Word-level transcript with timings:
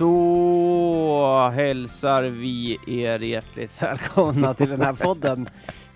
Då 0.00 1.48
hälsar 1.54 2.22
vi 2.22 2.78
er 2.86 3.18
hjärtligt 3.18 3.82
välkomna 3.82 4.54
till 4.54 4.68
den 4.68 4.80
här 4.80 4.92
podden. 4.92 5.48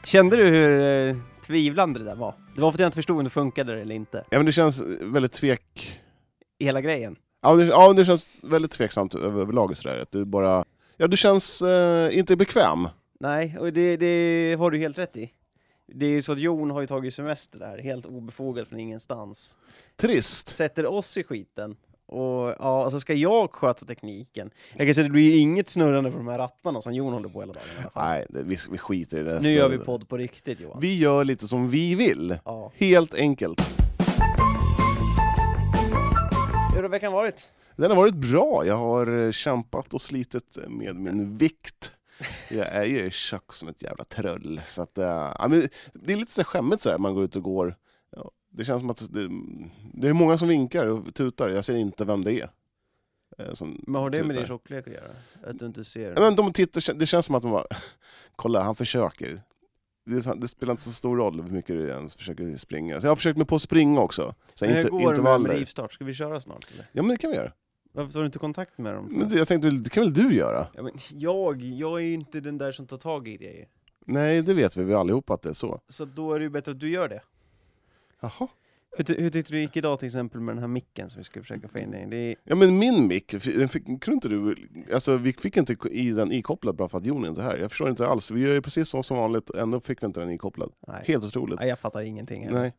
Kände 0.04 0.36
du 0.36 0.44
hur 0.44 0.80
eh, 0.80 1.16
tvivlande 1.46 1.98
det 1.98 2.04
där 2.04 2.16
var? 2.16 2.34
Det 2.54 2.60
var 2.60 2.70
för 2.70 2.76
att 2.76 2.80
jag 2.80 2.86
inte 2.88 2.96
förstod 2.96 3.18
om 3.18 3.24
det 3.24 3.30
funkade 3.30 3.80
eller 3.80 3.94
inte. 3.94 4.24
Ja 4.30 4.38
men 4.38 4.46
det 4.46 4.52
känns 4.52 4.82
väldigt 5.00 5.32
tvek... 5.32 6.00
Hela 6.58 6.80
grejen. 6.80 7.16
Ja 7.44 7.54
det, 7.54 7.64
ja, 7.64 7.92
det 7.92 8.04
känns 8.04 8.38
väldigt 8.42 8.70
tveksamt 8.70 9.14
överlag 9.14 9.76
sådär. 9.76 10.02
Att 10.02 10.12
du 10.12 10.24
bara... 10.24 10.64
Ja 10.96 11.06
du 11.06 11.16
känns 11.16 11.62
eh, 11.62 12.18
inte 12.18 12.36
bekväm. 12.36 12.88
Nej, 13.20 13.56
och 13.58 13.72
det, 13.72 13.96
det 13.96 14.54
har 14.58 14.70
du 14.70 14.78
helt 14.78 14.98
rätt 14.98 15.16
i. 15.16 15.30
Det 15.86 16.06
är 16.06 16.10
ju 16.10 16.22
så 16.22 16.32
att 16.32 16.38
Jon 16.38 16.70
har 16.70 16.80
ju 16.80 16.86
tagit 16.86 17.14
semester 17.14 17.58
där, 17.58 17.78
helt 17.78 18.06
obefogat 18.06 18.68
från 18.68 18.80
ingenstans. 18.80 19.56
Trist. 19.96 20.48
Sätter 20.48 20.86
oss 20.86 21.16
i 21.16 21.24
skiten. 21.24 21.76
Och 22.06 22.54
ja, 22.58 22.84
alltså 22.84 23.00
ska 23.00 23.14
jag 23.14 23.50
sköta 23.52 23.86
tekniken? 23.86 24.50
Jag 24.76 24.86
kan 24.86 24.94
säga 24.94 25.02
att 25.02 25.08
det 25.08 25.12
blir 25.12 25.32
ju 25.32 25.36
inget 25.36 25.68
snurrande 25.68 26.10
på 26.10 26.16
de 26.16 26.28
här 26.28 26.38
rattarna 26.38 26.80
som 26.80 26.94
Jon 26.94 27.12
håller 27.12 27.28
på 27.28 27.40
hela 27.40 27.52
dagen 27.52 27.64
i 27.76 27.80
alla 27.80 27.90
fall. 27.90 28.04
Nej, 28.08 28.26
det, 28.28 28.42
vi, 28.42 28.56
vi 28.70 28.78
skiter 28.78 29.18
i 29.18 29.22
det. 29.22 29.40
Nu 29.42 29.48
gör 29.48 29.68
vi 29.68 29.78
podd 29.78 30.08
på 30.08 30.16
riktigt 30.16 30.60
Johan. 30.60 30.80
Vi 30.80 30.98
gör 30.98 31.24
lite 31.24 31.48
som 31.48 31.68
vi 31.68 31.94
vill. 31.94 32.36
Ja. 32.44 32.72
Helt 32.74 33.14
enkelt. 33.14 33.83
Hur 36.74 36.82
har 36.82 36.88
veckan 36.88 37.12
varit? 37.12 37.52
Den 37.76 37.90
har 37.90 37.96
varit 37.96 38.14
bra. 38.14 38.66
Jag 38.66 38.76
har 38.76 39.18
eh, 39.26 39.30
kämpat 39.30 39.94
och 39.94 40.00
slitit 40.00 40.58
med 40.68 40.96
min 40.96 41.36
vikt. 41.36 41.92
Jag 42.50 42.66
är 42.66 42.84
ju 42.84 43.10
tjock 43.10 43.52
som 43.54 43.68
ett 43.68 43.82
jävla 43.82 44.04
trull. 44.04 44.60
Så 44.66 44.82
att, 44.82 44.98
äh, 44.98 45.04
ja, 45.38 45.46
men 45.48 45.68
det 45.92 46.12
är 46.12 46.16
lite 46.16 46.32
så 46.32 46.44
skämmigt 46.44 46.82
så 46.82 46.90
här, 46.90 46.98
man 46.98 47.14
går 47.14 47.24
ut 47.24 47.36
och 47.36 47.42
går. 47.42 47.76
Ja, 48.16 48.30
det 48.50 48.64
känns 48.64 48.80
som 48.80 48.90
att 48.90 49.12
det, 49.12 49.28
det 49.94 50.08
är 50.08 50.12
många 50.12 50.38
som 50.38 50.48
vinkar 50.48 50.86
och 50.86 51.14
tutar. 51.14 51.48
Jag 51.48 51.64
ser 51.64 51.74
inte 51.74 52.04
vem 52.04 52.24
det 52.24 52.32
är. 52.40 52.50
eh, 53.38 53.54
Som 53.54 53.84
Men 53.86 54.02
har 54.02 54.10
det 54.10 54.18
med 54.18 54.26
tutar. 54.26 54.40
din 54.40 54.46
tjocklek 54.46 54.86
att 54.86 54.92
göra? 54.92 55.10
Att 55.46 55.58
du 55.58 55.66
inte 55.66 55.84
ser? 55.84 56.12
Ja, 56.16 56.20
men 56.20 56.36
de 56.36 56.52
tittar, 56.52 56.94
det 56.94 57.06
känns 57.06 57.26
som 57.26 57.34
att 57.34 57.42
man 57.42 57.52
bara, 57.52 57.66
kolla 58.36 58.62
han 58.62 58.74
försöker. 58.76 59.42
Det, 60.04 60.40
det 60.40 60.48
spelar 60.48 60.70
inte 60.70 60.82
så 60.82 60.92
stor 60.92 61.16
roll 61.16 61.40
hur 61.40 61.50
mycket 61.50 61.76
du 61.76 61.88
ens 61.88 62.16
försöker 62.16 62.56
springa. 62.56 63.00
Så 63.00 63.06
jag 63.06 63.10
har 63.10 63.16
försökt 63.16 63.36
mig 63.36 63.46
på 63.46 63.54
att 63.54 63.62
springa 63.62 64.00
också. 64.00 64.34
Så 64.54 64.64
Men 64.66 64.74
hur 64.74 64.88
går 64.88 65.14
det 65.14 65.38
med, 65.38 65.50
rivstart? 65.50 65.92
Ska 65.92 66.04
vi 66.04 66.14
köra 66.14 66.40
snart 66.40 66.66
eller? 66.72 66.88
Ja 66.92 67.02
men 67.02 67.08
det 67.08 67.16
kan 67.16 67.30
vi 67.30 67.36
göra. 67.36 67.52
Varför 67.92 68.12
tar 68.12 68.20
du 68.20 68.26
inte 68.26 68.38
kontakt 68.38 68.78
med 68.78 68.94
dem? 68.94 69.08
Men 69.10 69.28
det, 69.28 69.38
jag 69.38 69.48
tänkte, 69.48 69.70
det 69.70 69.90
kan 69.90 70.02
väl 70.02 70.14
du 70.14 70.34
göra? 70.34 70.66
Ja, 70.74 70.82
men 70.82 70.92
jag, 71.12 71.62
jag 71.62 72.00
är 72.00 72.04
ju 72.04 72.14
inte 72.14 72.40
den 72.40 72.58
där 72.58 72.72
som 72.72 72.86
tar 72.86 72.96
tag 72.96 73.28
i 73.28 73.36
grejer. 73.36 73.68
Nej, 74.06 74.42
det 74.42 74.54
vet 74.54 74.76
vi, 74.76 74.84
vi 74.84 74.94
allihopa 74.94 75.34
att 75.34 75.42
det 75.42 75.48
är 75.48 75.52
så. 75.52 75.80
Så 75.88 76.04
då 76.04 76.32
är 76.32 76.38
det 76.38 76.42
ju 76.42 76.50
bättre 76.50 76.72
att 76.72 76.80
du 76.80 76.90
gör 76.90 77.08
det. 77.08 77.22
Jaha. 78.20 78.48
Hur, 78.96 79.04
ty- 79.04 79.20
hur 79.20 79.30
tyckte 79.30 79.52
du 79.52 79.60
gick 79.60 79.76
idag 79.76 79.98
till 79.98 80.06
exempel 80.06 80.40
med 80.40 80.54
den 80.54 80.60
här 80.60 80.68
micken 80.68 81.10
som 81.10 81.20
vi 81.20 81.24
skulle 81.24 81.42
försöka 81.42 81.68
få 81.68 81.78
in 81.78 81.94
i? 81.94 82.06
Det 82.10 82.16
är, 82.16 82.36
Ja 82.44 82.54
men 82.56 82.78
min 82.78 83.06
mick, 83.06 83.44
den 83.44 83.68
fick, 83.68 83.84
kunde 83.84 84.12
inte 84.12 84.28
du, 84.28 84.56
alltså 84.94 85.16
vi 85.16 85.32
fick 85.32 85.56
inte 85.56 85.76
i 85.90 86.10
den 86.10 86.32
ikopplad 86.32 86.76
bara 86.76 86.88
för 86.88 86.98
att 86.98 87.06
Jon 87.06 87.26
inte 87.26 87.40
är 87.40 87.44
här. 87.44 87.56
Jag 87.58 87.70
förstår 87.70 87.88
inte 87.90 88.06
alls, 88.06 88.30
vi 88.30 88.40
gör 88.40 88.52
ju 88.52 88.62
precis 88.62 88.88
så 88.88 89.02
som 89.02 89.16
vanligt, 89.16 89.50
ändå 89.50 89.80
fick 89.80 90.02
vi 90.02 90.06
inte 90.06 90.20
den 90.20 90.30
ikopplad. 90.30 90.72
nej. 90.86 91.02
Helt 91.06 91.24
otroligt. 91.24 91.60
nej, 91.60 91.68
jag 91.68 91.78
fattar 91.78 92.00
ingenting. 92.00 92.44
heller. 92.44 92.60
Nej. 92.60 92.74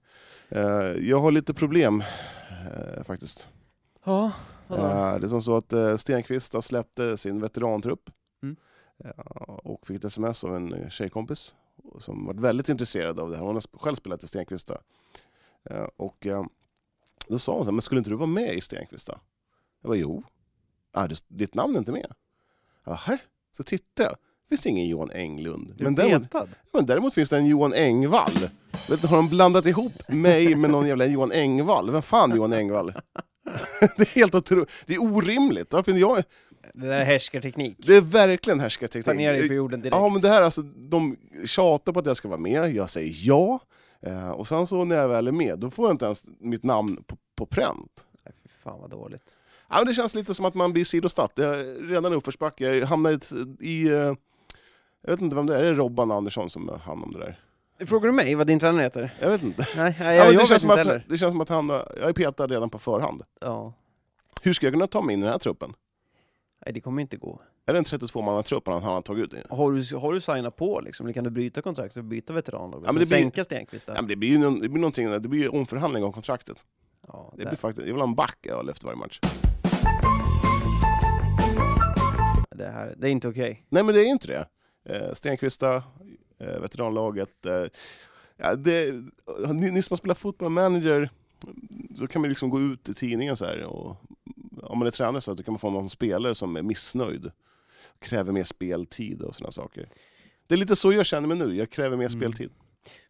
Eh, 0.50 1.10
jag 1.10 1.20
har 1.20 1.32
lite 1.32 1.54
problem 1.54 2.04
eh, 2.98 3.04
faktiskt. 3.04 3.48
Ja, 4.06 4.32
vadå? 4.68 4.84
Eh, 4.84 5.20
det 5.20 5.26
är 5.26 5.30
som 5.30 5.42
så 5.42 5.58
att 5.58 5.74
uh, 5.74 5.98
Stenqvista 5.98 6.62
släppte 6.62 7.18
sin 7.18 7.42
veterantrupp 7.42 8.10
Mm. 8.44 8.56
Och 9.64 9.88
fick 9.88 9.98
ett 9.98 10.06
sms 10.06 10.44
av 10.44 10.56
en 10.56 10.90
tjejkompis 10.90 11.56
som 12.00 12.26
var 12.26 12.34
väldigt 12.34 12.70
intresserad 12.70 13.20
av 13.20 13.30
det 13.30 13.38
här. 13.38 13.44
Hon 13.44 13.56
har 13.56 13.78
själv 13.80 13.96
spelat 13.96 14.24
i 14.24 14.28
Stenqvista. 14.28 14.78
Eh, 15.70 15.88
och 15.98 16.28
eh, 16.28 16.46
då 17.28 17.40
sa 17.40 17.56
hon 17.56 17.66
så 17.66 17.72
här, 17.72 17.76
men 17.76 17.82
skulle 17.82 18.00
inte 18.00 18.10
du 18.10 18.16
vara 18.16 18.28
med 18.28 18.56
i 18.56 18.62
Stenqvista? 18.62 19.20
Jag 19.82 19.90
bara, 19.90 19.98
jo. 19.98 20.24
Ah, 20.92 21.08
du, 21.08 21.16
ditt 21.28 21.54
namn 21.54 21.76
är 21.76 21.80
inte 21.80 21.92
med? 21.92 22.12
Jaha, 22.86 23.18
så 23.52 23.64
tittade 23.64 24.10
jag. 24.10 24.18
Finns 24.50 24.62
det 24.62 24.70
ingen 24.70 24.88
Johan 24.88 25.12
Englund? 25.12 25.76
Men 25.78 25.94
är 25.94 25.98
däremot, 25.98 26.32
petad. 26.32 26.48
men 26.74 26.86
däremot 26.86 27.14
finns 27.14 27.30
det 27.30 27.38
en 27.38 27.46
Johan 27.46 27.74
Engvall. 27.74 28.50
Vet, 28.90 29.02
har 29.02 29.18
de 29.18 29.30
blandat 29.30 29.66
ihop 29.66 30.10
mig 30.10 30.56
med 30.56 30.70
någon 30.70 30.88
jävla 30.88 31.06
Johan 31.06 31.32
Engvall? 31.32 31.92
Vem 31.92 32.02
fan 32.02 32.32
är 32.32 32.36
Johan 32.36 32.54
Engvall? 32.54 32.94
det 33.98 34.02
är 34.04 34.16
helt 34.16 34.36
otroligt. 34.36 34.72
Det 34.86 34.94
är 34.94 35.02
orimligt. 35.02 35.74
Varför 35.74 35.92
jag... 35.92 36.24
Det 36.74 36.88
där 36.88 37.00
är 37.00 37.06
härskarteknik. 37.06 37.76
Det 37.78 37.96
är 37.96 38.02
verkligen 38.02 38.60
Ta 38.60 38.64
härskarteknik. 38.64 39.18
ner 39.18 39.34
dig 39.34 39.48
på 39.48 39.54
jorden 39.54 39.82
direkt. 39.82 39.96
Ja, 39.96 40.10
men 40.10 40.22
det 40.22 40.30
här 40.30 40.42
alltså, 40.42 40.62
de 40.62 41.18
tjatar 41.46 41.94
på 41.94 42.00
att 42.00 42.06
jag 42.06 42.18
ska 42.18 42.28
vara 42.28 42.40
med, 42.40 42.76
jag 42.76 42.90
säger 42.90 43.14
ja. 43.28 43.60
Eh, 44.06 44.30
och 44.30 44.48
sen 44.48 44.68
så 44.68 44.86
när 44.86 44.96
jag 44.96 45.08
väl 45.08 45.28
är 45.28 45.32
med, 45.32 45.60
då 45.60 45.70
får 45.70 45.86
jag 45.88 45.94
inte 45.94 46.06
ens 46.06 46.24
mitt 46.40 46.64
namn 46.64 47.04
på, 47.08 47.18
på 47.36 47.46
pränt. 47.46 48.06
Nej, 48.26 48.34
fy 48.44 48.50
fan 48.64 48.82
vad 48.82 48.90
dåligt. 48.90 49.40
Ja, 49.70 49.76
men 49.78 49.86
det 49.88 49.94
känns 49.94 50.16
lite 50.16 50.34
som 50.34 50.46
att 50.46 50.54
man 50.54 50.74
blir 50.74 50.86
sidostatt. 50.86 51.36
Det 51.36 51.46
är 51.48 51.88
redan 51.88 52.14
i 52.14 52.16
uppförsbacke. 52.16 52.76
Jag 52.76 52.88
hamnar 52.88 53.12
i, 53.12 53.20
i... 53.70 53.88
eh, 53.88 54.14
Jag 55.02 55.12
vet 55.12 55.22
inte 55.22 55.36
vem 55.36 55.46
det 55.46 55.56
är, 55.58 55.64
är 55.64 55.68
det 55.68 55.74
Robban 55.74 56.12
Andersson 56.12 56.50
som 56.50 56.70
har 56.70 56.78
hand 56.78 57.04
om 57.04 57.12
det 57.14 57.20
där? 57.20 57.40
Frågar 57.86 58.08
du 58.08 58.14
mig 58.14 58.36
vad 58.36 58.48
din 58.48 58.60
tränare 58.60 58.84
heter? 58.84 59.14
Jag 59.22 59.30
vet 59.30 59.44
inte. 59.44 59.68
Nej, 59.78 59.96
jag, 60.00 60.08
Ja, 60.08 60.14
jag, 60.16 60.34
jag 60.34 60.42
det, 60.42 60.46
känns 60.48 60.64
inte 60.64 60.82
att, 60.96 61.10
det 61.10 61.18
känns 61.18 61.32
som 61.34 61.42
att 61.42 61.50
han, 61.50 61.70
jag 61.70 62.10
är 62.10 62.14
petad 62.14 62.48
redan 62.48 62.70
på 62.70 62.80
förhand. 62.80 63.24
Ja. 63.42 63.74
Hur 64.42 64.54
ska 64.54 64.66
jag 64.66 64.74
kunna 64.74 64.88
ta 64.88 65.02
mig 65.02 65.14
in 65.14 65.20
i 65.20 65.24
den 65.24 65.32
här 65.32 65.40
truppen? 65.40 65.74
Nej, 66.66 66.74
det 66.74 66.82
kommer 66.82 67.02
inte 67.02 67.18
gå. 67.18 67.42
Är 67.68 67.74
det 67.74 67.80
en 67.80 67.86
32-mannatrupp 67.86 68.62
han 68.66 68.84
han 68.84 68.94
har 68.94 69.02
tagit 69.02 69.34
ut? 69.34 69.48
Har 69.50 69.72
du, 69.72 69.98
har 69.98 70.14
du 70.14 70.20
signat 70.20 70.56
på 70.56 70.80
liksom? 70.82 71.06
Eller 71.06 71.14
kan 71.14 71.24
du 71.24 71.30
bryta 71.30 71.62
kontraktet 71.62 71.98
och 71.98 72.04
byta 72.04 72.34
veteranlag? 72.34 72.80
Ja, 72.80 72.86
men 72.86 72.94
det 72.94 73.00
blir- 73.00 73.06
sänka 73.06 73.44
Stenqvist 73.44 73.88
Ja, 73.88 73.94
men 73.94 74.08
det 74.08 74.16
blir 74.16 74.30
ju 74.30 74.38
det 74.38 74.70
blir 74.70 74.82
någonting, 74.82 75.12
det 75.12 75.20
blir 75.20 75.40
ju 75.40 75.50
omförhandling 75.50 76.04
av 76.04 76.12
kontraktet. 76.12 76.66
Ja, 77.08 77.34
Det 77.38 77.44
där. 77.44 77.50
blir 77.50 77.58
faktiskt, 77.58 77.88
jag 77.88 77.94
vill 77.94 78.02
ha 78.02 78.08
en 78.10 78.16
back 78.16 78.46
öl 78.48 78.70
efter 78.70 78.86
varje 78.86 78.98
match. 79.00 79.20
det, 82.56 82.68
här, 82.72 82.96
det 82.98 83.08
är 83.08 83.12
inte 83.12 83.28
okej. 83.28 83.66
Nej 83.70 83.84
men 83.84 83.96
det 83.96 84.02
är 84.02 84.06
inte 84.06 84.28
det. 84.28 84.48
Eh, 84.96 85.14
Stenqvista, 85.14 85.76
eh, 86.40 86.60
veteranlaget. 86.62 87.46
Eh, 87.46 87.64
ja, 88.38 88.56
det, 88.56 88.92
ni, 89.54 89.72
ni 89.72 89.82
som 89.82 89.94
har 89.94 89.98
spelat 89.98 90.18
fotboll 90.18 90.50
manager, 90.50 91.10
så 91.96 92.08
kan 92.08 92.22
man 92.22 92.30
liksom 92.30 92.50
gå 92.50 92.60
ut 92.62 92.90
i 92.90 92.94
tidningen 92.94 93.38
så 93.38 93.46
här 93.46 93.64
och 93.64 93.96
om 94.64 94.80
man 94.80 94.88
är 94.88 94.92
tränare 94.92 95.22
så 95.22 95.32
att 95.32 95.38
då 95.38 95.44
kan 95.44 95.52
man 95.54 95.60
få 95.60 95.70
någon 95.70 95.90
spelare 95.90 96.36
som 96.36 96.56
är 96.56 96.62
missnöjd. 96.62 97.32
Kräver 98.00 98.32
mer 98.32 98.44
speltid 98.44 99.22
och 99.22 99.36
sådana 99.36 99.52
saker. 99.52 99.90
Det 100.48 100.56
är 100.56 100.60
lite 100.60 100.76
så 100.76 100.94
jag 100.94 101.06
känner 101.06 101.28
mig 101.28 101.38
nu, 101.38 101.56
jag 101.56 101.70
kräver 101.70 101.98
mer 101.98 102.06
Mm. 102.06 102.20
speltid. 102.20 102.50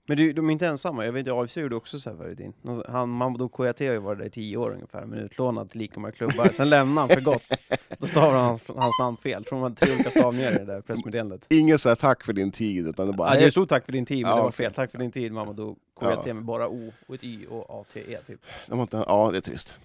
Men 0.07 0.17
du, 0.17 0.33
de 0.33 0.47
är 0.49 0.51
inte 0.53 0.67
ensamma. 0.67 1.05
Jag 1.05 1.11
vet 1.11 1.27
att 1.27 1.33
AFC 1.33 1.57
gjorde 1.57 1.75
också 1.75 1.99
så 1.99 2.09
här 2.09 2.17
förr 2.17 2.29
i 2.29 2.35
tiden. 2.35 2.53
Han, 2.87 3.09
Mamadou 3.09 3.49
Kouyaté 3.49 3.87
har 3.87 3.93
ju 3.93 3.99
varit 3.99 4.19
där 4.19 4.25
i 4.25 4.29
tio 4.29 4.57
år 4.57 4.71
ungefär, 4.73 5.05
men 5.05 5.19
utlånad 5.19 5.69
till 5.71 5.79
lika 5.79 5.99
många 5.99 6.11
klubbar. 6.11 6.49
Sen 6.53 6.69
lämnade 6.69 7.07
han 7.07 7.09
för 7.09 7.21
gott. 7.21 7.61
Då 7.97 8.07
stavar 8.07 8.33
han 8.37 8.45
hans, 8.45 8.67
hans 8.67 8.99
namn 8.99 9.17
fel. 9.17 9.43
Tror 9.45 9.59
man 9.59 9.75
tre 9.75 9.93
olika 9.95 10.09
stavningar 10.09 10.51
i 10.51 10.55
det 10.55 10.65
där 10.65 10.81
pressmeddelandet. 10.81 11.45
Ingen 11.49 11.79
säger 11.79 11.95
tack 11.95 12.23
för 12.25 12.33
din 12.33 12.51
tid, 12.51 12.87
utan 12.87 13.07
det 13.07 13.13
bara... 13.13 13.33
Ja, 13.35 13.39
det 13.39 13.51
stod 13.51 13.69
tack 13.69 13.85
för 13.85 13.91
din 13.91 14.05
tid, 14.05 14.21
men 14.21 14.29
Ja, 14.31 14.35
det 14.37 14.43
var 14.43 14.51
fel. 14.51 14.73
Tack 14.73 14.91
för 14.91 14.97
din 14.97 15.11
tid, 15.11 15.31
Mamadou 15.31 15.75
Kouyaté 15.99 16.29
Ja. 16.29 16.33
med 16.33 16.43
bara 16.45 16.67
O 16.69 16.93
och 17.07 17.15
ett 17.15 17.23
Y 17.23 17.45
och 17.49 17.81
A-T-E 17.81 18.17
typ. 18.27 18.39
De 18.67 18.79
inte, 18.81 18.97
ja, 19.07 19.29
det 19.31 19.37
är 19.37 19.41
trist. 19.41 19.75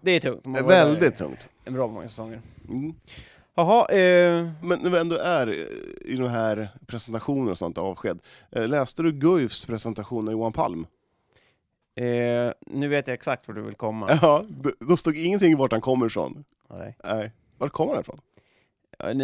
Det 0.00 0.10
är 0.10 0.20
tungt. 0.20 0.44
De 0.44 0.52
Det 0.52 0.58
är 0.58 0.64
väldigt 0.64 1.16
tungt. 1.16 1.48
En 1.64 1.72
bra 1.74 1.86
många 1.88 2.08
säsonger. 2.08 2.40
Mm. 2.68 2.94
Jaha, 3.54 3.86
eh, 3.88 4.48
Men 4.62 4.78
när 4.82 4.90
vi 4.90 4.98
ändå 4.98 5.16
är 5.16 5.48
i 6.06 6.16
de 6.16 6.28
här 6.28 6.68
presentationer 6.86 7.50
och 7.50 7.58
sånt, 7.58 7.78
avsked. 7.78 8.18
eh, 8.50 8.68
Läste 8.68 9.02
du 9.02 9.12
Guifs 9.12 9.66
presentation 9.66 10.28
av 10.28 10.32
Johan 10.32 10.52
Palm? 10.52 10.86
eh, 11.94 12.52
nu 12.66 12.88
vet 12.88 13.06
jag 13.06 13.14
exakt 13.14 13.48
var 13.48 13.54
du 13.54 13.62
vill 13.62 13.74
komma. 13.74 14.10
Ja, 14.22 14.44
då 14.80 14.96
stod 14.96 15.16
ingenting 15.16 15.56
vart 15.56 15.72
han 15.72 15.80
kommer 15.80 16.06
ifrån. 16.06 16.44
Nej. 16.70 16.96
Nej. 17.04 17.32
Vart 17.58 17.72
kommer 17.72 17.92
han 17.92 18.00
ifrån? 18.00 18.20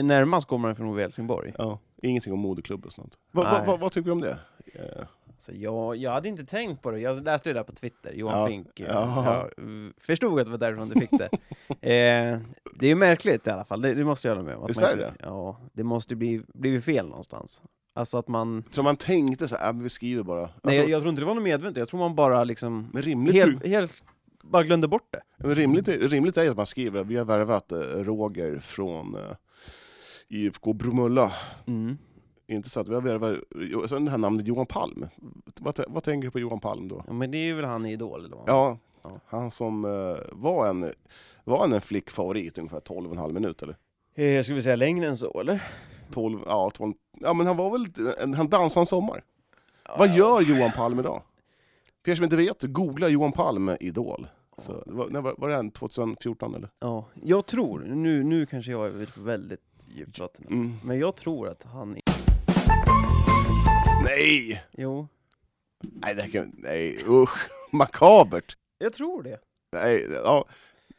Närmast 0.06 0.49
kommer 0.49 0.69
han 0.69 0.77
från 0.77 0.99
Helsingborg. 0.99 1.53
Ja, 1.59 1.79
ingenting 2.03 2.33
om 2.33 2.39
modeklubb 2.39 2.87
och 2.87 2.93
sånt. 2.93 3.19
Va, 3.33 3.43
va, 3.43 3.65
va, 3.67 3.77
vad 3.77 3.93
tycker 3.93 4.05
du 4.06 4.12
om 4.12 4.21
det? 4.21 4.39
Eh, 4.75 5.06
Så 5.38 5.53
jag, 5.55 5.97
jag 5.97 6.11
hade 6.11 6.29
inte 6.29 6.44
tänkt 6.44 6.83
på 6.83 6.91
det. 6.91 7.00
Jag 7.00 7.25
läste 7.25 7.50
det 7.50 7.55
där 7.55 7.62
på 7.62 7.73
Twitter, 7.73 8.12
Johan 8.12 8.41
Ja. 8.41 8.49
Fink. 8.49 8.81
Jag 8.81 9.50
förstod 9.99 10.41
att 10.41 10.47
det 10.47 10.50
var 10.50 10.59
därifrån 10.59 10.88
du 10.88 11.00
fick 11.00 11.11
det. 11.11 11.29
eh, 11.69 12.38
det 12.75 12.87
är 12.87 12.88
ju 12.88 12.94
märkligt 12.94 13.47
i 13.47 13.50
alla 13.50 13.65
fall, 13.65 13.83
det, 13.83 13.94
det 13.94 14.05
måste 14.05 14.29
jag 14.29 14.35
hålla 14.37 14.49
med 14.49 14.56
om. 14.56 14.67
Visst 14.67 14.83
är 14.83 14.97
det? 14.97 15.15
Ja, 15.23 15.61
det 15.73 15.85
måste 15.85 16.17
bli 16.17 16.43
blivit 16.55 16.85
fel 16.85 17.09
någonstans. 17.09 17.62
Alltså 17.94 18.19
att 18.19 18.29
man... 18.29 18.65
Så 18.71 18.83
man 18.83 18.97
tänkte 18.97 19.49
så 19.49 19.56
här, 19.56 19.69
äh, 19.69 19.81
vi 19.81 19.88
skriver 19.88 20.23
bara. 20.23 20.43
Alltså, 20.43 20.59
Nej, 20.62 20.77
jag, 20.77 20.88
jag 20.88 21.00
tror 21.00 21.11
inte 21.11 21.23
det 21.23 21.27
var 21.27 21.35
något 21.35 21.44
medvetet, 21.44 21.77
jag 21.77 21.88
tror 21.88 22.00
man 22.00 22.15
bara 22.15 22.44
liksom... 22.44 22.88
men 22.93 23.03
rimligt, 23.03 23.35
Helt, 23.35 23.67
helt 23.67 24.05
bara 24.43 24.62
glömde 24.62 24.88
bort 24.88 25.09
det. 25.12 25.21
men 25.37 25.55
rimligt, 25.55 25.88
rimligt 25.88 26.37
är 26.37 26.43
ju 26.43 26.50
att 26.50 26.56
man 26.56 26.67
skriver 26.67 27.05
vi 27.05 27.17
har 27.17 27.25
värvat 27.25 27.73
eh, 27.73 27.79
Roger 27.79 28.59
från 28.59 29.15
eh, 29.15 29.37
IFK 30.29 30.73
Bromölla. 30.73 31.33
Mm. 31.67 31.99
Har 32.49 33.01
värvat... 33.01 33.39
jo, 33.57 33.89
Sen 33.89 34.05
det 34.05 34.11
här 34.11 34.19
namnet 34.19 34.47
Johan 34.47 34.67
Palm. 34.67 35.07
Vad, 35.61 35.81
vad 35.89 36.03
tänker 36.03 36.27
du 36.27 36.31
på 36.31 36.39
Johan 36.41 36.61
Palm 36.61 36.89
då? 36.89 37.05
Ja, 37.07 37.13
men 37.13 37.31
det 37.31 37.39
är 37.39 37.45
ju 37.45 37.55
väl 37.55 37.65
han 37.65 37.87
i 37.87 37.93
Idol 37.93 38.25
eller 38.25 38.37
vad? 38.37 38.49
Ja, 38.49 38.79
Ja. 39.03 39.21
han 39.27 39.51
som 39.51 39.85
eh, 39.85 40.17
var 40.33 40.69
en 40.69 40.93
Var 41.45 41.59
han 41.59 41.73
en 41.73 41.81
flickfavorit 41.81 42.59
ungefär 42.59 42.81
12,5 42.81 43.33
minut 43.33 43.63
eller? 43.63 43.77
Eh, 44.15 44.25
Jag 44.31 44.45
skulle 44.45 44.55
vilja 44.55 44.65
säga 44.65 44.77
längre 44.77 45.07
än 45.09 45.17
så, 45.17 45.41
eller? 45.41 45.63
12, 46.11 46.41
ja, 46.47 46.71
12, 46.75 46.95
ja 47.21 47.33
men 47.35 47.47
han 47.47 47.57
var 47.57 47.71
väl, 47.71 47.87
han 48.37 48.49
dansade 48.49 48.83
en 48.83 48.87
sommar. 48.87 49.25
Vad 49.99 50.15
gör 50.15 50.41
Johan 50.41 50.71
Palm 50.77 50.99
idag? 51.01 51.23
För 52.05 52.11
er 52.13 52.17
som 52.17 52.25
inte 52.25 52.37
vet, 52.37 52.63
googla 52.63 53.09
Johan 53.09 53.33
Palm 53.33 53.71
Idol. 53.81 54.27
Så, 54.59 54.83
var, 54.87 55.09
när 55.09 55.21
var, 55.21 55.35
var 55.39 55.49
det 55.49 55.55
en 55.57 55.71
2014 55.71 56.55
eller? 56.55 56.71
Ja, 56.81 57.05
jag 57.23 57.47
tror, 57.47 57.81
nu, 57.81 58.25
nu 58.25 58.47
kanske 58.47 58.71
jag 58.73 58.87
är 58.87 59.03
ute 59.03 59.13
på 59.13 59.21
väldigt 59.21 59.61
djupt 59.97 60.19
vatten, 60.19 60.47
Mm. 60.51 60.73
men 60.85 60.99
jag 60.99 61.17
tror 61.17 61.49
att 61.49 61.63
han... 61.63 61.97
Nej! 64.05 64.63
Jo, 64.73 65.09
Nej, 65.81 66.15
det 66.15 66.29
kan, 66.29 66.53
nej 66.59 66.99
usch! 67.09 67.49
Makabert! 67.73 68.57
jag 68.79 68.93
tror 68.93 69.23
det. 69.23 69.39
Nej, 69.73 70.07
ja. 70.25 70.45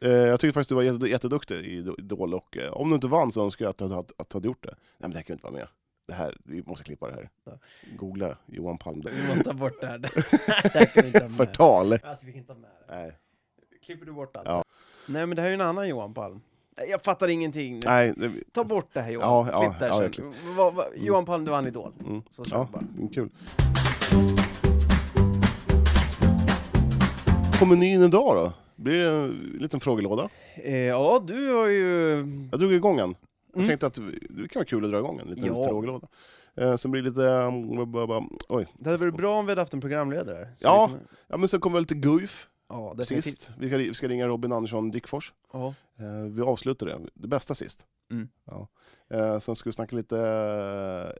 Eh, 0.02 0.12
Jag 0.12 0.40
tycker 0.40 0.52
faktiskt 0.52 0.70
du 0.70 0.76
var 0.76 0.84
jätte- 0.84 1.08
jätteduktig 1.08 1.56
i 1.56 1.78
Idol 1.98 2.34
och 2.34 2.58
eh, 2.58 2.72
om 2.74 2.90
du 2.90 2.96
inte 2.96 3.08
vann 3.08 3.32
så 3.32 3.44
önskar 3.46 3.66
jag 3.66 3.70
att 3.70 3.78
du 3.78 3.84
hade, 3.88 4.14
att 4.18 4.30
du 4.30 4.36
hade 4.36 4.48
gjort 4.48 4.64
det. 4.64 4.70
Nej 4.70 4.78
men 4.98 5.12
det 5.12 5.18
här 5.18 5.24
kan 5.24 5.34
inte 5.34 5.44
vara 5.44 5.54
med. 5.54 5.68
Det 6.08 6.14
här, 6.14 6.38
vi 6.44 6.64
måste 6.66 6.84
klippa 6.84 7.08
det 7.08 7.14
här. 7.14 7.30
Ja. 7.46 7.52
Googla 7.98 8.38
Johan 8.46 8.78
Palm. 8.78 9.02
Vi 9.06 9.28
måste 9.28 9.44
ta 9.44 9.54
bort 9.54 9.82
det 9.82 9.88
här. 9.88 9.98
Det 10.64 10.74
här 10.74 10.86
kan 10.86 11.02
vi 11.04 11.08
inte 11.08 11.20
ha 11.20 11.28
med. 11.30 11.38
Förtal! 11.38 11.94
Alltså 12.04 12.26
vi 12.26 12.32
kan 12.32 12.40
inte 12.42 12.54
ha 12.54 12.60
med 12.60 12.70
det. 12.88 12.96
Nej. 12.96 13.18
Klipper 13.86 14.06
du 14.06 14.12
bort 14.12 14.36
allt? 14.36 14.48
Ja. 14.48 14.64
Nej 15.06 15.26
men 15.26 15.36
det 15.36 15.42
här 15.42 15.48
är 15.48 15.52
ju 15.52 15.56
en 15.56 15.62
annan 15.62 15.88
Johan 15.88 16.14
Palm. 16.14 16.42
Jag 16.90 17.04
fattar 17.04 17.28
ingenting 17.28 17.74
nu. 17.74 17.80
Nej, 17.86 18.14
det, 18.18 18.32
Ta 18.54 18.64
bort 18.64 18.90
det 18.94 19.02
här 19.02 19.12
Johan. 19.12 19.28
Ja, 19.30 19.48
ja, 19.52 19.60
Klipp 19.70 19.90
ja, 19.90 20.04
jag 20.04 20.14
klipp. 20.14 20.26
Vad- 20.58 20.74
vad- 20.74 20.86
Johan 20.96 21.26
Palm, 21.26 21.46
det 21.46 21.52
var 21.52 21.58
en 21.58 21.68
idol. 21.68 21.92
mm. 22.08 22.22
Så 22.30 22.44
kör 22.46 22.58
Ja, 22.58 22.68
bara. 22.74 22.84
mm, 22.98 23.10
kul. 23.10 23.30
Ni 27.78 27.92
in 27.94 28.02
idag 28.04 28.36
då? 28.36 28.54
Blir 28.76 28.94
det 29.00 29.10
en 29.10 29.58
liten 29.60 29.80
frågelåda? 29.80 30.30
Eh, 30.56 30.78
ja, 30.78 31.24
du 31.28 31.54
har 31.54 31.68
ju... 31.68 32.16
Jag 32.52 32.60
drog 32.60 32.74
igång 32.74 33.00
en. 33.00 33.16
Jag 33.54 33.56
Mm. 33.56 33.68
tänkte 33.68 33.88
att 33.88 33.94
det 34.30 34.48
kan 34.48 34.60
vara 34.60 34.66
kul 34.66 34.86
att 34.86 34.92
dra 34.92 35.00
igång 35.00 35.20
en 35.20 35.28
liten 35.28 35.46
Ja. 35.46 35.68
frågelåda. 35.68 36.08
Eh, 36.58 36.76
sen 36.76 36.92
blir 36.92 37.02
lite... 37.02 37.22
um, 37.22 37.92
ba- 37.92 38.24
Oj. 38.50 38.68
Det 38.80 38.90
hade 38.90 38.98
varit 39.06 39.18
bra 39.18 39.40
om 39.40 39.46
vi 39.46 39.52
hade 39.52 39.62
haft 39.62 39.74
en 39.74 39.82
programledare. 39.82 40.48
Så 40.56 40.68
Ja. 40.68 40.90
Ja, 41.28 41.38
men 41.38 41.48
sen 41.48 41.60
kommer 41.60 41.80
lite 41.80 41.96
Guif 41.96 42.48
ja 42.70 42.94
definitivt. 42.98 43.24
sist. 43.24 43.52
Vi 43.58 43.68
ska, 43.68 43.78
vi 43.78 43.94
ska 43.94 44.08
ringa 44.08 44.28
Robin 44.28 44.52
Andersson 44.52 44.92
Dickfors. 44.92 45.34
Ja. 45.54 45.74
Eh, 46.00 46.06
vi 46.30 46.42
avslutar 46.42 46.86
det. 46.88 47.00
Det 47.14 47.28
bästa 47.28 47.56
sist. 47.56 47.88
Mm. 48.12 48.30
Ja. 48.46 48.68
Eh, 49.10 49.40
sen 49.40 49.56
ska 49.56 49.70
vi 49.70 49.74
snacka 49.74 49.96
lite 49.96 50.20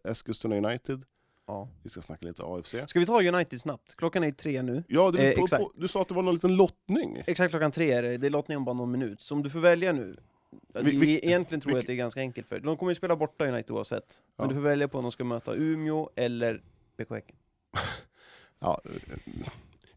eh, 0.04 0.12
Eskilstuna 0.12 0.56
United. 0.58 1.04
Ja. 1.48 1.70
Vi 1.84 1.90
ska 1.90 2.02
snacka 2.02 2.26
lite 2.28 2.44
AFC. 2.46 2.76
Ska 2.88 3.00
vi 3.00 3.06
ta 3.06 3.22
United 3.24 3.62
snabbt? 3.62 3.96
Klockan 3.96 4.24
är 4.24 4.32
tre 4.32 4.62
nu. 4.62 4.84
Ja, 4.88 5.12
det, 5.12 5.34
Eh, 5.34 5.40
på, 5.40 5.58
på, 5.58 5.72
du 5.76 5.88
sa 5.88 6.02
att 6.02 6.08
det 6.08 6.14
var 6.14 6.22
någon 6.24 6.34
liten 6.34 6.56
lottning. 6.56 7.24
Exakt 7.28 7.52
klockan 7.52 7.72
tre 7.72 7.92
är 7.92 8.02
det. 8.04 8.18
Det 8.18 8.28
är 8.28 8.32
lottning 8.32 8.58
om 8.58 8.66
bara 8.66 8.74
någon 8.74 8.92
minut. 8.92 9.22
Så 9.22 9.36
om 9.36 9.44
du 9.44 9.50
får 9.50 9.60
välja 9.60 9.92
nu. 9.92 10.18
Vi- 10.82 10.98
vi- 10.98 11.26
egentligen 11.26 11.62
tror 11.62 11.72
jag 11.72 11.76
vi- 11.76 11.80
att 11.82 11.88
det 11.88 11.94
är 11.94 11.98
ganska 11.98 12.20
enkelt 12.20 12.50
för 12.50 12.60
De 12.60 12.78
kommer 12.78 12.92
ju 12.92 12.96
spela 12.96 13.16
borta 13.16 13.46
United 13.48 13.72
oavsett. 13.72 14.22
Men 14.38 14.44
Ja. 14.44 14.50
du 14.50 14.56
får 14.56 14.62
välja 14.62 14.88
på 14.88 14.98
om 14.98 15.04
de 15.04 15.12
ska 15.12 15.24
möta 15.24 15.54
Umeå 15.56 16.10
eller 16.16 16.62
BK 16.98 17.10
Häcken. 17.16 17.36
Ja. 18.60 18.82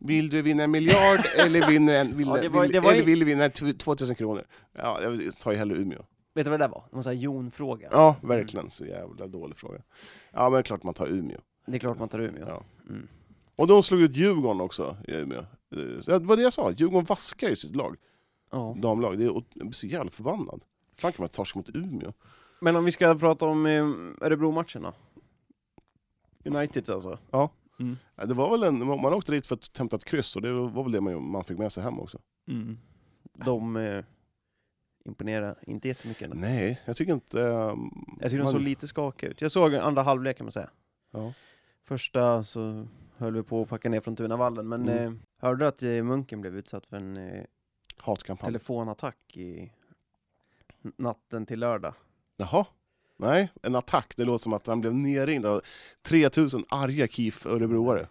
Vill 0.00 0.30
du 0.30 0.42
vinna 0.42 0.62
en 0.62 0.70
miljard 0.70 1.20
eller, 1.38 1.68
vinna 1.68 1.92
en, 1.92 2.16
vill, 2.16 2.26
Ja, 2.28 2.36
det 2.36 2.48
var- 2.48 2.62
vill, 2.62 2.72
det 2.72 2.80
var 2.80 2.90
eller 2.92 3.02
i- 3.02 3.04
vill 3.04 3.18
du 3.18 3.24
vinna 3.24 3.48
tw- 3.48 3.78
2000 3.78 4.14
kronor? 4.16 4.44
Ja, 4.72 4.98
jag 5.02 5.32
tar 5.32 5.52
ju 5.52 5.58
hellre 5.58 5.76
Umeå. 5.76 6.02
Vet 6.34 6.44
du 6.46 6.50
vad 6.50 6.60
det 6.60 6.64
där 6.64 6.70
var? 6.72 6.84
Någon 6.92 7.02
sån 7.02 7.12
här 7.12 7.20
Jon-fråga. 7.20 7.88
Ja, 7.92 8.16
verkligen. 8.22 8.70
Så 8.70 8.86
jävla 8.86 9.26
dålig 9.26 9.56
fråga. 9.56 9.82
Ja, 10.32 10.42
men 10.42 10.52
det 10.52 10.58
är 10.58 10.62
klart 10.62 10.82
man 10.82 10.94
tar 10.94 11.06
Umeå. 11.06 11.38
Det 11.66 11.74
är 11.74 11.78
klart 11.78 11.98
man 11.98 12.08
tar 12.08 12.18
Umeå. 12.20 12.44
Ja. 12.48 12.62
Mm. 12.88 13.08
Och 13.56 13.66
de 13.66 13.82
slog 13.82 14.00
ut 14.00 14.16
Djurgården 14.16 14.60
också 14.60 14.96
i 15.08 15.12
Umeå. 15.14 15.38
Eh, 15.38 16.00
Så 16.00 16.10
det 16.18 16.26
var 16.26 16.36
det 16.36 16.42
jag 16.42 16.52
sa, 16.52 16.70
Djurgården 16.70 17.04
vaskar 17.04 17.48
ju 17.48 17.56
sitt 17.56 17.76
lag, 17.76 17.96
Ja. 18.50 18.74
damlag. 18.78 19.18
Det 19.18 19.24
är, 19.24 19.26
jag 19.28 19.44
blir 19.54 19.72
så 19.72 19.86
jävla 19.86 20.10
förbannad. 20.10 20.64
fan 20.98 21.12
kan 21.12 21.22
man 21.22 21.28
torska 21.28 21.58
mot 21.58 21.68
Umeå? 21.68 22.12
Men 22.60 22.76
om 22.76 22.84
vi 22.84 22.92
ska 22.92 23.14
prata 23.14 23.46
om 23.46 23.66
eh, 23.66 23.84
Örebro-matchen 24.26 24.82
då? 24.82 24.92
United 26.44 26.90
alltså? 26.90 27.18
Ja. 27.30 27.50
Mm. 27.80 27.96
Det 28.16 28.34
var 28.34 28.50
väl 28.50 28.62
en, 28.62 28.86
man 28.86 29.14
åkte 29.14 29.32
dit 29.32 29.46
för 29.46 29.54
att 29.54 29.78
hämta 29.78 29.96
ett 29.96 30.04
kryss 30.04 30.36
och 30.36 30.42
det 30.42 30.52
var 30.52 30.82
väl 30.82 30.92
det 30.92 31.00
man, 31.00 31.30
man 31.30 31.44
fick 31.44 31.58
med 31.58 31.72
sig 31.72 31.82
hem 31.82 32.00
också. 32.00 32.18
Mm. 32.48 32.78
De 33.34 33.76
eh, 33.76 34.04
imponerar 35.04 35.58
inte 35.66 35.88
jättemycket 35.88 36.22
ändå. 36.22 36.36
Nej, 36.36 36.80
jag 36.84 36.96
tycker 36.96 37.12
inte... 37.12 37.42
ehm, 37.44 37.90
Jag 38.20 38.30
tycker 38.30 38.36
de 38.38 38.42
man- 38.42 38.52
såg 38.52 38.60
lite 38.60 38.86
skakiga 38.86 39.30
ut. 39.30 39.40
Jag 39.40 39.50
såg 39.50 39.74
andra 39.74 40.02
halvlek 40.02 40.36
kan 40.36 40.44
man 40.44 40.52
säga. 40.52 40.70
Ja. 41.10 41.32
Första 41.84 42.44
så 42.44 42.86
höll 43.16 43.34
vi 43.34 43.42
på 43.42 43.62
att 43.62 43.68
packa 43.68 43.88
ner 43.88 44.00
från 44.00 44.16
Tunavallen, 44.16 44.68
men 44.68 44.88
Mm. 44.88 45.12
eh, 45.14 45.20
hörde 45.38 45.64
du 45.64 45.66
att 45.68 45.82
eh, 45.82 46.02
Munken 46.02 46.40
blev 46.40 46.56
utsatt 46.56 46.86
för 46.86 46.96
en 46.96 47.16
eh, 47.16 47.44
Hatkampanj. 47.96 48.46
telefonattack 48.46 49.36
i 49.36 49.72
natten 50.96 51.46
till 51.46 51.60
lördag? 51.60 51.94
Jaha. 52.36 52.66
Nej, 53.20 53.50
en 53.62 53.74
attack. 53.74 54.14
Det 54.16 54.24
låter 54.24 54.42
som 54.42 54.52
att 54.52 54.66
han 54.66 54.80
blev 54.80 54.94
nerringd 54.94 55.46
av 55.46 55.62
3000 56.02 56.64
arga 56.68 57.08
KIF 57.08 57.46
örebroare. 57.46 58.08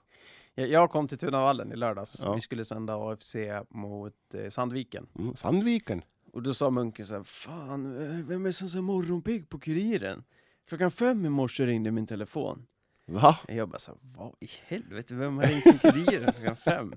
Jag, 0.56 0.68
jag 0.68 0.92
kom 0.92 1.08
till 1.08 1.18
Tunavallen 1.18 1.72
i 1.72 1.76
lördags. 1.76 2.22
Ja. 2.22 2.34
Vi 2.34 2.42
skulle 2.42 2.66
sända 2.66 2.96
AFC 2.96 3.36
mot 3.70 4.14
eh, 4.34 4.50
Sandviken. 4.50 5.08
Mm. 5.20 5.36
Sandviken. 5.36 6.02
Och 6.34 6.44
då 6.44 6.54
sa 6.54 6.70
Munken 6.70 7.06
så 7.06 7.16
här, 7.16 7.24
fan, 7.24 8.02
eh, 8.02 8.26
vem 8.26 8.46
är 8.46 8.52
som 8.52 8.70
så 8.70 8.82
morgonpigg 8.82 9.50
på 9.50 9.60
Kuriren? 9.60 10.24
Klockan 10.68 10.92
fem 10.92 11.26
i 11.26 11.30
morse 11.30 11.66
ringde 11.66 11.92
min 11.92 12.08
telefon. 12.08 12.66
Va? 13.06 13.40
Jag 13.48 13.70
bara 13.70 13.80
så 13.80 13.92
här, 13.92 14.00
vad 14.18 14.36
i 14.40 14.48
helvete, 14.66 15.16
vem 15.16 15.38
har 15.38 15.44
ringt 15.44 15.64
till 15.64 15.80
Kuriren 15.80 16.34
klockan 16.34 16.56
fem? 16.56 16.94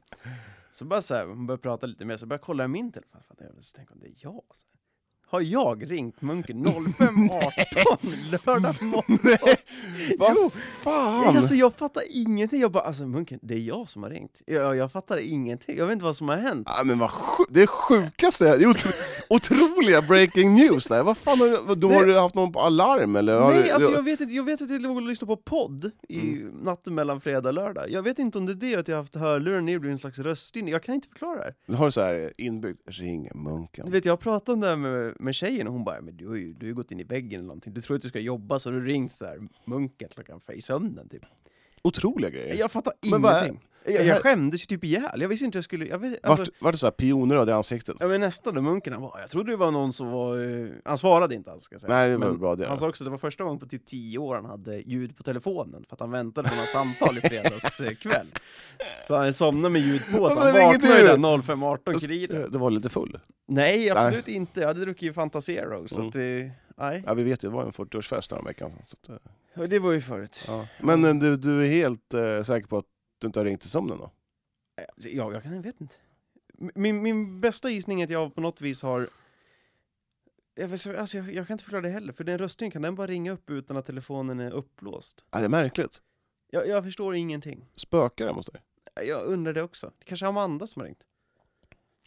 Så 0.73 0.85
bara 0.85 1.03
så 1.03 1.15
här, 1.15 1.27
hon 1.27 1.47
började 1.47 1.63
prata 1.63 1.87
lite 1.87 2.05
mer, 2.05 2.17
så 2.17 2.27
började 2.27 2.41
jag 2.41 2.47
kolla 2.47 2.65
i 2.65 2.69
min 2.69 2.93
telefon. 2.93 3.21
Fan, 3.29 3.37
jag 3.39 3.75
tänkte, 3.75 3.95
det 3.95 4.07
är 4.07 4.15
jag. 4.17 4.43
Så 4.53 4.67
här. 4.73 4.82
Har 5.33 5.41
jag 5.41 5.91
ringt 5.91 6.23
Munken 6.23 6.67
05.18 6.67 7.47
lördag 8.47 8.83
morgon? 8.83 9.19
Vad 10.19 10.53
fan? 10.83 11.37
alltså 11.37 11.55
jag 11.55 11.75
fattar 11.75 12.03
ingenting. 12.11 12.61
Jag 12.61 12.73
bara, 12.73 12.83
alltså 12.85 13.07
Munken, 13.07 13.39
det 13.43 13.55
är 13.55 13.59
jag 13.59 13.89
som 13.89 14.03
har 14.03 14.11
ringt. 14.11 14.43
Jag, 14.47 14.77
jag 14.77 14.93
fattar 14.93 15.17
ingenting, 15.17 15.77
jag 15.79 15.87
vet 15.87 15.93
inte 15.93 16.05
vad 16.05 16.17
som 16.17 16.29
har 16.29 16.37
hänt. 16.37 16.69
Ja, 16.79 16.85
men 16.85 16.99
vad 16.99 17.11
sju- 17.11 17.45
det 17.51 17.63
är 17.63 17.67
sjukaste, 17.67 18.45
det 18.45 18.65
är 18.65 18.67
otro 18.71 18.91
otroliga 19.35 20.03
breaking 20.03 20.55
news 20.55 20.89
där. 20.89 21.03
Vad 21.03 21.17
fan 21.17 21.39
har 21.39 21.49
du, 21.69 21.75
då 21.75 21.89
har 21.89 22.05
du 22.07 22.19
haft 22.19 22.35
någon 22.35 22.53
på 22.53 22.61
alarm 22.61 23.17
eller? 23.17 23.41
Har 23.41 23.51
Nej, 23.51 23.63
du, 23.63 23.71
alltså 23.71 23.91
jag 23.93 24.03
vet 24.03 24.21
inte, 24.21 24.35
jag 24.35 24.45
vet 24.45 24.63
att 24.63 24.71
jag 24.71 24.83
låg 24.83 24.97
och 24.97 25.03
lyssnade 25.03 25.37
på 25.37 25.43
podd 25.43 25.91
i 26.09 26.21
Mm. 26.21 26.49
natten 26.63 26.95
mellan 26.95 27.21
fredag 27.21 27.49
och 27.49 27.55
lördag. 27.55 27.91
Jag 27.91 28.03
vet 28.03 28.19
inte 28.19 28.39
om 28.39 28.47
det 28.47 28.53
är 28.53 28.57
det 28.57 28.75
att 28.75 28.89
jag 28.89 28.97
har 28.97 29.03
haft 29.03 29.15
hörlurar 29.15 29.61
ner 29.61 29.75
och 29.75 29.81
blivit 29.81 29.95
en 29.97 30.01
slags 30.01 30.19
röststyrning. 30.19 30.73
Jag 30.73 30.83
kan 30.83 30.95
inte 30.95 31.09
förklara 31.09 31.39
det 31.39 31.55
här. 31.67 31.75
har 31.75 31.85
du 31.85 31.91
så 31.93 32.01
här 32.01 32.33
inbyggt, 32.39 32.81
ring 32.87 33.29
munken. 33.35 33.87
Du 33.87 33.93
vet, 33.93 34.05
jag 34.05 34.21
pratade 34.21 34.55
om 34.55 34.61
det 34.61 34.69
här 34.69 34.77
med, 34.77 35.15
med 35.21 35.35
tjejen 35.35 35.67
och 35.67 35.73
hon 35.73 35.85
bara, 35.85 36.01
men 36.01 36.17
du 36.17 36.29
har 36.29 36.35
ju 36.37 36.53
du 36.53 36.67
har 36.67 36.69
ju 36.69 36.75
gått 36.75 36.93
in 36.93 37.01
i 37.01 37.05
väggen 37.05 37.33
eller 37.41 37.47
någonting. 37.47 37.73
Du 37.75 37.81
tror 37.81 37.97
att 37.97 38.03
du 38.03 38.09
ska 38.09 38.21
jobba 38.21 38.59
så 38.59 38.71
du 38.71 38.85
ringt 38.85 39.13
så 39.13 39.25
här 39.25 39.39
munken 39.65 40.09
klockan 40.15 40.41
i 40.55 40.61
sömnen 40.63 41.09
typ. 41.09 41.23
Otroliga 41.85 42.31
grejer. 42.31 42.55
Jag 42.55 42.71
fattar 42.71 42.93
Men 43.11 43.23
vad 43.23 43.33
är- 43.33 43.39
ingenting. 43.43 43.69
Jag, 43.85 44.07
jag 44.07 44.23
skämdes 44.23 44.63
ju 44.63 44.67
typ 44.67 44.85
ihjäl. 44.85 45.21
Jag 45.21 45.29
visste 45.29 45.45
inte 45.45 45.59
jag 45.59 45.65
skulle... 45.65 45.87
Jag 45.87 45.99
vet, 45.99 46.25
alltså, 46.27 46.45
Vart, 46.61 46.73
det 46.75 46.79
så 46.79 46.87
här 46.87 46.91
pioner 46.91 47.49
i 47.49 47.53
ansiktet? 47.53 47.97
Ja 48.01 48.09
men 48.09 48.21
nästan, 48.21 48.55
då 48.55 48.63
munken 48.63 48.93
han 48.93 49.03
var, 49.03 49.21
jag 49.21 49.31
trodde 49.31 49.53
det 49.53 49.57
var 49.57 49.71
någon 49.71 49.93
som 49.93 50.11
var, 50.11 50.61
eh, 50.65 50.69
han 50.85 50.99
svarade 50.99 51.35
inte 51.35 51.53
alls 51.53 51.63
ska 51.63 51.75
jag 51.75 51.81
säga. 51.81 51.95
Nej, 51.95 52.09
det 52.11 52.17
var 52.17 52.27
Men 52.27 52.39
bra 52.39 52.57
det. 52.57 52.69
Han 52.69 52.79
sa 52.79 52.89
också 52.89 53.05
att 53.05 53.07
det 53.07 53.11
var 53.11 53.19
första 53.19 53.45
gången 53.45 53.59
på 53.61 53.67
typ 53.67 53.87
tio 53.87 54.19
år 54.19 54.35
han 54.35 54.45
hade 54.45 54.77
ljud 54.79 55.17
på 55.17 55.23
telefonen, 55.23 55.85
för 55.89 55.97
att 55.97 56.01
han 56.01 56.11
väntade 56.11 56.49
på 56.49 56.55
några 56.55 56.67
samtal 56.67 57.19
i 57.19 57.21
fredags 57.29 57.81
eh, 57.81 57.95
kväll. 57.95 58.27
Så 59.09 59.17
han 59.17 59.33
somnade 59.33 59.73
med 59.73 59.83
ljud 59.83 60.01
på, 60.13 60.17
så 60.17 60.25
Och 60.25 60.33
så 60.33 60.39
han 60.39 60.53
ringer 60.55 60.67
vaknade 60.73 60.95
ju 60.97 61.03
du. 61.03 61.09
där 61.09 61.17
05.18 61.17 62.07
kriget. 62.07 62.53
Det 62.53 62.59
var 62.59 62.71
lite 62.71 62.89
full. 62.89 63.19
Nej, 63.49 63.91
absolut 63.91 64.29
inte. 64.29 64.61
Jag 64.61 64.67
hade 64.69 64.81
druckit 64.81 65.15
Fanta 65.15 65.41
Zero, 65.41 65.89
så 65.89 65.97
Mm. 65.97 66.09
att, 66.09 66.17
eh, 66.17 66.23
nej. 66.87 67.03
Ja, 67.07 67.15
vi 67.15 67.23
vet 67.23 67.45
ju, 67.45 67.49
det 67.49 67.55
var 67.55 67.65
en 67.65 67.73
40-årsfest 67.73 68.29
den 68.31 68.39
här 68.39 68.45
veckan. 68.45 68.71
Så 68.85 68.97
att, 69.03 69.09
eh, 69.09 69.31
Och 69.57 69.69
Det 69.69 69.79
var 69.79 69.93
ju 69.93 70.01
förut. 70.01 70.45
ja. 70.47 70.69
Men 70.81 71.05
eh, 71.05 71.15
du, 71.15 71.37
du 71.37 71.63
är 71.63 71.69
helt 71.69 72.15
eh, 72.15 72.43
säker 72.43 72.67
på 72.69 72.79
att 72.79 72.87
du 73.19 73.27
inte 73.27 73.41
har 73.41 73.45
ringt 73.45 73.65
i 73.65 73.69
sömnen 73.69 73.99
då? 73.99 74.11
Ja, 74.97 75.33
jag 75.33 75.43
kan, 75.43 75.55
jag 75.55 75.63
vet 75.63 75.81
inte. 75.81 75.95
Min, 76.75 77.03
min 77.03 77.41
bästa 77.41 77.71
gissning 77.71 78.01
är 78.01 78.05
att 78.05 78.11
jag 78.11 78.35
på 78.35 78.41
något 78.41 78.61
vis 78.61 78.83
har... 78.83 79.09
Jag, 80.55 80.69
vet, 80.69 80.87
alltså 80.87 81.17
jag, 81.17 81.35
jag 81.35 81.47
kan 81.47 81.55
inte 81.55 81.65
förklara 81.65 81.83
det 81.83 81.89
heller, 81.89 82.13
för 82.13 82.25
den 82.25 82.39
röstningen 82.39 82.71
kan 82.71 82.83
den 82.83 82.95
bara 82.95 83.07
ringa 83.07 83.33
upp 83.33 83.51
utan 83.51 83.77
att 83.77 83.85
telefonen 83.87 84.41
är 84.41 84.51
upplåst? 84.51 85.25
Ja, 85.31 85.39
det 85.39 85.45
är 85.45 85.49
märkligt. 85.49 86.03
Jag, 86.51 86.69
jag 86.69 86.85
förstår 86.85 87.15
ingenting. 87.15 87.69
Spökar 87.75 88.27
det 88.27 88.33
hos 88.33 88.47
dig? 88.47 88.63
Jag 89.07 89.23
undrar 89.27 89.53
det 89.53 89.63
också. 89.63 89.93
Det 89.99 90.05
kanske 90.05 90.27
är 90.27 90.29
Amanda 90.29 90.67
som 90.67 90.81
har 90.81 90.87
ringt. 90.87 91.07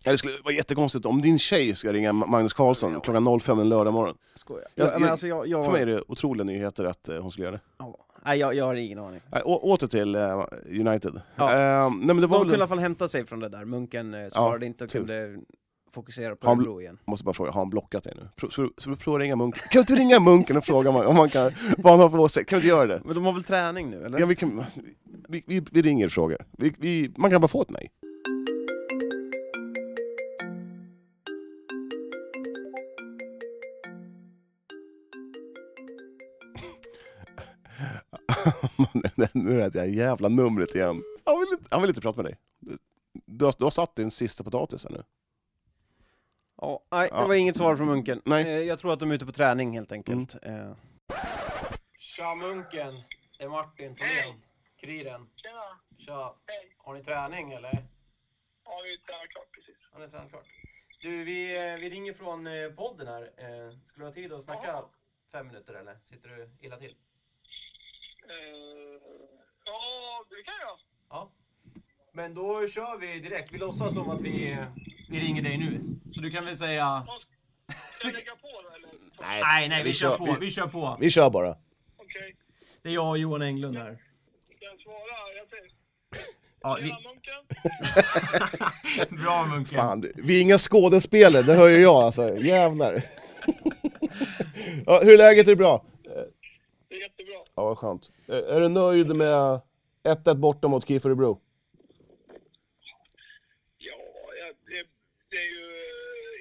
Ja, 0.05 0.12
det 0.12 0.17
skulle 0.17 0.33
vara 0.43 0.53
jättekonstigt 0.53 1.05
om 1.05 1.21
din 1.21 1.39
tjej 1.39 1.75
ska 1.75 1.93
ringa 1.93 2.13
Magnus 2.13 2.53
Karlsson 2.53 3.01
klockan 3.01 3.39
05 3.39 3.59
en 3.59 3.69
lördag 3.69 3.93
morgon. 3.93 4.15
Skojar. 4.35 4.67
Jag- 4.75 4.88
Jag, 4.88 4.93
men 4.93 5.01
jag- 5.01 5.12
alltså 5.12 5.27
jag, 5.27 5.47
jag, 5.47 5.65
För 5.65 5.71
mig 5.71 5.81
är 5.81 5.85
det 5.85 6.01
otroliga 6.07 6.43
nyheter 6.43 6.85
att 6.85 7.09
eh, 7.09 7.17
hon 7.21 7.31
skulle 7.31 7.45
göra 7.45 7.55
det. 7.55 7.62
ja. 7.77 7.97
Nej, 8.25 8.39
jag, 8.39 8.55
jag 8.55 8.65
har 8.65 8.75
ingen 8.75 9.00
aning. 9.00 9.21
Nej, 9.31 9.41
å- 9.45 9.59
åter 9.74 9.88
till 9.88 10.15
eh, 10.15 10.43
United. 10.65 11.21
Ja. 11.35 11.53
Eh, 11.53 11.89
nej, 11.89 12.07
men 12.07 12.17
det 12.17 12.27
var 12.27 12.38
De 12.38 12.39
kunde 12.39 12.47
i 12.47 12.51
väl, 12.51 12.62
alla 12.62 12.67
fall 12.67 12.79
hämta 12.79 13.07
sig 13.07 13.25
från 13.25 13.39
det 13.39 13.50
där. 13.50 13.65
Munken 13.65 14.13
eh, 14.13 14.27
svarade 14.29 14.65
inte 14.65 14.83
och 14.83 14.89
tur. 14.89 15.00
kunde 15.00 15.38
fokusera 15.93 16.35
på 16.35 16.47
Örebro 16.50 16.81
igen. 16.81 16.97
måste 17.05 17.25
bara 17.25 17.33
fråga, 17.33 17.51
har 17.51 17.62
han 17.62 17.69
blockat 17.69 18.03
dig 18.03 18.13
nu? 18.15 18.27
Pro, 18.35 18.50
så, 18.50 18.69
så 18.77 18.95
prova 18.95 19.19
ringa 19.19 19.35
munken. 19.35 19.62
Kan 19.71 19.79
du 19.79 19.79
inte 19.79 19.95
ringa 20.03 20.19
munken 20.19 20.57
och 20.57 20.65
fråga 20.65 20.89
om 20.89 21.15
han 21.17 21.29
kan, 21.29 21.51
vad 21.77 21.93
han 21.93 22.00
har 22.00 22.09
för 22.09 22.17
åsikt? 22.19 22.50
Kan 22.50 22.55
du 22.59 22.59
inte 22.65 22.67
göra 22.75 22.85
det? 22.88 23.01
Men 23.05 23.15
de 23.15 23.25
har 23.25 23.33
väl 23.33 23.43
träning 23.43 23.89
nu, 23.89 24.03
eller? 24.05 24.19
Ja, 24.19 24.25
vi, 24.25 24.35
kan, 24.35 24.63
vi, 25.29 25.43
vi, 25.47 25.63
vi 25.71 25.81
ringer 25.81 26.05
och 26.05 26.12
frågar. 26.12 26.45
Vi, 26.51 26.74
vi, 26.79 27.12
man 27.17 27.31
kan 27.31 27.41
bara 27.41 27.47
få 27.47 27.62
ett 27.62 27.69
nej. 27.69 27.91
nu 39.33 39.61
är 39.61 39.69
det 39.69 39.79
här 39.79 39.87
jävla 39.87 40.29
numret 40.29 40.75
igen. 40.75 41.03
Han 41.25 41.39
vill 41.39 41.47
inte, 41.59 41.67
han 41.71 41.81
vill 41.81 41.89
inte 41.89 42.01
prata 42.01 42.23
med 42.23 42.31
dig. 42.31 42.37
Du 43.25 43.45
har, 43.45 43.53
du 43.57 43.63
har 43.63 43.71
satt 43.71 43.95
din 43.95 44.11
sista 44.11 44.43
potatis 44.43 44.83
här 44.83 44.91
nu. 44.91 45.03
Ja, 46.61 46.83
nej, 46.91 47.09
det 47.11 47.15
Ja. 47.15 47.27
var 47.27 47.35
inget 47.35 47.57
svar 47.57 47.75
från 47.75 47.87
Munken. 47.87 48.21
Nej. 48.25 48.41
Mm. 48.43 48.53
Eh, 48.55 48.61
jag 48.61 48.79
tror 48.79 48.93
att 48.93 48.99
de 48.99 49.11
är 49.11 49.15
ute 49.15 49.25
på 49.25 49.31
träning 49.31 49.73
helt 49.75 49.91
enkelt. 49.91 50.35
Eh. 50.41 50.71
Tja 51.99 52.35
Munken! 52.35 52.93
Det 53.37 53.43
är 53.43 53.49
Martin 53.49 53.95
Thorén. 53.95 54.41
Kuriren. 54.79 55.29
Tjena! 55.35 55.79
Tja! 55.97 56.35
Hej! 56.45 56.75
Har 56.77 56.93
ni 56.93 57.03
träning 57.03 57.51
eller? 57.51 57.87
Ja, 58.65 58.81
vi 58.83 58.93
är 58.93 59.27
klart 59.27 59.51
precis. 59.51 59.75
Har 59.91 59.99
ni 59.99 60.09
tränat 60.09 60.29
klart? 60.29 60.45
Du, 61.01 61.23
vi, 61.23 61.55
eh, 61.57 61.75
vi 61.79 61.89
ringer 61.89 62.13
från 62.13 62.47
eh, 62.47 62.69
podden 62.69 63.07
här. 63.07 63.29
Skulle 63.85 64.03
du 64.05 64.07
ha 64.07 64.13
tid 64.13 64.33
att 64.33 64.43
snacka 64.43 64.67
Ja. 64.67 64.89
fem 65.31 65.47
minuter 65.47 65.73
eller? 65.73 65.99
Sitter 66.03 66.29
du 66.29 66.49
illa 66.59 66.77
till? 66.77 66.95
Uh, 68.29 69.00
ja, 69.65 70.25
det 70.29 70.44
kan 70.44 70.53
jag. 70.62 70.77
Ja. 71.10 71.32
Men 72.13 72.34
då 72.34 72.67
kör 72.67 72.98
vi 72.98 73.20
direkt. 73.20 73.53
Vi 73.53 73.58
låtsas 73.58 73.94
som 73.94 74.10
att 74.10 74.22
vi, 74.22 74.58
vi 75.10 75.20
ringer 75.20 75.41
dig 75.41 75.58
nu. 75.58 75.82
Så 76.12 76.22
du 76.22 76.32
kan 76.32 76.46
väl 76.46 76.58
säga... 76.58 76.74
Ja, 77.08 77.20
Ska 78.00 78.08
jag 78.08 78.13
lägga 78.13 78.32
på 78.36 78.48
då 78.63 78.70
eller? 78.75 78.89
Nej, 79.41 79.70
nej, 79.70 79.84
vi, 79.84 79.89
vi 79.89 79.94
kör, 79.94 80.10
kör- 80.10 80.17
på. 80.17 80.25
vi- 80.25 80.46
Vi 80.46 80.51
kör 80.51 80.67
på. 80.67 80.98
Vi 81.00 81.10
kör 81.10 81.29
bara. 81.29 81.50
Okej. 81.98 82.36
Det 82.82 82.89
är 82.89 82.94
jag 82.94 83.10
och 83.10 83.17
Johan 83.17 83.41
Englund 83.41 83.77
här. 83.77 83.98
Ska 84.55 84.65
jag 84.65 84.79
svara? 84.82 85.34
Jag 85.38 85.50
säger 85.50 85.72
Ja, 86.62 86.77
vi... 86.82 86.89
Munken! 86.89 87.46
Bra 89.24 89.46
Munken. 89.55 89.75
Fan, 89.77 90.01
det- 90.01 90.12
vi 90.15 90.38
är 90.38 90.41
inga 90.41 90.58
skådespelare, 90.58 91.44
det 91.44 91.53
hör 91.53 91.67
ju 91.70 91.82
jag 91.82 91.96
alltså. 91.96 92.38
Jävlar. 92.38 92.94
ja, 94.86 95.00
hur 95.03 95.13
är 95.13 95.17
läget? 95.17 95.48
Är 95.48 95.51
det 95.51 95.55
bra? 95.55 95.86
Det 96.03 96.96
är 96.96 97.00
jättebra. 97.01 97.34
Ja, 97.55 97.63
vad 97.65 97.77
skönt. 97.77 98.12
Är, 98.27 98.41
är 98.53 98.60
du 98.62 98.70
nöjd 98.70 99.15
med 99.15 99.62
1-1 100.03 100.36
borta 100.36 100.67
mot 100.67 100.88
KIF 100.88 101.05
Örebro? 101.05 101.41
Ja, 103.77 104.00
jag, 104.41 104.51
det, 104.70 104.82
det 105.32 105.39
är 105.46 105.51
ju... 105.58 105.65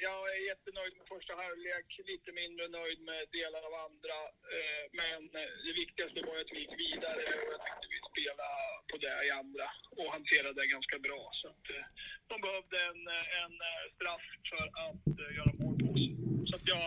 Jag 0.08 0.22
är 0.36 0.40
jättenöjd 0.52 0.94
med 0.98 1.06
första 1.14 1.32
halvlek, 1.42 1.86
lite 2.12 2.30
mindre 2.40 2.64
nöjd 2.78 3.00
med 3.10 3.20
delar 3.38 3.62
av 3.68 3.74
andra. 3.86 4.18
Eh, 4.54 4.84
men 5.00 5.20
det 5.66 5.74
viktigaste 5.82 6.18
var 6.28 6.36
att 6.42 6.52
vi 6.54 6.58
gick 6.64 6.74
vidare 6.86 7.22
och 7.42 7.50
jag 7.54 7.60
tyckte 7.66 7.86
vi 7.94 8.00
spelade 8.10 8.48
på 8.90 8.96
det 9.04 9.16
i 9.28 9.30
andra 9.42 9.66
och 9.98 10.08
hanterade 10.16 10.56
det 10.60 10.74
ganska 10.76 10.96
bra. 11.06 11.22
Så 11.40 11.46
att, 11.52 11.64
eh, 11.74 11.86
de 12.30 12.36
behövde 12.46 12.76
en, 12.90 13.00
en 13.42 13.54
eh, 13.70 13.84
straff 13.94 14.26
för 14.48 14.56
att 14.84 15.34
göra 15.38 15.52
mål 15.62 15.76
på 15.82 15.86
oss. 15.94 16.06
Så 16.48 16.54
att 16.58 16.66
jag... 16.72 16.86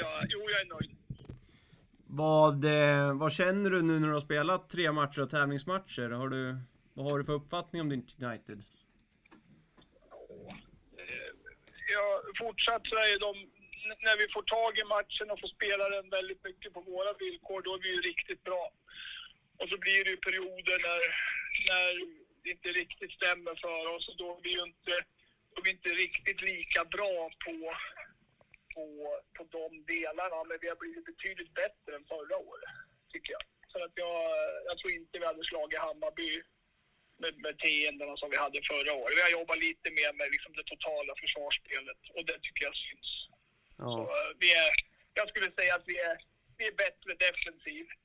jag 0.00 0.14
jo, 0.32 0.40
jag 0.52 0.60
är 0.64 0.70
nöjd. 0.76 0.97
Vad, 2.10 2.64
eh, 2.64 3.14
vad 3.14 3.32
känner 3.32 3.70
du 3.70 3.82
nu 3.82 4.00
när 4.00 4.08
du 4.08 4.12
har 4.12 4.20
spelat 4.20 4.70
tre 4.70 4.92
matcher 4.92 5.20
och 5.22 5.30
tävlingsmatcher? 5.30 6.10
Har 6.10 6.28
du, 6.28 6.56
vad 6.94 7.06
har 7.06 7.18
du 7.18 7.24
för 7.24 7.32
uppfattning 7.32 7.82
om 7.82 7.88
ditt 7.88 8.22
United? 8.22 8.62
Ja, 11.94 12.06
fortsatt 12.38 12.86
så 12.86 12.96
är 12.96 13.18
de, 13.26 13.32
när 14.06 14.16
vi 14.20 14.26
får 14.34 14.42
tag 14.42 14.78
i 14.78 14.84
matchen 14.96 15.30
och 15.30 15.40
får 15.40 15.48
spela 15.48 15.88
den 15.88 16.10
väldigt 16.10 16.44
mycket 16.44 16.72
på 16.74 16.80
våra 16.80 17.12
villkor, 17.12 17.62
då 17.62 17.74
är 17.74 17.82
vi 17.82 17.90
ju 17.94 18.00
riktigt 18.00 18.44
bra. 18.44 18.64
Och 19.60 19.68
så 19.68 19.76
blir 19.78 20.04
det 20.04 20.10
ju 20.10 20.16
perioder 20.16 20.78
när, 20.86 21.00
när 21.70 21.88
det 22.42 22.50
inte 22.50 22.68
riktigt 22.68 23.12
stämmer 23.12 23.54
för 23.64 23.94
oss 23.94 24.08
och 24.08 24.16
då 24.16 24.26
är 24.36 24.40
vi 24.42 24.50
ju 24.58 24.62
inte, 24.70 24.94
då 25.50 25.54
är 25.60 25.64
vi 25.64 25.70
inte 25.70 25.88
riktigt 25.88 26.40
lika 26.42 26.84
bra 26.84 27.30
på, 27.44 27.54
på, 28.78 28.86
på 29.36 29.42
de 29.56 29.64
delarna. 29.92 30.38
Men 30.48 30.58
vi 30.62 30.68
har 30.72 30.78
blivit 30.84 31.04
betydligt 31.12 31.52
bättre 31.62 31.90
än 31.96 32.04
förra 32.14 32.36
året, 32.50 32.74
tycker 33.12 33.32
jag. 33.36 33.44
Så 33.72 33.76
att 33.84 33.94
jag, 34.04 34.18
jag 34.68 34.74
tror 34.78 34.92
inte 34.92 35.18
vi 35.18 35.26
hade 35.30 35.44
slagit 35.50 35.78
Hammarby 35.86 36.30
med, 37.22 37.32
med 37.44 37.54
teendena 37.64 38.14
som 38.16 38.30
vi 38.32 38.36
hade 38.44 38.58
förra 38.72 38.92
året. 39.00 39.16
Vi 39.18 39.24
har 39.26 39.32
jobbat 39.40 39.58
lite 39.68 39.88
mer 39.98 40.10
med 40.18 40.26
liksom 40.34 40.52
det 40.58 40.66
totala 40.72 41.12
försvarsspelet 41.22 42.00
och 42.16 42.24
det 42.28 42.38
tycker 42.44 42.62
jag 42.68 42.76
syns. 42.84 43.10
Så, 43.76 43.84
Ja. 43.84 43.90
eh, 44.14 44.30
vi 44.42 44.48
är, 44.64 44.70
jag 45.18 45.26
skulle 45.28 45.48
säga 45.58 45.72
att 45.74 45.86
vi 45.90 45.96
är, 46.10 46.16
vi 46.58 46.64
är 46.70 46.76
bättre 46.84 47.10
defensivt. 47.26 47.98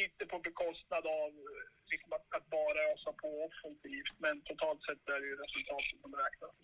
Lite 0.00 0.26
på 0.32 0.38
bekostnad 0.38 1.04
av 1.06 1.30
liksom 1.92 2.12
att, 2.16 2.26
att 2.36 2.46
bara 2.58 2.80
ösa 2.92 3.12
på 3.22 3.28
offensivt. 3.48 4.14
Men 4.24 4.34
totalt 4.42 4.80
sett 4.86 5.08
är 5.14 5.20
det 5.20 5.26
ju 5.26 5.36
resultatet 5.44 6.00
som 6.02 6.14
räknas. 6.22 6.54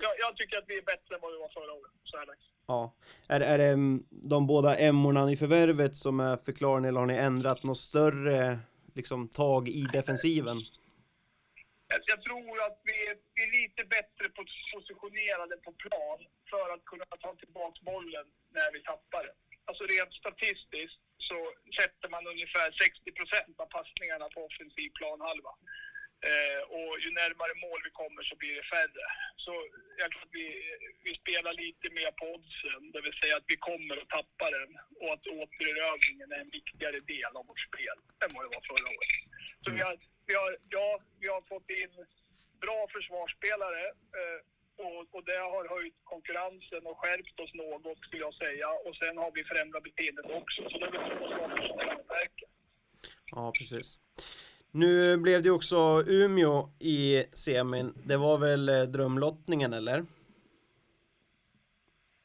Jag, 0.00 0.12
jag 0.18 0.36
tycker 0.36 0.58
att 0.58 0.64
vi 0.66 0.78
är 0.78 0.82
bättre 0.82 1.14
än 1.14 1.20
vad 1.20 1.32
vi 1.32 1.38
var 1.38 1.48
förra 1.48 1.72
året. 1.72 1.92
Så 2.04 2.16
här 2.18 2.26
dags. 2.26 2.44
ja. 2.66 2.94
Är, 3.28 3.40
är 3.40 3.58
det 3.58 3.68
mm, 3.68 4.04
de 4.10 4.46
båda 4.46 4.76
emmorna 4.76 5.30
i 5.32 5.36
förvärvet 5.36 5.96
som 5.96 6.20
är 6.20 6.36
förklaringen 6.36 6.88
eller 6.88 7.00
har 7.00 7.06
ni 7.06 7.14
ändrat 7.14 7.62
något 7.62 7.78
större 7.78 8.58
liksom, 8.94 9.28
tag 9.28 9.68
i 9.68 9.82
defensiven? 9.92 10.58
Jag, 11.88 12.00
jag 12.12 12.20
tror 12.26 12.54
att 12.66 12.78
vi 12.90 12.96
är, 13.08 13.16
vi 13.34 13.40
är 13.46 13.52
lite 13.62 13.82
bättre 13.96 14.26
positionerade 14.74 15.56
på 15.56 15.72
plan 15.72 16.20
för 16.50 16.66
att 16.74 16.84
kunna 16.90 17.04
ta 17.24 17.34
tillbaka 17.42 17.78
bollen 17.92 18.26
när 18.56 18.68
vi 18.74 18.80
tappar 18.90 19.22
den. 19.28 19.36
Alltså 19.68 19.82
rent 19.94 20.14
statistiskt 20.22 21.00
så 21.28 21.38
sätter 21.78 22.08
man 22.14 22.22
ungefär 22.34 22.68
60 22.70 23.12
procent 23.18 23.54
av 23.62 23.68
passningarna 23.78 24.26
på 24.34 24.40
offensiv 24.48 24.88
planhalva. 24.98 25.52
Eh, 26.30 26.62
och 26.76 26.92
ju 27.04 27.10
närmare 27.22 27.54
mål 27.66 27.80
vi 27.84 27.90
kommer 28.00 28.22
så 28.22 28.34
blir 28.40 28.54
det 28.58 28.66
färre. 28.76 29.06
Så 29.44 29.52
jag 30.00 30.08
tror 30.10 30.22
att 30.26 30.36
vi, 30.40 30.48
vi 31.06 31.12
spelar 31.22 31.52
lite 31.64 31.86
mer 31.98 32.10
på 32.20 32.24
oddsen, 32.34 32.82
det 32.92 33.00
vill 33.06 33.18
säga 33.22 33.36
att 33.36 33.48
vi 33.52 33.56
kommer 33.70 33.96
att 33.96 34.12
tappa 34.18 34.46
den 34.56 34.70
och 35.02 35.10
att 35.14 35.26
återerövringen 35.40 36.28
är 36.36 36.40
en 36.44 36.54
viktigare 36.58 36.98
del 37.12 37.32
av 37.38 37.44
vårt 37.50 37.62
spel 37.68 37.96
än 38.22 38.30
vad 38.34 38.42
det 38.44 38.52
var 38.56 38.62
förra 38.70 38.88
året. 38.96 39.14
Så 39.62 39.68
vi 39.76 39.80
har, 39.86 39.94
vi 40.28 40.34
har, 40.40 40.50
ja, 40.76 40.88
vi 41.22 41.28
har 41.34 41.42
fått 41.52 41.70
in 41.82 41.94
bra 42.64 42.80
försvarsspelare 42.96 43.84
eh, 44.20 44.40
och, 44.86 45.00
och 45.14 45.24
det 45.30 45.40
har 45.54 45.64
höjt 45.74 45.98
konkurrensen 46.04 46.82
och 46.90 46.98
skärpt 47.00 47.40
oss 47.40 47.54
något 47.54 47.98
skulle 48.06 48.22
jag 48.28 48.34
säga. 48.34 48.68
Och 48.86 48.96
sen 48.96 49.18
har 49.22 49.30
vi 49.36 49.44
förändrat 49.44 49.82
beteendet 49.82 50.26
också. 50.40 50.60
Så 50.70 50.78
det 50.78 50.86
är 50.86 50.92
väl 50.92 51.18
två 51.18 51.26
saker 51.38 51.62
som. 51.66 51.78
Ja, 53.30 53.52
precis. 53.58 53.98
Nu 54.82 55.16
blev 55.16 55.42
det 55.42 55.48
ju 55.48 55.54
också 55.54 55.80
Umeå 56.06 56.58
i 56.78 57.24
semin. 57.32 57.88
Det 58.10 58.16
var 58.16 58.38
väl 58.38 58.68
eh, 58.68 58.82
drömlottningen 58.94 59.72
eller? 59.72 59.98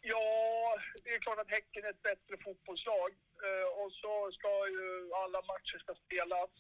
Ja, 0.02 0.28
det 1.04 1.10
är 1.16 1.20
klart 1.20 1.40
att 1.40 1.56
Häcken 1.56 1.84
är 1.86 1.90
ett 1.90 2.08
bättre 2.12 2.36
fotbollslag. 2.46 3.10
Eh, 3.48 3.68
och 3.80 3.92
så 4.02 4.14
ska 4.38 4.52
ju 4.78 4.88
alla 5.24 5.40
matcher 5.52 5.78
ska 5.84 5.94
spelas. 6.06 6.52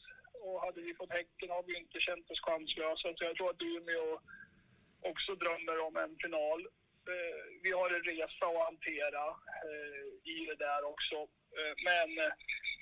Och 0.45 0.61
hade 0.65 0.81
vi 0.81 0.93
fått 0.93 1.17
Häcken 1.19 1.49
har 1.55 1.63
vi 1.67 1.73
inte 1.77 1.99
känt 1.99 2.31
oss 2.31 2.41
chanslösa. 2.47 3.07
Så 3.15 3.23
jag 3.29 3.35
tror 3.35 3.49
att 3.49 3.61
Umeå 3.73 4.09
också 5.11 5.31
drömmer 5.43 5.77
om 5.87 5.95
en 6.03 6.13
final. 6.23 6.59
Eh, 7.13 7.41
vi 7.63 7.71
har 7.79 7.89
en 7.95 8.03
resa 8.11 8.45
att 8.49 8.65
hantera 8.69 9.25
i 10.35 10.37
det 10.49 10.59
där 10.65 10.81
också. 10.93 11.17
Eh, 11.57 11.73
men 11.89 12.09
eh, 12.23 12.33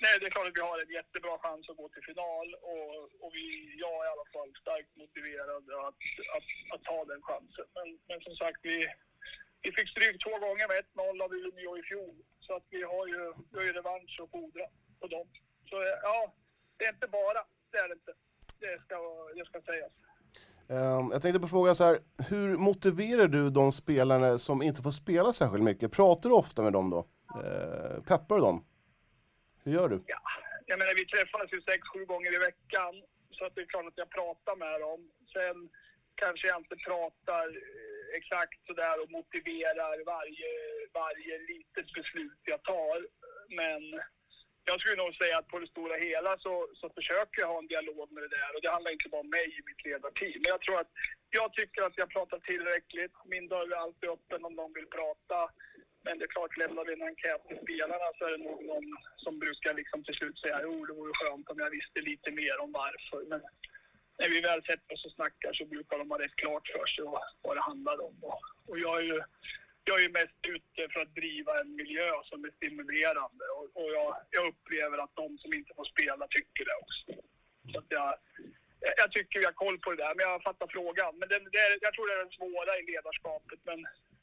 nej, 0.02 0.12
det 0.18 0.26
är 0.26 0.34
klart 0.36 0.48
att 0.50 0.58
vi 0.60 0.68
har 0.70 0.78
en 0.78 0.96
jättebra 1.00 1.34
chans 1.44 1.64
att 1.70 1.80
gå 1.82 1.86
till 1.88 2.08
final. 2.10 2.46
Och, 2.72 2.90
och 3.22 3.30
vi, 3.36 3.46
jag 3.84 3.96
är 4.00 4.08
i 4.08 4.12
alla 4.14 4.30
fall 4.34 4.50
starkt 4.62 4.92
motiverad 5.02 5.64
att, 5.86 5.98
att, 6.36 6.48
att 6.74 6.82
ta 6.90 6.98
den 7.12 7.22
chansen. 7.28 7.66
Men, 7.76 7.88
men 8.08 8.18
som 8.26 8.34
sagt, 8.42 8.60
vi, 8.70 8.76
vi 9.62 9.68
fick 9.76 9.88
stryk 9.94 10.16
två 10.24 10.34
gånger 10.44 10.66
med 10.72 10.78
1-0 10.94 11.24
av 11.24 11.30
Umeå 11.34 11.72
i 11.80 11.82
fjol. 11.90 12.16
Så 12.46 12.50
att 12.56 12.66
vi 12.74 12.82
har 12.92 13.06
ju, 13.12 13.22
vi 13.50 13.56
har 13.58 13.66
ju 13.68 13.72
revansch 13.72 14.14
att 14.22 14.30
fordra 14.36 14.66
på 15.00 15.06
dem. 15.14 15.26
Så 15.70 15.76
eh, 15.88 15.98
ja, 16.02 16.18
det 16.76 16.84
är 16.84 16.92
inte 16.96 17.08
bara. 17.20 17.40
Det 17.70 17.78
är 17.78 17.88
det 17.88 17.96
inte. 18.00 18.14
Det 18.64 18.82
ska, 18.84 18.96
det 19.36 19.44
ska 19.50 19.60
sägas. 19.72 19.92
Ehm, 20.70 21.10
jag 21.12 21.22
tänkte 21.22 21.40
på 21.40 21.48
frågan 21.48 21.74
så 21.74 21.84
här, 21.84 21.98
hur 22.28 22.56
motiverar 22.56 23.26
du 23.26 23.50
de 23.50 23.72
spelare 23.72 24.38
som 24.38 24.62
inte 24.62 24.82
får 24.82 24.90
spela 24.90 25.32
särskilt 25.32 25.64
mycket? 25.64 25.92
Pratar 25.92 26.30
du 26.30 26.34
ofta 26.36 26.62
med 26.62 26.72
dem 26.72 26.90
då? 26.90 27.06
Eh, 27.34 28.02
peppar 28.02 28.34
du 28.36 28.40
dem? 28.40 28.64
Hur 29.62 29.72
gör 29.72 29.88
du? 29.88 30.02
Ja, 30.06 30.20
jag 30.66 30.78
menar 30.78 30.94
vi 30.94 31.06
träffas 31.06 31.52
ju 31.52 31.60
sex, 31.62 31.80
sju 31.88 32.04
gånger 32.04 32.34
i 32.34 32.38
veckan. 32.38 32.92
Så 33.30 33.44
att 33.44 33.54
det 33.54 33.60
är 33.60 33.66
klart 33.66 33.86
att 33.86 34.02
jag 34.02 34.10
pratar 34.10 34.56
med 34.56 34.80
dem. 34.80 35.10
Sen 35.32 35.68
kanske 36.14 36.48
jag 36.48 36.58
inte 36.60 36.76
pratar 36.76 37.46
eh, 37.48 38.18
exakt 38.18 38.58
sådär 38.66 39.02
och 39.02 39.10
motiverar 39.10 40.04
varje, 40.16 40.52
varje 41.02 41.34
litet 41.52 41.92
beslut 41.98 42.40
jag 42.44 42.62
tar. 42.62 42.96
Men 43.60 43.82
jag 44.64 44.80
skulle 44.80 45.02
nog 45.02 45.14
säga 45.14 45.38
att 45.38 45.48
på 45.48 45.58
det 45.58 45.66
stora 45.74 45.96
hela 46.08 46.38
så, 46.38 46.54
så 46.80 46.86
försöker 46.96 47.40
jag 47.40 47.48
ha 47.48 47.58
en 47.58 47.72
dialog 47.74 48.06
med 48.12 48.22
det 48.22 48.36
där. 48.38 48.50
Och 48.54 48.62
det 48.62 48.70
handlar 48.70 48.90
inte 48.90 49.08
bara 49.08 49.20
om 49.26 49.30
mig 49.30 49.46
i 49.58 49.60
mitt 49.68 49.84
ledarteam. 49.84 50.38
Men 50.42 50.50
jag 50.54 50.60
tror 50.60 50.80
att 50.80 50.92
jag 51.30 51.48
tycker 51.52 51.82
att 51.82 51.98
jag 51.98 52.08
pratar 52.10 52.38
tillräckligt. 52.38 53.14
Min 53.24 53.48
dörr 53.48 53.72
är 53.72 53.76
alltid 53.76 54.08
öppen 54.16 54.44
om 54.44 54.54
någon 54.54 54.72
vill 54.72 54.86
prata. 54.98 55.38
Men 56.02 56.18
det 56.18 56.24
är 56.24 56.34
klart, 56.36 56.56
lämnar 56.56 56.84
vi 56.84 56.92
en 56.92 57.02
enkät 57.10 57.48
till 57.48 57.58
spelarna 57.64 58.06
så 58.18 58.24
är 58.24 58.30
det 58.30 58.44
nog 58.48 58.64
någon 58.64 58.88
som 59.16 59.38
brukar 59.38 59.74
liksom 59.74 60.04
till 60.04 60.14
slut 60.14 60.38
säga 60.38 60.60
jo, 60.62 60.84
det 60.86 60.92
vore 60.92 61.12
skönt 61.14 61.50
om 61.50 61.58
jag 61.58 61.70
visste 61.70 62.00
lite 62.00 62.30
mer 62.30 62.60
om 62.60 62.72
varför. 62.72 63.20
Men 63.28 63.40
när 64.18 64.28
vi 64.28 64.40
väl 64.40 64.62
sätter 64.62 64.94
oss 64.94 65.04
och 65.04 65.12
snackar 65.12 65.52
så 65.52 65.64
brukar 65.64 65.98
de 65.98 66.10
ha 66.10 66.18
rätt 66.18 66.36
klart 66.36 66.68
för 66.68 66.86
sig 66.86 67.04
vad, 67.04 67.22
vad 67.42 67.56
det 67.56 67.60
handlar 67.60 68.00
om. 68.08 68.16
Och, 68.24 68.40
och 68.68 68.78
jag 68.78 68.98
är 69.00 69.04
ju 69.04 69.20
jag 69.84 69.98
är 69.98 70.02
ju 70.02 70.12
mest 70.20 70.40
ute 70.56 70.92
för 70.92 71.00
att 71.00 71.14
driva 71.14 71.60
en 71.60 71.74
miljö 71.74 72.08
som 72.24 72.44
är 72.44 72.50
stimulerande 72.50 73.44
och, 73.56 73.64
och 73.80 73.90
jag, 73.96 74.16
jag 74.30 74.46
upplever 74.48 74.98
att 74.98 75.14
de 75.14 75.38
som 75.38 75.52
inte 75.52 75.74
får 75.74 75.84
spela 75.84 76.26
tycker 76.30 76.64
det 76.64 76.76
också. 76.84 77.22
Så 77.72 77.78
att 77.78 77.86
jag, 77.88 78.14
jag- 79.00 79.12
tycker 79.12 79.38
vi 79.38 79.44
har 79.44 79.52
koll 79.64 79.78
på 79.78 79.90
det 79.90 79.96
där, 80.04 80.14
men 80.14 80.26
jag 80.30 80.42
fattar 80.42 80.66
frågan. 80.76 81.12
Men 81.18 81.28
det, 81.28 81.38
det 81.54 81.58
är, 81.66 81.78
jag 81.80 81.92
tror 81.94 82.06
det 82.06 82.12
är 82.14 82.24
den 82.24 82.30
svåra 82.38 82.78
i 82.78 82.82
ledarskapet. 82.92 83.58
Men 83.64 83.78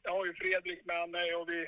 jag 0.08 0.14
har 0.18 0.26
ju 0.30 0.34
Fredrik 0.42 0.82
med 0.94 1.10
mig 1.18 1.28
och 1.38 1.48
vi, 1.54 1.62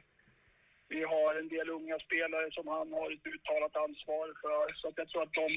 vi 0.93 1.01
har 1.13 1.31
en 1.41 1.49
del 1.55 1.67
unga 1.77 1.97
spelare 2.07 2.47
som 2.57 2.65
han 2.75 2.87
har 2.97 3.07
ett 3.15 3.27
uttalat 3.33 3.75
ansvar 3.85 4.27
för. 4.43 4.65
Så 4.79 4.85
att 4.87 4.97
jag 5.01 5.07
tror 5.09 5.23
att 5.23 5.37
de, 5.41 5.47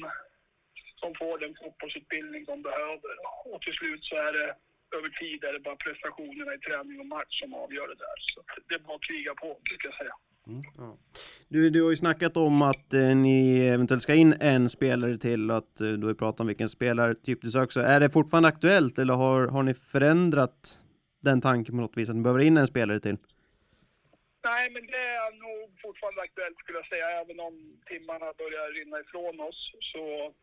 de 1.03 1.07
får 1.21 1.35
den 1.43 1.53
fotbollsutbildning 1.61 2.41
de 2.51 2.57
behöver. 2.69 3.13
Och 3.51 3.61
till 3.61 3.77
slut 3.79 4.03
så 4.09 4.15
är 4.27 4.31
det 4.37 4.49
över 4.97 5.09
tid 5.21 5.39
är 5.43 5.53
det 5.53 5.63
bara 5.67 5.79
prestationerna 5.85 6.51
i 6.57 6.59
träning 6.65 6.97
och 7.03 7.09
match 7.17 7.35
som 7.41 7.53
avgör 7.63 7.87
det 7.91 7.99
där. 8.05 8.17
Så 8.31 8.37
det 8.67 8.75
är 8.75 8.79
bara 8.87 8.95
att 8.95 9.07
kriga 9.09 9.31
på, 9.41 9.47
brukar 9.69 9.87
jag 9.89 9.97
säga. 10.01 10.15
Mm. 10.47 10.97
Du, 11.47 11.69
du 11.69 11.83
har 11.83 11.89
ju 11.89 11.95
snackat 11.95 12.37
om 12.37 12.61
att 12.61 12.93
eh, 12.93 13.15
ni 13.27 13.67
eventuellt 13.75 14.03
ska 14.03 14.13
in 14.13 14.33
en 14.39 14.69
spelare 14.69 15.17
till 15.17 15.51
och 15.51 15.57
att 15.57 15.81
eh, 15.81 15.87
du 15.87 16.01
har 16.01 16.11
ju 16.11 16.15
pratat 16.15 16.39
om 16.39 16.47
vilken 16.47 16.69
spelartyp 16.69 17.41
du 17.41 17.51
söker. 17.51 17.71
Så 17.71 17.79
är 17.79 17.99
det 17.99 18.09
fortfarande 18.09 18.49
aktuellt 18.49 18.99
eller 18.99 19.13
har, 19.13 19.47
har 19.47 19.63
ni 19.63 19.73
förändrat 19.73 20.79
den 21.23 21.41
tanken 21.41 21.75
på 21.75 21.81
något 21.81 21.97
vis 21.97 22.09
att 22.09 22.15
ni 22.15 22.21
behöver 22.21 22.41
in 22.43 22.57
en 22.57 22.67
spelare 22.67 22.99
till? 22.99 23.17
Nej, 24.45 24.71
men 24.73 24.83
det 24.87 24.97
är 25.23 25.31
nog 25.31 25.79
fortfarande 25.81 26.21
aktuellt 26.21 26.57
skulle 26.59 26.77
jag 26.77 26.87
säga. 26.87 27.09
Även 27.21 27.39
om 27.39 27.53
timmarna 27.85 28.27
börjar 28.37 28.71
rinna 28.79 28.99
ifrån 28.99 29.39
oss 29.39 29.71
så, 29.91 30.33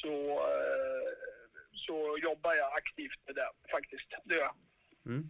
så, 0.00 0.14
eh, 0.56 1.08
så 1.72 2.18
jobbar 2.22 2.54
jag 2.54 2.72
aktivt 2.80 3.20
med 3.26 3.34
det 3.34 3.50
faktiskt. 3.70 4.08
Det 4.24 4.34
gör 4.34 4.42
jag. 4.42 4.54
Mm. 5.06 5.28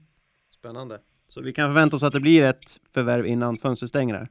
Spännande. 0.50 1.00
Så 1.26 1.42
vi 1.42 1.52
kan 1.52 1.68
förvänta 1.74 1.96
oss 1.96 2.02
att 2.02 2.12
det 2.12 2.20
blir 2.20 2.42
ett 2.44 2.80
förvärv 2.94 3.26
innan 3.26 3.58
fönstret 3.58 3.88
stänger 3.88 4.14
här? 4.14 4.28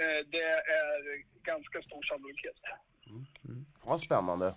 Eh, 0.00 0.26
Det 0.26 0.42
är 0.80 1.22
ganska 1.42 1.82
stor 1.82 2.02
sannolikhet. 2.02 2.56
Ja, 3.86 3.98
spännande. 3.98 4.54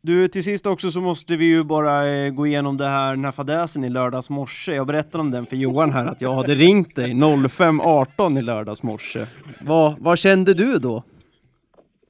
Du, 0.00 0.28
till 0.28 0.44
sist 0.44 0.66
också 0.66 0.90
så 0.90 1.00
måste 1.00 1.36
vi 1.36 1.44
ju 1.44 1.64
bara 1.64 2.06
eh, 2.06 2.30
gå 2.30 2.46
igenom 2.46 2.76
det 2.76 2.86
här, 2.86 3.10
den 3.10 3.24
här 3.24 3.32
fadäsen 3.32 3.84
i 3.84 3.88
lördags 3.88 4.30
morse. 4.30 4.74
Jag 4.74 4.86
berättade 4.86 5.18
om 5.18 5.30
den 5.30 5.46
för 5.46 5.56
Johan 5.56 5.92
här, 5.92 6.06
att 6.06 6.20
jag 6.20 6.32
hade 6.34 6.54
ringt 6.54 6.96
dig 6.96 7.12
05.18 7.12 8.38
i 8.38 8.42
lördags 8.42 8.82
morse. 8.82 9.26
Vad, 9.60 9.98
vad 9.98 10.18
kände 10.18 10.54
du 10.54 10.78
då? 10.78 11.02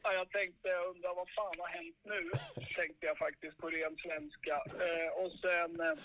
Ja, 0.03 0.13
jag 0.13 0.31
tänkte, 0.31 0.69
jag 0.69 0.89
undrar 0.95 1.15
vad 1.17 1.29
fan 1.29 1.57
har 1.59 1.69
hänt 1.69 1.97
nu? 2.05 2.31
Tänkte 2.77 3.07
jag 3.07 3.19
faktiskt 3.19 3.59
på 3.59 3.67
ren 3.67 3.97
svenska. 4.05 4.55
Eh, 4.85 5.25
och 5.25 5.33
sen 5.43 5.81
eh, 5.81 5.99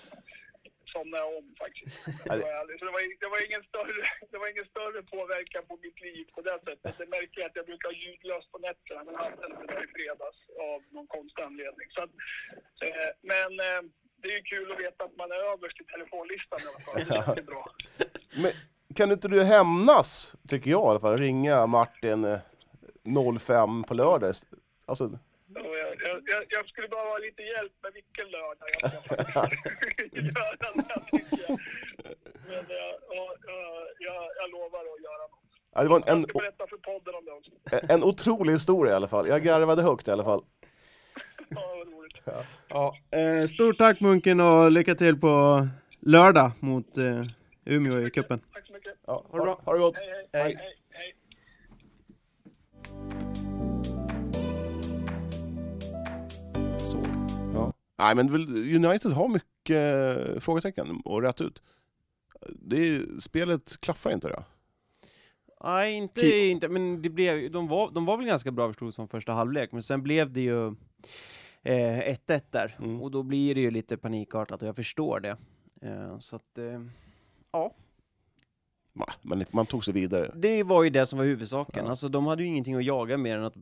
somnade 0.95 1.23
jag 1.23 1.31
om 1.39 1.47
faktiskt. 1.63 1.95
Det 2.29 2.39
var, 2.45 2.77
så 2.79 2.85
det, 2.87 2.93
var, 2.95 3.01
det, 3.23 3.29
var 3.33 3.39
ingen 3.47 3.63
större, 3.71 4.01
det 4.31 4.37
var 4.41 4.47
ingen 4.53 4.69
större 4.73 4.99
påverkan 5.15 5.63
på 5.69 5.75
mitt 5.85 5.99
liv 6.07 6.23
på 6.35 6.41
det 6.47 6.57
sättet. 6.67 6.93
Det 7.01 7.09
märker 7.15 7.37
jag 7.41 7.47
att 7.49 7.59
jag 7.59 7.67
brukar 7.71 7.87
ha 7.91 7.95
ljudlöst 8.03 8.47
på 8.53 8.57
nätterna, 8.67 8.99
men 9.05 9.15
hade 9.15 9.45
inte 9.49 9.63
det 9.71 9.83
i 9.87 9.89
fredags 9.95 10.39
av 10.71 10.79
någon 10.95 11.07
konstig 11.15 11.43
anledning. 11.49 11.87
Så 11.95 11.99
att, 12.05 12.13
eh, 12.85 13.09
men 13.31 13.51
eh, 13.67 13.81
det 14.21 14.27
är 14.31 14.35
ju 14.39 14.43
kul 14.53 14.67
att 14.71 14.79
veta 14.85 15.03
att 15.07 15.15
man 15.21 15.29
är 15.31 15.41
överst 15.53 15.77
i 15.83 15.85
telefonlistan 15.93 16.59
i 16.63 16.67
alla 16.69 16.81
fall. 16.85 16.95
Det 16.99 17.25
känns 17.25 17.47
bra. 17.51 17.63
Men 18.41 18.51
kan 18.97 19.11
inte 19.11 19.27
du 19.27 19.43
hämnas, 19.55 20.35
tycker 20.47 20.69
jag 20.71 20.83
i 20.85 20.89
alla 20.89 20.99
fall, 20.99 21.17
ringa 21.17 21.67
Martin 21.67 22.23
eh, 22.23 22.39
05 23.39 23.83
på 23.83 23.93
lördag? 23.93 24.33
Alltså, 24.85 25.19
Jag, 25.55 25.95
jag, 26.07 26.21
jag, 26.31 26.43
jag 26.49 26.63
skulle 26.69 26.87
behöva 26.87 27.09
ha 27.09 27.17
lite 27.17 27.41
hjälp 27.41 27.73
med 27.83 27.91
vilken 27.93 28.27
lördag 28.35 28.67
jag 28.73 28.89
ska 28.89 29.15
göra 29.15 29.23
det 29.23 29.31
här, 29.31 31.03
tycker 31.11 31.39
jag. 31.47 31.59
Men 32.47 32.65
jag, 32.69 32.93
ja, 33.09 33.35
jag, 33.47 33.87
jag, 33.99 34.23
jag 34.39 34.47
lovar 34.51 34.79
att 34.79 35.01
göra 35.07 35.23
något. 35.31 35.39
ja, 35.73 35.83
det 35.83 35.89
var 35.89 35.97
en, 35.97 36.03
Jag 36.07 36.17
en, 36.17 36.23
ska 36.23 36.39
berätta 36.39 36.67
för 36.67 36.77
podden 36.77 37.15
om 37.15 37.25
det 37.25 37.31
också. 37.31 37.51
en 37.93 38.03
otrolig 38.03 38.53
historia 38.53 38.93
i 38.93 38.95
alla 38.95 39.07
fall. 39.07 39.27
Jag 39.27 39.43
garvade 39.43 39.81
högt 39.81 40.07
i 40.07 40.11
alla 40.11 40.23
fall. 40.23 40.43
Ja, 41.49 41.75
vad 41.77 41.87
roligt. 41.93 42.17
Ja. 42.69 42.95
Eh, 43.17 43.45
stort 43.47 43.77
tack 43.77 43.99
Munken 43.99 44.39
och 44.39 44.71
lycka 44.71 44.95
till 44.95 45.19
på 45.19 45.67
lördag 45.99 46.51
mot 46.59 46.97
eh, 46.97 47.23
Umeå 47.65 47.99
i 48.07 48.09
cupen. 48.09 48.41
Tack 48.53 48.67
så 48.67 48.73
mycket. 48.73 48.93
Ja, 49.07 49.25
Ha 49.29 49.37
det 49.37 49.43
bra. 49.43 49.61
Ha 49.65 49.73
det 49.73 49.79
gott. 49.79 49.97
Hej, 49.97 50.07
hej. 50.33 50.43
Hej. 50.43 50.55
hej, 50.55 50.75
hej. 50.91 51.13
Nej, 57.97 58.15
men 58.15 58.29
United 58.85 59.11
har 59.11 59.27
mycket 59.27 60.27
eh, 60.29 60.39
frågetecken 60.39 61.01
att 61.05 61.23
rätta 61.23 61.43
ut. 61.43 61.61
Det 62.49 62.87
är, 62.87 63.19
spelet 63.19 63.81
klaffar 63.81 64.11
inte 64.11 64.27
det. 64.27 64.43
Nej, 65.63 65.93
inte, 65.93 66.21
Ki- 66.21 66.49
inte 66.49 66.69
men 66.69 67.01
det 67.01 67.09
blev, 67.09 67.51
de, 67.51 67.67
var, 67.67 67.91
de 67.91 68.05
var 68.05 68.17
väl 68.17 68.25
ganska 68.25 68.51
bra 68.51 68.67
förstås 68.67 68.95
som 68.95 69.07
första 69.07 69.31
halvlek, 69.31 69.71
men 69.71 69.83
sen 69.83 70.03
blev 70.03 70.31
det 70.31 70.41
ju 70.41 70.67
eh, 71.61 71.99
1-1 72.27 72.41
där. 72.49 72.75
Mm. 72.79 73.01
Och 73.01 73.11
då 73.11 73.23
blir 73.23 73.55
det 73.55 73.61
ju 73.61 73.71
lite 73.71 73.97
panikartat 73.97 74.61
och 74.61 74.67
jag 74.67 74.75
förstår 74.75 75.19
det. 75.19 75.37
Eh, 75.81 76.17
så 76.19 76.35
att, 76.35 76.57
eh, 76.57 76.81
ja, 77.51 77.73
Men 79.21 79.45
man 79.51 79.65
tog 79.65 79.85
sig 79.85 79.93
vidare. 79.93 80.31
det 80.35 80.63
var 80.63 80.83
ju 80.83 80.89
det 80.89 81.05
som 81.05 81.19
var 81.19 81.25
huvudsaken. 81.25 81.83
Ja. 81.83 81.89
Alltså 81.89 82.07
de 82.09 82.25
hade 82.25 82.43
ju 82.43 82.49
ingenting 82.49 82.75
att 82.75 82.83
jaga 82.85 83.17
mer 83.17 83.37
än 83.37 83.43
att 83.43 83.53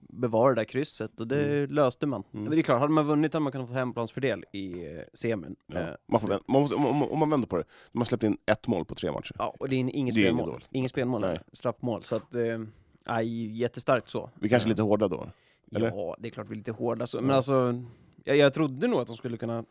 bevara 0.00 0.48
det 0.54 0.60
där 0.60 0.64
krysset 0.64 1.20
och 1.20 1.26
det 1.28 1.66
löste 1.66 2.06
man. 2.06 2.22
Mm. 2.32 2.44
Men 2.44 2.50
det 2.52 2.58
är 2.60 2.62
klart, 2.62 2.80
hade 2.80 2.92
man 2.92 3.06
vunnit 3.06 3.32
hade 3.32 3.42
man 3.42 3.52
kunnat 3.52 3.68
få 3.68 3.74
hemplansfördel 3.74 4.44
i 4.52 4.72
eh, 4.96 5.00
semin. 5.14 5.56
Ja. 5.66 5.78
Eh, 5.80 5.88
Man 6.06 6.20
får, 6.20 6.28
man 6.46 6.62
måste, 6.62 6.76
om, 6.76 7.02
om, 7.02 7.18
man 7.18 7.30
vänder 7.30 7.48
på 7.48 7.56
det, 7.56 7.64
de 7.92 7.98
har 7.98 8.04
släppt 8.04 8.22
in 8.24 8.38
ett 8.46 8.66
mål 8.66 8.84
på 8.84 8.94
tre 8.94 9.12
matcher. 9.12 9.36
Ja, 9.38 9.54
och 9.60 9.68
det 9.68 9.76
är 9.76 9.78
in- 9.78 9.88
inget 9.90 10.14
Det 10.14 10.20
är 10.20 10.30
inget 10.30 10.36
spelmål. 10.42 10.64
Inget 10.70 10.90
spelmål, 10.90 11.20
Nej. 11.20 11.30
nej. 11.30 11.40
straffmål. 11.52 12.02
Så 12.02 12.16
att, 12.16 12.34
eh, 12.34 13.22
jättestarkt 13.52 14.10
så. 14.10 14.30
Vi 14.34 14.48
kanske 14.48 14.66
är 14.66 14.68
Eh, 14.68 14.72
lite 14.72 14.82
hårda 14.82 15.08
då. 15.08 15.28
eller? 15.76 15.88
Ja, 15.90 16.16
det 16.18 16.28
är 16.28 16.30
klart 16.30 16.46
vi 16.48 16.52
är 16.52 16.56
lite 16.56 16.72
hårda 16.72 17.06
så. 17.06 17.20
Men 17.20 17.30
alltså, 17.36 17.82
jag, 18.24 18.36
jag 18.36 18.52
trodde 18.52 18.86
nog 18.86 19.00
att 19.00 19.06
de 19.06 19.16
skulle 19.16 19.36
kunna 19.36 19.64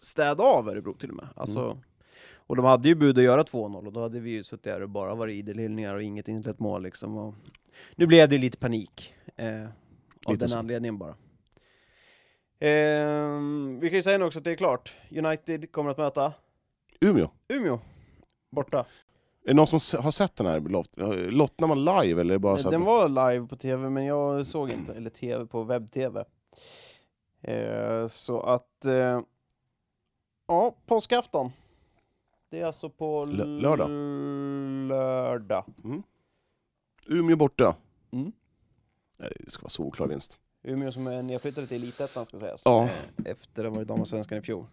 städa 0.00 0.42
av 0.42 0.68
Örebro 0.68 0.94
till 0.94 1.10
och 1.10 1.16
med. 1.16 1.28
Alltså, 1.36 1.60
Mm. 1.64 1.78
Och 2.48 2.56
de 2.56 2.64
hade 2.64 2.88
ju 2.88 2.94
bud 2.94 3.18
att 3.18 3.24
göra 3.24 3.42
2-0 3.42 3.86
och 3.86 3.92
då 3.92 4.00
hade 4.00 4.20
vi 4.20 4.30
ju 4.30 4.44
suttit 4.44 4.64
där 4.64 4.82
och 4.82 4.88
bara 4.88 5.14
varit 5.14 5.34
idelhyllningar 5.36 5.94
och 5.94 6.02
inget 6.02 6.28
inlett 6.28 6.58
mål 6.58 6.82
liksom. 6.82 7.16
Och 7.16 7.34
nu 7.96 8.06
blev 8.06 8.28
det 8.28 8.38
lite 8.38 8.58
panik. 8.58 9.14
Eh, 9.36 9.64
av 9.64 10.32
Lite 10.32 10.36
den 10.42 10.48
så. 10.48 10.56
anledningen 10.58 10.98
bara. 10.98 11.14
Ehm, 12.60 13.78
vi 13.80 13.88
kan 13.88 13.96
ju 13.96 14.02
säga 14.02 14.18
nu 14.18 14.24
också 14.24 14.38
att 14.38 14.44
det 14.44 14.50
är 14.50 14.56
klart. 14.56 14.92
United 15.10 15.72
kommer 15.72 15.90
att 15.90 15.98
möta 15.98 16.32
Umeå. 17.00 17.28
Umeå. 17.48 17.78
Borta. 18.50 18.78
Är 19.44 19.48
det 19.48 19.54
någon 19.54 19.80
som 19.80 20.02
har 20.02 20.10
sett 20.10 20.36
den 20.36 20.46
här? 20.46 20.60
Lot- 20.60 21.30
Lottnar 21.30 21.68
man 21.68 21.84
live 21.84 22.20
eller 22.20 22.38
bara 22.38 22.56
så 22.56 22.70
Den 22.70 22.84
var 22.84 23.08
live 23.08 23.46
på 23.46 23.56
tv, 23.56 23.90
men 23.90 24.04
jag 24.04 24.46
såg 24.46 24.70
inte, 24.70 24.92
eller 24.94 25.10
tv 25.10 25.46
på 25.46 25.62
webb-tv. 25.64 26.24
Eh, 27.42 28.06
så 28.06 28.40
att, 28.40 28.84
eh, 28.84 29.20
ja, 30.48 30.74
påskafton. 30.86 31.50
Det 32.50 32.60
är 32.60 32.64
alltså 32.64 32.90
på 32.90 33.24
Lö- 33.26 33.44
lördag. 33.60 33.88
lördag. 34.88 35.64
Umeå 37.06 37.36
borta. 37.36 37.76
Mm. 38.10 38.32
Nej, 39.18 39.32
det 39.40 39.50
ska 39.50 39.62
vara 39.62 39.68
solklar 39.70 40.06
vinst. 40.06 40.38
Umeå 40.62 40.92
som 40.92 41.06
är 41.06 41.22
nedflyttade 41.22 41.66
till 41.66 41.82
Elitettan 41.82 42.26
ska 42.26 42.38
sägas. 42.38 42.62
Ja. 42.64 42.84
Eh, 42.84 42.90
efter 43.24 43.64
att 43.64 43.70
ha 43.70 43.76
varit 43.76 43.88
damallsvenskan 43.88 44.38
i 44.38 44.42
fjol. 44.42 44.66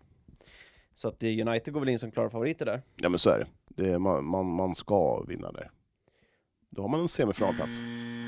Så 0.93 1.07
att 1.07 1.23
eh, 1.23 1.47
United 1.47 1.73
går 1.73 1.79
väl 1.79 1.89
in 1.89 1.99
som 1.99 2.11
klara 2.11 2.29
favoriter 2.29 2.65
där. 2.65 2.81
Ja 2.95 3.09
men 3.09 3.19
så 3.19 3.29
är 3.29 3.39
det. 3.39 3.47
det 3.83 3.89
är, 3.91 3.99
man, 3.99 4.25
man, 4.25 4.45
man 4.45 4.75
ska 4.75 5.23
vinna 5.23 5.51
där. 5.51 5.71
Då 6.69 6.81
har 6.81 6.89
man 6.89 6.99
en 6.99 7.09
semifinalplats. 7.09 7.79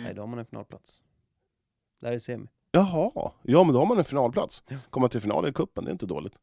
Nej, 0.03 0.13
då 0.13 0.21
har 0.21 0.27
man 0.27 0.39
en 0.39 0.45
finalplats. 0.45 1.03
Där 2.01 2.11
är 2.11 2.19
semi. 2.19 2.47
Jaha, 2.71 3.31
ja 3.43 3.63
men 3.63 3.73
då 3.73 3.79
har 3.79 3.85
man 3.85 3.97
en 3.97 4.05
finalplats. 4.05 4.63
Komma 4.89 5.09
till 5.09 5.21
final 5.21 5.47
i 5.47 5.53
cupen, 5.53 5.83
det 5.85 5.89
är 5.89 5.93
inte 5.93 6.05
dåligt. 6.05 6.39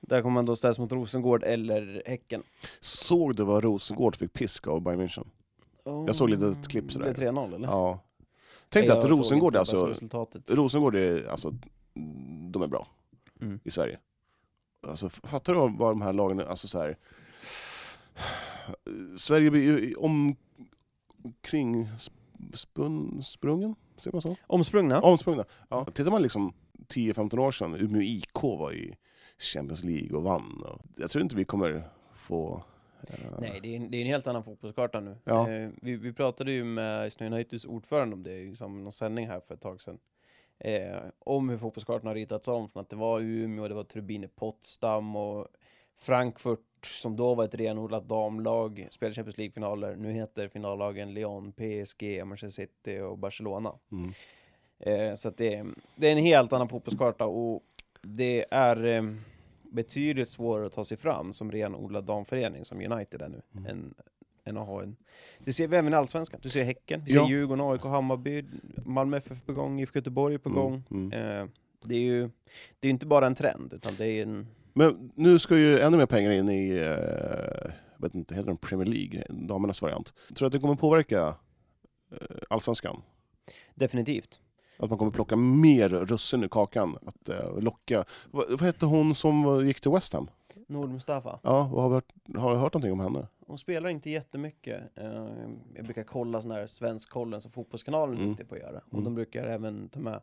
Där 0.00 0.22
kommer 0.22 0.34
man 0.34 0.46
då 0.46 0.56
ställas 0.56 0.78
mot 0.78 0.92
Rosengård 0.92 1.42
eller 1.44 2.02
Häcken. 2.06 2.42
Såg 2.80 3.36
du 3.36 3.44
vad 3.44 3.64
Rosengård 3.64 4.16
fick 4.16 4.32
pisk 4.32 4.66
av 4.66 4.80
Bayern 4.80 5.00
München? 5.00 5.26
Jag 5.84 6.14
såg 6.14 6.30
lite 6.30 6.46
ett 6.48 6.68
klipp 6.68 6.92
sådär. 6.92 7.06
Det 7.06 7.14
blev 7.14 7.28
3-0 7.32 7.54
eller? 7.54 7.68
Ja. 7.68 8.00
Tänk 8.68 8.86
dig 8.86 8.98
att 8.98 9.04
Rosengård 9.04 9.52
såg 9.52 9.56
alltså. 9.56 9.94
Rosengård 10.54 10.94
är, 10.96 11.26
alltså, 11.26 11.54
de 12.50 12.62
är 12.62 12.66
bra 12.66 12.86
Mm. 13.40 13.60
i 13.64 13.70
Sverige. 13.70 13.98
Alltså, 14.86 15.08
fattar 15.08 15.54
du 15.54 15.60
vad 15.78 15.90
de 15.90 16.02
här 16.02 16.12
lagen, 16.12 16.38
är? 16.40 16.44
alltså 16.44 16.68
så 16.68 16.78
här. 16.78 16.98
Sverige 19.16 19.50
blir 19.50 19.62
ju 19.62 19.94
om, 19.94 20.36
omkring 21.24 21.88
spun, 22.54 23.22
sprungen, 23.22 23.74
säger 23.96 24.12
man 24.14 24.22
så? 24.22 24.36
Omsprungna? 24.46 25.00
Omsprungna. 25.00 25.44
Ja. 25.68 25.84
Tittar 25.84 26.10
man 26.10 26.22
liksom 26.22 26.52
10-15 26.88 27.38
år 27.38 27.50
sedan, 27.50 27.74
Umeå 27.74 28.02
IK 28.02 28.42
var 28.42 28.72
i 28.72 28.96
Champions 29.38 29.84
League 29.84 30.16
och 30.16 30.22
vann. 30.22 30.62
Och 30.68 30.80
jag 30.96 31.10
tror 31.10 31.22
inte 31.22 31.36
vi 31.36 31.44
kommer 31.44 31.82
få... 32.12 32.62
eh, 33.02 33.14
Nej, 33.38 33.60
det 33.62 33.68
är, 33.68 33.76
en, 33.76 33.90
det 33.90 33.96
är 33.96 34.00
en 34.00 34.06
helt 34.06 34.26
annan 34.26 34.44
fotbollskarta 34.44 35.00
nu. 35.00 35.16
Ja. 35.24 35.50
Eh, 35.50 35.70
vi, 35.82 35.96
vi 35.96 36.12
pratade 36.12 36.52
ju 36.52 36.64
med 36.64 37.12
Uniteds 37.20 37.64
ordförande 37.64 38.14
om 38.14 38.22
det 38.22 38.32
i 38.32 38.48
liksom, 38.48 38.82
någon 38.82 38.92
sändning 38.92 39.26
här 39.26 39.40
för 39.40 39.54
ett 39.54 39.60
tag 39.60 39.80
sedan. 39.80 39.98
Eh, 40.58 40.96
om 41.18 41.48
hur 41.48 41.56
fotbollskartan 41.56 42.06
har 42.06 42.14
ritats 42.14 42.48
om 42.48 42.68
från 42.68 42.80
att 42.80 42.88
det 42.88 42.96
var 42.96 43.20
Umeå, 43.20 43.68
det 43.68 43.74
var 43.74 43.84
Turbine 43.84 44.28
Potsdam 44.28 45.16
och 45.16 45.46
Frankfurt, 45.98 46.60
som 46.82 47.16
då 47.16 47.34
var 47.34 47.44
ett 47.44 47.54
renodlat 47.54 48.08
damlag, 48.08 48.88
spelade 48.90 49.14
Champions 49.14 49.38
League-finaler. 49.38 49.96
Nu 49.96 50.12
heter 50.12 50.48
finallagen 50.48 51.14
Lyon, 51.14 51.52
PSG, 51.52 52.24
Manchester 52.24 52.62
City 52.62 53.00
och 53.00 53.18
Barcelona. 53.18 53.74
Mm. 53.92 54.12
Eh, 54.78 55.14
så 55.14 55.28
att 55.28 55.36
det, 55.36 55.64
det 55.96 56.08
är 56.08 56.12
en 56.12 56.18
helt 56.18 56.52
annan 56.52 56.68
fotbollskarta 56.68 57.26
och 57.26 57.62
det 58.16 58.44
är 58.50 58.84
eh, 58.86 59.02
betydligt 59.62 60.30
svårare 60.30 60.66
att 60.66 60.72
ta 60.72 60.84
sig 60.84 60.96
fram 60.96 61.32
som 61.32 61.52
renodlad 61.52 62.04
damförening 62.04 62.64
som 62.64 62.92
United 62.92 63.22
är 63.22 63.28
nu, 63.28 63.42
Mm. 63.56 63.66
än, 63.66 63.94
än 64.44 64.56
att 64.56 64.66
ha 64.66 64.82
en... 64.82 64.96
Det 65.38 65.52
ser 65.52 65.68
vi 65.68 65.76
även 65.76 65.92
i 65.92 65.96
Allsvenskan. 65.96 66.40
Du 66.42 66.48
ser 66.48 66.64
Häcken, 66.64 67.02
du 67.04 67.10
ser 67.12 67.18
Ja. 67.18 67.28
Djurgården, 67.28 67.64
AIK, 67.70 67.82
Hammarby, 67.82 68.44
Malmö 68.86 69.16
FF 69.16 69.46
på 69.46 69.52
gång, 69.52 69.80
IFK 69.80 69.98
Göteborg 69.98 70.38
på 70.38 70.48
Mm, 70.48 70.60
gång. 70.62 70.82
mm. 70.90 71.12
Eh, 71.12 71.46
det 71.84 71.94
är 71.94 72.00
ju 72.00 72.30
det 72.80 72.88
är 72.88 72.90
inte 72.90 73.06
bara 73.06 73.26
en 73.26 73.34
trend, 73.34 73.72
utan 73.72 73.94
det 73.98 74.06
är 74.06 74.22
en... 74.22 74.46
Men 74.72 75.10
nu 75.14 75.38
ska 75.38 75.56
ju 75.58 75.78
ännu 75.80 75.96
mer 75.96 76.06
pengar 76.06 76.30
in 76.30 76.48
i, 76.48 76.70
eh, 76.76 77.70
vet 77.96 78.14
inte, 78.14 78.34
heter 78.34 78.46
den 78.46 78.56
Premier 78.56 78.86
League, 78.86 79.24
damernas 79.28 79.82
variant. 79.82 80.14
Tror 80.28 80.36
du 80.38 80.46
att 80.46 80.52
det 80.52 80.58
kommer 80.58 80.74
påverka 80.74 81.34
eh, 82.12 82.16
allsvenskan? 82.50 83.02
Definitivt. 83.74 84.40
Att 84.78 84.90
man 84.90 84.98
kommer 84.98 85.12
plocka 85.12 85.36
mer 85.36 85.88
russin 85.88 86.44
ur 86.44 86.48
kakan, 86.48 86.98
att 87.06 87.28
eh, 87.28 87.58
locka. 87.60 88.04
Vad, 88.30 88.50
vad 88.50 88.62
hette 88.62 88.86
hon 88.86 89.14
som 89.14 89.42
var- 89.42 89.62
gick 89.62 89.80
till 89.80 89.90
West 89.90 90.12
Ham? 90.12 90.30
Nord 90.66 90.90
Mustafa. 90.90 91.40
Ja, 91.42 91.70
vad 91.72 91.82
har, 91.82 91.88
vi 91.88 91.94
hört, 91.94 92.12
har 92.36 92.50
du 92.50 92.56
hört 92.56 92.74
någonting 92.74 92.92
om 92.92 93.00
henne? 93.00 93.26
Hon 93.46 93.58
spelar 93.58 93.88
inte 93.90 94.10
jättemycket. 94.10 94.82
Eh, 94.98 95.24
jag 95.74 95.84
brukar 95.84 96.02
kolla 96.02 96.40
sån 96.40 96.50
här 96.50 96.66
Svenskkollen 96.66 97.40
som 97.40 97.50
Fotbollskanalen 97.50 98.14
är 98.14 98.18
Mm. 98.18 98.28
duktig 98.28 98.48
på 98.48 98.54
att 98.54 98.60
göra. 98.60 98.78
Och 98.86 98.92
Mm. 98.92 99.04
de 99.04 99.14
brukar 99.14 99.46
även 99.46 99.88
ta 99.88 100.00
med 100.00 100.20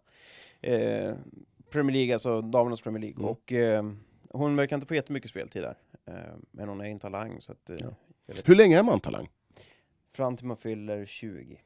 eh, 0.62 1.16
Premier 1.72 1.94
League, 1.96 2.14
alltså 2.14 2.42
damernas 2.42 2.82
Premier 2.82 3.02
League. 3.02 3.18
Mm. 3.20 3.30
Och 3.30 3.52
eh, 3.54 3.92
hon 4.30 4.56
verkar 4.56 4.76
inte 4.76 4.88
få 4.88 4.96
jättemycket 4.96 5.30
speltid 5.30 5.64
där. 5.64 5.78
Eh, 6.06 6.34
men 6.52 6.70
hon 6.70 6.82
är 6.82 6.86
en 6.86 7.00
talang 7.00 7.42
så 7.42 7.52
att... 7.52 7.70
Eh, 7.70 7.76
Ja. 7.80 7.88
jag 8.26 8.36
Hur 8.46 8.56
länge 8.56 8.80
är 8.80 8.84
man 8.84 9.00
talang? 9.00 9.30
fram 10.14 10.36
till 10.38 10.46
man 10.46 10.58
fyller 10.58 11.06
20. 11.06 11.62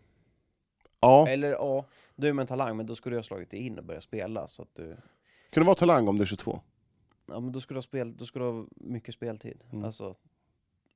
Ja, 1.02 1.28
Eller 1.28 1.52
ja, 1.52 1.86
då 2.20 2.28
är 2.28 2.34
man 2.34 2.42
en 2.44 2.48
talang, 2.48 2.78
men 2.78 2.86
då 2.86 2.96
skulle 2.96 3.16
jag 3.16 3.20
ha 3.20 3.24
slagit 3.24 3.50
dig 3.52 3.60
in 3.60 3.78
och 3.80 3.86
börjat 3.86 4.04
spela. 4.04 4.48
Så 4.48 4.62
att 4.62 4.76
du, 4.76 4.98
kan 5.50 5.62
du 5.62 5.66
vara 5.66 5.76
talang 5.76 6.08
om 6.08 6.16
du 6.16 6.22
är 6.22 6.26
22? 6.26 6.60
ja, 7.32 7.40
men 7.40 7.52
då 7.52 7.62
skulle 7.62 7.76
du 7.76 7.78
ha, 7.80 7.82
spel, 7.84 8.18
då 8.18 8.26
skulle 8.26 8.46
du 8.46 8.52
ha 8.52 8.66
mycket 8.76 9.14
speltid. 9.16 9.64
Mm. 9.72 9.86
Alltså, 9.86 10.16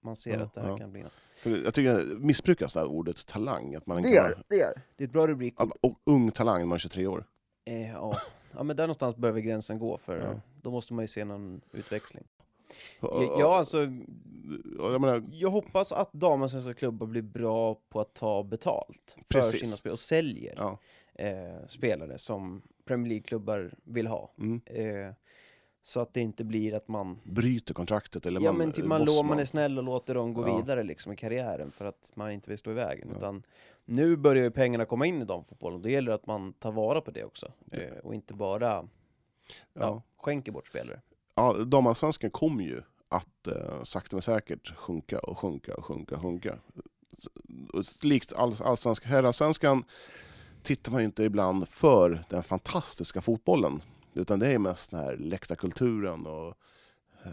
man 0.01 0.15
ser 0.15 0.37
Ja, 0.37 0.43
att 0.43 0.53
det 0.53 0.61
här 0.61 0.69
ja. 0.69 0.77
kan 0.77 0.91
bli 0.91 1.01
något. 1.03 1.13
För 1.43 1.63
jag 1.63 1.73
tycker 1.73 1.93
det 1.93 2.05
missbrukas 2.19 2.73
det 2.73 2.79
här 2.79 2.87
ordet 2.87 3.25
talang. 3.25 3.75
Att 3.75 3.85
man 3.87 3.97
inte 3.97 4.09
det 4.09 4.17
är 4.17 4.43
det. 4.49 4.61
Är. 4.61 4.81
Det 4.97 5.03
är 5.03 5.07
ett 5.07 5.13
bra 5.13 5.27
rubrikord. 5.27 5.71
och 5.81 5.99
ung 6.03 6.31
talang 6.31 6.59
när 6.59 6.65
man 6.65 6.75
är 6.75 6.79
23 6.79 7.07
år. 7.07 7.25
Eh, 7.65 7.91
ja. 7.91 8.17
ja, 8.51 8.63
men 8.63 8.75
där 8.75 8.83
någonstans 8.83 9.15
behöver 9.15 9.41
gränsen 9.41 9.79
gå, 9.79 9.97
för 9.97 10.17
Ja. 10.17 10.41
då 10.61 10.71
måste 10.71 10.93
man 10.93 11.03
ju 11.03 11.07
se 11.07 11.25
någon 11.25 11.61
utväxling. 11.71 12.23
Ja, 13.01 13.35
ja 13.39 13.57
alltså, 13.57 13.77
jag 14.77 15.01
menar, 15.01 15.23
jag 15.31 15.49
hoppas 15.49 15.91
att 15.91 16.13
damallsvenska 16.13 16.73
klubbar 16.73 17.07
blir 17.07 17.21
bra 17.21 17.75
på 17.89 17.99
att 18.01 18.13
ta 18.13 18.43
betalt 18.43 19.15
för 19.15 19.23
Precis. 19.27 19.61
sina 19.61 19.75
spel 19.75 19.91
och 19.91 19.99
säljer 19.99 20.53
ja. 20.57 20.79
Eh, 21.15 21.67
spelare 21.67 22.17
som 22.17 22.61
Premier 22.85 23.09
League-klubbar 23.09 23.73
vill 23.83 24.07
ha. 24.07 24.31
Mm. 24.37 24.61
Eh, 24.65 25.13
så 25.85 25.99
att 25.99 26.13
det 26.13 26.21
inte 26.21 26.43
blir 26.43 26.73
att 26.73 26.87
man, 26.87 27.19
Bryter 27.23 27.73
kontraktet 27.73 28.25
eller 28.25 28.41
ja, 28.41 28.51
man, 28.51 28.57
men 28.57 28.71
typ 28.71 28.85
man, 28.85 29.05
lå, 29.05 29.23
man 29.23 29.39
är 29.39 29.45
snäll 29.45 29.77
och 29.77 29.83
låter 29.83 30.15
dem 30.15 30.33
gå 30.33 30.47
Ja. 30.47 30.57
vidare 30.57 30.83
liksom, 30.83 31.13
i 31.13 31.15
karriären 31.15 31.71
för 31.71 31.85
att 31.85 32.11
man 32.13 32.31
inte 32.31 32.49
vill 32.49 32.57
stå 32.57 32.71
i 32.71 32.73
vägen. 32.73 33.07
Ja. 33.11 33.17
Utan 33.17 33.43
nu 33.85 34.15
börjar 34.15 34.43
ju 34.43 34.51
pengarna 34.51 34.85
komma 34.85 35.05
in 35.05 35.21
i 35.21 35.25
damfotbollen, 35.25 35.81
då 35.81 35.89
gäller 35.89 36.11
det 36.11 36.15
att 36.15 36.25
man 36.25 36.53
tar 36.53 36.71
vara 36.71 37.01
på 37.01 37.11
det 37.11 37.23
också. 37.23 37.51
Eh, 37.71 37.97
och 38.03 38.15
inte 38.15 38.33
bara 38.33 38.65
ja. 38.65 38.85
Ja. 39.73 40.01
skänker 40.17 40.51
bort 40.51 40.67
spelare. 40.67 41.01
Ja, 41.35 41.53
damallsvenskan 41.53 42.31
kommer 42.31 42.63
ju 42.63 42.81
att 43.09 43.47
eh, 43.47 43.83
sakta 43.83 44.15
men 44.15 44.21
säkert 44.21 44.75
sjunka 44.75 45.19
och 45.19 45.39
sjunka 45.39 45.75
och 45.75 45.85
sjunka 45.85 46.15
och 46.15 46.21
sjunka. 46.21 46.59
Och 47.73 47.83
Likt 48.01 48.33
all, 48.33 48.53
allsvenska 48.63 49.07
herrallsvenskan 49.07 49.83
tittar 50.63 50.91
man 50.91 51.01
ju 51.01 51.05
inte 51.05 51.23
ibland 51.23 51.69
för 51.69 52.23
den 52.29 52.43
fantastiska 52.43 53.21
fotbollen. 53.21 53.81
Utan 54.13 54.39
det 54.39 54.47
är 54.47 54.57
mest 54.57 54.91
den 54.91 54.99
här 54.99 55.17
läktarkulturen 55.17 56.25
och 56.27 56.47
eh, 57.25 57.31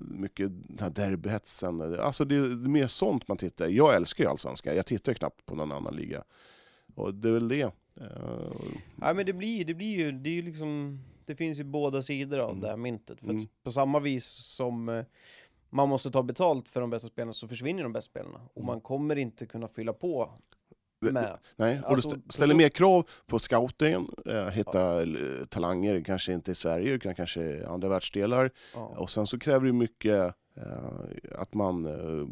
mycket 0.00 0.50
den 0.68 0.78
här 0.80 0.90
derbyhetsen. 0.90 2.00
Alltså 2.00 2.24
det 2.24 2.34
är 2.36 2.68
mer 2.68 2.86
sånt 2.86 3.28
man 3.28 3.36
tittar. 3.36 3.66
Jag 3.68 3.94
älskar 3.94 4.24
ju 4.24 4.30
allsvenskan. 4.30 4.76
Jag 4.76 4.86
tittar 4.86 5.12
ju 5.12 5.16
knappt 5.16 5.46
på 5.46 5.54
någon 5.54 5.72
annan 5.72 5.94
liga. 5.96 6.24
Och 6.94 7.14
det 7.14 7.28
är 7.28 7.32
väl 7.32 7.48
det. 7.48 7.62
Eh, 8.00 8.52
Ja, 9.00 9.14
men 9.14 9.26
det 9.26 9.32
blir, 9.32 9.64
det 9.64 9.74
blir 9.74 9.98
ju, 9.98 10.12
det 10.12 10.30
är 10.30 10.34
ju 10.34 10.42
liksom, 10.42 11.00
det 11.24 11.36
finns 11.36 11.60
ju 11.60 11.64
båda 11.64 12.02
sidor 12.02 12.38
av 12.38 12.50
Mm. 12.50 12.60
det 12.60 12.68
här 12.68 12.76
myntet. 12.76 13.18
För 13.20 13.30
Mm. 13.30 13.46
på 13.62 13.72
samma 13.72 14.00
vis 14.00 14.24
som 14.26 14.88
eh, 14.88 15.04
man 15.70 15.88
måste 15.88 16.10
ta 16.10 16.22
betalt 16.22 16.68
för 16.68 16.80
de 16.80 16.90
bästa 16.90 17.08
spelarna 17.08 17.32
så 17.32 17.48
försvinner 17.48 17.82
de 17.82 17.92
bästa 17.92 18.10
spelarna. 18.10 18.40
Och 18.54 18.56
Mm. 18.56 18.66
man 18.66 18.80
kommer 18.80 19.16
inte 19.16 19.46
kunna 19.46 19.68
fylla 19.68 19.92
på 19.92 20.30
med. 21.10 21.38
Nej, 21.56 21.80
och 21.84 21.90
Alltså, 21.90 22.08
stä- 22.08 22.20
ställer 22.32 22.54
mer 22.54 22.68
krav 22.68 23.06
på 23.26 23.38
scoutingen, 23.38 24.08
eh, 24.26 24.46
hitta 24.48 25.02
eh, 25.02 25.44
talanger, 25.48 26.04
kanske 26.04 26.32
inte 26.32 26.50
i 26.52 26.54
Sverige, 26.54 26.92
utan 26.92 27.14
kanske 27.14 27.40
i 27.42 27.64
andra 27.64 27.88
världsdelar. 27.88 28.50
Ja. 28.74 28.80
Och 28.96 29.10
sen 29.10 29.26
så 29.26 29.38
kräver 29.38 29.66
det 29.66 29.72
mycket 29.72 30.34
eh, 30.54 31.32
att 31.38 31.54
man 31.54 31.86
eh, 31.86 32.26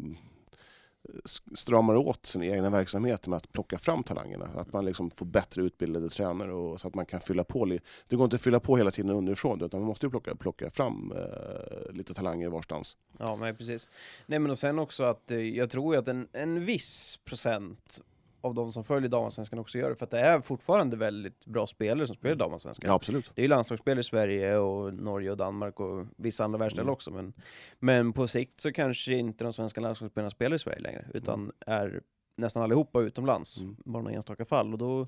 stramar 1.55 1.95
åt 1.95 2.25
sin 2.25 2.43
egna 2.43 2.69
verksamhet 2.69 3.27
med 3.27 3.37
att 3.37 3.51
plocka 3.51 3.77
fram 3.77 4.03
talangerna. 4.03 4.49
Att 4.55 4.73
man 4.73 4.85
liksom 4.85 5.11
får 5.11 5.25
bättre 5.25 5.61
utbildade 5.61 6.09
tränare 6.09 6.53
och 6.53 6.81
så 6.81 6.87
att 6.87 6.95
man 6.95 7.05
kan 7.05 7.19
fylla 7.19 7.43
på. 7.43 7.65
Det 8.09 8.15
går 8.15 8.23
inte 8.23 8.35
att 8.35 8.41
fylla 8.41 8.59
på 8.59 8.77
hela 8.77 8.91
tiden 8.91 9.11
underifrån 9.11 9.61
utan 9.61 9.79
man 9.79 9.87
måste 9.87 10.05
ju 10.05 10.09
plocka, 10.09 10.35
plocka 10.35 10.69
fram 10.69 11.13
eh, 11.15 11.93
lite 11.93 12.13
talanger 12.13 12.49
varstans. 12.49 12.97
ja, 13.19 13.35
men 13.35 13.55
precis. 13.55 13.89
Nej, 14.25 14.39
men 14.39 14.51
och 14.51 14.57
sen 14.57 14.79
också 14.79 15.03
att 15.03 15.31
eh, 15.31 15.37
jag 15.39 15.69
tror 15.69 15.95
att 15.95 16.07
en, 16.07 16.27
en 16.33 16.65
viss 16.65 17.19
procent 17.25 18.01
av 18.41 18.53
de 18.53 18.71
som 18.71 18.83
följer 18.83 19.09
damallsvenskan 19.09 19.59
också 19.59 19.77
gör 19.77 19.89
det, 19.89 19.95
för 19.95 20.05
att 20.05 20.11
det 20.11 20.19
är 20.19 20.41
fortfarande 20.41 20.97
väldigt 20.97 21.45
bra 21.45 21.67
spelare 21.67 22.07
som 22.07 22.15
spelar 22.15 22.35
damallsvenskan. 22.35 22.87
Ja, 22.87 22.93
absolut. 22.95 23.31
Det 23.35 23.41
är 23.41 23.43
ju 23.43 23.47
landslagsspelare 23.47 23.99
i 23.99 24.03
Sverige 24.03 24.57
och 24.57 24.93
Norge 24.93 25.31
och 25.31 25.37
Danmark 25.37 25.79
och 25.79 26.05
vissa 26.17 26.43
andra 26.43 26.59
världsdelar 26.59 26.83
Mm. 26.83 26.93
också. 26.93 27.11
Men, 27.11 27.33
men 27.79 28.13
på 28.13 28.27
sikt 28.27 28.61
så 28.61 28.71
kanske 28.71 29.13
inte 29.13 29.43
de 29.43 29.53
svenska 29.53 29.81
landslagsspelarna 29.81 30.29
spelar 30.29 30.55
i 30.55 30.59
Sverige 30.59 30.79
längre, 30.79 31.05
utan 31.13 31.51
är 31.65 32.01
nästan 32.35 32.63
allihopa 32.63 33.01
utomlands, 33.01 33.59
Mm. 33.61 33.75
bara 33.85 34.03
några 34.03 34.15
enstaka 34.15 34.45
fall. 34.45 34.71
Och 34.73 34.77
då, 34.77 35.07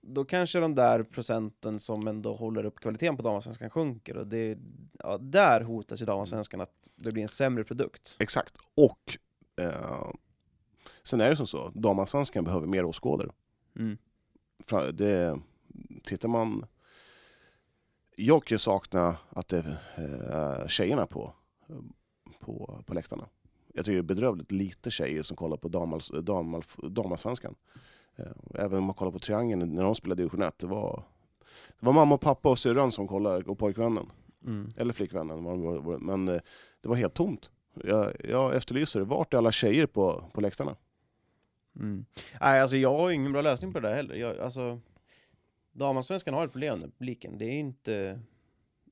då 0.00 0.24
kanske 0.24 0.60
de 0.60 0.74
där 0.74 1.02
procenten 1.02 1.80
som 1.80 2.08
ändå 2.08 2.34
håller 2.36 2.64
upp 2.64 2.80
kvaliteten 2.80 3.16
på 3.16 3.22
damallsvenskan 3.22 3.70
sjunker. 3.70 4.16
Och 4.16 4.26
det, 4.26 4.58
ja, 4.98 5.18
där 5.18 5.60
hotas 5.60 6.02
ju 6.02 6.06
damallsvenskan 6.06 6.60
att 6.60 6.88
det 6.96 7.12
blir 7.12 7.22
en 7.22 7.28
sämre 7.28 7.64
produkt. 7.64 8.16
Exakt. 8.18 8.54
Och 8.76 9.18
eh, 9.64 10.10
sen 11.04 11.20
är 11.20 11.30
det 11.30 11.36
som 11.36 11.46
så, 11.46 11.70
damallsvenskan 11.74 12.44
behöver 12.44 12.66
mer 12.66 12.84
åskådare. 12.84 13.30
Mm. 13.76 13.98
Det, 14.92 15.38
tittar 16.04 16.28
man... 16.28 16.66
Jag 18.16 18.44
kan 18.44 18.54
ju 18.54 18.58
sakna 18.58 19.16
att 19.30 19.48
det 19.48 19.58
är 19.58 20.60
eh, 20.60 20.66
tjejerna 20.66 21.06
på, 21.06 21.32
på, 22.40 22.82
på 22.86 22.94
läktarna. 22.94 23.28
Jag 23.74 23.84
tycker 23.84 23.94
det 23.94 24.00
är 24.00 24.14
bedrövligt 24.14 24.52
lite 24.52 24.90
tjejer 24.90 25.22
som 25.22 25.36
kollar 25.36 25.56
på 25.56 25.68
damallsvenskan. 26.88 27.54
Eh, 28.16 28.26
Även 28.54 28.78
om 28.78 28.84
man 28.84 28.94
kollar 28.94 29.12
på 29.12 29.18
Triangeln 29.18 29.74
när 29.74 29.82
de 29.82 29.94
spelade 29.94 30.22
division 30.22 30.42
1. 30.42 30.58
Det 30.58 30.66
var, 30.66 31.02
det 31.80 31.86
var 31.86 31.92
mamma 31.92 32.14
och 32.14 32.20
pappa 32.20 32.50
och 32.50 32.58
syrran 32.58 32.92
som 32.92 33.08
kollade 33.08 33.44
och 33.44 33.58
pojkvännen. 33.58 34.10
Mm. 34.46 34.72
Eller 34.76 34.92
flickvännen. 34.92 35.42
Men 36.00 36.28
eh, 36.28 36.40
det 36.80 36.88
var 36.88 36.96
helt 36.96 37.14
tomt. 37.14 37.50
Jag, 37.84 38.12
jag 38.28 38.54
efterlyser, 38.54 39.00
vart 39.00 39.34
är 39.34 39.38
alla 39.38 39.52
tjejer 39.52 39.86
på, 39.86 40.24
på 40.32 40.40
läktarna? 40.40 40.76
Mm. 41.76 42.04
Nej, 42.40 42.60
alltså 42.60 42.76
jag 42.76 42.98
har 42.98 43.10
ingen 43.10 43.32
bra 43.32 43.42
lösning 43.42 43.72
på 43.72 43.80
det 43.80 43.88
där 43.88 43.94
heller. 43.94 44.14
Jag, 44.14 44.38
alltså, 44.38 44.80
damallsvenskan 45.72 46.34
har 46.34 46.44
ett 46.44 46.52
problem 46.52 46.78
med 46.78 46.98
publiken. 46.98 47.38
Det 47.38 47.44
är 47.44 47.58
inte 47.58 48.20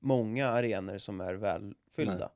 många 0.00 0.48
arenor 0.48 0.98
som 0.98 1.20
är 1.20 1.34
välfyllda. 1.34 2.18
Nej. 2.18 2.28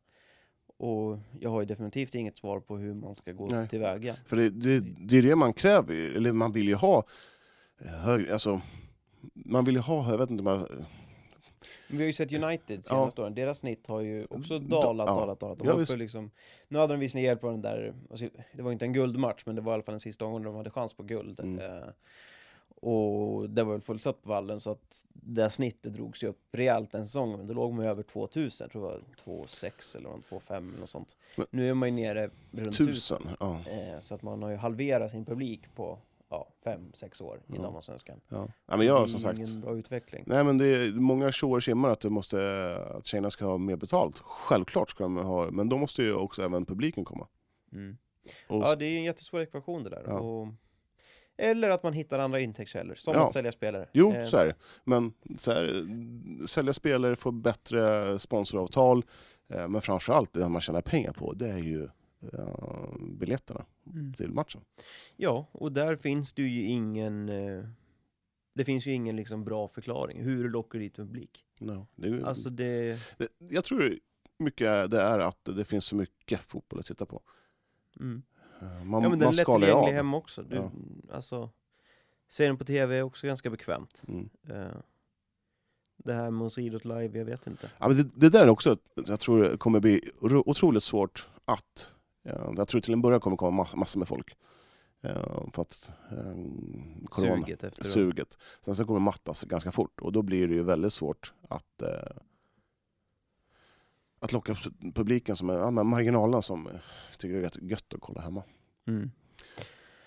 Och 0.78 1.18
jag 1.40 1.50
har 1.50 1.61
ju 1.61 1.66
definitivt 1.66 2.14
inget 2.14 2.38
svar 2.38 2.61
på 2.61 2.76
hur 2.76 2.94
man 2.94 3.14
ska 3.14 3.32
gå 3.32 3.46
Nej. 3.46 3.68
tillväga. 3.68 4.16
För 4.26 4.37
det, 4.37 4.50
det, 4.50 4.80
det 4.98 5.16
är 5.18 5.22
det 5.22 5.37
man 5.37 5.52
kräver, 5.52 5.94
eller 5.94 6.32
man 6.32 6.52
vill 6.52 6.68
ju 6.68 6.74
ha 6.74 7.04
eh, 7.80 7.90
högre, 7.90 8.32
alltså 8.32 8.61
man 9.35 9.64
vill 9.64 9.74
ju 9.74 9.80
ha, 9.80 10.11
jag 10.11 10.18
vet 10.18 10.30
inte, 10.30 10.44
man, 10.44 10.68
Men 11.88 11.98
vi 11.98 12.05
har 12.05 12.07
ju 12.07 12.12
sett 12.12 12.33
United 12.33 12.76
Ja. 12.79 12.83
senaste 12.83 13.22
åren, 13.22 13.35
deras 13.35 13.59
snitt 13.59 13.87
har 13.87 14.00
ju 14.00 14.26
också 14.31 14.59
Da- 14.59 14.81
dalat, 14.83 15.07
ja. 15.09 15.14
dalat, 15.14 15.40
dalat. 15.40 15.59
De 15.59 15.66
Ja, 15.68 15.72
uppe 15.74 15.96
liksom, 15.96 16.31
nu 16.68 16.79
hade 16.79 16.92
de 16.94 17.00
visserligen 17.00 17.26
hjälp 17.29 17.44
av 17.44 17.50
den 17.52 17.62
där, 17.62 17.94
alltså, 18.11 18.29
det 18.52 18.62
var 18.62 18.72
inte 18.72 18.85
en 18.85 18.92
guldmatch, 18.92 19.42
men 19.46 19.55
det 19.57 19.61
var 19.62 19.72
i 19.72 19.74
alla 19.74 19.83
fall 19.83 19.92
den 19.92 20.00
sista 20.00 20.24
gången 20.24 20.42
de 20.42 20.55
hade 20.55 20.70
chans 20.70 20.94
på 20.94 21.02
guld. 21.02 21.40
Mm. 21.40 21.59
Eh, 21.59 21.88
och 22.81 23.50
det 23.50 23.62
var 23.64 23.72
väl 23.72 23.81
fullsatt 23.81 24.22
på 24.22 24.29
vallen, 24.29 24.61
så 24.61 24.70
att 24.70 25.05
det 25.12 25.50
snittet 25.50 25.94
drogs 25.94 26.24
ju 26.24 26.29
upp 26.29 26.40
rejält 26.52 26.92
den 26.92 27.05
säsongen, 27.05 27.38
men 27.38 27.46
då 27.46 27.55
låg 27.55 27.72
man 27.72 27.85
ju 27.85 27.90
över 27.90 28.02
2000, 28.02 28.64
jag 28.64 28.70
tror 28.72 28.83
det 28.83 28.88
var 28.88 29.00
2,6 29.24 29.96
eller 29.96 30.09
2,5 30.11 30.68
eller 30.68 30.81
något 30.81 30.88
sånt. 30.88 31.16
Men- 31.37 31.46
nu 31.50 31.68
är 31.68 31.74
man 31.74 31.88
ju 31.88 32.05
nere 32.05 32.31
runt 32.52 32.74
1000. 32.76 32.87
tusen. 32.87 33.22
Ja. 33.40 33.61
Eh, 33.70 34.00
så 34.00 34.14
att 34.14 34.22
man 34.22 34.42
har 34.42 34.50
ju 34.50 34.57
halverat 34.57 35.11
sin 35.11 35.24
publik 35.24 35.74
på 35.74 35.98
ja, 36.30 36.48
fem, 36.64 36.92
sex 36.94 37.20
år 37.20 37.36
i 37.46 37.52
Ja. 37.56 37.62
damallsvenskan. 37.62 38.20
Ja. 38.28 38.48
Ja, 38.66 38.76
men 38.76 38.86
jag, 38.86 39.04
Det 39.04 39.08
som 39.08 39.20
sagt, 39.20 39.38
ingen 39.38 39.60
bra 39.60 39.76
utveckling. 39.76 40.24
Nej 40.26 40.44
men 40.44 40.58
det 40.58 40.66
är 40.66 40.92
många 40.92 41.32
tjoar 41.32 41.60
simmar 41.60 41.90
att, 41.90 42.00
det 42.00 42.10
måste, 42.10 42.76
att 42.94 43.06
tjejerna 43.06 43.30
ska 43.30 43.44
ha 43.44 43.58
mer 43.58 43.76
betalt. 43.76 44.18
Självklart 44.18 44.90
ska 44.90 45.04
de 45.04 45.16
ha 45.16 45.50
men 45.50 45.68
då 45.68 45.76
måste 45.76 46.02
ju 46.02 46.14
också 46.14 46.42
även 46.42 46.66
publiken 46.66 47.04
komma. 47.04 47.28
Mm. 47.72 47.96
Och, 48.48 48.62
Ja, 48.62 48.76
det 48.76 48.84
är 48.86 48.96
en 48.96 49.04
jättesvår 49.04 49.40
ekvation 49.40 49.82
det 49.84 49.90
där. 49.90 50.04
Ja. 50.06 50.18
Och, 50.20 50.48
eller 51.38 51.70
att 51.70 51.82
man 51.82 51.92
hittar 51.92 52.18
andra 52.18 52.40
intäktskällor, 52.40 52.94
som 52.94 53.16
att 53.16 53.32
sälja 53.32 53.52
spelare. 53.52 53.88
Jo, 53.92 54.12
Eh, 54.12 54.24
så 54.24 54.36
är 54.36 54.46
det. 54.46 54.54
Men 54.84 55.12
så 55.38 55.52
här, 55.52 56.46
sälja 56.46 56.72
spelare, 56.72 57.16
få 57.16 57.30
bättre 57.30 58.18
sponsoravtal, 58.18 59.04
eh, 59.48 59.68
men 59.68 59.80
framförallt 59.80 60.32
det 60.32 60.48
man 60.48 60.60
tjänar 60.60 60.80
pengar 60.82 61.12
på, 61.12 61.32
det 61.32 61.48
är 61.48 61.58
ju 61.58 61.84
eh, 62.32 62.94
biljetterna 63.10 63.64
Mm. 63.87 64.12
till 64.12 64.31
matchen. 64.33 64.61
Ja, 65.16 65.46
och 65.53 65.72
där 65.72 65.96
finns 65.96 66.33
det 66.33 66.42
ju 66.42 66.62
ingen... 66.62 67.29
Eh, 67.29 67.64
det 68.55 68.64
finns 68.64 68.87
ju 68.87 68.92
ingen 68.92 69.16
liksom 69.16 69.44
bra 69.44 69.68
förklaring. 69.68 70.22
Hur 70.22 70.42
du 70.42 70.51
lockar 70.51 70.79
dit 70.79 70.96
publik. 70.96 71.44
No, 71.59 71.87
det 71.96 72.25
Alltså 72.25 72.51
det... 72.51 72.99
det, 73.18 73.29
jag 73.38 73.64
tror 73.64 73.99
mycket 74.38 74.90
det 74.90 75.01
är 75.01 75.18
att 75.18 75.44
det 75.44 75.64
finns 75.64 75.85
så 75.85 75.96
mycket 75.96 76.40
fotboll 76.40 76.81
att 76.81 76.87
titta 76.87 77.07
på. 77.07 77.22
Mm. 78.01 78.22
Eh, 78.61 78.85
Man, 78.85 79.03
ja, 79.03 79.09
men 79.09 79.18
den 79.18 79.29
är 79.29 79.33
lättillgänglig 79.33 79.92
hemma 79.92 80.16
också. 80.16 80.42
Du, 80.42 80.57
Ja. 80.57 80.70
Alltså, 81.12 81.51
se 82.29 82.46
den 82.46 82.57
på 82.57 82.64
tv 82.64 82.96
är 82.99 83.03
också 83.03 83.27
ganska 83.27 83.51
bekvämt. 83.51 84.03
Mm. 84.09 84.29
Eh, 84.49 84.77
det 85.96 86.12
här 86.12 86.31
med 86.31 86.46
att 86.46 86.59
idrott 86.59 86.85
live, 86.85 87.18
jag 87.18 87.25
vet 87.25 87.46
inte. 87.46 87.70
Ja, 87.79 87.88
men 87.88 87.96
det, 87.96 88.03
det 88.14 88.29
där 88.29 88.42
är 88.42 88.49
också, 88.49 88.77
jag 89.07 89.20
tror 89.20 89.42
det 89.42 89.57
kommer 89.57 89.81
bli 89.81 90.11
ro- 90.22 90.42
otroligt 90.46 90.83
svårt 90.83 91.29
att, 91.44 91.90
jag 92.56 92.68
tror 92.68 92.80
till 92.80 92.92
en 92.92 93.02
början 93.02 93.20
kommer 93.20 93.36
komma 93.36 93.62
ma- 93.64 93.76
massor 93.76 93.98
med 93.98 94.08
folk. 94.08 94.36
Eh, 95.02 95.50
för 95.52 95.62
att 95.62 95.90
eh, 96.10 96.16
corona, 97.08 97.36
Suget 97.44 97.64
efter 97.64 97.84
suget. 97.84 98.38
Sen 98.60 98.74
så 98.74 98.84
kommer 98.84 99.00
det 99.00 99.04
mattas 99.04 99.42
ganska 99.44 99.72
fort 99.72 100.00
och 100.00 100.12
då 100.12 100.22
blir 100.22 100.48
det 100.48 100.54
ju 100.54 100.62
väldigt 100.62 100.92
svårt 100.92 101.32
att 101.48 101.82
eh, 101.82 102.16
att 104.20 104.32
locka 104.32 104.52
pu- 104.52 104.92
publiken 104.94 105.36
som 105.36 105.50
är, 105.50 105.54
ja, 105.54 105.70
marginalerna 105.70 106.42
som 106.42 106.66
eh, 106.66 106.72
tycker 107.18 107.34
det 107.34 107.40
är 107.40 107.42
rätt 107.42 107.62
gött 107.62 107.94
att 107.94 108.00
kolla 108.00 108.20
hemma. 108.20 108.42
Mm. 108.86 109.10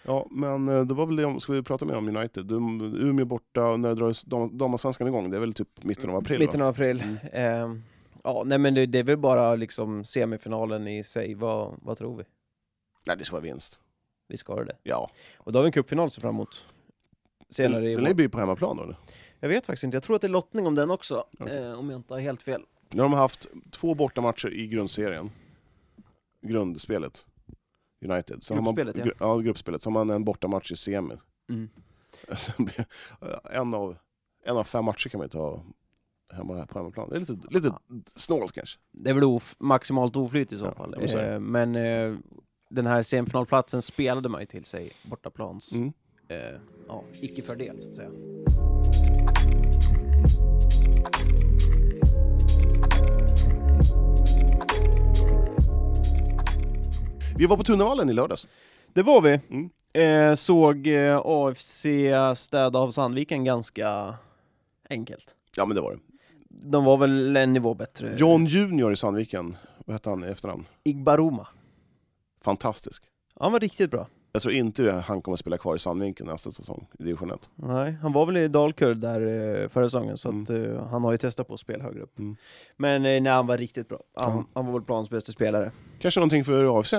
Ja, 0.05 0.27
men 0.31 0.67
eh, 0.69 0.81
det 0.85 0.93
var 0.93 1.05
väl 1.05 1.15
det, 1.15 1.25
om- 1.25 1.39
ska 1.39 1.53
vi 1.53 1.63
prata 1.63 1.85
mer 1.85 1.95
om 1.95 2.07
United? 2.17 2.45
Du, 2.45 2.55
Umeå 2.55 3.25
borta, 3.25 3.77
när 3.77 3.93
drar 3.95 4.09
dam- 4.29 4.57
damallsvenskan 4.57 5.07
igång? 5.07 5.29
Det 5.29 5.37
är 5.37 5.41
väl 5.41 5.53
typ 5.53 5.83
mitten 5.83 6.09
av 6.09 6.15
april? 6.15 6.39
Mitten 6.39 6.61
av 6.61 6.67
april. 6.67 7.03
Mm. 7.33 7.73
Eh, 7.75 7.81
ja, 8.23 8.43
nej 8.45 8.57
men 8.57 8.73
det, 8.73 8.85
det 8.85 8.99
är 8.99 9.03
väl 9.03 9.17
bara 9.17 9.55
liksom 9.55 10.03
semifinalen 10.03 10.87
i 10.87 11.03
sig. 11.03 11.33
Vad, 11.35 11.75
vad 11.81 11.97
tror 11.97 12.17
vi? 12.17 12.23
Nej, 13.07 13.17
det 13.17 13.23
ska 13.25 13.35
vara 13.35 13.43
vinst. 13.43 13.79
Vi 14.27 14.37
ska 14.37 14.53
ha 14.53 14.63
det. 14.63 14.77
Ja. 14.83 15.09
Och 15.37 15.51
då 15.51 15.59
har 15.59 15.63
vi 15.63 15.67
en 15.67 15.71
cupfinal 15.71 16.11
se 16.11 16.21
fram 16.21 16.35
emot. 16.35 16.65
Senare 17.49 17.91
i 17.91 17.95
Den 17.95 18.05
vår. 18.05 18.13
blir 18.13 18.29
på 18.29 18.39
hemmaplan 18.39 18.77
då? 18.77 18.83
eller? 18.83 18.97
Jag 19.39 19.49
vet 19.49 19.65
faktiskt 19.65 19.83
inte, 19.83 19.95
jag 19.95 20.03
tror 20.03 20.15
att 20.15 20.21
det 20.21 20.27
är 20.27 20.29
lottning 20.29 20.67
om 20.67 20.75
den 20.75 20.91
också. 20.91 21.23
Okej. 21.39 21.57
Eh, 21.65 21.73
om 21.79 21.89
jag 21.89 21.99
inte 21.99 22.13
har 22.13 22.21
helt 22.21 22.41
fel. 22.41 22.61
Nu 22.89 23.01
har 23.01 23.09
de 23.09 23.13
haft 23.13 23.47
två 23.71 23.93
bortamatcher 23.95 24.53
i 24.53 24.67
grundserien. 24.67 25.29
Grundspelet. 26.41 27.25
United. 28.05 28.43
Så 28.43 28.53
Gruppspelet, 28.55 28.97
har 28.97 29.05
ja. 29.05 29.13
man, 29.19 29.29
ja. 29.29 29.37
gruppspelet. 29.37 29.81
Så 29.81 29.89
har 29.89 29.91
man 29.91 30.09
en 30.09 30.23
bortamatch 30.23 30.71
i 30.71 30.75
semi. 30.75 31.15
Mm. 31.49 31.69
Sen 32.37 32.65
blir- 32.65 32.85
en, 33.51 33.73
av, 33.73 33.97
en 34.45 34.57
av 34.57 34.63
fem 34.63 34.85
matcher 34.85 35.09
kan 35.09 35.17
man 35.17 35.25
ju 35.25 35.29
ta 35.29 35.63
hemma 36.33 36.65
på 36.65 36.79
hemmaplan. 36.79 37.09
Det 37.09 37.15
är 37.15 37.19
lite, 37.19 37.37
lite 37.49 37.71
snålt 38.15 38.51
kanske. 38.51 38.79
Det 38.91 39.09
är 39.09 39.13
väl 39.13 39.23
of, 39.23 39.55
maximalt 39.59 40.15
oflyt 40.15 40.51
i 40.51 40.57
så 40.57 40.65
Ja, 40.65 40.71
fall. 40.71 40.95
Eh, 41.19 41.39
men 41.39 41.75
eh, 41.75 42.15
den 42.69 42.85
här 42.87 43.01
semifinalplatsen 43.01 43.81
spelade 43.81 44.29
man 44.29 44.39
ju 44.41 44.45
till 44.45 44.65
sig 44.65 44.91
bortaplans. 45.03 45.71
Mm. 45.71 45.93
Eh, 46.27 46.37
ja, 46.87 47.03
icke 47.21 47.41
fördel 47.41 47.81
så 47.81 47.89
att 47.89 47.95
säga. 47.95 48.09
Vi 57.37 57.45
var 57.45 57.57
på 57.57 57.63
Tunnevallen 57.63 58.09
i 58.09 58.13
lördags. 58.13 58.47
Det 58.93 59.03
var 59.03 59.21
vi. 59.21 59.39
Mm. 59.49 59.69
Eh, 59.93 60.35
såg 60.35 60.87
eh, 60.87 61.21
AFC 61.25 61.85
städa 62.35 62.79
av 62.79 62.91
Sandviken 62.91 63.43
ganska 63.43 64.15
enkelt. 64.89 65.35
Ja 65.55 65.65
men 65.65 65.75
det 65.75 65.81
var 65.81 65.91
det. 65.91 65.99
De 66.61 66.85
var 66.85 66.97
väl 66.97 67.37
en 67.37 67.53
nivå 67.53 67.73
bättre. 67.73 68.15
John 68.17 68.45
Junior 68.45 68.91
i 68.91 68.95
Sandviken. 68.95 69.57
Vad 69.85 69.93
hette 69.93 70.09
han 70.09 70.23
i 70.23 70.27
efternamn? 70.27 70.65
Igbaruma. 70.83 71.47
Fantastisk. 72.41 73.03
Han 73.39 73.51
var 73.51 73.59
riktigt 73.59 73.91
bra. 73.91 74.07
Jag 74.31 74.41
tror 74.41 74.53
inte 74.53 74.91
han 74.91 75.21
kommer 75.21 75.35
spela 75.37 75.57
kvar 75.57 75.75
i 75.75 75.79
Sandviken 75.79 76.27
nästa 76.27 76.51
säsong 76.51 76.87
i 76.99 77.03
division 77.03 77.31
1. 77.31 77.49
Nej, 77.55 77.91
han 78.01 78.13
var 78.13 78.25
väl 78.25 78.37
i 78.37 78.47
Dalkurd 78.47 78.97
där 78.97 79.21
eh, 79.61 79.67
förra 79.67 79.85
säsongen, 79.85 80.17
så 80.17 80.29
Mm. 80.29 80.43
att, 80.43 80.49
eh, 80.49 80.85
han 80.87 81.03
har 81.03 81.11
ju 81.11 81.17
testat 81.17 81.47
på 81.47 81.53
att 81.53 81.59
spela 81.59 81.83
högre 81.83 82.01
upp. 82.01 82.19
Mm. 82.19 82.35
Men 82.77 82.95
eh, 83.05 83.21
nej, 83.21 83.31
han 83.33 83.47
var 83.47 83.57
riktigt 83.57 83.87
bra. 83.89 83.99
Han, 84.15 84.31
Ja. 84.37 84.45
han 84.53 84.65
var 84.65 84.73
väl 84.73 84.81
planens 84.81 85.09
bästa 85.09 85.31
spelare. 85.31 85.71
Kanske 85.99 86.19
någonting 86.19 86.43
för 86.43 86.79
AFC? 86.79 86.93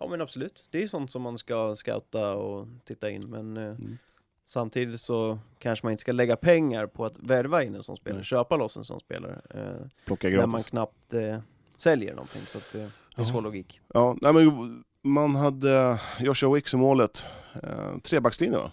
Ja 0.00 0.08
men 0.10 0.20
absolut, 0.20 0.64
det 0.70 0.82
är 0.82 0.86
sånt 0.86 1.10
som 1.10 1.22
man 1.22 1.38
ska 1.38 1.76
scouta 1.76 2.34
och 2.36 2.66
titta 2.84 3.10
in, 3.10 3.30
men 3.30 3.56
eh, 3.56 3.62
Mm. 3.62 3.98
Samtidigt 4.52 5.00
så 5.00 5.38
kanske 5.58 5.86
man 5.86 5.90
inte 5.92 6.00
ska 6.00 6.12
lägga 6.12 6.36
pengar 6.36 6.86
på 6.86 7.04
att 7.04 7.18
värva 7.18 7.62
in 7.62 7.74
en 7.74 7.82
sån 7.82 7.96
spelare, 7.96 8.18
Nej. 8.18 8.24
köpa 8.24 8.56
loss 8.56 8.76
en 8.76 8.84
sån 8.84 9.00
spelare, 9.00 9.40
eh, 9.50 9.86
Plocka 10.06 10.28
när 10.28 10.36
man 10.36 10.50
gratis. 10.50 10.66
knappt 10.66 11.14
eh, 11.14 11.38
säljer 11.76 12.14
någonting. 12.14 12.42
Så 12.46 12.58
att, 12.58 12.74
eh, 12.74 12.80
det 12.80 12.86
är 12.86 12.90
Ja. 13.16 13.24
svår 13.24 13.42
logik. 13.42 13.80
Ja, 13.94 14.16
nej, 14.22 14.32
men 14.32 14.84
man 15.02 15.34
hade 15.36 16.00
Joshua 16.20 16.54
Wicks 16.54 16.74
i 16.74 16.76
målet. 16.76 17.26
Eh, 17.62 17.98
trebackslinje 18.02 18.58
va? 18.58 18.72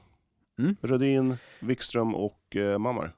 Mm. 0.60 0.76
Rödin, 0.82 1.38
Wikström 1.60 2.16
och 2.16 2.56
eh, 2.56 2.78
Mammar. 2.78 3.16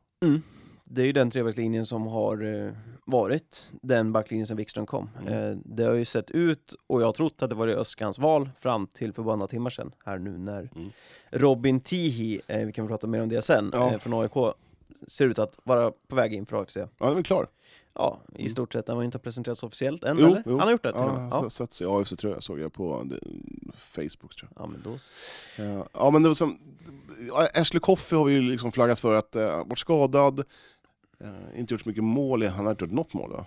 Det 0.94 1.02
är 1.02 1.06
ju 1.06 1.12
den 1.12 1.30
trebackslinjen 1.32 1.86
som 1.86 2.08
har 2.08 2.44
eh, 2.66 2.72
varit 3.06 3.66
den 3.82 4.12
backlinjen 4.14 4.48
sen 4.48 4.58
Wikström 4.58 4.86
kom. 4.86 5.10
Mm. 5.22 5.34
Eh, 5.52 5.58
det 5.66 5.84
har 5.84 5.94
ju 5.94 6.06
sett 6.06 6.32
ut, 6.32 6.76
och 6.88 7.02
jag 7.02 7.06
har 7.06 7.14
trott 7.14 7.42
att 7.42 7.50
det 7.50 7.56
var 7.56 7.68
Öskans 7.68 8.20
val 8.20 8.50
fram 8.60 8.88
till 8.88 9.14
för 9.14 9.24
bara 9.24 9.36
några 9.36 9.48
timmar 9.48 9.70
sedan, 9.70 9.92
här 10.06 10.18
nu 10.18 10.38
när 10.38 10.70
Mm. 10.76 10.92
Robin 11.32 11.80
Tihi, 11.82 12.42
eh, 12.48 12.66
vi 12.66 12.72
kan 12.74 12.88
prata 12.88 13.08
mer 13.08 13.22
om 13.22 13.30
det 13.30 13.42
sen, 13.42 13.70
Ja. 13.74 14.00
från 14.00 14.14
AIK, 14.14 14.54
ser 15.08 15.26
ut 15.28 15.40
att 15.40 15.60
vara 15.64 15.92
på 16.08 16.16
väg 16.16 16.34
in 16.34 16.46
för 16.46 16.62
AFC. 16.62 16.78
Ja, 16.78 16.88
han 17.00 17.10
är 17.12 17.16
väl 17.16 17.24
klar? 17.24 17.48
Ja, 17.94 18.20
i 18.36 18.40
Mm. 18.40 18.50
stort 18.50 18.74
sett. 18.74 18.88
Han 18.88 18.98
har 18.98 19.04
inte 19.04 19.20
presenterats 19.20 19.64
officiellt 19.64 20.04
än, 20.04 20.18
Jo, 20.20 20.26
eller? 20.28 20.44
jo. 20.46 20.52
Han 20.52 20.60
har 20.60 20.72
gjort 20.72 20.84
det 20.84 20.92
till 20.92 21.02
Ja, 21.02 21.30
Ja. 21.44 21.50
satt 21.50 21.74
sig 21.74 21.88
i 21.88 21.90
AFC 21.90 22.16
tror 22.16 22.34
jag, 22.34 22.44
såg 22.44 22.60
jag 22.60 22.74
på 22.74 23.04
det, 23.06 23.20
Facebook 23.78 24.36
tror 24.36 24.50
ja, 24.56 24.68
men 24.68 24.82
då... 24.84 24.98
jag. 25.58 25.68
Ja, 25.68 25.88
ja 25.94 26.10
men 26.12 26.24
det 26.24 26.30
var 26.30 26.34
som, 26.34 26.60
Ashley 27.54 27.80
Coffey 27.80 28.18
har 28.18 28.26
vi 28.26 28.34
ju 28.34 28.42
liksom 28.42 28.72
flaggat 28.72 29.00
för 29.00 29.14
att 29.16 29.36
uh, 29.36 29.42
varit 29.66 29.80
skadad, 29.80 30.44
eh, 31.24 31.60
inte 31.60 31.74
gjort 31.74 31.82
så 31.82 31.90
mycket 31.90 32.04
mål, 32.04 32.44
han 32.48 32.66
har 32.66 32.72
inte 32.72 32.86
gjort 32.86 32.94
något 32.94 33.14
mål 33.14 33.32
va? 33.32 33.46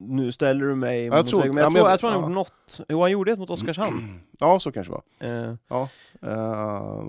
Nu 0.00 0.32
ställer 0.32 0.66
du 0.66 0.74
mig 0.74 1.04
jag 1.04 1.16
mot 1.16 1.26
tror- 1.26 1.40
väggen, 1.40 1.54
men 1.54 1.62
jag, 1.62 1.70
ja, 1.72 1.74
tror, 1.74 1.84
jag- 1.86 1.92
jag 1.92 2.00
tror 2.00 2.10
han 2.10 2.20
ja. 2.20 2.26
gjort 2.26 2.34
något. 2.34 2.80
Jo, 2.88 3.00
han 3.00 3.10
gjorde 3.10 3.32
ett 3.32 3.38
mot 3.38 3.50
Oskarshamn. 3.50 4.20
Ja, 4.40 4.60
så 4.60 4.72
kanske 4.72 4.92
det 4.92 5.00
var. 5.18 5.48
Eh, 5.48 5.54
Eh, 6.22 6.28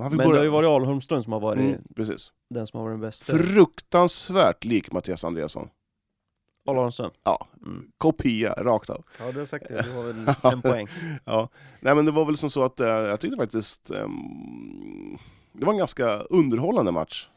han 0.02 0.12
fick 0.12 0.18
men 0.18 0.18
det 0.18 0.18
börja... 0.18 0.38
har 0.40 0.44
ju 0.44 0.50
varit 0.50 0.68
Alholmström 0.68 1.24
som 1.24 1.34
har 1.34 1.40
varit 1.40 1.60
mm, 1.60 1.82
precis. 1.96 2.32
den 2.50 2.68
som 2.68 2.78
har 2.80 2.86
varit 2.88 2.94
den 2.94 3.02
bästa. 3.02 3.38
Fruktansvärt 3.38 4.64
lik 4.66 4.92
Mattias 4.92 5.24
Andreasson. 5.24 5.70
Alholmström. 6.66 7.12
Ja, 7.24 7.48
Mm. 7.66 7.92
kopia 7.98 8.54
rakt 8.54 8.90
av. 8.90 9.04
Ja, 9.20 9.32
du 9.32 9.40
har 9.40 9.46
sagt 9.46 9.68
det. 9.68 9.82
Du 9.82 9.92
har 9.92 10.04
väl 10.04 10.36
en 10.54 10.62
poäng. 10.62 10.88
Ja, 11.26 11.50
nej 11.80 11.96
men 11.96 12.06
det 12.06 12.12
var 12.12 12.26
väl 12.26 12.38
som 12.38 12.50
så 12.50 12.64
att 12.64 12.80
eh, 12.80 12.88
jag 12.88 13.20
tyckte 13.20 13.38
faktiskt 13.38 13.92
ehm, 13.92 15.18
det 15.54 15.66
var 15.66 15.74
en 15.74 15.80
ganska 15.80 16.10
underhållande 16.20 16.92
match. 16.92 17.30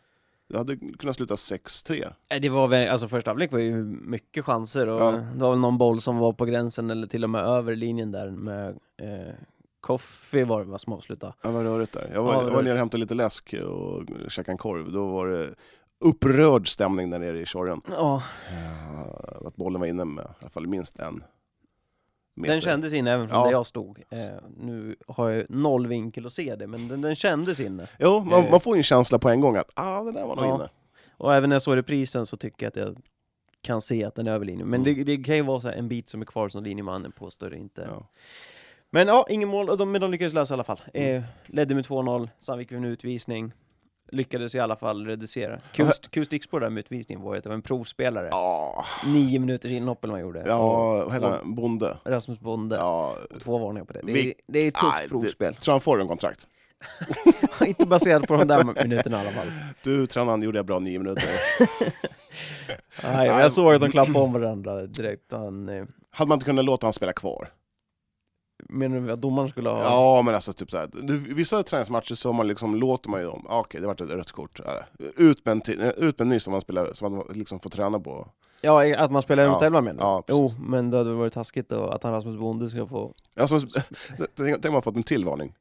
Det 0.53 0.59
hade 0.59 0.77
kunnat 0.77 1.17
sluta 1.17 1.35
6-3. 1.35 2.13
Nej, 2.31 2.41
Det 2.41 2.49
var 2.49 2.69
väl, 2.69 2.89
alltså 2.89 3.09
första 3.09 3.31
halvlek 3.31 3.53
var 3.53 3.59
ju 3.59 3.85
mycket 3.85 4.45
chanser 4.45 4.87
och 4.89 5.01
Ja. 5.03 5.11
det 5.11 5.43
var 5.43 5.51
väl 5.51 5.59
någon 5.59 5.79
boll 5.79 6.01
som 6.01 6.19
var 6.19 6.33
på 6.33 6.45
gränsen 6.45 6.91
eller 6.91 7.07
till 7.07 7.25
och 7.25 7.31
med 7.31 7.41
över 7.45 7.75
linjen 7.77 8.13
där 8.13 8.31
med 8.31 8.69
eh, 9.03 9.35
Koffi 9.81 10.45
var 10.45 10.61
det 10.65 10.71
va, 10.71 10.79
som 10.79 10.93
avslutade. 10.93 11.33
Det 11.43 11.49
var 11.49 11.65
rörigt 11.65 11.93
där. 11.93 12.11
Jag 12.15 12.23
var, 12.23 12.33
Ja, 12.35 12.43
jag 12.43 12.51
var 12.51 12.63
nere 12.63 12.73
och 12.73 12.79
hämtade 12.79 13.01
lite 13.01 13.15
läsk 13.15 13.55
och 13.55 14.03
käkade 14.29 14.53
en 14.53 14.59
korv. 14.59 14.93
Då 14.93 15.07
var 15.07 15.27
det 15.27 15.55
upprörd 16.01 16.69
stämning 16.73 17.11
där 17.11 17.19
nere 17.19 17.41
i 17.41 17.47
Tjorren. 17.47 17.81
Ja, 17.91 18.23
Eh, 18.51 19.47
att 19.47 19.57
bollen 19.57 19.81
var 19.81 19.89
inne 19.89 20.05
med 20.05 20.25
i 20.25 20.29
alla 20.41 20.51
fall 20.51 20.67
minst 20.67 20.99
en 20.99 21.25
meter. 22.35 22.53
den 22.53 22.61
kändes 22.61 22.93
inne 22.93 23.11
även 23.13 23.29
från 23.29 23.39
Ja. 23.39 23.45
där 23.45 23.53
jag 23.53 23.67
stod. 23.67 24.03
Eh, 24.11 24.19
nu 24.57 24.97
har 25.09 25.31
jag 25.31 25.51
noll 25.51 25.87
vinkel 25.87 26.27
att 26.27 26.33
se 26.33 26.57
det, 26.57 26.67
men 26.67 26.89
den, 26.89 27.01
den 27.01 27.15
kändes 27.15 27.61
inne. 27.61 27.89
Jo, 27.99 28.21
man, 28.25 28.45
Eh. 28.45 28.51
man 28.51 28.61
får 28.61 28.77
ju 28.77 28.79
en 28.79 28.83
känsla 28.85 29.19
på 29.19 29.29
en 29.29 29.41
gång 29.41 29.57
att 29.57 29.71
ah, 29.75 30.03
det 30.03 30.13
där 30.13 30.27
var 30.27 30.37
nog 30.37 30.45
Ja. 30.45 30.55
inne. 30.55 30.69
Och 31.17 31.35
även 31.35 31.49
när 31.51 31.55
jag 31.55 31.63
såg 31.63 31.77
reprisen 31.77 32.27
så 32.27 32.37
tycker 32.37 32.67
jag 32.67 32.69
att 32.71 32.77
jag 32.77 32.97
kan 33.63 33.81
se 33.81 34.05
att 34.05 34.15
den 34.15 34.27
är 34.27 34.33
över 34.33 34.45
linjen. 34.47 34.69
Men 34.69 34.81
Mm. 34.83 34.95
det, 34.95 35.05
det 35.05 35.25
kan 35.25 35.37
ju 35.37 35.43
vara 35.43 35.61
så 35.61 35.69
en 35.69 35.89
bit 35.89 36.09
som 36.09 36.21
är 36.21 36.27
kvar 36.27 36.49
som 36.49 36.65
linjemannen 36.65 37.13
påstår 37.13 37.55
inte. 37.55 37.89
Ja. 37.91 38.07
Men 38.91 39.09
ja, 39.09 39.27
ingen 39.29 39.49
mål, 39.49 39.71
och 39.71 39.79
de, 39.79 39.93
men 39.93 40.01
de 40.01 40.11
lyckades 40.11 40.33
lösa 40.33 40.53
i 40.53 40.57
alla 40.57 40.65
fall. 40.65 40.81
Eh, 40.95 41.23
ledde 41.47 41.75
med 41.75 41.85
2-0, 41.87 42.29
Sandvik 42.41 42.73
en 42.73 42.85
utvisning. 42.85 43.53
Lyckades 44.13 44.55
i 44.55 44.61
alla 44.61 44.77
fall 44.77 45.07
reducera. 45.07 45.61
Kul 46.11 46.25
stickspår 46.27 46.61
där 46.61 46.71
med 46.71 46.81
utvisningen 46.81 47.23
var 47.25 47.35
ju 47.35 47.39
att 47.39 47.45
det 47.45 47.49
var 47.51 47.55
en 47.55 47.63
provspelare. 47.63 48.29
Ja, 48.31 48.85
Nio 49.07 49.39
minuters 49.39 49.71
inhopp 49.73 50.05
eller 50.05 50.13
man 50.15 50.21
gjorde. 50.21 50.43
ja 50.47 50.95
vad 51.05 51.13
heter 51.13 51.29
han? 51.31 51.55
Bonde? 51.55 51.97
Rasmus 52.05 52.41
Bonde. 52.41 52.77
Ja, 52.77 53.15
Två 53.41 53.59
varningar 53.59 53.85
på 53.85 53.93
det. 53.93 54.01
Det 54.03 54.13
är, 54.13 54.15
Vi- 54.15 54.35
det 54.47 54.59
är 54.59 54.69
ett 54.69 54.75
tufft 54.75 55.03
det- 55.03 55.09
provspel. 55.09 55.55
tror 55.55 55.73
han 55.73 55.81
får 55.81 56.01
en 56.01 56.09
kontrakt. 56.09 56.47
Inte 57.67 57.87
baserat 57.87 58.27
på 58.27 58.37
de 58.37 58.49
där 58.49 58.65
minuterna 58.83 59.17
i 59.17 59.21
alla 59.21 59.31
fall. 59.31 59.47
Du, 59.83 60.07
tränaren, 60.07 60.43
gjorde 60.43 60.59
jag 60.59 60.67
bra 60.67 60.79
nio 60.79 60.99
minuter. 60.99 61.25
Nej, 63.15 63.27
jag 63.29 63.53
såg 63.53 63.75
att 63.75 63.81
de 63.81 63.91
klappade 63.91 64.19
om 64.19 64.33
varandra 64.33 64.87
direkt. 64.87 65.33
Han, 65.33 65.69
eh, 65.69 65.85
Hade 66.11 66.29
man 66.29 66.37
inte 66.37 66.45
kunnat 66.45 66.65
låta 66.65 66.87
han 66.87 66.93
spela 66.93 67.13
kvar? 67.13 67.49
Menar 68.69 69.01
du 69.01 69.13
att 69.13 69.21
domaren 69.21 69.49
skulle 69.49 69.69
ha... 69.69 69.83
Ja, 69.83 70.23
men 70.23 70.35
alltså 70.35 70.53
typ 70.53 70.71
såhär, 70.71 70.89
du, 70.93 71.19
vissa 71.19 71.63
träningsmatcher 71.63 72.15
så 72.15 72.33
man 72.33 72.49
liksom, 72.49 72.75
låter 72.75 73.11
man 73.11 73.21
ju 73.21 73.27
dem, 73.27 73.47
ah, 73.49 73.61
okej 73.61 73.81
det 73.81 73.87
vart 73.87 74.01
ett 74.01 74.11
rött 74.11 74.33
kort, 74.33 74.61
äh, 74.61 75.07
ut 75.17 75.45
med 75.45 75.53
en, 75.53 75.61
till, 75.61 75.81
ut 75.81 76.19
med 76.19 76.21
en 76.21 76.29
ny 76.29 76.41
som 76.41 76.51
man, 76.51 76.61
spelar, 76.61 76.93
som 76.93 77.13
man 77.17 77.25
liksom 77.35 77.61
får 77.61 77.71
träna 77.71 78.01
på. 78.01 78.29
Ja, 78.65 78.97
att 78.97 79.11
man 79.13 79.23
spelar 79.23 79.43
Ja, 79.45 79.53
mot 79.53 79.63
elva 79.63 79.81
menar 79.81 80.01
du? 80.01 80.07
ja, 80.07 80.23
Jo, 80.29 80.55
men 80.61 80.91
det 80.91 80.97
hade 80.97 81.13
varit 81.13 81.33
taskigt 81.33 81.69
då 81.69 81.87
att 81.87 82.03
han 82.03 82.13
Rasmus 82.13 82.37
Bonde 82.37 82.71
ska 82.71 82.87
få... 82.87 83.15
Alltså, 83.37 83.61
tänk 84.37 84.67
om 84.67 84.73
man 84.73 84.83
fått 84.83 84.97
en 84.97 85.03
till 85.03 85.25
varning. 85.25 85.55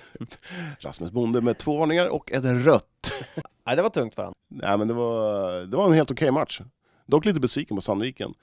Rasmus 0.78 1.10
Bonde 1.12 1.40
med 1.40 1.58
två 1.58 1.78
varningar 1.78 2.08
och 2.08 2.32
ett 2.32 2.44
rött. 2.44 3.12
Nej, 3.66 3.76
det 3.76 3.82
var 3.82 3.90
tungt 3.90 4.14
för 4.14 4.22
han. 4.22 4.32
Nej 4.48 4.78
men 4.78 4.88
det 4.88 4.94
var, 4.94 5.52
det 5.60 5.76
var 5.76 5.86
en 5.86 5.92
helt 5.92 6.10
okej 6.10 6.30
match. 6.30 6.60
Dock 7.06 7.24
lite 7.24 7.40
besviken 7.40 7.76
på 7.76 7.80
Sandviken. 7.80 8.34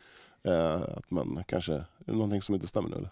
Eh, 0.48 0.82
att 0.82 1.12
man 1.12 1.44
kanske, 1.48 1.74
är 1.74 1.86
det 2.06 2.12
någonting 2.14 2.42
som 2.42 2.56
inte 2.56 2.68
stämmer 2.68 2.90
nu 2.90 2.96
eller? 2.96 3.10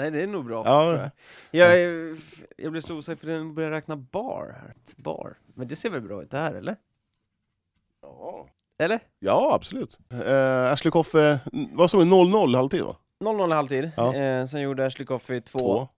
Nej, 0.00 0.10
det 0.10 0.22
är 0.22 0.26
nog 0.26 0.44
bra. 0.44 0.62
Ja. 0.66 0.84
tror 0.84 0.98
jag. 0.98 1.10
Jag, 1.50 1.80
är- 1.82 2.16
jag 2.56 2.72
blir 2.72 2.80
så 2.80 2.96
osäker 2.96 3.20
för 3.20 3.26
den 3.32 3.54
börjar 3.54 3.70
räkna 3.70 3.96
bar 3.96 4.56
här. 4.62 4.74
Bar. 4.96 5.38
Men 5.54 5.68
det 5.68 5.76
ser 5.76 5.90
väl 5.90 6.00
bra 6.02 6.22
ut 6.22 6.30
det 6.30 6.38
här, 6.38 6.52
eller? 6.52 6.76
Ja. 8.02 8.46
Eller? 8.78 9.00
Ja, 9.18 9.50
absolut. 9.54 9.98
Eh, 10.26 10.72
Ashley 10.72 10.90
Koffe, 10.90 11.40
vad 11.72 11.90
såg 11.90 12.00
vi, 12.00 12.06
0-0 12.10 12.56
halvtid 12.56 12.82
va? 12.82 12.96
0-0 13.24 13.50
i 13.50 13.54
halvtid. 13.54 13.90
Ja. 13.96 14.14
Eh, 14.14 14.44
sen 14.46 14.60
gjorde 14.60 14.86
Ashley 14.86 15.06
Coffey 15.06 15.40
två. 15.40 15.58
Två. 15.58 15.88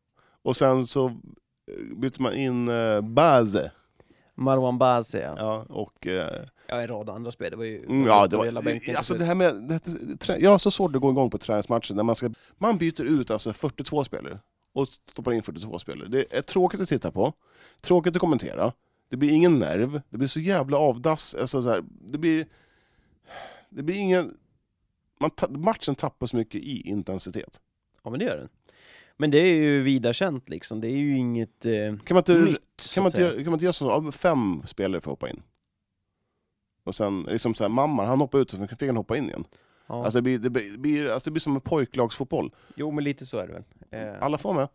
Och 0.42 0.56
sen 0.56 0.86
så 0.86 1.06
eh, 1.06 1.96
bytte 1.96 2.22
man 2.22 2.34
in 2.34 2.68
eh, 2.68 3.00
Baze. 3.00 3.72
Marwan 4.34 4.78
Bazi, 4.78 5.18
ja. 5.20 5.34
Ja, 5.38 5.64
och... 5.68 6.06
Eh, 6.06 6.42
ja. 6.66 6.80
en 6.80 6.88
rad 6.88 7.10
andra 7.10 7.30
spel. 7.30 7.50
Det 7.50 7.56
var 7.56 7.64
ju... 7.64 7.84
mm, 7.84 8.06
ja, 8.06 8.26
det 8.26 8.44
hela 8.44 8.62
bänken 8.62 8.92
var... 8.92 8.98
Alltså 8.98 9.14
det 9.14 9.24
här 9.24 9.34
med... 9.34 9.54
Det, 9.54 9.80
det, 10.26 10.38
jag 10.38 10.50
har 10.50 10.58
så 10.58 10.70
svårt 10.70 10.96
att 10.96 11.02
gå 11.02 11.10
igång 11.10 11.30
på 11.30 11.38
träningsmatcher 11.38 11.94
när 11.94 12.02
man 12.02 12.16
ska... 12.16 12.30
Man 12.58 12.78
byter 12.78 13.02
ut 13.02 13.30
alltså 13.30 13.52
42 13.52 14.04
spelare 14.04 14.38
och 14.72 14.88
stoppar 15.10 15.32
in 15.32 15.42
42 15.42 15.78
spelare. 15.78 16.08
Det 16.08 16.36
är 16.36 16.42
tråkigt 16.42 16.80
att 16.80 16.88
titta 16.88 17.10
på, 17.10 17.32
tråkigt 17.80 18.16
att 18.16 18.20
kommentera. 18.20 18.72
Det 19.08 19.16
blir 19.16 19.30
ingen 19.30 19.58
nerv, 19.58 20.02
det 20.10 20.18
blir 20.18 20.28
så 20.28 20.40
jävla 20.40 20.76
avdass. 20.76 21.34
Alltså 21.34 21.62
så 21.62 21.68
här, 21.68 21.84
det 22.00 22.18
blir... 22.18 22.46
Det 23.70 23.82
blir 23.82 23.96
ingen... 23.96 24.34
Man 25.20 25.30
matchen 25.50 25.94
tappar 25.94 26.26
så 26.26 26.36
mycket 26.36 26.60
i 26.62 26.88
intensitet. 26.88 27.60
Ja, 28.04 28.10
men 28.10 28.18
det 28.18 28.24
gör 28.24 28.36
den. 28.36 28.48
Men 29.16 29.30
det 29.30 29.38
är 29.38 29.54
ju 29.54 29.82
vida 29.82 30.12
känt 30.12 30.48
liksom. 30.48 30.80
Det 30.80 30.88
är 30.88 30.96
ju 30.96 31.18
inget 31.18 31.66
eh, 31.66 31.72
Kan 32.04 32.14
man 32.14 32.18
inte, 32.18 32.34
nytt, 32.34 32.94
kan 32.94 33.02
man 33.02 33.10
inte, 33.10 33.42
kan 33.42 33.44
man 33.44 33.52
inte 33.52 33.64
göra 33.64 33.72
så 33.72 34.12
fem 34.12 34.62
spelare 34.66 35.00
får 35.00 35.10
hoppa 35.10 35.30
in? 35.30 35.42
Och 36.84 36.94
sen, 36.94 37.22
liksom 37.22 37.54
så 37.54 37.64
här, 37.64 37.68
mamman, 37.68 38.06
han 38.06 38.20
hoppar 38.20 38.38
ut 38.38 38.52
och 38.52 38.58
sen 38.58 38.68
fick 38.68 38.82
han 38.82 38.96
hoppa 38.96 39.16
in 39.16 39.28
igen. 39.28 39.44
Ja. 39.86 40.04
Alltså 40.04 40.18
det 40.18 40.22
blir, 40.22 40.38
det 40.38 40.50
blir, 40.50 40.72
det 40.72 40.78
blir, 40.78 41.10
alltså 41.10 41.30
det 41.30 41.32
blir 41.32 41.40
som 41.40 41.54
en 41.54 41.60
pojklagsfotboll. 41.60 42.54
Jo, 42.74 42.90
men 42.90 43.04
lite 43.04 43.26
så 43.26 43.38
är 43.38 43.46
det 43.46 43.52
väl. 43.52 43.64
Eh, 43.90 44.22
Alla 44.22 44.38
får 44.38 44.54
med. 44.54 44.68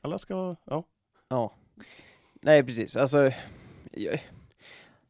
Alla 0.00 0.18
ska, 0.18 0.56
ja. 0.64 0.84
Ja. 1.28 1.54
Nej, 2.40 2.64
precis. 2.64 2.96
Alltså... 2.96 3.30
Jag, 3.92 4.22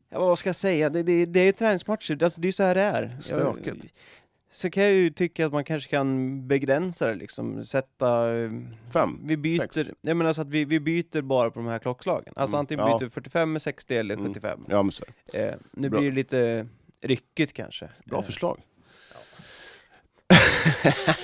ja, 0.09 0.19
vad 0.19 0.39
ska 0.39 0.49
jag 0.49 0.57
säga? 0.57 0.91
Det, 0.91 1.03
det, 1.03 1.27
det 1.27 1.41
är 1.41 1.45
ju 1.45 1.53
träningsmatcher. 1.53 2.25
Alltså, 2.25 2.41
det 2.41 2.45
är 2.45 2.49
ju 2.49 2.53
så 2.53 2.63
här 2.63 2.75
det 2.75 2.83
är. 2.83 3.17
Stökigt. 3.21 3.87
Så 4.51 4.71
kan 4.71 4.83
jag 4.83 4.93
ju 4.93 5.11
tycka 5.11 5.47
att 5.47 5.53
man 5.53 5.65
kanske 5.65 5.91
kan 5.91 6.47
begränsa 6.49 7.07
det 7.07 7.15
liksom. 7.15 7.65
Sätta... 7.65 8.37
eh, 8.37 8.51
Fem, 8.93 9.21
Vi 9.25 9.37
byter, 9.37 9.69
sex. 9.73 9.91
jag 10.01 10.17
menar 10.17 10.33
så 10.33 10.43
att 10.43 10.49
vi, 10.49 10.65
vi 10.65 10.81
byter 10.81 11.21
bara 11.23 11.51
på 11.51 11.59
de 11.61 11.67
här 11.69 11.79
klockslagen. 11.79 12.33
Alltså 12.37 12.55
Mm, 12.57 12.61
antingen 12.61 12.87
ja. 12.87 12.99
byter 12.99 13.05
vi 13.07 13.11
45 13.11 13.53
med 13.53 13.63
60 13.63 13.97
eller 13.97 14.15
Mm. 14.15 14.27
75. 14.27 14.65
Ja, 14.69 14.83
men 14.83 14.93
så. 14.93 15.05
Eh, 15.33 15.55
nu 15.73 15.89
Bra. 15.89 16.01
blir 16.01 16.11
det 16.11 16.17
lite 16.17 16.67
ryckigt 17.01 17.53
kanske. 17.53 17.89
Bra 18.05 18.19
eh, 18.19 18.25
förslag. 18.25 18.61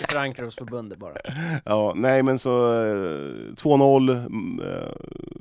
Förankra 0.08 0.44
hos 0.44 0.56
förbundet 0.56 0.98
bara. 0.98 1.14
Ja, 1.64 1.92
nej 1.96 2.22
men 2.22 2.38
så 2.38 2.72
eh, 2.72 3.52
2-0, 3.54 4.10
mm, 4.26 4.60
eh, 4.60 4.88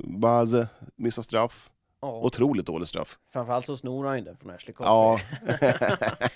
Baze 0.04 0.68
missar 0.96 1.22
straff. 1.22 1.70
Ja, 2.06 2.20
Otroligt 2.20 2.66
dålig 2.66 2.88
straff. 2.88 3.18
framförallt 3.32 3.66
så 3.66 3.76
snor 3.76 4.06
han 4.06 4.18
ju 4.18 4.24
den 4.24 4.36
från 4.36 4.50
Ashley 4.50 4.74
Coffey. 4.74 4.88
Ja. 4.92 5.20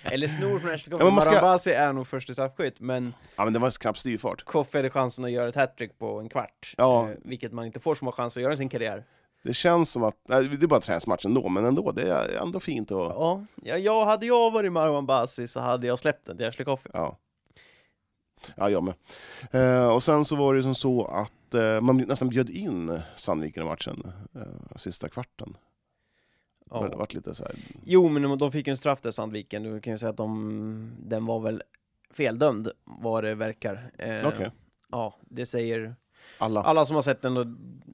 Eller 0.12 0.28
snor 0.28 0.58
från 0.58 0.70
Ashley 0.74 0.90
Coffey. 0.98 1.08
Ja, 1.14 1.20
ska- 1.20 1.30
Marabasi 1.30 1.70
är 1.72 1.92
nog 1.92 2.06
första 2.06 2.32
straffskytt, 2.32 2.80
men 2.80 3.14
ja, 3.36 3.44
men 3.44 3.52
det 3.52 3.58
var 3.58 3.70
knappt 3.70 3.98
styrfart. 3.98 4.44
Coffey 4.44 4.78
hade 4.78 4.90
chansen 4.90 5.24
att 5.24 5.30
göra 5.30 5.48
ett 5.48 5.54
hattrick 5.54 5.98
på 5.98 6.20
en 6.20 6.28
kvart. 6.28 6.74
Ja. 6.76 7.02
Eh, 7.08 7.16
vilket 7.24 7.52
man 7.52 7.64
inte 7.66 7.80
får 7.80 7.94
så 7.94 8.04
många 8.04 8.12
chanser 8.12 8.40
att 8.40 8.42
göra 8.42 8.52
i 8.52 8.56
sin 8.56 8.68
karriär. 8.68 9.04
Det 9.42 9.54
känns 9.54 9.90
som 9.92 10.04
att, 10.04 10.14
nej, 10.28 10.48
det 10.48 10.62
är 10.64 10.66
bara 10.66 10.76
en 10.76 10.82
träningsmatch 10.82 11.24
ändå, 11.26 11.48
men 11.48 11.64
ändå, 11.64 11.92
det 11.92 12.02
är 12.12 12.42
ändå 12.42 12.60
fint 12.60 12.92
att... 12.92 12.98
Ja, 12.98 13.44
ja, 13.62 13.76
jag, 13.76 14.04
hade 14.04 14.26
jag 14.26 14.50
varit 14.50 14.72
Marwan 14.72 15.06
Basi 15.06 15.48
så 15.48 15.60
hade 15.60 15.86
jag 15.86 15.98
släppt 15.98 16.26
den 16.26 16.36
till 16.36 16.46
Ashley 16.46 16.64
Coffey. 16.64 16.90
Ja. 16.94 17.16
Ja, 18.56 18.70
jag 18.70 18.82
med. 18.84 18.94
Eh, 19.50 19.88
och 19.88 20.02
sen 20.02 20.24
så 20.24 20.36
var 20.36 20.54
det 20.54 20.58
ju 20.58 20.62
som 20.62 20.74
så 20.74 21.04
att 21.04 21.54
eh, 21.54 21.80
man 21.80 21.96
nästan 21.96 22.28
bjöd 22.28 22.50
in 22.50 23.00
Sandviken 23.16 23.62
i 23.62 23.66
matchen, 23.66 24.12
eh, 24.34 24.76
sista 24.76 25.08
kvarten. 25.08 25.56
Ja. 26.70 26.88
Det 26.88 26.96
varit 26.96 27.14
lite 27.14 27.34
så 27.34 27.44
här, 27.44 27.54
Jo, 27.84 28.08
men 28.08 28.38
de- 28.38 28.52
fick 28.52 28.66
ju 28.66 28.70
en 28.70 28.76
straff 28.76 29.00
där, 29.00 29.10
Sandviken. 29.10 29.62
Du 29.62 29.80
kan 29.80 29.92
ju 29.92 29.98
säga 29.98 30.10
att 30.10 30.16
de, 30.16 30.90
den 30.98 31.26
var 31.26 31.40
väl 31.40 31.62
feldömd, 32.10 32.68
vad 32.84 33.24
det 33.24 33.34
verkar. 33.34 33.90
Eh, 33.98 34.26
okej. 34.28 34.50
Ja, 34.90 35.14
det 35.20 35.46
säger 35.46 35.96
Alla. 36.38 36.62
alla 36.62 36.84
som 36.84 36.94
har 36.94 37.02
sett 37.02 37.22
den 37.22 37.36
och 37.36 37.46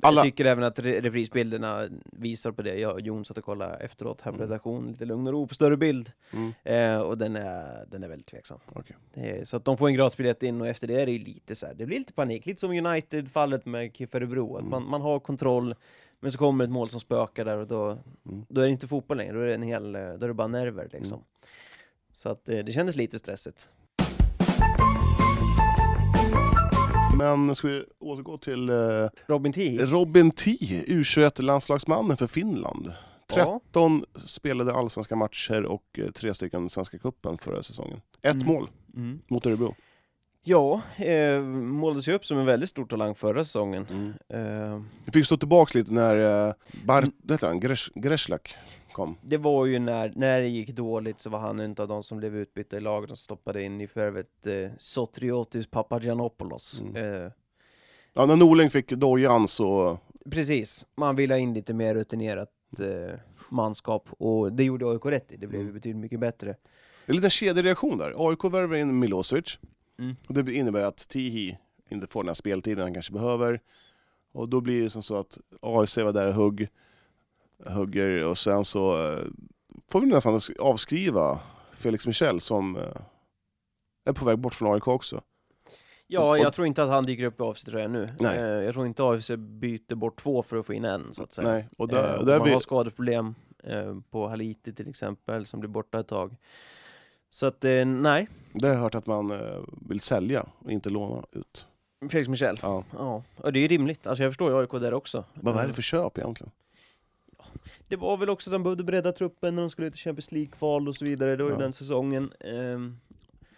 Alla- 0.02 0.22
tycker 0.22 0.44
även 0.44 0.64
att 0.64 0.78
re- 0.78 1.00
reprisbilderna 1.00 1.88
visar 2.12 2.52
på 2.52 2.62
det. 2.62 2.74
Jag 2.78 2.92
och 2.92 3.00
Jon 3.00 3.24
satt 3.24 3.38
och 3.38 3.44
kollade 3.44 3.74
efteråt 3.76 4.20
här 4.20 4.32
på 4.32 4.36
Mm. 4.36 4.48
redaktion, 4.48 4.88
lite 4.90 5.04
lugn 5.04 5.26
och 5.26 5.32
ro 5.32 5.46
på 5.46 5.54
större 5.54 5.76
bild. 5.76 6.12
Mm. 6.32 6.52
Eh, 6.64 7.00
och 7.02 7.18
den 7.18 7.36
är, 7.36 7.86
den 7.90 8.02
är 8.04 8.08
väldigt 8.08 8.26
tveksam. 8.26 8.58
Det 9.14 9.20
är, 9.30 9.44
så 9.44 9.56
att 9.56 9.64
de 9.64 9.76
får 9.76 9.88
en 9.88 9.94
gratisbiljett 9.94 10.42
in 10.42 10.60
och 10.60 10.66
efter 10.66 10.86
det 10.88 11.00
är 11.02 11.06
det 11.06 11.12
ju 11.12 11.18
lite 11.18 11.54
så 11.54 11.66
här, 11.66 11.74
det 11.74 11.86
blir 11.86 11.98
lite 11.98 12.12
panik. 12.12 12.46
Lite 12.46 12.60
som 12.60 12.70
United-fallet 12.70 13.66
med 13.66 13.96
KIF 13.96 14.14
Örebro, 14.14 14.58
Mm. 14.58 14.70
man, 14.70 14.88
man 14.88 15.00
har 15.00 15.20
kontroll, 15.20 15.74
men 16.20 16.30
så 16.30 16.38
kommer 16.38 16.64
ett 16.64 16.70
mål 16.70 16.88
som 16.88 17.00
spökar 17.00 17.44
där 17.44 17.58
och 17.58 17.66
då, 17.66 17.86
Mm. 18.28 18.44
då 18.48 18.60
är 18.60 18.64
det 18.66 18.72
inte 18.72 18.86
fotboll 18.88 19.16
längre, 19.16 19.32
då 19.32 19.40
är 19.40 19.46
det, 19.46 19.54
en 19.54 19.62
hel, 19.62 19.92
då 19.92 19.98
är 19.98 20.28
det 20.28 20.34
bara 20.34 20.48
nerver 20.48 20.88
liksom. 20.92 21.16
Mm. 21.18 21.24
Så 22.12 22.28
att 22.28 22.48
eh, 22.48 22.58
det 22.58 22.72
kändes 22.72 22.96
lite 22.96 23.18
stressigt. 23.18 23.68
Men 27.16 27.54
ska 27.54 27.68
vi 27.68 27.84
återgå 27.98 28.38
till 28.38 28.68
eh, 28.68 28.76
Robin 29.26 29.52
Tii, 29.52 29.78
Robin 29.78 30.30
T, 30.30 30.50
U21-landslagsmannen 30.86 32.16
för 32.16 32.26
Finland. 32.26 32.92
Ja. 33.36 33.60
13 33.72 34.04
spelade 34.16 34.74
allsvenska 34.74 35.16
matcher 35.16 35.62
och 35.62 35.98
eh, 35.98 36.10
tre 36.10 36.34
stycken 36.34 36.70
Svenska 36.70 36.98
cupen 36.98 37.38
förra 37.38 37.62
säsongen. 37.62 38.00
Ett 38.22 38.34
Mm. 38.34 38.46
mål 38.46 38.68
mm. 38.96 39.20
mot 39.28 39.46
Örebro. 39.46 39.74
Ja, 40.42 40.80
eh, 40.96 41.40
målades 41.40 42.08
ju 42.08 42.12
upp 42.12 42.24
som 42.24 42.38
en 42.38 42.46
väldigt 42.46 42.70
stor 42.70 42.86
talang 42.86 43.14
förra 43.14 43.44
säsongen. 43.44 43.86
Mm. 43.90 44.74
Eh, 45.08 45.12
fick 45.12 45.26
stå 45.26 45.36
tillbaka 45.36 45.78
lite 45.78 45.92
när 45.92 46.46
eh, 46.48 46.54
Bart, 46.84 47.04
mm. 47.42 47.60
Greshlak 47.94 48.56
kom. 48.94 49.16
det 49.22 49.36
var 49.36 49.66
ju 49.66 49.78
när, 49.78 50.12
när 50.16 50.40
det 50.40 50.48
gick 50.48 50.70
dåligt 50.70 51.20
så 51.20 51.30
var 51.30 51.38
han 51.38 51.60
en 51.60 51.74
av 51.78 51.88
de 51.88 52.02
som 52.02 52.18
blev 52.18 52.36
utbytta 52.36 52.76
i 52.76 52.80
laget 52.80 53.10
och 53.10 53.18
stoppade 53.18 53.62
in 53.62 53.80
i 53.80 53.86
förvärvet 53.86 54.46
eh, 54.46 54.70
Sotriotis 54.78 55.66
Papagiannopoulos. 55.66 56.80
Mm. 56.80 57.24
Eh, 57.24 57.30
Ja, 58.16 58.26
när 58.26 58.36
Norling 58.36 58.70
fick 58.70 58.88
dojan 58.92 59.48
så... 59.48 59.98
Precis, 60.30 60.86
man 60.96 61.16
vill 61.16 61.30
ha 61.30 61.38
in 61.38 61.54
lite 61.54 61.74
mer 61.74 61.94
rutinerat 61.94 62.50
eh, 62.80 63.18
manskap 63.50 64.08
och 64.18 64.52
det 64.52 64.64
gjorde 64.64 64.86
AIK 64.90 65.06
rätt 65.06 65.32
i, 65.32 65.36
det 65.36 65.46
blev 65.46 65.60
Mm. 65.60 65.74
betydligt 65.74 66.00
mycket 66.00 66.20
bättre. 66.20 66.46
Det 66.48 67.10
är 67.10 67.10
en 67.10 67.16
liten 67.16 67.30
kedjereaktion 67.30 67.98
där. 67.98 68.28
AIK 68.30 68.44
värvar 68.44 68.76
in 68.76 68.98
Milosevic. 68.98 69.58
Mm. 69.98 70.16
Och 70.28 70.34
det 70.34 70.54
innebär 70.54 70.82
att 70.84 70.96
Tihi 71.08 71.58
inte 71.90 72.06
får 72.06 72.22
den 72.22 72.28
här 72.28 72.34
speltiden 72.34 72.82
han 72.82 72.94
kanske 72.94 73.12
behöver. 73.12 73.60
Och 74.32 74.48
då 74.48 74.60
blir 74.60 74.82
det 74.82 74.90
som 74.90 75.02
så 75.02 75.16
att 75.16 75.38
AIC 75.60 75.96
var 75.96 76.12
där 76.12 76.28
och 76.28 76.34
hugg, 76.34 76.68
hugger 77.58 78.24
och 78.24 78.38
sen 78.38 78.64
så 78.64 79.12
eh, 79.12 79.24
får 79.90 80.00
vi 80.00 80.06
nästan 80.06 80.40
avskriva 80.58 81.40
Felix 81.72 82.06
Michel 82.06 82.40
som 82.40 82.76
eh, 82.76 82.82
är 84.04 84.12
på 84.12 84.24
väg 84.24 84.38
bort 84.38 84.54
från 84.54 84.74
AIK 84.74 84.88
också. 84.88 85.20
Ja, 86.06 86.38
jag 86.38 86.52
tror 86.52 86.66
inte 86.66 86.82
att 86.82 86.88
han 86.88 87.04
dyker 87.04 87.24
upp 87.24 87.40
i 87.40 87.42
AFC-tröjan 87.42 87.92
nu. 87.92 88.08
Nej. 88.20 88.38
Eh, 88.38 88.44
jag 88.44 88.74
tror 88.74 88.86
inte 88.86 89.04
AFC 89.04 89.30
byter 89.38 89.94
bort 89.94 90.20
två 90.20 90.42
för 90.42 90.56
att 90.56 90.66
få 90.66 90.74
in 90.74 90.84
en, 90.84 91.14
så 91.14 91.22
att 91.22 91.32
säga. 91.32 91.48
Nej, 91.48 91.68
och 91.76 91.88
där, 91.88 92.18
och 92.18 92.26
där 92.26 92.38
man 92.38 92.50
har 92.50 92.60
skadeproblem 92.60 93.34
på 94.10 94.28
Haliti 94.28 94.72
till 94.72 94.88
exempel, 94.88 95.46
som 95.46 95.60
blir 95.60 95.70
borta 95.70 96.00
ett 96.00 96.08
tag. 96.08 96.36
Så 97.30 97.46
att, 97.46 97.62
nej. 97.62 98.28
där 98.52 98.68
har 98.68 98.74
jag 98.74 98.82
hört 98.82 98.94
att 98.94 99.06
man 99.06 99.32
vill 99.88 100.00
sälja 100.00 100.46
och 100.58 100.70
inte 100.70 100.90
låna 100.90 101.24
ut. 101.32 101.66
Felix 102.10 102.28
Michel. 102.28 102.58
Ja. 102.62 102.84
Ja, 102.92 103.22
och 103.36 103.52
det 103.52 103.58
är 103.58 103.60
ju 103.60 103.68
rimligt. 103.68 104.06
Alltså 104.06 104.22
jag 104.22 104.32
förstår 104.32 104.50
ju 104.50 104.60
AIK 104.60 104.70
där 104.70 104.94
också. 104.94 105.24
Men 105.34 105.54
vad 105.54 105.64
är 105.64 105.68
det 105.68 105.74
för 105.74 105.82
köp 105.82 106.18
egentligen? 106.18 106.52
Det 107.88 107.96
var 107.96 108.16
väl 108.16 108.30
också 108.30 108.50
att 108.50 108.52
de 108.52 108.62
behövde 108.62 108.84
bredda 108.84 109.12
truppen 109.12 109.54
när 109.54 109.62
de 109.62 109.70
skulle 109.70 109.86
ut 109.86 109.94
i 109.94 109.98
Champions 109.98 110.32
League-kval 110.32 110.88
och 110.88 110.96
så 110.96 111.04
vidare, 111.04 111.36
det 111.36 111.42
var 111.42 111.50
ju 111.50 111.56
Ja. 111.56 111.60
den 111.62 111.72
säsongen. 111.72 112.32
Ehm, 112.40 112.96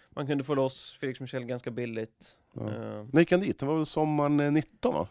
man 0.09 0.27
kunde 0.27 0.43
få 0.43 0.55
loss 0.55 0.97
Felix 1.01 1.19
Michel 1.19 1.45
ganska 1.45 1.71
billigt. 1.71 2.37
Ja. 2.53 2.69
Ehm, 2.69 3.09
När 3.13 3.19
gick 3.21 3.31
han 3.31 3.39
dit? 3.41 3.59
Det 3.59 3.65
var 3.65 3.75
väl 3.75 3.85
sommaren 3.85 4.39
eh, 4.39 4.51
19 4.51 4.93
va? 4.93 5.07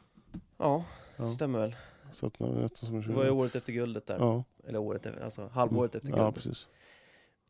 ja, 0.58 0.84
Ja. 1.16 1.30
stämmer 1.30 1.58
väl. 1.58 1.76
Så 2.12 2.26
att, 2.26 2.38
det 2.38 3.12
var 3.12 3.24
ju 3.24 3.30
året 3.30 3.56
efter 3.56 3.72
guldet 3.72 4.06
där. 4.06 4.16
Ja, 4.18 4.44
Eller 4.66 4.78
året 4.78 5.06
efter, 5.06 5.20
alltså 5.24 5.46
halvåret 5.52 5.94
efter 5.94 6.08
ja 6.10 6.16
guldet. 6.16 6.34
precis. 6.34 6.68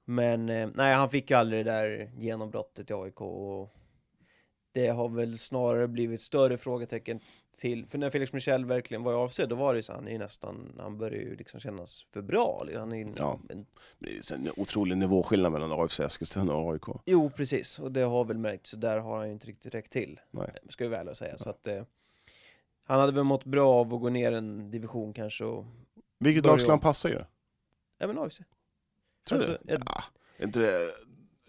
Men 0.05 0.49
eh, 0.49 0.69
nej, 0.75 0.95
han 0.95 1.11
fick 1.11 1.31
ju 1.31 1.37
aldrig 1.37 1.65
det 1.67 1.73
där 1.73 2.11
genombrottet 2.19 2.91
i 2.91 2.95
AIK 2.95 3.21
och 3.21 3.75
det 4.77 4.89
har 4.89 5.09
väl 5.09 5.39
snarare 5.39 5.89
blivit 5.89 6.21
större 6.23 6.57
frågetecken 6.57 7.21
till, 7.57 7.87
för 7.87 7.99
när 7.99 8.11
Felix 8.11 8.33
Michel 8.33 8.65
verkligen 8.65 9.03
var 9.03 9.13
avsedd, 9.15 9.49
då 9.49 9.57
var 9.57 9.75
det 9.75 9.79
ju 9.79 9.83
så, 9.83 9.93
han 9.93 10.07
är 10.09 10.13
ju 10.13 10.19
nästan, 10.19 10.73
han 10.79 10.99
börjar 10.99 11.21
ju 11.21 11.37
liksom 11.37 11.61
kännas 11.61 12.07
för 12.13 12.23
bra. 12.23 12.63
liksom. 12.65 12.81
Han 12.81 12.93
är 12.93 12.97
ju 12.97 13.13
Ja. 13.17 13.41
en, 13.49 13.67
Det 13.99 14.11
är 14.31 14.33
en 14.35 14.49
otrolig 14.57 14.97
nivåskillnad 14.99 15.53
mellan 15.53 15.73
AFC 15.73 16.01
Eskilstuna 16.01 16.55
och 16.55 16.73
AIK. 16.73 16.83
jo, 17.07 17.31
precis, 17.31 17.79
och 17.79 17.93
det 17.93 18.01
har 18.01 18.25
väl 18.25 18.39
märkts, 18.39 18.71
så 18.71 18.77
där 18.77 18.99
har 18.99 19.17
han 19.19 19.27
ju 19.27 19.33
inte 19.33 19.47
riktigt 19.47 19.75
räckt 19.75 19.93
till, 19.93 20.21
Nej. 20.31 20.51
ska 20.69 20.85
vi 20.85 20.91
väl 20.91 21.15
säga. 21.17 21.39
Så 21.39 21.51
att, 21.51 21.67
eh, 21.67 21.83
han 22.85 23.01
hade 23.01 23.13
väl 23.13 23.25
mått 23.25 23.45
bra 23.45 23.69
av 23.75 23.95
att 23.95 24.01
gå 24.01 24.09
ner 24.09 24.33
en 24.33 24.71
division 24.71 25.13
kanske 25.13 25.45
och, 25.45 25.65
Vilket 26.19 26.45
lag 26.45 26.61
skulle 26.61 26.73
han 26.73 26.81
passa 26.81 27.11
i 27.11 27.13
då? 27.13 27.27
ja 27.99 28.07
men 28.07 28.19
AFC. 28.19 28.39
Tror 28.39 28.45
du 29.29 29.35
Alltså, 29.45 29.51
det? 29.65 29.73
jag- 29.73 29.83
Ja, 29.87 30.03
inte 30.45 30.59
det? 30.61 30.81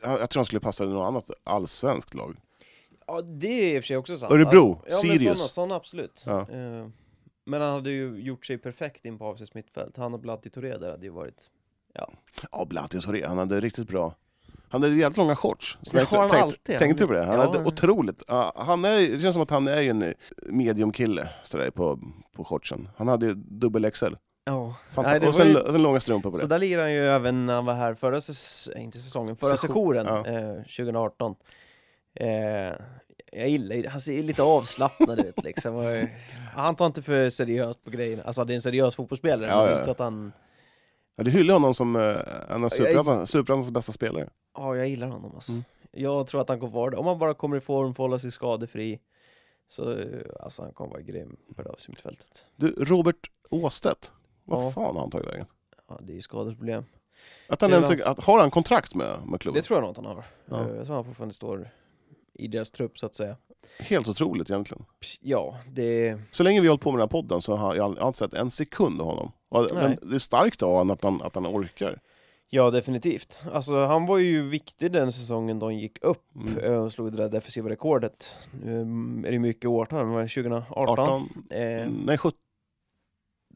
Jag, 0.01 0.19
jag 0.19 0.29
tror 0.29 0.39
han 0.39 0.45
skulle 0.45 0.59
passa 0.59 0.83
i 0.83 0.87
något 0.87 1.07
annat 1.07 1.31
allsvenskt 1.43 2.13
lag. 2.13 2.37
Ja, 3.07 3.21
det 3.21 3.47
är 3.47 3.75
i 3.75 3.79
och 3.79 3.83
för 3.83 3.87
sig 3.87 3.97
också 3.97 4.17
sant. 4.17 4.33
Örebro, 4.33 4.71
alltså, 4.85 5.07
ja, 5.07 5.13
Sirius. 5.13 5.21
sådana, 5.21 5.35
sådana 5.35 5.75
absolut. 5.75 6.23
Ja. 6.25 6.39
Eh, 6.41 6.87
men 7.45 7.61
han 7.61 7.71
hade 7.73 7.89
ju 7.91 8.19
gjort 8.21 8.45
sig 8.45 8.57
perfekt 8.57 9.05
in 9.05 9.17
på 9.17 9.29
AFCs 9.31 9.53
mittfält. 9.53 9.97
Han 9.97 10.13
och 10.13 10.19
Blatti 10.19 10.49
Touré 10.49 10.77
där 10.77 10.91
hade 10.91 11.05
ju 11.05 11.11
varit... 11.11 11.49
Ja, 12.51 12.65
Blatti 12.65 13.01
Toré, 13.01 13.25
han 13.27 13.37
hade 13.37 13.59
riktigt 13.61 13.87
bra... 13.87 14.13
Han 14.69 14.83
hade 14.83 14.95
jävligt 14.95 15.17
långa 15.17 15.35
shorts. 15.35 15.77
Det 15.91 16.09
har 16.09 16.19
han 16.19 16.29
Tänkt- 16.29 16.43
alltid. 16.43 16.77
Tänkte 16.79 17.03
du 17.03 17.07
på 17.07 17.13
det? 17.13 17.23
Han 17.23 17.35
Ja, 17.39 17.45
hade 17.45 17.63
otroligt... 17.65 18.23
ja, 18.27 18.53
han 18.55 18.85
är, 18.85 18.99
det 18.99 19.19
känns 19.19 19.33
som 19.35 19.41
att 19.43 19.49
han 19.49 19.67
är 19.67 19.81
ju 19.81 19.89
en 19.89 20.13
mediumkille 20.41 21.29
sådär, 21.43 21.69
på, 21.71 21.99
på 22.35 22.43
shortsen. 22.45 22.89
Han 22.97 23.07
hade 23.07 23.25
ju 23.25 23.33
dubbel 23.35 23.91
XL. 23.91 24.13
Ja. 24.45 24.75
Nej, 24.97 25.19
det 25.19 25.27
och 25.27 25.35
sen, 25.35 25.47
ju- 25.47 25.53
sen 25.71 25.81
långa 25.83 25.99
strumpor 25.99 26.31
på 26.31 26.37
Så 26.37 26.41
det. 26.45 26.47
där 26.55 26.59
lirade 26.59 26.83
han 26.83 26.93
ju 26.93 27.07
även 27.07 27.45
när 27.45 27.53
han 27.53 27.65
var 27.65 27.73
här 27.73 27.93
förra 27.93 28.21
säsongen, 28.21 28.81
inte 28.81 28.99
säsongen, 28.99 29.35
förra 29.37 29.57
Session, 29.57 29.95
sessionen, 29.95 30.05
ja. 30.25 30.39
eh, 30.39 30.55
2018. 30.63 31.35
Eh, 32.19 32.73
jag 33.31 33.49
gillar 33.49 33.75
ju, 33.75 33.87
han 33.87 34.01
ser 34.01 34.23
lite 34.23 34.43
avslappnad 34.43 35.19
ut 35.19 35.43
liksom. 35.43 36.07
Han 36.55 36.75
tar 36.75 36.85
inte 36.85 37.01
för 37.01 37.29
seriöst 37.29 37.83
på 37.83 37.89
grejerna. 37.89 38.23
Alltså 38.23 38.45
det 38.45 38.53
är 38.53 38.55
en 38.55 38.61
seriös 38.61 38.95
fotbollsspelare, 38.95 39.49
Ja, 39.49 39.57
men 39.57 39.65
ja. 39.65 39.71
inte 39.73 39.85
så 39.85 39.91
att 39.91 39.99
han... 39.99 40.31
Ja, 41.15 41.23
du 41.23 41.31
hyllar 41.31 41.53
honom 41.53 41.73
som 41.73 41.95
eh, 41.95 42.15
en 42.49 42.63
av 42.63 42.69
Superettans 43.25 43.71
bästa 43.71 43.91
spelare. 43.91 44.29
Ja, 44.57 44.75
jag 44.75 44.87
gillar 44.87 45.07
honom 45.07 45.31
alltså. 45.35 45.51
Mm. 45.51 45.63
Jag 45.91 46.27
tror 46.27 46.41
att 46.41 46.49
han 46.49 46.59
kommer 46.59 46.73
vara 46.73 46.89
det. 46.91 46.97
Om 46.97 47.05
han 47.07 47.19
bara 47.19 47.33
kommer 47.33 47.57
i 47.57 47.59
form, 47.59 47.93
får 47.93 48.03
hålla 48.03 48.19
sig 48.19 48.31
skadefri, 48.31 48.99
så 49.69 49.91
eh, 49.91 50.05
alltså 50.39 50.61
han 50.63 50.73
kommer 50.73 50.91
vara 50.91 51.01
grym 51.01 51.37
på 51.55 51.61
det 51.61 51.69
här 51.69 51.75
mittfältet. 51.87 52.45
Du, 52.55 52.67
Robert 52.77 53.31
Åstedt. 53.49 54.11
Vad 54.43 54.63
Ja. 54.65 54.71
fan 54.71 54.95
har 54.95 55.01
han 55.01 55.11
tagit 55.11 55.27
vägen? 55.27 55.45
Ja, 55.89 55.99
det 56.03 56.13
är 56.13 56.15
ju 56.15 56.21
skadeproblem. 56.21 56.85
Att 57.49 57.61
han 57.61 57.71
ens, 57.73 58.01
att, 58.07 58.19
har 58.19 58.39
han 58.39 58.51
kontrakt 58.51 58.95
med, 58.95 59.17
med 59.25 59.41
klubben? 59.41 59.61
Det 59.61 59.67
tror 59.67 59.77
jag 59.77 59.81
nog 59.81 59.91
att 59.91 59.97
han 59.97 60.05
har. 60.05 60.23
Ja. 60.45 60.69
Eh, 60.69 60.75
Jag 60.75 60.85
tror 60.85 60.95
han 60.95 61.05
fortfarande 61.05 61.33
står 61.35 61.69
i 62.37 62.47
deras 62.47 62.71
trupp 62.71 62.99
så 62.99 63.05
att 63.05 63.15
säga. 63.15 63.35
Helt 63.79 64.07
otroligt 64.09 64.49
egentligen. 64.49 64.85
Ja, 65.21 65.57
det... 65.71 66.17
Så 66.31 66.43
länge 66.43 66.61
vi 66.61 66.67
har 66.67 66.71
hållit 66.71 66.83
på 66.83 66.91
med 66.91 66.97
den 66.99 67.03
här 67.03 67.07
podden 67.21 67.41
så 67.41 67.55
har 67.55 67.75
jag, 67.75 67.95
jag 67.95 68.01
har 68.01 68.07
inte 68.07 68.19
sett 68.19 68.33
en 68.33 68.51
sekund 68.51 69.01
av 69.01 69.07
honom. 69.07 69.31
Men 69.73 69.97
det 70.09 70.15
är 70.15 70.19
starkt 70.19 70.63
av 70.63 70.69
honom 70.71 70.91
att 70.91 71.03
han, 71.03 71.21
att 71.21 71.35
han 71.35 71.47
orkar. 71.47 71.99
Ja, 72.49 72.71
definitivt. 72.71 73.43
Alltså 73.53 73.85
han 73.85 74.05
var 74.05 74.17
ju 74.17 74.49
viktig 74.49 74.91
den 74.91 75.11
säsongen 75.11 75.59
de 75.59 75.75
gick 75.75 76.03
upp 76.03 76.23
Mm. 76.35 76.57
eh, 76.63 76.83
och 76.83 76.91
slog 76.91 77.11
det 77.11 77.17
där 77.17 77.29
defensiva 77.29 77.69
rekordet. 77.69 78.37
Nu 78.63 78.81
är 79.27 79.31
det 79.31 79.39
mycket 79.39 79.65
årtal, 79.69 80.05
var 80.05 80.21
det 80.21 80.27
2018? 80.27 80.99
18? 80.99 81.29
Eh, 81.49 81.87
Nej, 82.05 82.17
17. 82.17 82.39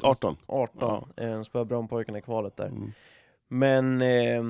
18. 0.04 0.36
18. 0.48 1.04
Eh, 1.18 1.42
spöade 1.44 1.66
Brownpojkarna 1.66 2.18
i 2.18 2.22
kvalet 2.22 2.58
där. 2.58 2.68
Mm. 2.68 2.92
Men 3.48 4.02
eh, 4.02 4.44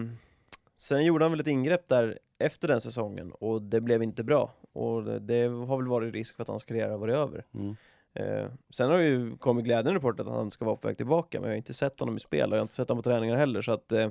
sen 0.77 1.05
gjorde 1.05 1.25
han 1.25 1.31
väl 1.31 1.39
ett 1.39 1.47
ingrepp 1.47 1.87
där 1.87 2.19
efter 2.41 2.67
den 2.67 2.81
säsongen 2.81 3.31
och 3.31 3.61
det 3.61 3.81
blev 3.81 4.03
inte 4.03 4.23
bra. 4.23 4.53
Och 4.73 5.03
det, 5.03 5.19
det 5.19 5.47
har 5.47 5.77
väl 5.77 5.87
varit 5.87 6.13
risk 6.13 6.35
för 6.35 6.43
att 6.43 6.47
hans 6.49 6.63
karriär 6.63 6.89
har 6.89 6.97
varit 6.97 7.15
över. 7.15 7.45
Mm. 7.53 7.75
Eh, 8.13 8.45
sen 8.69 8.91
har 8.91 8.97
det 8.97 9.05
ju 9.05 9.37
kommit 9.37 9.65
glädjande 9.65 9.93
rapporter 9.93 10.23
att 10.23 10.29
han 10.35 10.51
ska 10.51 10.65
vara 10.65 10.75
på 10.75 10.87
väg 10.87 10.97
tillbaka, 10.97 11.39
men 11.39 11.49
jag 11.49 11.53
har 11.53 11.57
inte 11.57 11.73
sett 11.73 11.99
honom 11.99 12.17
i 12.17 12.19
spel 12.19 12.49
och 12.49 12.55
jag 12.55 12.59
har 12.59 12.63
inte 12.63 12.73
sett 12.73 12.89
honom 12.89 13.03
på 13.03 13.09
träningar 13.09 13.35
heller, 13.35 13.61
så 13.61 13.71
att 13.71 13.91
eh, 13.91 14.09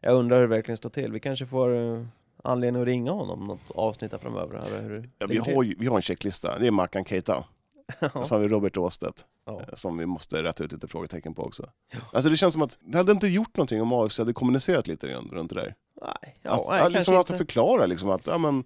jag 0.00 0.14
undrar 0.14 0.36
hur 0.36 0.42
det 0.48 0.54
verkligen 0.54 0.76
står 0.76 0.90
till. 0.90 1.12
Vi 1.12 1.20
kanske 1.20 1.46
får 1.46 1.76
eh, 1.76 2.04
anledning 2.42 2.82
att 2.82 2.88
ringa 2.88 3.10
honom 3.12 3.46
något 3.46 3.70
avsnitt 3.74 4.12
här 4.12 4.18
framöver. 4.18 4.58
Här, 4.58 4.80
hur 4.82 5.10
Ja, 5.18 5.26
vi, 5.26 5.38
har 5.38 5.62
ju, 5.62 5.74
vi 5.78 5.86
har 5.86 5.96
en 5.96 6.02
checklista. 6.02 6.58
Det 6.58 6.66
är 6.66 6.70
Mackan 6.70 7.04
Keita. 7.04 7.44
Ja. 8.00 8.24
Så 8.24 8.34
har 8.34 8.40
vi 8.40 8.48
Robert 8.48 8.76
Åstedt. 8.76 9.26
Ja. 9.46 9.60
eh, 9.60 9.74
Som 9.74 9.98
vi 9.98 10.06
måste 10.06 10.42
rätta 10.42 10.64
ut 10.64 10.72
lite 10.72 10.88
frågetecken 10.88 11.34
på 11.34 11.42
också. 11.42 11.70
Alltså 12.12 12.30
det 12.30 12.36
känns 12.36 12.52
som 12.52 12.62
att 12.62 12.78
det 12.80 12.96
hade 12.98 13.12
inte 13.12 13.26
gjort 13.28 13.56
någonting 13.56 13.82
om 13.82 13.92
AFC 13.92 14.18
hade 14.18 14.32
kommunicerat 14.32 14.86
lite 14.86 15.08
grann 15.08 15.28
runt 15.32 15.50
det 15.54 15.60
där. 15.60 15.74
Nej, 16.02 16.36
ja, 16.42 16.50
att, 16.50 16.66
nej, 16.68 16.80
att, 16.80 16.92
liksom 16.92 17.12
kanske 17.12 17.20
att 17.20 17.30
inte. 17.30 17.38
förklara 17.44 17.86
liksom 17.86 18.10
att 18.10 18.26
ja, 18.26 18.38
men, 18.38 18.64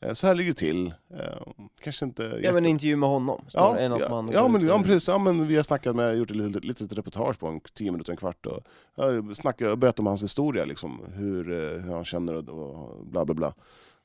eh, 0.00 0.12
så 0.12 0.26
här 0.26 0.34
ligger 0.34 0.50
det 0.50 0.58
till. 0.58 0.86
Eh, 1.10 1.18
Kanske 1.80 2.04
inte 2.04 2.22
Ja, 2.22 2.36
jätte- 2.38 2.52
men 2.52 2.64
en 2.64 2.70
intervju 2.70 2.96
med 2.96 3.08
honom, 3.08 3.40
Ja, 3.44 3.50
snarare 3.50 3.80
än 3.80 3.92
att 3.92 4.00
ja, 4.00 4.08
man... 4.08 4.30
ja, 4.32 4.48
men, 4.48 4.66
ja 4.66 4.76
men 4.76 4.86
precis. 4.86 5.08
Ja, 5.08 5.18
men 5.18 5.46
vi 5.46 5.56
har 5.56 5.62
snackat 5.62 5.96
med, 5.96 6.16
gjort 6.18 6.30
ett 6.30 6.36
litet, 6.36 6.64
litet 6.64 6.92
reportage 6.92 7.38
på 7.38 7.46
en 7.46 7.60
tio 7.60 7.90
minuter, 7.90 8.10
en 8.12 8.16
kvart 8.16 8.46
och 8.46 8.62
ja, 8.94 9.34
snackat 9.34 9.78
berättat 9.78 10.00
om 10.00 10.06
hans 10.06 10.22
historia, 10.22 10.64
liksom, 10.64 11.00
hur, 11.14 11.50
eh, 11.52 11.80
hur 11.82 11.92
han 11.94 12.04
känner 12.04 12.34
och, 12.34 12.48
och 12.48 13.06
bla 13.06 13.24
bla 13.24 13.34
bla. 13.34 13.54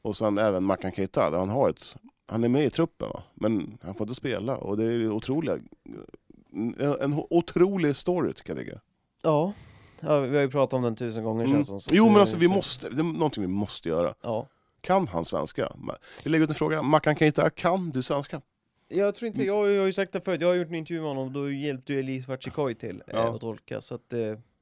Och 0.01 0.15
sen 0.15 0.37
även 0.37 0.63
Mackan 0.63 0.91
Keita, 0.91 1.29
där 1.29 1.37
han 1.37 1.49
har 1.49 1.69
ett, 1.69 1.95
han 2.27 2.43
är 2.43 2.49
med 2.49 2.65
i 2.65 2.69
truppen 2.69 3.09
va? 3.09 3.23
men 3.33 3.77
han 3.81 3.95
får 3.95 4.05
inte 4.05 4.15
spela 4.15 4.57
och 4.57 4.77
det 4.77 4.83
är 4.85 5.11
otroliga, 5.11 5.57
en, 6.53 6.75
en 7.01 7.23
otrolig 7.29 7.95
story 7.95 8.33
tycker 8.33 8.49
jag. 8.49 8.57
Tycker. 8.59 8.79
Ja. 9.23 9.53
Ja, 10.01 10.19
vi 10.19 10.35
har 10.35 10.43
ju 10.43 10.49
pratat 10.49 10.73
om 10.73 10.81
den 10.81 10.95
tusen 10.95 11.23
gånger 11.23 11.43
Mm. 11.45 11.55
känns 11.57 11.67
som. 11.67 11.79
så 11.81 11.89
Jo 11.95 12.09
men 12.09 12.19
alltså 12.21 12.37
vi 12.37 12.47
måste, 12.47 12.89
det 12.89 13.01
är 13.01 13.03
någonting 13.03 13.41
vi 13.41 13.47
måste 13.47 13.89
göra. 13.89 14.13
Ja. 14.21 14.47
Kan 14.81 15.07
han 15.07 15.25
svenska? 15.25 15.71
Vi 16.23 16.29
lägger 16.29 16.43
ut 16.43 16.49
en 16.49 16.55
fråga, 16.55 16.81
Mackan 16.81 17.15
Keita, 17.15 17.49
kan 17.49 17.89
du 17.91 18.03
svenska? 18.03 18.41
Jag 18.87 19.15
tror 19.15 19.27
inte, 19.27 19.43
jag, 19.43 19.55
har 19.55 19.65
ju- 19.65 19.73
jag 19.73 19.81
har 19.81 19.85
ju 19.87 19.93
sagt 19.93 20.11
det 20.13 20.21
förut, 20.21 20.41
jag 20.41 20.47
har 20.47 20.55
gjort 20.55 20.67
en 20.67 20.75
intervju 20.75 20.99
med 21.01 21.09
honom 21.09 21.33
då 21.33 21.51
hjälpte 21.51 21.93
ju 21.93 21.99
Elise 21.99 22.27
Vatchikoi 22.31 22.75
till 22.75 23.03
eh, 23.07 23.15
Ja. 23.15 23.35
att 23.35 23.41
tolka, 23.41 23.81
så 23.81 23.95
att 23.95 24.13
eh, 24.13 24.19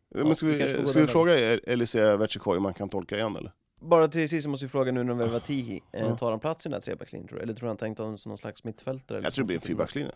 men 0.10 0.36
ska 0.36 0.46
vi 0.46 0.54
vi, 0.54 0.88
ska 0.88 1.00
vi 1.02 1.08
fråga 1.08 1.34
Elisea 1.58 2.18
Vertikoi 2.18 2.58
om 2.58 2.64
man 2.64 2.74
kan 2.74 2.90
tolka 2.90 3.16
igen 3.18 3.36
eller? 3.36 3.52
Bara 3.80 4.08
till 4.08 4.30
sist 4.30 4.48
måste 4.48 4.66
vi 4.66 4.70
fråga 4.70 4.92
nu 4.92 5.04
när 5.04 5.14
vi 5.14 5.28
har 5.28 5.40
Tihi, 5.40 5.82
eh, 5.92 6.02
Ja. 6.02 6.16
tar 6.18 6.32
han 6.32 6.40
plats 6.40 6.66
i 6.66 6.70
den 6.70 6.74
här 6.74 6.82
trebackslinjen 6.82 7.28
tror 7.28 7.38
du? 7.38 7.44
Eller 7.44 7.54
tror 7.54 7.66
du 7.66 7.70
han 7.70 7.78
tänkt 7.78 7.98
honom 8.00 8.18
som 8.18 8.30
någon 8.30 8.38
slags 8.38 8.64
mittfältare? 8.64 9.22
Jag 9.24 9.34
tror 9.34 9.44
det 9.44 9.48
blir 9.48 9.56
en 9.58 9.62
fyrbackslinje. 9.62 10.12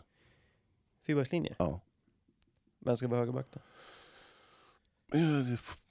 Fyrbackslinje? 1.08 1.56
Ja. 1.58 1.82
Vem 2.80 2.96
ska 2.98 3.08
vara 3.08 3.20
högerback 3.20 3.48
då? 3.54 3.60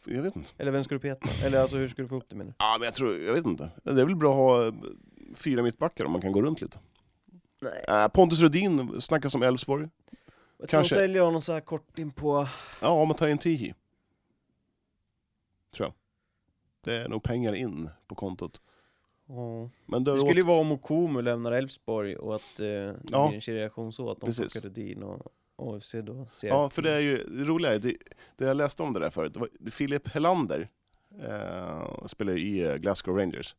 Jag, 0.07 0.23
vet 0.23 0.37
inte. 0.37 0.51
Eller 0.59 0.71
vem 0.71 0.85
ska 0.85 0.95
du 0.95 0.99
peta? 0.99 1.29
Eller 1.47 1.61
alltså 1.61 1.77
hur 1.77 1.89
ska 1.89 2.03
du 2.03 2.09
få 2.09 2.17
upp 2.17 2.29
det 2.29 2.37
menar 2.37 2.55
Ja, 2.59 2.77
men 2.79 2.85
jag 2.85 2.95
tror, 2.95 3.19
jag 3.19 3.33
vet 3.35 3.47
inte. 3.47 3.71
Det 3.83 3.91
är 3.91 4.05
väl 4.05 4.17
bra 4.17 4.31
att 4.31 4.37
ha 4.37 4.67
eh, 4.67 4.75
fyra 5.35 5.63
mittbackar 5.63 6.05
om 6.05 6.13
man 6.13 6.21
kan 6.21 6.33
gå 6.33 6.43
runt 6.43 6.61
lite. 6.61 6.79
Nej. 7.61 7.85
Äh, 7.89 8.09
Pontus 8.09 8.41
Rudin 8.41 9.01
snackas 9.01 9.35
om 9.35 9.43
Elfsborg. 9.43 9.89
Jag 10.59 10.69
tror 10.69 10.79
kanske- 10.79 10.95
de 10.95 10.99
säljer 10.99 11.23
honom 11.23 11.41
så 11.41 11.53
här 11.53 11.61
kort 11.61 11.99
in 11.99 12.11
på... 12.11 12.49
Ja, 12.81 12.89
om 12.89 13.09
man 13.09 13.17
tar 13.17 13.29
in 13.29 13.39
Tihi. 13.39 13.75
Tror 15.75 15.87
jag. 15.87 15.93
Det 16.85 16.95
är 17.05 17.09
nog 17.09 17.23
pengar 17.23 17.53
in 17.53 17.89
på 18.07 18.15
kontot. 18.15 18.61
Ja. 19.27 19.69
Men 19.87 20.05
det, 20.05 20.13
Det 20.13 20.19
skulle 20.19 20.41
ju 20.41 20.47
vara 20.47 20.61
om 20.61 20.73
Okumu 20.73 21.23
lämnar 21.23 21.53
Elfsborg 21.53 22.17
och 22.17 22.35
att 22.35 22.61
eh, 22.61 22.67
det 22.67 22.97
Ja. 23.11 23.27
blir 23.29 23.35
en 23.35 23.41
kedjereaktion 23.41 23.93
så, 23.93 24.11
att 24.11 24.21
de 24.21 24.27
Precis. 24.27 24.53
plockar 24.53 24.69
Rudin 24.69 25.03
och 25.03 25.33
AFC 25.61 25.95
då. 26.03 26.27
Ja, 26.43 26.71
för 26.71 26.83
det 26.83 26.93
är 26.93 27.01
ju, 27.01 27.17
det 27.17 27.45
roliga 27.45 27.75
är, 27.75 27.79
det, 27.79 27.97
det 28.37 28.45
jag 28.45 28.57
läste 28.57 28.83
om 28.83 28.93
det 28.93 29.01
där 29.01 29.11
förut, 29.11 29.35
det 29.35 29.41
var, 29.41 29.49
Filip 29.71 30.09
Helander 30.09 30.67
eh, 31.29 32.07
spelar 32.07 32.37
i 32.39 32.61
eh, 32.61 32.75
Glasgow 32.77 33.17
Rangers. 33.17 33.57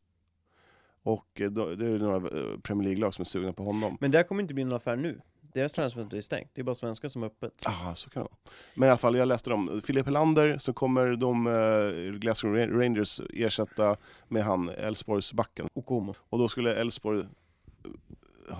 Och 1.02 1.40
eh, 1.40 1.50
då, 1.50 1.74
det 1.74 1.86
är 1.86 1.98
några 1.98 2.16
eh, 2.38 2.58
Premier 2.62 2.84
League-lag 2.84 3.14
som 3.14 3.22
är 3.22 3.26
sugna 3.26 3.52
på 3.52 3.62
honom. 3.64 3.96
Men 4.00 4.10
där 4.10 4.22
kommer 4.22 4.42
inte 4.42 4.54
bli 4.54 4.64
någon 4.64 4.76
affär 4.76 4.96
nu. 4.96 5.20
Deras 5.54 5.72
transferfönster 5.72 6.16
är 6.16 6.20
stängt, 6.20 6.50
det 6.54 6.60
är 6.60 6.64
bara 6.64 6.74
svenskar 6.74 7.08
som 7.08 7.22
är 7.22 7.26
öppet. 7.26 7.62
Ah, 7.66 7.94
så 7.94 8.10
kan 8.10 8.22
det 8.22 8.28
vara. 8.28 8.38
Men 8.74 8.86
i 8.86 8.90
alla 8.90 8.98
fall, 8.98 9.16
jag 9.16 9.28
läste 9.28 9.52
om 9.52 9.80
Filip 9.84 10.06
Helander, 10.06 10.58
så 10.58 10.72
kommer 10.72 11.16
de 11.16 11.46
eh, 11.46 12.18
Glasgow 12.18 12.54
Ra- 12.56 12.78
Rangers 12.80 13.20
ersätta 13.30 13.96
med 14.28 14.44
han 14.44 14.68
Elfsborgs 14.68 15.32
backen. 15.32 15.68
Okumu. 15.74 16.12
Och 16.28 16.38
då 16.38 16.48
skulle 16.48 16.74
Elfsborg 16.74 17.24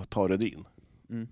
ta 0.09 0.27
Redin. 0.27 0.65
Mm. 1.09 1.27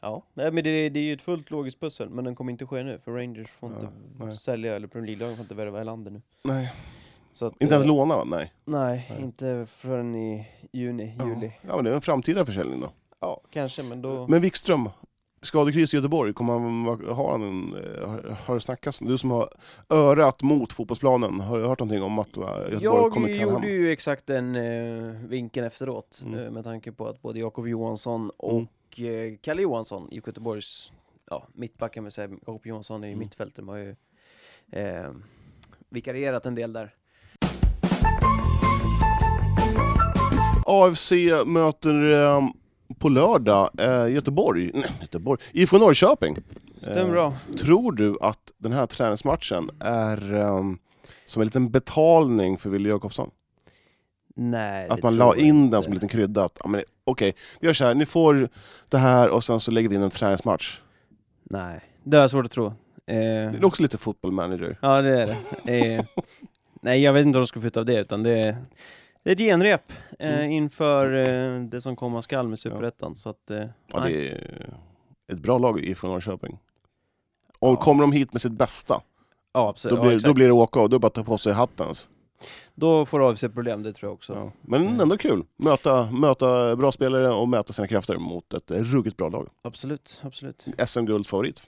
Ja, 0.00 0.22
nej, 0.34 0.52
men 0.52 0.64
det, 0.64 0.88
det 0.88 1.00
är 1.00 1.04
ju 1.04 1.12
ett 1.12 1.22
fullt 1.22 1.50
logiskt 1.50 1.80
pussel, 1.80 2.10
men 2.10 2.24
den 2.24 2.34
kommer 2.34 2.52
inte 2.52 2.66
ske 2.66 2.82
nu, 2.82 2.98
för 3.04 3.12
Rangers 3.12 3.48
får 3.50 3.72
inte 3.72 3.88
Ja, 4.18 4.24
nej. 4.24 4.36
sälja, 4.36 4.76
eller 4.76 4.86
Premier 4.86 5.06
League-lagen 5.06 5.36
får 5.36 5.42
inte 5.42 5.54
värva 5.54 5.78
Helander 5.78 6.10
nu. 6.10 6.22
Nej. 6.44 6.72
Så 7.32 7.46
att, 7.46 7.52
Inte 7.60 7.74
ens 7.74 7.84
eh, 7.86 7.88
låna 7.88 8.16
va? 8.16 8.24
Nej. 8.24 8.52
Nej, 8.64 9.06
Nej. 9.10 9.22
inte 9.22 9.66
förrän 9.70 10.14
i 10.14 10.46
juni, 10.72 11.16
juli. 11.24 11.46
Ja. 11.62 11.68
ja, 11.68 11.76
men 11.76 11.84
det 11.84 11.90
är 11.90 11.94
en 11.94 12.00
framtida 12.00 12.46
försäljning 12.46 12.80
då. 12.80 12.90
Ja, 13.20 13.40
kanske, 13.50 13.82
men 13.82 14.02
då... 14.02 14.26
Men 14.28 14.40
Wikström, 14.40 14.88
skadekris 15.42 15.94
i 15.94 15.96
Göteborg, 15.96 16.32
kommer 16.34 16.52
han, 16.52 16.84
har, 17.16 17.30
han 17.32 17.42
en, 17.42 17.74
eh, 17.84 18.08
har, 18.08 18.36
har 18.44 18.54
det 18.54 18.60
snackats? 18.60 18.98
Du 18.98 19.18
som 19.18 19.30
har 19.30 19.48
örat 19.88 20.42
mot 20.42 20.72
fotbollsplanen, 20.72 21.40
har 21.40 21.58
du 21.58 21.66
hört 21.66 21.78
någonting 21.80 22.02
om 22.02 22.18
att 22.18 22.36
eh, 22.36 22.42
Göteborg 22.42 22.82
Jag 22.82 23.12
kommer 23.12 23.38
kalla 23.38 23.52
gjorde 23.52 23.68
ju 23.68 23.92
exakt 23.92 24.26
den 24.26 24.56
eh, 24.56 25.14
vinkeln 25.28 25.66
efteråt 25.66 26.22
Mm. 26.26 26.40
eh, 26.44 26.50
med 26.50 26.64
tanke 26.64 26.92
på 26.92 27.06
att 27.06 27.22
både 27.22 27.38
Jakob 27.38 27.68
Johansson 27.68 28.30
och 28.36 28.62
eh, 28.98 29.36
Kalle 29.42 29.62
Johansson 29.62 30.08
i 30.12 30.16
Göteborgs 30.26 30.92
ja, 31.30 31.46
mittbacken, 31.54 32.04
vill 32.04 32.12
säga 32.12 32.28
Jakob 32.46 32.66
Johansson 32.66 33.04
i 33.04 33.06
Mm. 33.06 33.18
mittfältet, 33.18 33.66
har 33.66 33.76
ju 33.76 33.96
eh, 34.72 35.10
vikarierat 35.88 36.46
en 36.46 36.54
del 36.54 36.72
där. 36.72 36.94
AFC 40.66 41.12
möter 41.46 42.12
eh, 42.12 42.48
på 42.98 43.08
lördag 43.08 43.70
eh, 43.78 44.08
Göteborg, 44.12 44.70
nej 44.74 44.90
Göteborg, 45.00 45.40
IFK 45.52 45.78
Norrköping. 45.78 46.36
Stämmer 46.82 47.00
Eh, 47.00 47.10
bra. 47.10 47.34
Tror 47.58 47.92
du 47.92 48.16
att 48.20 48.52
den 48.58 48.72
här 48.72 48.86
träningsmatchen 48.86 49.70
är 49.80 50.34
ehm, 50.34 50.78
som 51.24 51.42
en 51.42 51.46
liten 51.46 51.70
betalning 51.70 52.58
för 52.58 52.70
Wille 52.70 52.88
Jakobsson? 52.88 53.30
Nej, 54.36 54.88
Att 54.88 55.02
man 55.02 55.16
la 55.16 55.36
in 55.36 55.46
inte. 55.46 55.76
den 55.76 55.82
som 55.82 55.92
en 55.92 55.94
liten 55.94 56.08
krydda? 56.08 56.44
Att, 56.44 56.58
ja, 56.64 56.68
men, 56.68 56.82
Okej, 57.10 57.34
vi 57.60 57.66
gör 57.66 57.74
så 57.74 57.84
här, 57.84 57.94
ni 57.94 58.06
får 58.06 58.48
det 58.88 58.98
här 58.98 59.28
och 59.28 59.44
sen 59.44 59.60
så 59.60 59.70
lägger 59.70 59.88
vi 59.88 59.94
in 59.96 60.02
en 60.02 60.10
träningsmatch. 60.10 60.80
Nej, 61.42 61.80
det 62.04 62.16
har 62.16 62.22
jag 62.24 62.30
svårt 62.30 62.44
att 62.44 62.50
tro. 62.52 62.66
Eh, 62.66 62.72
Det 63.06 63.58
är 63.58 63.64
också 63.64 63.82
lite 63.82 63.98
football 63.98 64.32
manager. 64.32 64.78
Ja, 64.82 65.02
det 65.02 65.22
är 65.22 65.36
det. 65.64 65.94
Eh, 65.94 66.04
nej, 66.82 67.02
jag 67.02 67.12
vet 67.12 67.26
inte 67.26 67.38
vad 67.38 67.42
de 67.42 67.46
ska 67.46 67.60
få 67.60 67.66
ut 67.66 67.76
av 67.76 67.84
det, 67.84 68.00
utan 68.00 68.22
det 68.22 68.30
är, 68.40 68.56
det 69.22 69.30
är 69.30 69.32
ett 69.32 69.38
genrep 69.38 69.92
eh, 70.18 70.38
Mm. 70.38 70.50
inför 70.50 71.12
eh, 71.28 71.60
det 71.60 71.80
som 71.80 71.96
komma 71.96 72.22
skall 72.22 72.48
med 72.48 72.58
Superettan. 72.58 73.14
Så 73.14 73.28
att, 73.30 73.50
eh, 73.50 73.58
Ja, 73.92 74.00
nej. 74.00 74.12
det 74.12 74.28
är 74.28 74.68
ett 75.32 75.38
bra 75.38 75.58
lag 75.58 75.84
ifrån 75.84 76.10
Norrköping. 76.10 76.58
Och 77.58 77.68
Ja. 77.72 77.76
kommer 77.76 78.02
de 78.02 78.12
hit 78.12 78.32
med 78.32 78.42
sitt 78.42 78.52
bästa, 78.52 79.00
ja, 79.52 79.68
absolut. 79.68 79.96
då 79.96 80.02
blir, 80.02 80.10
ja, 80.10 80.12
då 80.12 80.16
exakt. 80.16 80.34
blir 80.34 80.46
det 80.46 80.52
åka 80.52 80.80
och 80.80 80.90
då 80.90 80.94
är 80.94 80.98
det 80.98 81.02
bara 81.02 81.06
att 81.06 81.14
ta 81.14 81.24
på 81.24 81.38
sig 81.38 81.52
hatten. 81.52 81.86
Alltså. 81.88 82.08
Då 82.80 83.06
får 83.06 83.30
AFC 83.30 83.40
problem, 83.40 83.82
det 83.82 83.92
tror 83.92 84.08
jag 84.08 84.14
också. 84.14 84.32
Ja. 84.34 84.52
Men 84.62 84.82
Mm. 84.86 85.00
ändå 85.00 85.18
kul, 85.18 85.44
möta, 85.56 86.10
möta 86.10 86.76
bra 86.76 86.92
spelare 86.92 87.30
och 87.30 87.48
mäta 87.48 87.72
sina 87.72 87.88
krafter 87.88 88.16
mot 88.16 88.54
ett 88.54 88.70
ruggigt 88.70 89.16
bra 89.16 89.28
lag. 89.28 89.48
Absolut, 89.62 90.20
absolut. 90.24 90.66
SM-guldfavorit. 90.86 91.62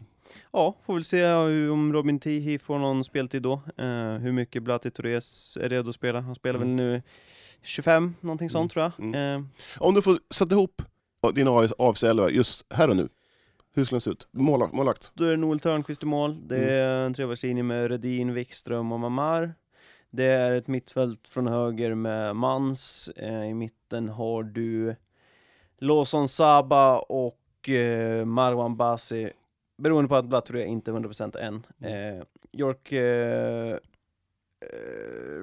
Ja, 0.52 0.74
får 0.86 0.94
väl 0.94 1.04
se 1.04 1.32
om 1.70 1.92
Robin 1.92 2.18
Tihi 2.20 2.58
får 2.58 2.78
någon 2.78 3.04
speltid 3.04 3.42
då. 3.42 3.52
Eh, 3.76 3.86
hur 4.20 4.32
mycket 4.32 4.62
Blati 4.62 4.90
Torres 4.90 5.56
är 5.60 5.68
redo 5.68 5.88
att 5.88 5.94
spela. 5.94 6.20
Han 6.20 6.34
spelar 6.34 6.60
Mm. 6.60 6.76
väl 6.76 6.86
nu 6.86 7.02
25, 7.62 8.14
någonting 8.20 8.50
sånt 8.50 8.72
tror 8.72 8.82
jag. 8.82 8.92
Mm. 9.06 9.40
Eh, 9.40 9.46
Om 9.82 9.94
du 9.94 10.02
får 10.02 10.18
sätta 10.30 10.54
ihop 10.54 10.82
din 11.34 11.48
AFC 11.78 12.04
11 12.04 12.30
just 12.30 12.64
här 12.74 12.90
och 12.90 12.96
nu, 12.96 13.08
hur 13.74 13.84
skulle 13.84 13.94
den 13.96 14.00
se 14.00 14.10
ut? 14.10 14.26
Målvakt? 14.32 15.10
Då 15.14 15.24
är 15.24 15.30
det 15.30 15.36
Noel 15.36 15.60
Törnqvist 15.60 16.02
i 16.02 16.06
mål. 16.06 16.48
Det 16.48 16.56
Mm. 16.56 16.68
är 16.68 17.06
en 17.06 17.14
trebackslinje 17.14 17.62
med 17.62 17.88
Redin, 17.90 18.34
Wikström 18.34 18.92
och 18.92 19.00
Mamar. 19.00 19.54
Det 20.14 20.24
är 20.24 20.52
ett 20.52 20.68
mittfält 20.68 21.28
från 21.28 21.46
höger 21.46 21.94
med 21.94 22.36
Mans. 22.36 23.10
Eh, 23.16 23.44
I 23.44 23.54
mitten 23.54 24.08
har 24.08 24.42
du 24.42 24.96
Lawson 25.78 26.28
Saba 26.28 26.98
och 26.98 27.68
eh, 27.68 28.24
Marwan 28.24 28.76
Basi. 28.76 29.32
Beroende 29.78 30.08
på 30.08 30.16
att 30.16 30.24
Blattore 30.24 30.64
inte 30.66 30.90
är 30.90 30.94
100% 30.94 31.38
än. 31.38 31.66
Mm. 31.80 32.18
Eh, 32.18 32.24
York 32.52 32.92
eh, 32.92 33.72
eh, 33.72 33.78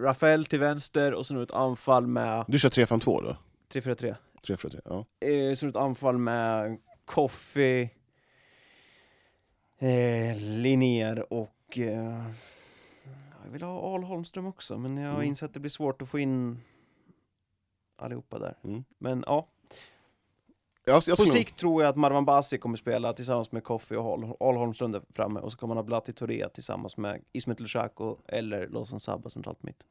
Rafael 0.02 0.46
till 0.46 0.60
vänster 0.60 1.14
och 1.14 1.26
sen 1.26 1.42
ett 1.42 1.52
anfall 1.52 2.08
med 2.08 2.46
Du 2.48 2.60
kör 2.60 2.70
3-5-2 2.70 3.24
då? 3.24 3.38
3-4-3. 3.80 4.16
3-4-3, 4.48 4.82
ja. 4.86 5.06
Eh, 5.28 5.56
sen 5.56 5.70
ett 5.70 5.76
anfall 5.76 6.18
med 6.18 6.78
Coffee, 7.06 7.90
eh, 9.80 10.38
Linnér 10.38 11.34
och 11.34 11.78
eh, 11.78 12.26
jag 13.50 13.54
vill 13.54 13.64
ha 13.64 13.94
Al 13.96 14.04
Holmström 14.04 14.46
också, 14.46 14.78
men 14.78 14.98
jag 14.98 15.08
har 15.08 15.16
Mm. 15.16 15.28
insett 15.28 15.48
att 15.48 15.54
det 15.54 15.60
blir 15.60 15.70
svårt 15.70 16.02
att 16.02 16.10
få 16.10 16.20
in 16.20 16.60
allihopa 17.98 18.40
där. 18.40 18.58
Mm. 18.64 18.84
Men 18.98 19.24
ja, 19.28 19.48
Jag, 20.86 21.04
jag 21.08 21.18
på 21.18 21.24
nog- 21.24 21.32
sikt 21.32 21.58
tror 21.58 21.82
jag 21.84 21.90
att 21.90 21.96
Marwan 21.96 22.26
Basi 22.26 22.58
kommer 22.58 22.78
spela 22.78 23.14
tillsammans 23.14 23.52
med 23.52 23.64
Coffee 23.64 23.98
och 23.98 24.06
Al, 24.14 24.36
Al 24.40 24.56
Holmström 24.56 24.92
där 24.92 25.02
framme 25.14 25.40
och 25.40 25.52
så 25.52 25.58
kommer 25.58 25.76
man 25.76 25.78
ha 25.78 25.84
Blatti 25.88 26.14
Touré 26.14 26.50
tillsammans 26.50 26.98
med 26.98 27.22
Ismet 27.32 27.60
Lushako 27.60 28.18
eller 28.28 28.68
Lawson 28.68 29.00
Sabba 29.00 29.30
centralt 29.30 29.64
mitt. 29.64 29.86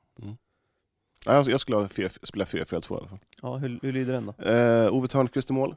Ja, 1.26 1.34
jag, 1.34 1.48
jag 1.48 1.61
skulle 1.61 1.76
ha 1.76 1.88
fyra, 1.88 2.09
spela 2.22 2.44
4-4-2 2.44 2.94
i 2.94 2.96
alla 2.98 3.09
fall. 3.09 3.18
Ja, 3.42 3.56
hur, 3.56 3.78
hur 3.82 3.92
lyder 3.92 4.12
den 4.12 4.26
då? 4.38 4.44
Eh, 4.44 4.92
Ove 4.94 5.09
Thörnqvist 5.09 5.50
i 5.50 5.52
mål. 5.52 5.76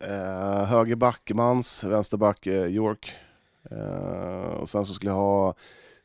Eh, 0.00 0.64
högerback 0.64 1.30
Mans, 1.34 1.84
vänsterback 1.84 2.46
eh, 2.46 2.64
York. 2.66 3.12
Eh, 3.70 4.54
och 4.60 4.68
sen 4.68 4.84
så 4.84 4.94
skulle 4.94 5.10
jag 5.10 5.16
ha 5.18 5.54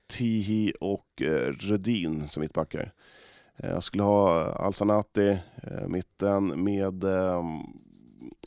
Tihi 0.09 0.73
och 0.79 1.21
eh, 1.21 1.51
Rödin 1.59 2.29
som 2.29 2.41
mittbackar. 2.41 2.93
Eh, 3.57 3.69
jag 3.69 3.83
skulle 3.83 4.03
ha 4.03 4.43
Alsanati 4.53 5.37
eh, 5.63 5.87
mitten 5.87 6.63
med 6.63 7.03
eh, 7.03 7.43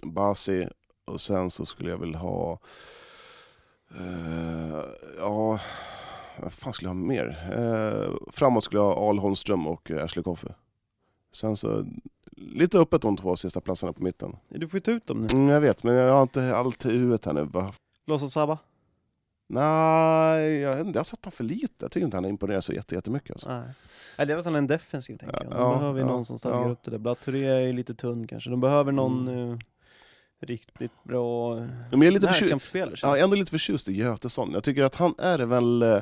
Basi 0.03 0.69
och 1.05 1.21
sen 1.21 1.51
så 1.51 1.67
skulle 1.67 1.91
jag 1.91 1.99
väl 1.99 2.15
ha 2.15 2.59
eh, 3.91 4.81
ja, 5.19 5.61
vad 6.41 6.53
fan 6.53 6.73
skulle 6.73 6.89
jag 6.91 6.95
ha 6.95 7.03
mer? 7.05 7.39
Framåt 8.33 8.65
skulle 8.65 8.81
jag 8.81 8.95
ha 8.95 9.09
Al 9.09 9.19
Holmström 9.19 9.67
och 9.67 9.91
Ashley 9.91 10.23
Koffe. 10.23 10.55
Sen 11.33 11.57
så 11.57 11.87
lite 12.37 12.79
öppet 12.79 13.03
de 13.03 13.17
två 13.17 13.37
sista 13.37 13.61
platserna 13.61 13.93
på 13.93 14.03
mitten. 14.03 14.37
Du 14.49 14.69
får 14.69 14.77
ju 14.77 14.81
ta 14.81 14.91
ut 14.91 15.07
dem 15.07 15.21
nu. 15.21 15.27
Mm, 15.33 15.49
jag 15.49 15.61
vet, 15.61 15.83
men 15.83 15.95
jag 15.95 16.13
har 16.15 16.23
inte 16.23 16.57
allt 16.57 16.87
i 16.87 16.91
huvudet 16.99 17.25
här 17.25 17.33
nu. 17.33 17.43
Va- 17.45 17.73
Lawson 18.07 18.31
Sabba? 18.31 18.59
Nej, 19.49 20.55
jag, 20.57 20.79
jag 20.89 20.95
har 20.95 21.05
sett 21.05 21.25
honom 21.25 21.33
för 21.33 21.45
lite. 21.45 21.75
Jag 21.79 21.91
tycker 21.91 22.05
inte 22.05 22.17
han 22.17 22.25
imponerar 22.25 22.61
så 22.61 22.73
jätte- 22.73 22.95
jättemycket. 22.95 23.31
Alltså. 23.31 23.49
Nej. 23.49 23.63
Nej, 24.19 24.27
det 24.27 24.33
är 24.33 24.37
väl 24.37 24.39
att 24.39 24.45
han 24.45 24.55
är 24.55 24.59
en 24.59 24.67
defensiv 24.67 25.17
tänker 25.17 25.37
jag. 25.43 25.53
De 25.53 25.59
Ja, 25.61 25.79
behöver 25.79 26.01
ju 26.01 26.07
ja, 26.07 26.13
någon 26.13 26.25
som 26.25 26.39
stadgar 26.39 26.61
ja. 26.63 26.69
upp 26.69 26.83
det 26.83 26.91
där. 26.91 26.99
Blaturé 26.99 27.45
är 27.47 27.61
ju 27.61 27.73
lite 27.73 27.95
tunn 27.95 28.27
kanske. 28.27 28.51
De 28.51 28.61
behöver 28.61 28.93
någon 28.93 29.29
Mm. 29.29 29.51
eh, 29.53 29.59
riktigt 30.41 31.05
bra 31.05 31.55
Men 31.91 32.03
jag 32.03 32.23
närkampsspelare. 32.23 32.95
ja, 33.03 33.09
jag 33.09 33.19
är 33.19 33.25
ändå 33.25 33.37
lite 33.37 33.51
förtjust 33.51 33.89
i 33.89 33.93
Götesson. 33.93 34.51
Jag 34.53 34.65
tycker 34.65 34.83
att 34.85 34.97
han 34.97 35.15
är 35.19 35.39
väl 35.39 35.83
eh, 35.83 36.01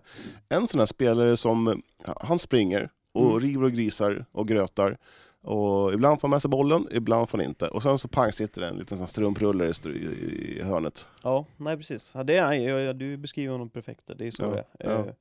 en 0.49 0.67
sån 0.67 0.79
här 0.79 0.87
spelare 0.87 1.37
som, 1.37 1.69
eh, 1.69 1.75
han 2.21 2.39
springer 2.39 2.91
och 3.13 3.31
Mm. 3.31 3.41
river 3.41 3.65
och 3.65 3.73
grisar 3.73 4.25
och 4.33 4.49
grötar. 4.49 4.99
Och 5.43 5.93
ibland 5.93 6.21
får 6.21 6.29
han 6.29 6.31
med 6.31 6.43
sig 6.43 6.49
bollen, 6.49 6.89
ibland 6.91 7.29
får 7.29 7.39
han 7.39 7.47
inte. 7.47 7.69
Och 7.69 7.83
sen 7.83 7.99
så 7.99 8.09
pang 8.09 8.33
sitter 8.33 8.61
det 8.61 8.69
en 8.69 8.77
liten 8.77 8.99
sån 8.99 9.09
strumprulle 9.09 9.73
i, 9.87 10.61
hörnet. 10.65 11.09
Ja, 11.23 11.47
nej 11.57 11.77
precis. 11.77 12.13
Ja, 12.15 12.25
det 12.25 12.37
är 12.37 12.43
han. 12.43 12.63
Ja, 12.63 12.93
du 12.93 13.17
beskriver 13.17 13.53
honom 13.53 13.69
perfekt. 13.71 14.11
Det 14.17 14.27
är 14.27 14.31
så 14.31 14.43
Ja, 14.43 14.49
det 14.51 14.65
är. 14.85 14.91
ja. 14.91 14.99
Eh, 15.07 15.13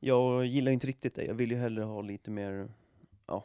Jag 0.00 0.46
gillar 0.46 0.72
inte 0.72 0.86
riktigt 0.86 1.14
det. 1.14 1.24
Jag 1.24 1.34
vill 1.34 1.50
ju 1.50 1.56
hellre 1.56 1.82
ha 1.84 2.02
lite 2.02 2.30
mer 2.30 2.68
ja, 3.26 3.44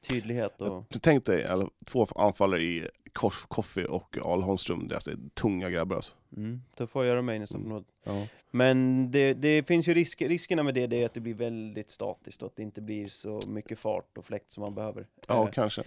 tydlighet 0.00 0.60
och... 0.62 0.84
Tänk 1.00 1.24
dig 1.26 1.42
eller, 1.42 1.68
två 1.86 2.06
anfallare 2.16 2.62
i 2.62 2.88
Kors, 3.12 3.44
Koffi 3.48 3.86
och 3.88 4.18
Al 4.22 4.42
Holmström. 4.42 4.88
Det 4.88 4.92
är 4.92 4.96
alltså 4.96 5.10
tunga 5.34 5.70
grabbar 5.70 5.96
alltså. 5.96 6.14
Mm, 6.36 6.62
tuffa 6.76 7.00
att 7.00 7.06
göra 7.06 7.22
mig 7.22 7.38
nästan 7.38 7.60
Mm. 7.60 7.70
för 7.70 7.74
något. 7.78 7.86
Ja. 8.20 8.26
Men 8.50 9.10
det, 9.10 9.34
det 9.34 9.66
finns 9.66 9.88
ju 9.88 9.94
risk, 9.94 10.22
riskerna 10.22 10.62
med 10.62 10.74
det, 10.74 10.86
det 10.86 11.02
är 11.02 11.06
att 11.06 11.14
det 11.14 11.20
blir 11.20 11.34
väldigt 11.34 11.90
statiskt 11.90 12.42
och 12.42 12.46
att 12.46 12.56
det 12.56 12.62
inte 12.62 12.80
blir 12.80 13.08
så 13.08 13.40
mycket 13.46 13.78
fart 13.78 14.18
och 14.18 14.24
fläkt 14.24 14.50
som 14.52 14.60
man 14.62 14.74
behöver. 14.74 15.06
Ja, 15.26 15.44
Eh, 15.44 15.50
kanske. 15.50 15.82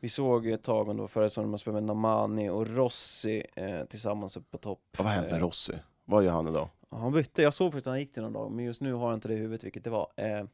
Vi 0.00 0.08
såg 0.08 0.46
ett 0.46 0.62
tag 0.62 0.84
var 0.96 1.06
förra 1.06 1.28
säsongen 1.28 1.50
man 1.50 1.58
spelade 1.58 1.80
med 1.80 1.86
Namani 1.96 2.48
och 2.48 2.66
Rossi 2.68 3.46
eh, 3.54 3.84
tillsammans 3.84 4.36
uppe 4.36 4.50
på 4.50 4.58
topp. 4.58 4.80
Ja, 4.98 5.04
vad 5.04 5.12
hände 5.12 5.30
med 5.30 5.38
Eh, 5.38 5.44
Rossi? 5.44 5.72
Vad 6.04 6.24
gör 6.24 6.32
han 6.32 6.48
idag? 6.48 6.68
Han 6.90 7.12
bytte, 7.12 7.42
jag 7.42 7.54
såg 7.54 7.72
faktiskt 7.72 7.86
att 7.86 7.90
han 7.90 8.00
gick 8.00 8.12
till 8.12 8.22
någon 8.22 8.32
dag, 8.32 8.50
men 8.52 8.64
just 8.64 8.80
nu 8.80 8.92
har 8.92 9.08
jag 9.08 9.16
inte 9.16 9.28
det 9.28 9.34
i 9.34 9.36
huvudet 9.36 9.64
vilket 9.64 9.84
det 9.84 9.90
var. 9.90 10.08
Eh, 10.16 10.44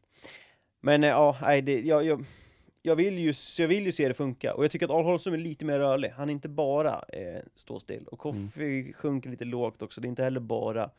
men 0.80 1.04
eh, 1.04 1.10
ja, 1.10 1.36
nej, 1.42 1.62
det, 1.62 1.80
jag, 1.80 2.04
jag, 2.04 2.24
jag, 2.88 2.96
vill 2.96 3.18
ju, 3.18 3.32
jag 3.58 3.68
vill 3.68 3.84
ju 3.86 3.92
se 3.92 4.08
det 4.08 4.14
funka 4.14 4.54
och 4.54 4.64
jag 4.64 4.70
tycker 4.70 4.86
att 4.86 4.92
Al 4.92 5.04
Holmström 5.04 5.34
är 5.34 5.38
lite 5.38 5.64
mer 5.64 5.78
rörlig. 5.78 6.08
Han 6.16 6.28
är 6.28 6.32
inte 6.32 6.48
bara 6.48 7.04
eh, 7.08 7.42
stå 7.54 7.80
still 7.80 8.04
och 8.06 8.18
Koffi 8.18 8.92
sjunker 8.92 9.30
lite 9.30 9.44
lågt 9.44 9.82
också. 9.82 10.00
Det 10.00 10.06
är 10.06 10.08
inte 10.08 10.22
heller 10.24 10.40
bara 10.40 10.90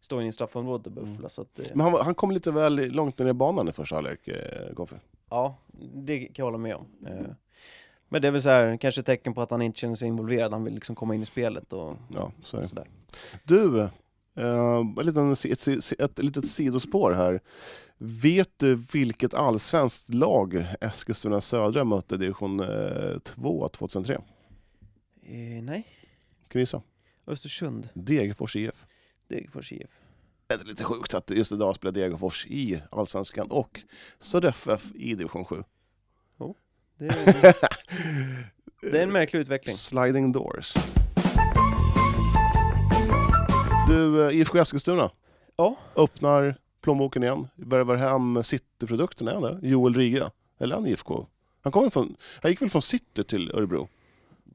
stå 0.00 0.20
in 0.20 0.26
i 0.26 0.32
straffområdet 0.32 0.86
och 0.86 0.92
buffla. 0.92 1.14
Mm. 1.16 1.28
Så 1.28 1.42
att, 1.42 1.58
eh, 1.58 1.66
Men 1.74 1.80
han, 1.80 2.04
han 2.04 2.14
kom 2.14 2.30
lite 2.30 2.50
väl 2.50 2.92
långt 2.92 3.18
ner 3.18 3.26
i 3.26 3.32
banan 3.32 3.68
i 3.68 3.72
första 3.72 3.94
halvlek, 3.94 4.28
eh, 4.28 4.74
Koffi. 4.74 4.96
Ja, 5.30 5.56
det 5.94 6.18
kan 6.18 6.32
jag 6.34 6.44
hålla 6.44 6.58
med 6.58 6.74
om. 6.74 6.86
Eh, 7.06 7.26
Men 8.08 8.22
det 8.22 8.28
är 8.28 8.32
väl 8.32 8.42
så 8.42 8.48
här, 8.48 8.76
kanske 8.76 9.00
ett 9.00 9.06
tecken 9.06 9.34
på 9.34 9.42
att 9.42 9.50
han 9.50 9.62
inte 9.62 9.78
känner 9.78 9.94
sig 9.94 10.08
involverad. 10.08 10.52
Han 10.52 10.64
vill 10.64 10.74
liksom 10.74 10.96
komma 10.96 11.14
in 11.14 11.22
i 11.22 11.26
spelet 11.26 11.72
och, 11.72 11.96
Ja, 12.14 12.32
så 12.44 12.58
och 12.58 12.66
sådär. 12.66 12.86
Du, 13.44 13.88
eh, 14.36 14.76
en 14.76 15.06
liten, 15.06 15.32
ett, 15.32 15.68
ett, 15.68 15.92
ett 16.00 16.18
litet 16.18 16.48
sidospår 16.48 17.12
här. 17.12 17.40
Vet 17.98 18.58
du 18.58 18.74
vilket 18.74 19.34
allsvenskt 19.34 20.14
lag 20.14 20.66
Eskilstuna 20.80 21.40
Södra 21.40 21.84
mötte 21.84 22.14
i 22.14 22.18
division 22.18 22.60
eh, 22.60 23.18
2 23.18 23.68
2003? 23.68 24.14
Eh, 24.14 24.22
nej, 25.62 25.86
Kan 26.48 26.58
du 26.58 26.60
gissa? 26.60 26.82
Östersund, 27.26 27.88
Degerfors 27.94 28.56
IF. 28.56 28.84
Degerfors 29.28 29.72
IF. 29.72 29.90
Det 30.46 30.54
är 30.54 30.64
lite 30.64 30.84
sjukt 30.84 31.14
att 31.14 31.30
just 31.30 31.52
idag 31.52 31.74
spelar 31.74 31.92
Degerfors 31.92 32.46
i 32.46 32.82
Allsvenskan 32.90 33.50
och 33.50 33.80
Södra 34.18 34.48
FF 34.48 34.92
i 34.94 35.14
division 35.14 35.44
7. 35.44 35.62
Det 36.98 37.06
är, 37.06 37.54
det 38.90 38.98
är 38.98 39.02
en 39.02 39.12
märklig 39.12 39.40
utveckling. 39.40 39.74
Sliding 39.74 40.32
doors. 40.32 40.74
Du, 43.88 44.26
eh, 44.28 44.36
IFK 44.40 44.58
Eskilstuna. 44.58 45.10
Ja. 45.56 45.76
Öppnar 45.96 46.54
plånboken 46.80 47.22
igen. 47.22 47.48
Värvar 47.54 47.96
hem 47.96 48.42
han 49.40 49.42
det? 49.60 49.68
Joel 49.68 49.94
Riga. 49.94 50.30
Eller 50.58 50.74
är 50.76 50.80
han 50.80 50.88
IFK? 50.88 51.26
Han, 51.62 51.72
kommer 51.72 51.90
från, 51.90 52.16
han 52.42 52.50
gick 52.50 52.62
väl 52.62 52.70
från 52.70 52.82
City 52.82 53.24
till 53.24 53.50
Örebro? 53.54 53.88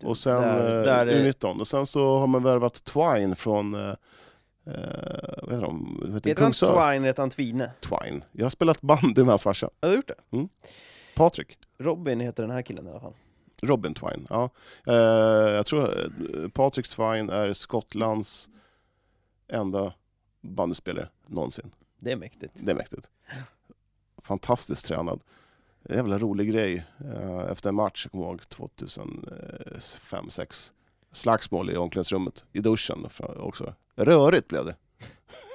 Och 0.03 0.17
sen 0.17 0.41
Där- 0.41 0.77
eh, 0.79 0.83
där 0.83 1.07
är- 1.07 1.23
U19. 1.31 1.59
Och 1.59 1.67
sen 1.67 1.85
så 1.85 2.17
har 2.19 2.27
man 2.27 2.43
värvat 2.43 2.83
Twine 2.83 3.35
från... 3.35 3.75
Eh, 3.75 3.89
eh, 3.89 3.95
vad 5.43 5.53
heter 5.53 5.61
de? 5.61 5.97
Vad 6.01 6.13
heter 6.13 6.29
Heter 6.29 6.43
han? 6.43 6.51
Twine, 6.93 7.03
heter 7.05 7.21
han 7.23 7.29
Tvine? 7.29 7.69
Twine. 7.81 8.23
Jag 8.31 8.45
har 8.45 8.49
spelat 8.49 8.81
bandy 8.81 9.21
med 9.21 9.29
hans 9.29 9.43
farsa. 9.43 9.69
Har 9.81 9.89
du 9.89 9.95
gjort 9.95 10.07
det? 10.31 10.47
Patrik. 11.15 11.57
Robin 11.79 12.19
heter 12.19 12.43
den 12.43 12.51
här 12.51 12.61
killen 12.61 12.87
i 12.87 12.89
alla 12.89 12.99
fall. 12.99 13.13
Robin 13.63 13.93
Twine. 13.93 14.27
Ja. 14.29 14.49
Eh, 14.87 14.95
jag 15.53 15.65
tror 15.65 16.11
Patrik 16.49 16.87
Twine 16.87 17.29
är 17.29 17.53
Skottlands 17.53 18.49
enda 19.47 19.93
bandyspelare 20.41 21.09
någonsin. 21.27 21.71
Det 21.99 22.11
är 22.11 22.15
mäktigt. 22.15 22.51
Det 22.65 22.71
är 22.71 22.75
mäktigt. 22.75 23.09
Fantastiskt 24.21 24.85
tränad. 24.85 25.19
Jävla 25.89 26.17
rolig 26.17 26.51
grej. 26.51 26.85
Eh, 27.13 27.51
Efter 27.51 27.69
en 27.69 27.75
match, 27.75 28.05
jag 28.05 28.11
kommer 28.11 28.25
ihåg 28.25 28.41
2005-2006. 28.41 30.71
Slagsmål 31.11 31.69
i 31.69 31.77
omklädningsrummet, 31.77 32.45
i 32.53 32.59
duschen 32.59 33.07
också. 33.37 33.73
Rörigt 33.95 34.47
blev 34.47 34.65
det. 34.65 34.75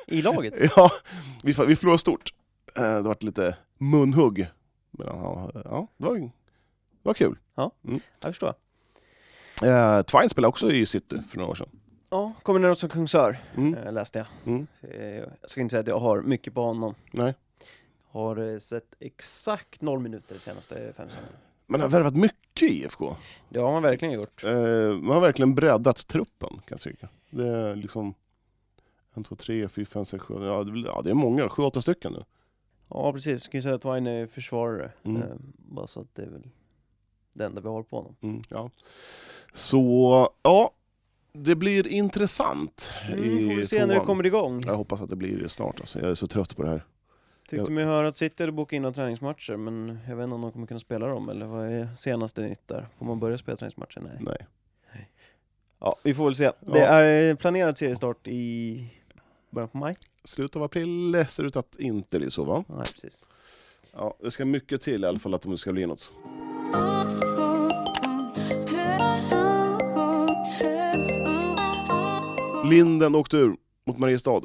I 0.06 0.22
laget? 0.22 0.54
Ja, 0.76 0.90
vi, 1.42 1.52
vi 1.66 1.76
förlorade 1.76 1.98
stort. 1.98 2.34
Eh, 2.76 2.82
Det 2.82 3.02
var 3.02 3.16
lite 3.20 3.56
munhugg. 3.78 4.46
Men 4.90 5.06
ja, 5.06 5.50
ja, 5.54 5.86
det, 5.96 6.04
var, 6.06 6.16
det 6.18 6.30
var 7.02 7.14
kul. 7.14 7.38
Jag 8.20 8.32
förstår. 8.32 8.54
Eh, 9.62 10.02
Twine 10.02 10.28
spelade 10.28 10.48
också 10.48 10.72
i 10.72 10.86
City 10.86 11.22
för 11.30 11.38
några 11.38 11.50
år 11.50 11.54
sedan. 11.54 11.68
Ja, 12.12 12.32
kommer 12.42 12.60
ner 12.60 12.74
som 12.74 12.88
Kungsör, 12.88 13.38
Mm. 13.56 13.74
eh, 13.74 13.92
läste 13.92 14.18
jag. 14.18 14.26
Mm. 14.46 14.66
Eh, 14.80 15.04
Jag 15.40 15.50
ska 15.50 15.60
inte 15.60 15.72
säga 15.72 15.80
att 15.80 15.86
jag 15.86 15.98
har 15.98 16.22
mycket 16.22 16.54
på 16.54 16.62
honom. 16.62 16.94
Nej. 17.10 17.34
Har 18.06 18.52
eh, 18.52 18.58
sett 18.58 18.94
exakt 19.00 19.80
noll 19.82 20.00
minuter 20.00 20.34
de 20.34 20.40
senaste 20.40 20.92
fem 20.96 21.08
säsongerna. 21.08 21.36
Man 21.66 21.80
har 21.80 21.88
värvat 21.88 22.16
mycket 22.16 22.62
i 22.62 22.82
IFK. 22.82 23.16
Det 23.48 23.58
har 23.58 23.72
man 23.72 23.82
verkligen 23.82 24.14
gjort. 24.14 24.44
Eh, 24.44 24.52
man 24.92 25.14
har 25.14 25.20
verkligen 25.20 25.54
breddat 25.54 26.06
truppen 26.06 26.48
kan 26.50 26.62
jag 26.68 26.80
tycka. 26.80 27.08
Det 27.30 27.46
är 27.48 27.76
liksom 27.76 28.14
en, 29.14 29.24
två, 29.24 29.34
tre, 29.36 29.68
fyra, 29.68 29.86
fem, 29.86 30.04
sex, 30.04 30.24
sju, 30.24 30.44
ja 30.44 30.64
det, 30.64 30.70
blir- 30.72 30.86
ja, 30.86 31.00
det 31.04 31.10
är 31.10 31.14
många, 31.14 31.48
sju, 31.48 31.62
åtta 31.62 31.80
stycken 31.82 32.12
nu. 32.12 32.24
Ja, 32.88 33.12
precis. 33.12 33.42
Ska 33.42 33.56
ju 33.56 33.62
säga 33.62 33.74
att 33.74 33.82
Twine 33.82 34.06
är 34.06 34.26
försvarare. 34.26 34.92
Mm. 35.02 35.22
Eh, 35.22 35.28
Bara 35.56 35.86
så 35.86 36.00
att 36.00 36.14
det 36.14 36.22
är 36.22 36.30
väl 36.30 36.48
det 37.32 37.44
enda 37.44 37.60
vi 37.60 37.68
har 37.68 37.82
på 37.82 37.96
honom. 37.96 38.16
Mm, 38.20 38.42
ja. 38.48 38.70
Så, 39.52 40.28
ja, 40.42 40.70
det 41.32 41.54
blir 41.54 41.86
intressant 41.86 42.94
Mm, 43.12 43.24
i 43.38 43.46
får 43.48 43.56
vi 43.56 43.66
se 43.66 43.78
när 43.80 43.86
det 43.86 43.94
tvåan. 43.94 44.06
kommer 44.06 44.26
igång. 44.26 44.62
Jag 44.66 44.74
hoppas 44.76 45.00
att 45.02 45.10
det 45.10 45.16
blir 45.16 45.48
snart 45.48 45.80
alltså. 45.80 46.00
Jag 46.00 46.10
är 46.10 46.14
så 46.14 46.26
trött 46.26 46.56
på 46.56 46.62
det 46.62 46.68
här. 46.68 46.84
Tyckte 47.48 47.70
mig 47.70 47.84
höra 47.84 48.08
att 48.08 48.16
City 48.16 48.42
hade 48.42 48.52
bokat 48.52 48.72
in 48.72 48.82
några 48.82 48.94
träningsmatcher, 48.94 49.56
men 49.56 49.98
jag 50.08 50.16
vet 50.16 50.24
inte 50.24 50.34
om 50.34 50.40
de 50.42 50.52
kommer 50.52 50.66
kunna 50.66 50.80
spela 50.80 51.06
dem, 51.06 51.28
eller 51.28 51.46
vad 51.46 51.66
är 51.72 51.88
senaste 51.96 52.42
nytt 52.42 52.68
där? 52.68 52.88
Får 52.98 53.06
man 53.06 53.20
börja 53.20 53.38
spela 53.38 53.56
träningsmatcher? 53.56 54.00
Nej. 54.00 54.16
Nej. 54.20 54.46
Ja, 55.78 55.96
vi 56.02 56.14
får 56.14 56.24
väl 56.24 56.34
se. 56.34 56.44
Det 56.60 56.78
Ja. 56.78 56.86
är 56.86 57.34
planerad 57.34 57.78
seriestart 57.78 58.28
i 58.28 58.86
början 59.50 59.68
på 59.68 59.78
maj. 59.78 59.96
Slutet 60.24 60.56
av 60.56 60.62
april 60.62 61.24
ser 61.28 61.44
ut 61.44 61.56
att 61.56 61.76
inte 61.78 62.18
bli 62.18 62.30
så 62.30 62.44
va? 62.44 62.64
Nej, 62.68 62.78
precis. 62.94 63.26
Ja, 63.92 64.14
det 64.22 64.30
ska 64.30 64.44
mycket 64.44 64.80
till 64.82 65.04
i 65.04 65.06
alla 65.06 65.18
fall 65.18 65.34
att 65.34 65.42
det 65.42 65.58
ska 65.58 65.72
bli 65.72 65.86
något. 65.86 66.10
Linden 72.72 73.14
åkte 73.14 73.36
ur 73.36 73.56
mot 73.84 73.98
Mariestad. 73.98 74.40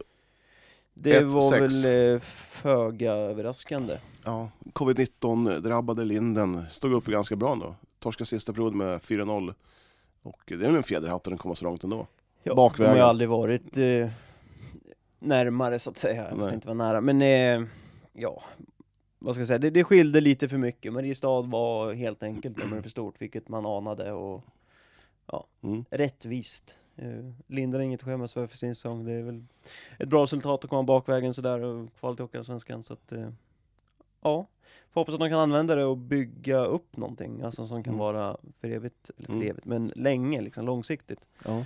Det 0.93 1.19
1-6. 1.21 1.23
var 1.23 1.59
väl 1.59 2.13
eh, 2.15 2.19
föga 2.61 3.11
överraskande. 3.13 3.97
Ja, 4.25 4.49
covid-19 4.73 5.59
drabbade 5.59 6.05
Linden. 6.05 6.63
Stod 6.69 6.93
upp 6.93 7.05
ganska 7.05 7.35
bra 7.35 7.51
ändå. 7.53 7.75
Torskade 7.99 8.25
sista 8.25 8.53
period 8.53 8.75
med 8.75 8.97
4-0. 8.99 9.53
Och 10.23 10.41
det 10.45 10.53
är 10.53 10.57
väl 10.57 10.75
en 10.75 10.83
fjäderhatt 10.83 11.15
att 11.15 11.23
den 11.23 11.37
kommer 11.37 11.55
så 11.55 11.65
långt 11.65 11.83
ändå. 11.83 12.07
Ja, 12.43 12.55
Bakvägen. 12.55 12.93
De 12.93 12.99
har 12.99 13.05
ju 13.05 13.09
aldrig 13.09 13.29
varit 13.29 13.77
eh, 13.77 14.07
närmare 15.19 15.79
så 15.79 15.89
att 15.89 15.97
säga, 15.97 16.27
fast 16.35 16.49
det 16.49 16.55
inte 16.55 16.67
var 16.67 16.75
nära. 16.75 17.01
Men 17.01 17.21
eh, 17.21 17.67
ja, 18.13 18.43
vad 19.19 19.35
ska 19.35 19.39
jag 19.41 19.47
säga, 19.47 19.59
det, 19.59 19.69
det 19.69 19.83
skilde 19.83 20.21
lite 20.21 20.49
för 20.49 20.57
mycket. 20.57 20.93
Mariestad 20.93 21.41
var 21.41 21.93
helt 21.93 22.23
enkelt 22.23 22.57
nummer 22.57 22.81
för 22.81 22.89
stort, 22.89 23.15
vilket 23.21 23.49
man 23.49 23.65
anade. 23.65 24.11
Och 24.11 24.43
Mm. 25.63 25.85
rättvist. 25.89 26.77
Eh, 26.97 27.31
Linden 27.47 27.79
har 27.79 27.85
inget 27.85 27.99
att 27.99 28.05
skämmas 28.05 28.33
för 28.33 28.47
för 28.47 28.57
sin 28.57 28.75
säsong. 28.75 29.05
Det 29.05 29.11
är 29.11 29.21
väl 29.23 29.43
ett 29.99 30.07
bra 30.09 30.23
resultat 30.23 30.63
att 30.63 30.69
komma 30.69 30.83
bakvägen 30.83 31.33
sådär 31.33 31.59
och 31.59 31.87
kvala 31.99 32.15
till 32.15 32.23
Hockeyallsvenskan. 32.23 32.83
Så 32.83 32.93
att, 32.93 33.11
eh, 33.11 33.29
ja, 34.21 34.47
får 34.91 35.01
hoppas 35.01 35.13
att 35.13 35.19
de 35.19 35.29
kan 35.29 35.39
använda 35.39 35.75
det 35.75 35.85
och 35.85 35.97
bygga 35.97 36.59
upp 36.65 36.97
någonting. 36.97 37.41
Alltså 37.41 37.65
som 37.65 37.83
kan 37.83 37.93
Mm. 37.93 37.99
vara 37.99 38.37
för 38.61 38.67
evigt, 38.69 39.11
eller 39.17 39.25
för 39.27 39.33
Mm. 39.33 39.47
evigt, 39.49 39.65
men 39.65 39.91
länge, 39.95 40.41
liksom 40.41 40.65
långsiktigt. 40.65 41.27
Ja. 41.45 41.65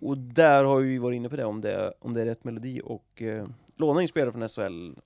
Och 0.00 0.18
där 0.18 0.64
har 0.64 0.80
vi 0.80 0.98
varit 0.98 1.16
inne 1.16 1.28
på 1.28 1.36
det, 1.36 1.44
om 1.44 1.60
det, 1.60 1.92
om 1.98 2.14
det 2.14 2.20
är 2.20 2.24
rätt 2.26 2.44
melodi 2.44 2.80
och 2.84 3.22
eh, 3.22 3.46
låna 3.76 4.02
in 4.02 4.08
spelare 4.08 4.32
från 4.32 4.48
SHL, 4.48 4.98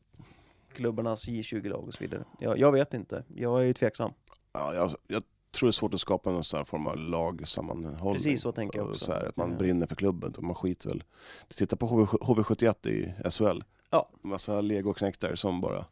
klubbarnas 0.73 1.29
J20-lag 1.29 1.85
och 1.89 1.95
så 1.95 1.99
vidare. 2.05 2.25
Jag, 2.41 2.59
jag 2.59 2.73
vet 2.73 2.95
inte, 2.95 3.25
jag 3.35 3.61
är 3.61 3.65
ju 3.65 3.73
tveksam. 3.73 4.13
Ja, 4.53 4.75
jag, 4.75 4.91
jag 5.07 5.23
tror 5.51 5.67
det 5.67 5.71
är 5.71 5.73
svårt 5.73 5.95
att 5.95 6.01
skapa 6.01 6.31
en 6.31 6.45
sån 6.45 6.59
här 6.59 6.65
form 6.65 6.87
av 6.87 6.97
lagsammanhållning. 6.97 8.15
Precis 8.15 8.41
så 8.43 8.53
tänker 8.53 8.79
jag 8.79 8.89
också. 8.89 9.05
Så 9.05 9.13
här, 9.13 9.25
att 9.29 9.37
man 9.37 9.51
Ja. 9.53 9.57
brinner 9.59 9.87
för 9.87 9.97
klubben. 9.97 10.35
och 10.37 10.43
Man 10.43 10.55
skiter 10.55 10.89
väl. 10.89 11.05
Titta 11.57 11.77
på 11.77 11.87
HV, 11.87 12.05
HV71 12.05 12.89
i 12.89 13.15
SHL. 13.31 13.63
Ja. 13.91 14.09
Massa 14.23 14.61
legoknektar 14.61 15.35
som 15.35 15.61
bara 15.61 15.85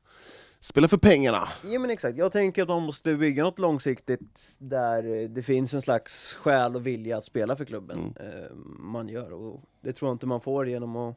spelar 0.61 0.89
för 0.89 0.97
pengarna. 0.97 1.49
Ja 1.65 1.79
men 1.79 1.91
exakt, 1.91 2.19
jag 2.19 2.33
tänker 2.33 2.63
att 2.63 2.69
man 2.69 2.83
måste 2.83 3.15
bygga 3.17 3.43
något 3.43 3.59
långsiktigt 3.59 4.57
där 4.59 5.29
det 5.29 5.43
finns 5.43 5.75
en 5.75 5.83
slags 5.83 6.35
själ 6.35 6.77
och 6.77 6.87
vilja 6.87 7.17
att 7.17 7.25
spela 7.25 7.57
för 7.57 7.65
klubben 7.65 8.15
eh, 8.21 8.57
man 8.79 9.09
gör 9.09 9.33
och 9.33 9.61
det 9.81 9.93
tror 9.93 10.09
jag 10.09 10.15
inte 10.15 10.27
man 10.27 10.41
får 10.41 10.69
genom 10.69 10.97
att 10.97 11.17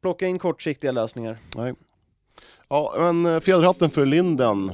plocka 0.00 0.26
in 0.26 0.38
kortsiktiga 0.38 0.92
lösningar. 0.92 1.38
Nej. 1.56 1.74
Ja, 2.68 2.94
men 2.98 3.26
eh, 3.26 3.40
fjäderhatten 3.40 3.90
för 3.90 4.06
Linden. 4.06 4.72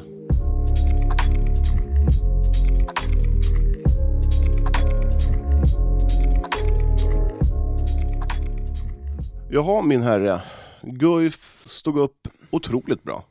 Jaha, 9.50 9.82
min 9.82 10.02
herre. 10.02 10.42
Guif 10.82 11.62
stod 11.66 11.98
upp 11.98 12.28
otroligt 12.50 13.02
bra. 13.02 13.24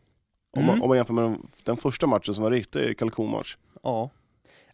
Om, 0.58 0.66
man, 0.66 0.70
Mm. 0.70 0.82
om 0.84 0.88
man 0.90 0.98
jämför 0.98 1.14
med 1.14 1.24
den, 1.24 1.48
den 1.64 1.78
första 1.78 2.08
matchen 2.08 2.34
som 2.34 2.44
var 2.44 2.52
riktig 2.52 2.98
kalkonmatch. 3.00 3.58
Ja. 3.84 4.10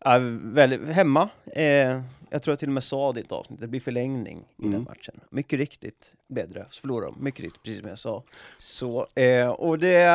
Ja, 0.03 0.19
väldigt, 0.43 0.87
hemma, 0.87 1.29
eh, 1.45 2.01
jag 2.29 2.41
tror 2.43 2.51
jag 2.51 2.59
till 2.59 2.69
och 2.69 2.73
med 2.73 2.83
sa 2.83 3.11
det 3.13 3.19
i 3.19 3.23
ett 3.23 3.31
avsnitt, 3.31 3.59
det 3.59 3.67
blir 3.67 3.79
förlängning 3.79 4.45
i 4.57 4.61
Mm. 4.61 4.71
den 4.71 4.83
matchen. 4.83 5.19
Mycket 5.29 5.59
riktigt 5.59 6.13
blev 6.29 6.53
det, 6.53 6.65
så 6.69 6.81
förlorade 6.81 7.11
de, 7.11 7.23
mycket 7.23 7.41
riktigt, 7.41 7.63
precis 7.63 7.79
som 7.79 7.89
jag 7.89 7.99
sa. 7.99 8.23
Så, 8.57 9.07
eh, 9.15 9.49
och 9.49 9.79
det, 9.79 10.05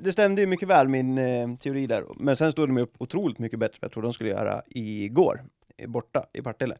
det 0.00 0.12
stämde 0.12 0.40
ju 0.40 0.46
mycket 0.46 0.68
väl, 0.68 0.88
min 0.88 1.18
eh, 1.18 1.56
teori 1.56 1.86
där. 1.86 2.04
Men 2.16 2.36
sen 2.36 2.52
stod 2.52 2.68
de 2.68 2.78
upp 2.78 2.94
otroligt 2.98 3.38
mycket 3.38 3.58
bättre, 3.58 3.78
jag 3.80 3.92
tror 3.92 4.02
de 4.02 4.12
skulle 4.12 4.30
göra 4.30 4.62
igår, 4.66 5.44
borta 5.86 6.26
i 6.32 6.42
Partille. 6.42 6.76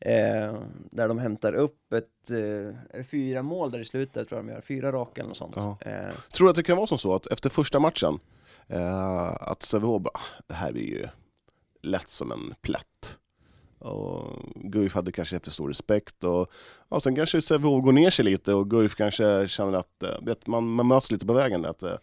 Eh, 0.00 0.54
där 0.90 1.08
de 1.08 1.18
hämtar 1.18 1.52
upp 1.52 1.92
ett, 1.92 2.30
eh, 2.30 3.02
fyra 3.04 3.42
mål 3.42 3.70
där 3.70 3.78
i 3.78 3.84
slutet, 3.84 4.28
tror 4.28 4.38
jag 4.38 4.46
de 4.46 4.52
gör, 4.52 4.60
fyra 4.60 4.92
raka 4.92 5.20
eller 5.20 5.28
något 5.28 5.36
sånt. 5.36 5.56
Eh, 5.80 6.14
Tror 6.32 6.46
du 6.46 6.50
att 6.50 6.56
det 6.56 6.62
kan 6.62 6.76
vara 6.76 6.86
som 6.86 6.98
så 6.98 7.14
att 7.14 7.26
efter 7.26 7.50
första 7.50 7.80
matchen, 7.80 8.18
eh, 8.66 9.28
att 9.42 9.62
Sävehof 9.62 10.02
bara, 10.02 10.10
"Ah, 10.14 10.42
det 10.46 10.54
här 10.54 10.68
är 10.68 10.80
ju 10.82 11.08
lätt 11.82 12.08
som 12.08 12.32
en 12.32 12.54
plätt. 12.60 13.18
Och 13.78 14.24
Guif 14.54 14.94
hade 14.94 15.12
kanske 15.12 15.40
för 15.40 15.50
stor 15.50 15.68
respekt 15.68 16.24
och 16.24 16.52
ja, 16.88 17.00
sen 17.00 17.16
kanske 17.16 17.42
Sävehof 17.42 17.84
går 17.84 17.92
ner 17.92 18.10
sig 18.10 18.24
lite 18.24 18.54
och 18.54 18.70
Guif 18.70 18.94
kanske 18.94 19.48
känner 19.48 19.78
att 19.78 20.02
eh, 20.02 20.20
vet, 20.22 20.46
man, 20.46 20.68
man 20.68 20.86
möts 20.86 21.10
lite 21.12 21.26
på 21.26 21.32
vägen. 21.32 21.64
Att, 21.64 21.82
eh, 21.82 21.94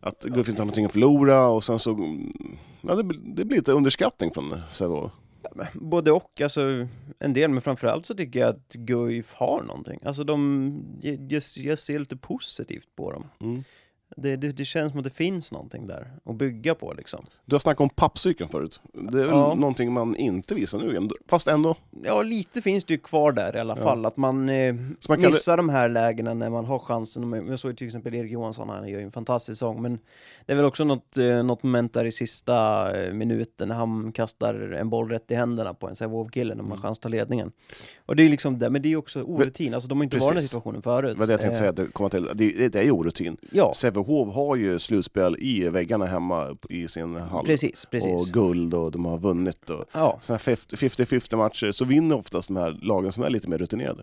att 0.00 0.22
Guif 0.24 0.48
inte 0.48 0.60
har 0.62 0.66
någonting 0.66 0.84
att 0.84 0.92
förlora 0.92 1.48
och 1.48 1.64
sen 1.64 1.78
så, 1.78 1.90
mm, 1.90 2.32
ja, 2.80 2.94
det, 2.94 3.04
blir- 3.04 3.20
det 3.36 3.44
blir 3.44 3.56
lite 3.58 3.72
underskattning 3.72 4.30
från 4.30 4.60
Sävehof. 4.72 5.12
Både 5.74 6.12
och, 6.12 6.40
alltså 6.40 6.88
en 7.18 7.32
del, 7.32 7.50
men 7.50 7.62
framförallt 7.62 8.06
så 8.06 8.14
tycker 8.14 8.40
jag 8.40 8.48
att 8.48 8.72
Guif 8.72 9.32
har 9.32 9.62
någonting. 9.62 10.00
Alltså 10.04 10.24
de, 10.24 10.98
jag, 11.00 11.42
jag, 11.56 11.78
ser 11.78 11.98
lite 11.98 12.16
positivt 12.16 12.88
på 12.96 13.12
dem. 13.12 13.26
Mm. 13.40 13.64
Det, 14.16 14.36
det, 14.36 14.48
det 14.56 14.64
känns 14.64 14.90
som 14.90 14.98
att 15.00 15.04
det 15.04 15.10
finns 15.10 15.52
någonting 15.52 15.86
där 15.86 16.12
att 16.24 16.34
bygga 16.36 16.74
på 16.74 16.92
liksom. 16.92 17.26
Du 17.44 17.54
har 17.54 17.60
snackat 17.60 17.80
om 17.80 17.88
pappcykeln 17.88 18.50
förut. 18.50 18.80
Det 18.92 19.18
är 19.18 19.22
väl 19.22 19.28
Ja. 19.28 19.54
någonting 19.54 19.92
man 19.92 20.16
inte 20.16 20.54
visar 20.54 20.78
nu. 20.78 21.08
Fast 21.28 21.48
ändå. 21.48 21.76
Ja, 22.04 22.22
lite 22.22 22.62
finns 22.62 22.84
det 22.84 22.94
ju 22.94 22.98
kvar 23.00 23.32
där 23.32 23.56
i 23.56 23.60
alla 23.60 23.76
Ja. 23.78 23.82
fall. 23.82 24.06
Att 24.06 24.16
man, 24.16 24.48
eh, 24.48 24.74
man 25.08 25.20
missar 25.20 25.56
de 25.56 25.68
här 25.68 25.88
lägena 25.88 26.34
när 26.34 26.50
man 26.50 26.64
har 26.64 26.78
chansen. 26.78 27.46
Jag 27.48 27.58
såg 27.58 27.76
till 27.76 27.86
exempel 27.86 28.14
Erik 28.14 28.30
Johansson, 28.32 28.68
han 28.68 28.88
gör 28.88 28.98
ju 28.98 29.04
en 29.04 29.10
fantastisk 29.10 29.58
sång. 29.58 29.82
Men 29.82 29.98
det 30.46 30.52
är 30.52 30.56
väl 30.56 30.64
också 30.64 30.84
något, 30.84 31.16
eh, 31.16 31.42
något 31.42 31.62
moment 31.62 31.92
där 31.92 32.04
i 32.04 32.12
sista 32.12 32.96
eh, 33.00 33.12
minuten 33.12 33.68
när 33.68 33.74
han 33.74 34.12
kastar 34.12 34.54
en 34.80 34.90
boll 34.90 35.08
rätt 35.10 35.30
i 35.30 35.34
händerna 35.34 35.74
på 35.74 35.88
en 35.88 35.94
Sävehof-kille 35.96 36.54
när 36.54 36.62
man 36.62 36.66
Mm. 36.66 36.78
har 36.78 36.88
chans 36.88 36.98
att 36.98 37.02
ta 37.02 37.08
ledningen. 37.08 37.52
Och 38.06 38.16
det 38.16 38.22
är 38.22 38.28
liksom 38.28 38.58
det, 38.58 38.70
men 38.70 38.82
det 38.82 38.92
är 38.92 38.96
också 38.96 39.22
orutin. 39.22 39.74
Alltså 39.74 39.88
de 39.88 39.98
har 39.98 40.04
inte 40.04 40.16
varit 40.16 40.22
i 40.24 40.26
den 40.26 40.34
Precis. 40.34 40.50
situationen 40.50 40.82
förut. 40.82 41.14
Det 41.14 41.20
var 41.20 41.26
det 41.26 41.32
jag 41.32 41.40
tänkte 41.40 41.54
Eh, 41.54 41.58
säga, 41.58 41.70
att 41.70 41.76
det, 41.76 41.86
komma 41.92 42.08
till. 42.08 42.28
Det, 42.34 42.68
det 42.68 42.78
är 42.78 42.82
ju 42.82 42.90
orutin. 42.90 43.36
Ja, 43.52 43.72
Sävehof 43.74 43.97
har 44.32 44.56
ju 44.56 44.78
slutspel 44.78 45.36
i 45.38 45.68
väggarna 45.68 46.06
hemma 46.06 46.56
i 46.70 46.88
sin 46.88 47.16
hall. 47.16 47.44
precis, 47.46 47.86
precis. 47.90 48.28
Och 48.28 48.34
guld 48.34 48.74
och 48.74 48.90
de 48.92 49.04
har 49.06 49.18
vunnit. 49.18 49.70
Och 49.70 49.84
Ja, 49.92 50.18
såna 50.22 50.38
här 50.46 50.54
50-50 50.54 51.36
matcher 51.36 51.72
så 51.72 51.84
vinner 51.84 52.16
oftast 52.16 52.48
de 52.48 52.56
här 52.56 52.78
lagen 52.82 53.12
som 53.12 53.22
är 53.22 53.30
lite 53.30 53.48
mer 53.48 53.58
rutinerade. 53.58 54.02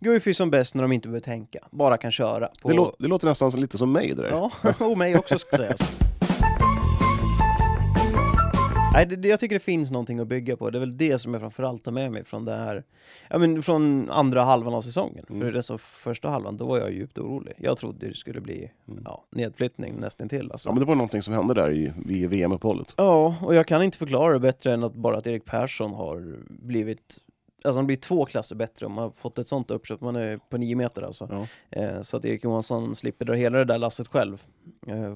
Guif 0.00 0.26
är 0.26 0.32
som 0.32 0.50
bäst 0.50 0.74
när 0.74 0.82
de 0.82 0.92
inte 0.92 1.08
behöver 1.08 1.20
tänka, 1.24 1.58
bara 1.70 1.96
kan 1.96 2.12
köra. 2.12 2.48
På... 2.62 2.68
Det, 2.68 2.74
lå- 2.74 2.94
det 2.98 3.08
låter 3.08 3.26
nästan 3.28 3.50
lite 3.50 3.78
som 3.78 3.92
mig 3.92 4.12
det 4.16 4.22
där. 4.22 4.30
Ja, 4.30 4.50
och 4.86 4.98
mig 4.98 5.16
också 5.18 5.38
ska 5.38 5.56
sägas. 5.56 5.80
Nej, 8.96 9.06
det, 9.06 9.16
det, 9.16 9.28
jag 9.28 9.40
tycker 9.40 9.54
det 9.56 9.60
finns 9.60 9.90
någonting 9.90 10.18
att 10.18 10.26
bygga 10.26 10.56
på. 10.56 10.70
Det 10.70 10.78
är 10.78 10.80
väl 10.80 10.96
det 10.96 11.18
som 11.18 11.34
jag 11.34 11.40
framförallt 11.42 11.84
tar 11.84 11.92
med 11.92 12.12
mig 12.12 12.24
från 12.24 12.44
det 12.44 12.54
här, 12.54 12.84
ja 13.30 13.38
men 13.38 13.62
från 13.62 14.10
andra 14.10 14.42
halvan 14.42 14.74
av 14.74 14.82
säsongen. 14.82 15.24
Mm. 15.30 15.40
För 15.42 15.52
det 15.52 15.62
så 15.62 15.78
första 15.78 16.28
halvan, 16.28 16.56
då 16.56 16.66
var 16.66 16.78
jag 16.78 16.92
djupt 16.92 17.18
orolig. 17.18 17.54
Jag 17.58 17.76
trodde 17.78 18.08
det 18.08 18.14
skulle 18.14 18.40
bli 18.40 18.70
Mm. 18.88 19.02
ja, 19.04 19.24
nedflyttning 19.30 19.94
nästan 20.00 20.28
till 20.28 20.52
alltså. 20.52 20.68
Ja, 20.68 20.72
men 20.72 20.80
det 20.80 20.86
var 20.86 20.94
någonting 20.94 21.22
som 21.22 21.34
hände 21.34 21.54
där 21.54 21.72
i, 21.72 21.92
vid 22.06 22.30
VM-uppehållet. 22.30 22.94
Ja, 22.96 23.36
och 23.42 23.54
jag 23.54 23.66
kan 23.66 23.82
inte 23.82 23.98
förklara 23.98 24.32
det 24.32 24.40
bättre 24.40 24.72
än 24.72 24.82
att 24.84 24.94
bara 24.94 25.16
att 25.16 25.26
Erik 25.26 25.44
Persson 25.44 25.92
har 25.94 26.36
blivit 26.48 27.18
Alltså 27.64 27.78
han 27.78 27.86
blir 27.86 27.96
två 27.96 28.24
klasser 28.24 28.56
bättre 28.56 28.86
om 28.86 28.92
man 28.92 29.04
har 29.04 29.10
fått 29.10 29.38
ett 29.38 29.48
sånt 29.48 29.70
uppköp, 29.70 30.00
man 30.00 30.16
är 30.16 30.36
på 30.50 30.56
nio 30.56 30.76
meter 30.76 31.02
alltså. 31.02 31.28
Ja. 31.30 31.46
Eh, 31.80 32.02
så 32.02 32.16
att 32.16 32.24
Erik 32.24 32.44
Johansson 32.44 32.94
slipper 32.94 33.24
dra 33.24 33.34
hela 33.34 33.58
det 33.58 33.64
där 33.64 33.78
lasset 33.78 34.08
själv. 34.08 34.42
Eh, 34.86 35.14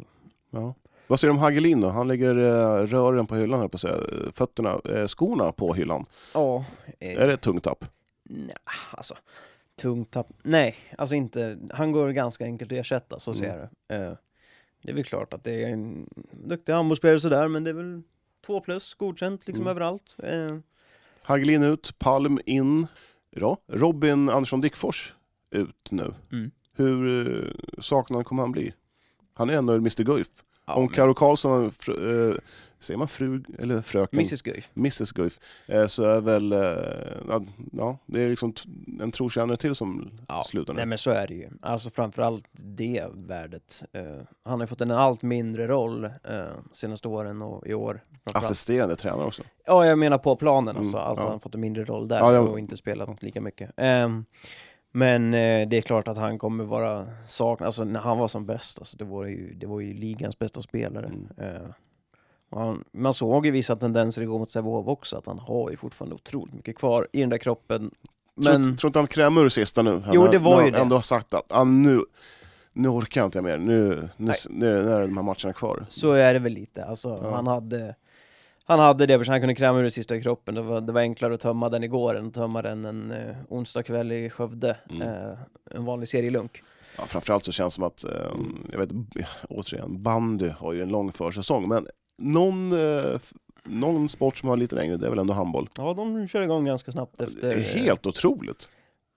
Ja. 0.51 0.75
Vad 1.11 1.21
säger 1.21 1.33
du 1.33 1.37
om 1.39 1.43
Hagelin 1.43 1.81
då? 1.81 1.89
Han 1.89 2.09
lägger 2.09 2.37
eh, 2.37 2.87
rören 2.87 3.27
på 3.27 3.35
hyllan, 3.37 3.61
här 3.61 3.69
på 3.69 3.77
att 3.77 3.81
säga. 3.81 3.97
Fötterna, 4.35 4.81
eh, 4.85 5.07
skorna 5.07 5.53
på 5.53 5.75
hyllan. 5.75 6.07
Ja, 6.35 6.65
eh, 7.01 7.23
Är 7.23 7.27
det 7.27 7.33
ett 7.33 7.41
tungt 7.41 7.65
tapp? 7.65 7.85
nja, 8.25 8.55
alltså 8.93 9.15
tungt 9.81 10.11
tapp. 10.11 10.27
Nej, 10.43 10.77
alltså 10.99 11.15
inte. 11.15 11.59
Han 11.75 11.93
går 11.93 12.09
ganska 12.09 12.45
enkelt 12.45 12.73
att 12.73 12.79
ersätta, 12.79 13.19
så 13.19 13.35
ser 13.35 13.45
Mm. 13.45 13.59
jag 13.61 13.69
det. 14.01 14.05
Eh, 14.07 14.13
det 14.83 14.91
är 14.91 14.95
väl 14.95 15.05
klart 15.05 15.33
att 15.35 15.45
det 15.45 15.65
är 15.65 15.69
en 15.69 16.09
duktig 16.33 16.73
handbollsspelare 16.73 17.21
sådär, 17.21 17.49
men 17.49 17.65
det 17.65 17.71
är 17.71 17.75
väl 17.75 18.03
två 18.47 18.61
plus, 18.61 18.95
godkänt 18.95 19.47
liksom 19.47 19.63
Mm. 19.65 19.71
överallt. 19.71 20.17
Eh, 20.23 20.57
Hagelin 21.23 21.63
ut, 21.63 21.99
Palm 21.99 22.39
in. 22.47 22.87
Ja. 23.31 23.57
Robin 23.69 24.29
Andersson 24.29 24.61
Dickfors 24.61 25.15
ut 25.51 25.89
nu. 25.91 26.15
Mm. 26.33 26.51
Hur 26.77 27.29
eh, 27.39 27.51
saknad 27.81 28.25
kommer 28.27 28.43
han 28.43 28.53
bli? 28.53 28.73
Han 29.35 29.51
är 29.51 29.55
ändå 29.55 29.73
Mr 29.75 30.03
Guif. 30.05 30.29
Ja, 30.71 30.75
Om 30.75 30.85
men- 30.85 30.95
Karo 30.95 31.15
Karlsson, 31.15 31.65
eh, 31.65 32.35
säger 32.81 32.99
man 32.99 33.09
fru 33.09 33.43
eller 33.59 33.83
fröken? 33.83 34.19
Mrs 34.19 34.43
Guif. 34.43 34.71
Mrs 34.75 35.13
Guif. 35.13 35.39
Eh, 35.67 35.87
så 35.87 36.05
är 36.05 36.21
väl, 36.21 36.53
eh, 36.53 36.59
ja, 37.73 37.99
det 38.07 38.23
är 38.23 38.29
liksom 38.29 38.55
en 39.01 39.13
trotjänare 39.13 39.57
till 39.57 39.75
som 39.75 40.11
Ja, 40.29 40.45
slutar 40.45 40.73
nu. 40.73 40.77
Nej 40.77 40.87
men 40.87 40.99
så 40.99 41.11
är 41.11 41.27
det 41.29 41.35
ju. 41.35 41.49
Alltså 41.63 41.91
framförallt 41.91 42.45
det 42.53 43.05
värdet. 43.15 43.83
Eh, 43.93 44.03
han 44.45 44.53
har 44.53 44.61
ju 44.61 44.67
fått 44.67 44.81
en 44.81 44.91
allt 44.91 45.23
mindre 45.23 45.67
roll 45.67 46.05
uh, 46.05 46.11
senaste 46.73 47.09
åren 47.09 47.43
och 47.43 47.67
i 47.67 47.75
år. 47.75 48.01
Assisterande 48.25 48.97
tränare 48.97 49.27
också. 49.27 49.43
Ja, 49.67 49.87
jag 49.87 49.99
menar 49.99 50.19
på 50.19 50.37
planen 50.37 50.77
alltså. 50.77 50.97
Mm, 50.97 51.11
att 51.11 51.17
ja. 51.19 51.23
han 51.23 51.33
har 51.33 51.39
fått 51.39 51.55
en 51.55 51.61
mindre 51.61 51.85
roll 51.85 52.09
där 52.09 52.19
Ja, 52.19 52.33
ja. 52.33 52.41
och 52.41 52.59
inte 52.59 52.77
spelat 52.77 53.23
lika 53.23 53.41
mycket. 53.41 53.71
Men 54.93 55.35
eh, 55.35 55.69
det 55.69 55.77
är 55.77 55.83
klart 55.83 56.09
att 56.09 56.17
han 56.17 56.39
kommer 56.39 56.65
vara 56.65 57.07
saknad. 57.27 57.67
Alltså 57.67 57.85
när 57.85 58.01
han 58.01 58.19
var 58.19 58.29
som 58.29 58.47
bäst, 58.47 58.79
alltså, 58.79 58.97
det, 58.97 59.05
var 59.05 59.25
ju, 59.25 59.55
det 59.55 59.67
var 59.67 59.81
ju 59.81 59.95
ligans 59.95 60.39
bästa 60.39 60.61
spelare. 60.61 61.07
Mm. 61.07 61.29
Eh, 61.37 61.71
han, 62.51 62.85
man 62.93 63.13
såg 63.15 63.47
ju 63.47 63.53
vissa 63.53 63.77
tendenser 63.77 64.23
igår 64.23 64.39
mot 64.39 64.51
Sävehof 64.51 64.87
också, 64.89 65.17
att 65.17 65.27
han 65.27 65.39
har 65.39 65.71
ju 65.71 65.77
fortfarande 65.77 66.15
otroligt 66.15 66.55
mycket 66.55 66.77
kvar 66.77 67.09
i 67.13 67.21
den 67.21 67.29
där 67.29 67.39
kroppen. 67.39 67.91
Men... 68.35 68.65
Tror, 68.65 68.77
tror 68.77 68.89
inte 68.89 68.99
han 68.99 69.07
krämmer 69.07 69.45
ur 69.45 69.49
sista 69.49 69.83
nu? 69.83 69.91
Han 69.91 70.15
Jo, 70.15 70.21
har- 70.23 70.29
det 70.33 70.39
var 70.39 70.51
när 70.57 70.59
ju 70.59 70.65
han 70.65 70.73
det. 70.73 70.79
ändå 70.79 70.97
har 70.97 71.03
sagt 71.03 71.35
att 71.35 71.53
ah, 71.53 71.65
nu, 71.65 72.01
nu 72.73 72.89
orkar 72.89 73.21
jag 73.21 73.29
inte 73.29 73.43
mer, 73.43 73.59
nu, 73.59 74.09
nu, 74.17 74.33
nu, 74.51 74.83
nu 74.83 74.93
är 74.93 75.01
de 75.01 75.17
här 75.17 75.23
matcherna 75.25 75.53
kvar. 75.53 75.85
så 75.89 76.13
är 76.13 76.35
det 76.35 76.41
väl 76.41 76.53
lite. 76.53 76.85
Alltså, 76.85 77.21
Ja. 77.23 77.35
han 77.35 77.47
hade 77.47 77.95
han 78.71 78.79
hade 78.79 79.07
det, 79.07 79.19
för 79.19 79.27
han 79.27 79.41
kunde 79.41 79.55
kräma 79.55 79.79
ur 79.79 79.83
det 79.83 79.91
sista 79.91 80.17
i 80.17 80.23
kroppen. 80.23 80.55
Det 80.55 80.63
var, 80.63 80.81
det 80.81 80.93
var 80.93 81.01
enklare 81.01 81.35
att 81.35 81.41
tömma 81.41 81.69
den 81.69 81.85
igår 81.85 82.15
än 82.15 82.27
att 82.27 82.35
tömma 82.35 82.63
den 82.63 82.85
en 82.85 83.11
eh, 83.11 83.37
onsdag 83.49 83.83
kväll 83.83 84.13
i 84.13 84.31
Skövde. 84.31 84.77
Mm. 84.91 85.03
Eh, 85.03 85.39
en 85.71 85.85
vanlig 85.85 86.09
serielunk. 86.09 86.63
Ja, 86.99 87.05
framförallt 87.05 87.45
så 87.45 87.53
känns 87.53 87.75
det 87.75 87.77
som 87.77 87.85
att, 87.85 88.05
eh, 88.05 88.11
jag 88.73 88.79
vet 88.79 88.91
återigen, 89.49 90.03
bandy 90.03 90.49
har 90.49 90.73
ju 90.73 90.83
en 90.83 90.89
lång 90.89 91.13
försäsong, 91.13 91.69
men 91.69 91.87
någon, 92.19 92.73
eh, 92.73 93.21
någon 93.65 94.09
sport 94.09 94.39
som 94.39 94.49
har 94.49 94.57
lite 94.57 94.75
längre, 94.75 94.97
det 94.97 95.07
är 95.07 95.11
väl 95.11 95.19
ändå 95.19 95.35
handboll. 95.35 95.69
Ja, 95.77 95.95
de 95.95 96.29
kör 96.29 96.43
igång 96.43 96.65
ganska 96.65 96.93
snabbt 96.93 97.21
efter... 97.21 97.49
Det 97.49 97.55
är 97.55 97.61
helt 97.61 98.07
otroligt. 98.07 98.69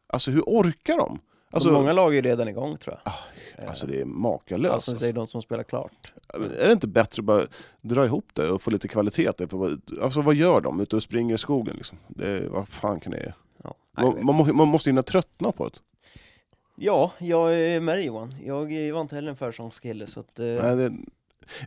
Alltså 0.07 0.31
hur 0.31 0.41
orkar 0.41 0.97
de? 0.97 1.19
Alltså, 1.53 1.71
många 1.71 1.93
lag 1.93 2.15
är 2.15 2.21
redan 2.21 2.47
igång 2.47 2.77
tror 2.77 2.97
jag. 3.03 3.13
Ah, 3.13 3.67
alltså 3.69 3.87
det 3.87 4.01
är 4.01 4.05
makalöst. 4.05 4.73
alltså, 4.73 4.95
säger 4.97 5.13
de 5.13 5.27
som 5.27 5.41
spelar 5.41 5.63
klart. 5.63 6.13
Är 6.59 6.67
det 6.67 6.73
inte 6.73 6.87
bättre 6.87 7.19
att 7.21 7.25
bara 7.25 7.43
dra 7.81 8.05
ihop 8.05 8.25
det 8.33 8.49
och 8.49 8.61
få 8.61 8.71
lite 8.71 8.87
kvalitet? 8.87 9.47
För 9.49 9.77
Alltså 10.01 10.21
vad 10.21 10.35
gör 10.35 10.61
de? 10.61 10.79
Ute 10.79 10.95
och 10.95 11.03
springer 11.03 11.35
i 11.35 11.37
skogen 11.37 11.75
liksom? 11.75 11.97
Det 12.07 12.49
vad 12.49 12.67
fan 12.67 12.99
kan 12.99 13.11
det? 13.11 13.33
Ja. 13.63 13.75
Man, 13.97 14.25
man, 14.25 14.35
må- 14.35 14.53
man 14.53 14.67
måste 14.67 14.89
hinna 14.89 15.03
tröttna 15.03 15.51
på 15.51 15.69
det. 15.69 15.79
ja, 16.75 17.11
jag 17.19 17.55
är 17.59 17.79
med 17.79 17.97
dig 17.97 18.05
Johan. 18.05 18.35
Jag 18.45 18.91
var 18.93 19.01
inte 19.01 19.15
heller 19.15 19.29
en 19.29 19.35
försångskille 19.37 20.07
så 20.07 20.19
att... 20.19 20.39
eh, 20.39 20.45
Nej, 20.45 20.75
det, 20.75 20.91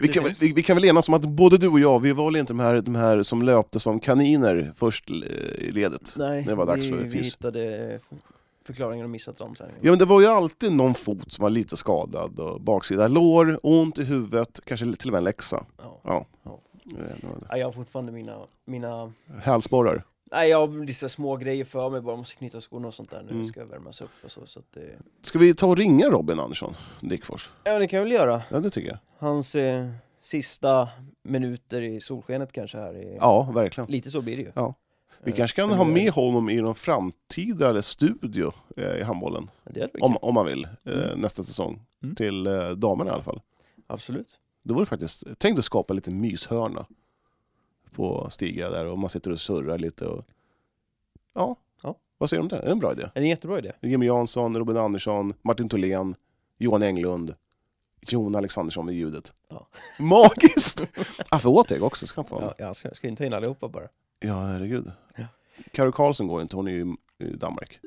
vi, 0.01 0.09
kan, 0.09 0.25
vi, 0.41 0.53
vi 0.53 0.63
kan 0.63 0.77
väl 0.77 0.85
enas 0.85 1.09
om 1.09 1.15
att 1.15 1.23
både 1.23 1.59
du 1.59 1.69
och 1.69 1.81
jag, 1.81 2.01
vi 2.01 2.13
var 2.13 2.25
väl 2.27 2.37
inte 2.37 2.53
de 2.53 2.61
här, 2.61 2.81
de 2.81 2.95
här 2.95 3.23
som 3.23 3.43
löpte 3.43 3.81
som 3.81 4.01
kaniner 4.01 4.73
först 4.77 5.11
eh, 5.11 5.17
i 5.69 5.71
ledet. 5.73 6.15
nej, 6.19 6.43
det 6.43 6.55
var 6.55 6.67
dags 6.67 6.85
vi, 6.85 6.89
för 6.91 6.97
vi 6.97 7.19
hittade 7.23 8.01
förklaringar 8.67 9.05
och 9.05 9.11
missat 9.11 9.41
ramträningen. 9.41 9.81
Ja 9.83 9.91
men 9.91 9.99
det 9.99 10.05
var 10.05 10.21
ju 10.21 10.27
alltid 10.27 10.73
någon 10.73 10.95
fot 10.95 11.33
som 11.33 11.43
var 11.43 11.51
lite 11.51 11.77
skadad 11.77 12.39
och 12.41 12.61
baksida 12.61 13.09
lår, 13.09 13.61
ont 13.63 13.99
i 13.99 14.05
huvudet, 14.05 14.61
kanske 14.65 14.97
till 14.97 15.09
och 15.09 15.13
med 15.13 15.19
en 15.19 15.25
läxa. 15.25 15.65
Ja. 15.83 16.01
Ja. 16.05 16.27
Ja. 16.43 16.61
Nej, 16.85 17.61
jag 17.61 17.67
har 17.67 17.73
fortfarande 17.73 18.13
mina... 18.13 18.37
mina... 18.65 19.13
Hälsporrar. 19.43 20.05
Nej, 20.33 20.51
jag 20.51 20.67
har 20.67 20.85
lite 20.87 21.09
små 21.09 21.37
grejer 21.37 21.65
för 21.65 21.91
mig 21.91 22.01
bara, 22.01 22.17
måste 22.17 22.37
knyta 22.37 22.61
skorna 22.61 22.89
och 22.89 22.95
sånt 22.95 23.11
där 23.11 23.23
nu, 23.23 23.31
Mm. 23.31 23.45
ska 23.45 23.65
värmas 23.65 24.01
upp 24.01 24.11
och 24.25 24.31
så. 24.31 24.47
så 24.47 24.59
att 24.59 24.73
det... 24.73 24.97
Ska 25.23 25.39
vi 25.39 25.55
ta 25.55 25.67
och 25.67 25.77
ringa 25.77 26.09
Robin 26.09 26.41
Andersson 26.41 26.75
Dickfors? 27.01 27.53
Ja, 27.65 27.79
det 27.79 27.89
kan 27.89 27.97
jag 27.97 28.05
väl 28.05 28.13
göra. 28.13 28.43
Ja 28.51 28.61
det 28.61 28.71
tycker 28.71 28.89
jag. 28.89 28.99
Hans 29.19 29.55
eh, 29.55 29.89
sista 30.21 30.89
minuter 31.23 31.83
i 31.83 32.01
solskenet 32.01 32.53
kanske 32.53 32.79
här. 32.79 32.95
Är... 32.95 33.17
Ja, 33.17 33.53
verkligen. 33.55 33.91
Lite 33.91 34.11
så 34.11 34.21
blir 34.21 34.37
det 34.37 34.43
ju. 34.43 34.53
Ja. 34.55 34.75
Vi 35.23 35.33
kanske 35.33 35.57
kan 35.61 35.73
ha 35.73 35.85
med 35.85 36.13
honom 36.13 36.51
i 36.51 36.57
någon 36.61 36.75
framtida 36.75 37.69
eller 37.71 37.81
studio 37.81 38.53
eh, 38.77 38.97
i 38.97 39.03
handbollen. 39.03 39.49
Om, 40.01 40.17
om 40.23 40.35
man 40.35 40.47
vill, 40.47 40.65
eh, 40.85 40.93
Mm. 41.05 41.21
nästa 41.21 41.43
säsong. 41.43 41.81
Mm. 42.03 42.15
Till 42.17 42.47
eh, 42.47 42.69
damerna 42.71 43.11
i 43.11 43.15
alla 43.15 43.23
fall. 43.23 43.41
Absolut. 43.87 44.39
Då 44.63 44.75
vore 44.75 44.83
det 44.85 44.89
faktiskt, 44.89 45.25
tänk 45.39 45.57
dig 45.57 45.63
skapa 45.63 45.95
lite 45.95 46.11
myshörna 46.11 46.87
på 47.93 48.31
Stiga 48.31 48.71
där 48.71 48.87
och 48.87 48.99
man 48.99 49.11
sitter 49.11 49.31
och 49.31 49.41
surrar 49.41 49.79
lite 49.79 50.07
och... 50.07 50.25
Ja. 51.35 51.57
Ja. 51.83 51.95
Vad 52.19 52.31
säger 52.31 52.39
du 52.39 52.43
om 52.43 52.49
det? 52.49 52.57
Är 52.57 52.63
det 52.67 52.71
en 52.73 52.79
bra 52.79 52.93
idé? 52.93 53.03
Är 53.03 53.11
det 53.15 53.21
en 53.21 53.29
jättebra 53.29 53.59
idé? 53.59 53.73
Jimmy 53.83 54.07
Jansson, 54.07 54.57
Robin 54.57 54.77
Andersson, 54.77 55.35
Martin 55.43 55.69
Tholén, 55.69 56.15
Johan 56.59 56.83
Englund, 56.83 57.35
Jon 58.01 58.35
Alexandersson 58.37 58.87
med 58.87 58.95
ljudet. 58.95 59.33
Ja. 59.49 59.67
Magiskt! 59.99 60.83
Affe 61.31 61.49
Åteg 61.49 61.83
också 61.83 62.07
ska 62.07 62.21
han 62.21 62.29
få. 62.29 62.41
Ja, 62.41 62.55
jag 62.59 62.77
ska, 62.77 62.91
ska 62.95 63.09
inte 63.09 63.27
in 63.27 63.33
allihopa 63.33 63.69
bara. 63.69 63.89
Ja, 64.19 64.35
herregud. 64.35 64.93
Ja. 65.17 65.25
Karo 65.73 65.93
Karlsson 65.93 66.27
går 66.29 66.43
inte, 66.43 66.57
hon 66.57 66.69
är 66.69 66.73
ju 66.73 66.97
i 67.19 67.37
Danmark. 67.37 67.81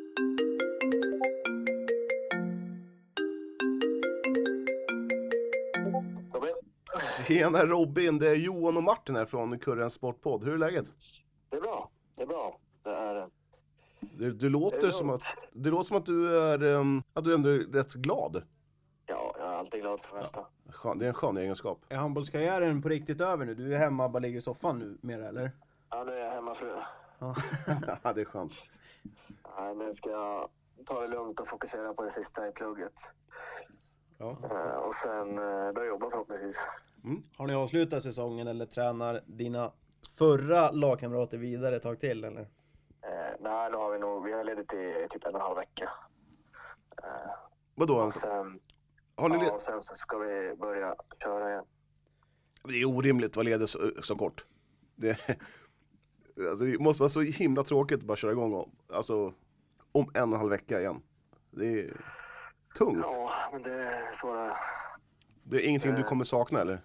Tjena 7.27 7.65
Robin, 7.65 8.19
det 8.19 8.29
är 8.29 8.35
Johan 8.35 8.77
och 8.77 8.83
Martin 8.83 9.15
här 9.15 9.25
från 9.25 9.59
Kurrens 9.59 9.93
Sportpodd. 9.93 10.43
Hur 10.43 10.53
är 10.53 10.57
läget? 10.57 10.91
Det 11.49 11.57
är 11.57 11.61
bra. 11.61 11.91
Det 12.15 12.23
är 12.23 12.27
bra. 12.27 12.59
Det 12.83 12.89
är... 12.89 13.27
Du, 14.17 14.33
du, 14.33 14.49
låter, 14.49 14.81
Det 14.81 14.87
är 14.87 14.91
som 14.91 15.09
att, 15.09 15.23
det 15.53 15.69
låter 15.69 15.83
som 15.83 15.97
att 15.97 16.05
du 16.05 16.39
är, 16.39 16.63
um, 16.63 17.03
att 17.13 17.23
du 17.23 17.33
ändå 17.33 17.49
är 17.49 17.57
rätt 17.57 17.93
glad. 17.93 18.43
Ja, 19.05 19.35
jag 19.39 19.47
är 19.47 19.53
alltid 19.53 19.81
glad 19.81 19.99
för 19.99 20.15
det 20.15 20.21
mesta. 20.21 20.45
Skön, 20.69 20.99
det 20.99 21.05
är 21.05 21.07
en 21.07 21.13
skön 21.13 21.37
egenskap. 21.37 21.85
Är 21.89 21.95
handbollskarriären 21.95 22.81
på 22.81 22.89
riktigt 22.89 23.21
över 23.21 23.45
nu? 23.45 23.55
Du 23.55 23.73
är 23.73 23.77
hemma 23.77 24.05
och 24.05 24.11
bara 24.11 24.19
ligger 24.19 24.37
i 24.37 24.41
soffan 24.41 24.79
nu 24.79 24.97
mer 25.01 25.19
eller? 25.19 25.51
Nu 26.61 26.67
hemmafru. 27.19 27.97
Ja, 28.03 28.13
det 28.13 28.21
är 28.21 28.25
skönt. 28.25 28.53
Nej, 29.57 29.75
men 29.75 29.93
ska 29.93 30.09
jag 30.09 30.49
ta 30.85 31.01
det 31.01 31.07
lugnt 31.07 31.39
och 31.39 31.47
fokusera 31.47 31.93
på 31.93 32.03
det 32.03 32.09
sista 32.11 32.47
i 32.47 32.51
plugget. 32.51 32.93
Ja. 34.17 34.37
Eh, 34.43 34.75
och 34.75 34.93
sen 34.93 35.29
eh, 35.37 35.71
börja 35.73 35.87
jobba 35.87 36.09
förhoppningsvis. 36.09 36.67
Har 37.37 37.47
ni 37.47 37.53
avslutat 37.53 38.03
säsongen 38.03 38.47
eller 38.47 38.65
tränar 38.65 39.23
dina 39.25 39.71
förra 40.17 40.71
lagkamrater 40.71 41.37
vidare 41.37 41.75
ett 41.75 41.83
tag 41.83 41.99
till 41.99 42.23
eller? 42.23 42.41
Eh, 42.41 43.35
nej, 43.39 43.71
nu 43.71 43.77
har 43.77 43.91
vi 43.91 43.99
nog, 43.99 44.25
vi 44.25 44.33
har 44.33 44.43
ledigt 44.43 44.73
i 44.73 45.07
typ 45.09 45.25
en 45.25 45.35
och 45.35 45.39
en 45.39 45.45
halv 45.45 45.57
vecka. 45.57 45.89
Eh, 47.03 47.31
Vadå? 47.75 47.95
och 47.95 48.13
sen, 48.13 48.59
Har 49.15 49.29
ni 49.29 49.45
ja, 49.45 49.53
och 49.53 49.59
sen 49.59 49.81
så 49.81 49.95
ska 49.95 50.17
vi 50.17 50.55
börja 50.55 50.95
köra 51.23 51.49
igen. 51.49 51.65
Det 52.63 52.73
är 52.81 52.85
orimligt 52.85 53.29
att 53.29 53.35
vara 53.35 53.43
ledig 53.43 53.69
så, 53.69 53.91
så 54.01 54.15
kort. 54.15 54.45
Det, 54.95 55.17
alltså, 56.49 56.65
det 56.65 56.79
måste 56.79 57.01
vara 57.03 57.09
så 57.09 57.21
himla 57.21 57.63
tråkigt 57.63 57.99
att 57.99 58.05
bara 58.05 58.17
köra 58.17 58.31
igång 58.31 58.53
om, 58.53 58.71
alltså, 58.93 59.33
om 59.91 60.11
en 60.13 60.23
och 60.23 60.33
en 60.33 60.39
halv 60.39 60.49
vecka 60.49 60.79
igen. 60.79 61.01
Det 61.51 61.65
är 61.81 62.01
tungt. 62.77 63.05
Ja, 63.11 63.31
men 63.51 63.63
det 63.63 63.73
är 63.73 64.11
så 64.13 64.33
det 64.33 64.39
är. 64.41 64.53
Det 65.43 65.57
är 65.57 65.67
ingenting 65.67 65.91
du 65.93 66.01
Eh. 66.01 66.07
kommer 66.07 66.23
sakna 66.23 66.61
eller? 66.61 66.81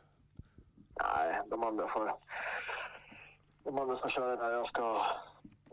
Nej, 1.03 1.41
de 1.51 1.65
andra 1.65 1.87
får... 1.87 2.13
De 3.65 3.79
andra 3.79 3.97
får 3.97 4.09
köra 4.09 4.37
där. 4.37 4.51
Jag 4.51 4.67
ska... 4.67 5.01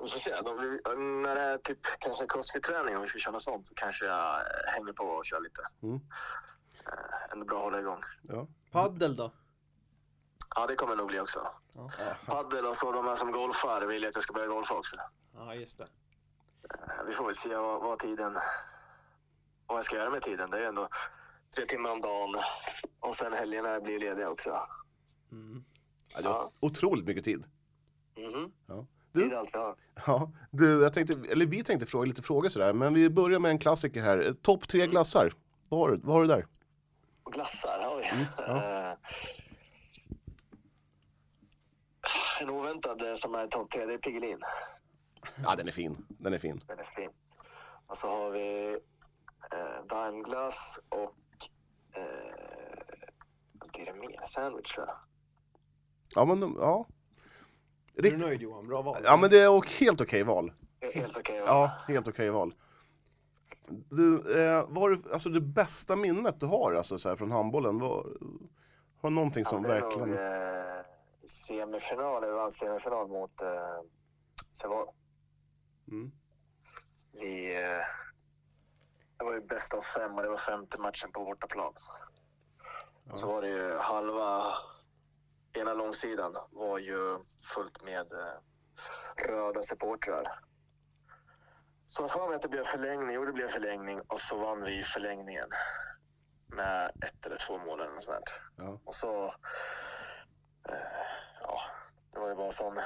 Vi 0.03 0.09
får 0.09 0.19
se. 0.19 0.35
De, 0.41 1.21
när 1.21 1.35
det 1.35 1.41
är 1.41 1.57
typ 1.57 1.79
kanske 1.99 2.25
crossfit-träning, 2.25 2.95
om 2.95 3.01
vi 3.01 3.07
ska 3.07 3.19
köra 3.19 3.31
något 3.31 3.41
sånt, 3.41 3.67
så 3.67 3.73
kanske 3.75 4.05
jag 4.05 4.35
eh, 4.35 4.71
hänger 4.73 4.93
på 4.93 5.03
och 5.03 5.25
kör 5.25 5.39
lite. 5.41 5.61
Mm. 5.83 5.95
Eh, 6.87 7.31
ändå 7.33 7.45
bra 7.45 7.57
att 7.57 7.63
hålla 7.63 7.79
igång. 7.79 7.99
Ja. 8.21 8.47
Paddel 8.71 9.15
då? 9.15 9.31
Ja, 10.55 10.67
det 10.67 10.75
kommer 10.75 10.95
nog 10.95 11.07
bli 11.07 11.19
också. 11.19 11.47
Paddel 12.25 12.65
och 12.65 12.75
så 12.75 12.91
de 12.91 13.05
här 13.05 13.15
som 13.15 13.31
golfar 13.31 13.85
vill 13.87 14.03
jag 14.03 14.09
att 14.09 14.15
jag 14.15 14.23
ska 14.23 14.33
börja 14.33 14.47
golfa 14.47 14.73
också. 14.73 14.95
Ja, 15.35 15.55
just 15.55 15.77
det. 15.77 15.83
Eh, 15.83 17.05
Vi 17.07 17.13
får 17.13 17.25
väl 17.25 17.35
se 17.35 17.55
vad, 17.55 17.81
vad 17.81 17.99
tiden... 17.99 18.37
Vad 19.67 19.77
jag 19.77 19.85
ska 19.85 19.95
göra 19.95 20.09
med 20.09 20.21
tiden. 20.21 20.49
Det 20.49 20.63
är 20.63 20.67
ändå 20.67 20.87
tre 21.55 21.65
timmar 21.65 21.89
om 21.89 22.01
dagen. 22.01 22.35
Och 22.99 23.15
sen 23.15 23.33
helgerna 23.33 23.79
blir 23.79 23.99
lediga 23.99 24.29
också. 24.29 24.59
Mm. 25.31 25.63
Ja, 26.13 26.21
det 26.21 26.27
var 26.27 26.51
otroligt 26.59 27.05
mycket 27.05 27.23
tid. 27.25 27.45
Mhm. 28.17 28.51
Ja. 28.67 28.85
Det 29.13 29.19
Du, 29.21 29.29
ja, 30.05 30.31
du, 30.51 30.81
jag 30.83 30.93
tänkte, 30.93 31.31
eller 31.31 31.45
vi 31.45 31.63
tänkte 31.63 31.85
fråga 31.85 32.05
lite 32.05 32.21
frågor 32.21 32.49
sådär, 32.49 32.73
men 32.73 32.93
vi 32.93 33.09
börjar 33.09 33.39
med 33.39 33.51
en 33.51 33.59
klassiker 33.59 34.01
här. 34.01 34.27
Eh, 34.27 34.33
Topp 34.33 34.67
tre 34.67 34.87
glassar. 34.87 35.33
Vad 35.69 35.79
har 35.79 35.89
du, 35.89 35.97
vad 36.03 36.15
har 36.15 36.21
du 36.21 36.27
där? 36.27 36.47
Glassar 37.31 37.79
har 37.83 37.97
vi. 37.97 38.05
ja. 38.47 38.97
En 42.41 42.49
oväntad 42.49 43.01
som 43.17 43.35
är 43.35 43.47
topp 43.47 43.69
tre, 43.71 43.85
det 43.85 43.93
är 43.93 43.97
Piggelin. 43.97 44.39
Ja, 45.43 45.55
den 45.55 45.67
är 45.67 45.71
fin. 45.71 46.05
Den 46.09 46.33
är 46.33 46.37
fin. 46.37 46.61
Den 46.67 46.79
är 46.79 46.83
fin. 46.83 47.09
Och 47.87 47.97
så 47.97 48.07
har 48.07 48.31
vi 48.31 48.77
eh, 49.53 49.85
Daimglass 49.89 50.79
och... 50.89 51.15
Eh, 51.95 52.03
vad 53.53 53.71
blir 53.71 53.85
det 53.85 53.93
mer? 53.93 54.25
Sandwich 54.25 54.73
tror 54.75 54.87
jag. 54.87 54.95
Ja, 56.15 56.25
men 56.25 56.39
de- 56.39 56.57
ja. 56.59 56.85
Är 57.95 58.01
du 58.01 58.09
Rikt, 58.09 58.21
nöjd 58.21 58.41
Johan? 58.41 58.67
Bra 58.67 58.81
val. 58.81 59.01
ja, 59.03 59.17
men 59.17 59.29
det 59.29 59.39
är 59.39 59.57
och 59.57 59.71
helt 59.71 60.01
okej 60.01 60.23
val. 60.23 60.51
Är 60.79 60.91
Helt 60.93 61.17
okej. 61.17 61.39
va? 61.39 61.45
Ja, 61.47 61.71
helt 61.93 62.07
okej 62.07 62.29
val. 62.29 62.51
Du, 63.69 64.15
eh, 64.41 64.65
vad 64.67 64.77
har 64.77 64.89
du, 64.89 65.13
alltså 65.13 65.29
det 65.29 65.41
bästa 65.41 65.95
minnet 65.95 66.39
du 66.39 66.45
har 66.45 66.73
alltså, 66.73 66.97
så 66.97 67.09
här, 67.09 67.15
från 67.15 67.31
handbollen? 67.31 67.79
Vad, 67.79 68.05
har 69.01 69.09
du 69.09 69.15
någonting 69.15 69.45
som 69.45 69.63
det 69.63 69.69
är 69.75 69.81
verkligen... 69.81 70.09
nog 70.09 70.17
eh, 70.19 70.81
semifinal, 71.27 72.25
vi 72.25 72.31
vann 72.31 72.51
semifinal 72.51 73.07
mot 73.07 73.41
eh, 73.41 73.81
Sävehof. 74.53 74.95
Mm. 75.87 76.11
Vi... 77.11 77.63
Eh, 77.63 77.85
det 79.17 79.25
var 79.25 79.33
ju 79.33 79.41
bäst 79.41 79.73
av 79.73 79.81
fem 79.81 80.15
och 80.15 80.23
det 80.23 80.29
var 80.29 80.37
femte 80.37 80.77
matchen 80.77 81.11
på 81.11 81.25
bortaplan. 81.25 81.73
Och 83.11 83.19
så 83.19 83.27
var 83.27 83.41
det 83.41 83.47
ju 83.47 83.77
halva... 83.77 84.53
Ena 85.53 85.73
långsidan 85.73 86.35
var 86.51 86.77
ju 86.77 87.19
fullt 87.53 87.83
med 87.83 88.13
eh, 88.13 89.27
röda 89.27 89.63
supportrar. 89.63 90.23
Så 91.87 92.07
får 92.07 92.27
mig 92.27 92.35
att 92.35 92.41
det 92.41 92.47
blev 92.47 92.63
förlängning, 92.63 93.19
och 93.19 93.25
det 93.25 93.33
blev 93.33 93.47
förlängning 93.47 94.01
och 94.01 94.19
så 94.19 94.37
vann 94.37 94.63
vi 94.63 94.83
förlängningen. 94.83 95.49
Med 96.47 96.91
ett 97.01 97.25
eller 97.25 97.37
två 97.47 97.57
mål 97.57 97.81
eller 97.81 97.93
något 97.93 98.03
sånt. 98.03 98.41
Ja. 98.55 98.79
Och 98.85 98.95
så... 98.95 99.25
Eh, 100.69 101.10
ja, 101.51 101.59
det 102.11 102.19
var 102.19 102.29
ju 102.29 102.35
bara 102.35 102.51
sån 102.51 102.79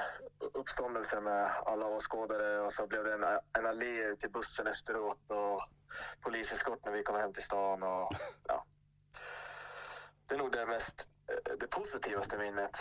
uppståndelse 0.54 1.20
med 1.20 1.50
alla 1.64 1.86
åskådare 1.86 2.60
och 2.60 2.72
så 2.72 2.86
blev 2.86 3.04
det 3.04 3.12
en, 3.12 3.24
en 3.58 3.66
allé 3.66 4.04
ut 4.04 4.20
till 4.20 4.30
bussen 4.30 4.66
efteråt 4.66 5.30
och 5.30 5.60
poliseskort 6.20 6.84
när 6.84 6.92
vi 6.92 7.02
kom 7.02 7.16
hem 7.16 7.32
till 7.32 7.42
stan 7.42 7.82
och 7.82 8.12
ja. 8.48 8.64
Det 10.26 10.34
är 10.34 10.38
nog 10.38 10.52
det 10.52 10.66
mest, 10.66 11.08
eh, 11.28 11.56
det 11.60 11.66
positivaste 11.66 12.38
minnet. 12.38 12.76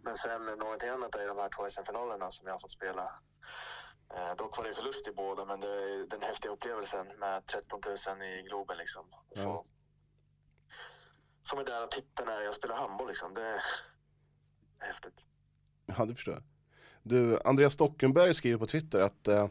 Men 0.00 0.16
sen 0.16 0.44
någonting 0.44 0.88
annat 0.88 1.14
är 1.14 1.28
de 1.28 1.38
här 1.38 1.48
två 1.56 1.70
SM-finalerna 1.70 2.30
som 2.30 2.46
jag 2.46 2.54
har 2.54 2.58
fått 2.58 2.70
spela. 2.70 3.20
Eh, 4.14 4.34
dock 4.36 4.56
var 4.56 4.64
det 4.64 4.74
förlust 4.74 5.08
i 5.08 5.12
båda, 5.12 5.44
men 5.44 5.60
det 5.60 5.68
är 5.68 6.06
den 6.06 6.22
häftiga 6.22 6.52
upplevelsen 6.52 7.06
med 7.18 7.46
13 7.46 7.80
000 8.06 8.22
i 8.22 8.42
Globen 8.42 8.78
liksom. 8.78 9.06
Ja. 9.28 9.64
Som 11.42 11.58
är 11.58 11.64
där 11.64 11.84
och 11.84 11.90
tittar 11.90 12.26
när 12.26 12.40
jag 12.40 12.54
spelar 12.54 12.76
handboll 12.76 13.08
liksom. 13.08 13.34
Det 13.34 13.62
häftigt. 14.86 15.24
Ja, 15.86 16.04
det 16.04 16.14
förstår 16.14 16.34
jag. 16.34 16.42
Du, 17.02 17.38
Andreas 17.44 17.72
Stockenberg 17.72 18.34
skriver 18.34 18.58
på 18.58 18.66
Twitter 18.66 19.00
att, 19.00 19.28
eh, 19.28 19.48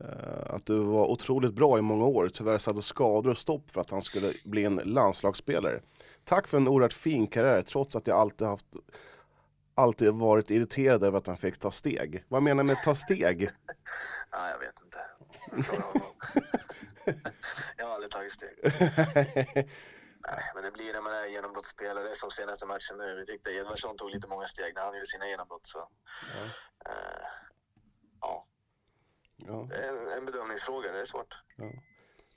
eh, 0.00 0.54
att 0.54 0.66
du 0.66 0.78
var 0.78 1.06
otroligt 1.06 1.54
bra 1.54 1.78
i 1.78 1.82
många 1.82 2.04
år. 2.04 2.28
Tyvärr 2.28 2.58
satte 2.58 2.82
skador 2.82 3.30
och 3.30 3.38
stopp 3.38 3.70
för 3.70 3.80
att 3.80 3.90
han 3.90 4.02
skulle 4.02 4.32
bli 4.44 4.64
en 4.64 4.80
landslagsspelare. 4.84 5.80
Tack 6.24 6.48
för 6.48 6.56
en 6.56 6.68
oerhört 6.68 6.92
fin 6.92 7.26
karriär, 7.26 7.62
trots 7.62 7.96
att 7.96 8.06
jag 8.06 8.16
alltid 8.16 8.48
haft 8.48 8.66
alltid 9.74 10.12
varit 10.12 10.50
irriterad 10.50 11.04
över 11.04 11.18
att 11.18 11.26
han 11.26 11.36
fick 11.36 11.58
ta 11.58 11.70
steg. 11.70 12.24
Vad 12.28 12.42
menar 12.42 12.62
du 12.62 12.66
med 12.66 12.76
ta 12.84 12.94
steg? 12.94 13.50
Ja, 14.30 14.50
jag 14.50 14.58
vet 14.58 14.74
inte. 14.84 14.98
Jag 17.76 17.86
har 17.86 17.94
aldrig 17.94 18.10
tagit 18.10 18.32
steg. 18.32 19.68
Nej, 20.30 20.50
men 20.54 20.62
det 20.64 20.70
blir 20.70 20.92
när 20.92 21.00
man 21.00 21.12
är 21.12 21.26
genombrottsspelare 21.26 22.14
som 22.14 22.30
senaste 22.30 22.66
matchen 22.66 22.96
nu. 22.98 23.14
Vi 23.14 23.26
tyckte 23.26 23.50
Edvardsson 23.50 23.96
tog 23.96 24.10
lite 24.10 24.28
många 24.28 24.46
steg 24.46 24.74
när 24.74 24.82
han 24.82 24.94
gjorde 24.94 25.06
sina 25.06 25.28
genombrott. 25.28 25.66
Så. 25.66 25.78
Eh, 26.86 27.26
ja, 28.20 28.46
Ja. 29.36 29.66
det 29.70 29.76
är 29.76 30.16
en, 30.16 30.26
bedömningsfråga. 30.26 30.92
Det 30.92 31.00
är 31.00 31.04
svårt. 31.04 31.34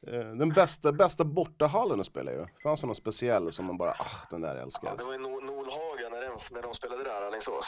Eh, 0.08 0.20
Den 0.34 0.50
bästa, 0.50 0.92
bästa 0.92 1.24
bortahallen 1.24 2.00
att 2.00 2.06
spela 2.06 2.32
i 2.32 2.36
då? 2.36 2.48
Fanns 2.64 2.82
det 2.82 2.88
någon 2.88 2.96
speciell 2.96 3.52
som 3.52 3.66
man 3.66 3.78
bara, 3.78 3.92
ah, 3.92 4.28
den 4.30 4.42
där 4.42 4.56
älskar 4.56 4.88
Ja, 4.88 4.92
jag. 4.92 4.98
det 4.98 5.04
var 5.06 5.14
ju 5.14 5.20
Nol- 5.20 5.46
Nolhaga 5.46 6.10
när, 6.10 6.22
den, 6.22 6.38
när 6.52 6.62
de 6.62 6.74
spelade 6.74 7.04
där, 7.04 7.22
Alingsås. 7.22 7.66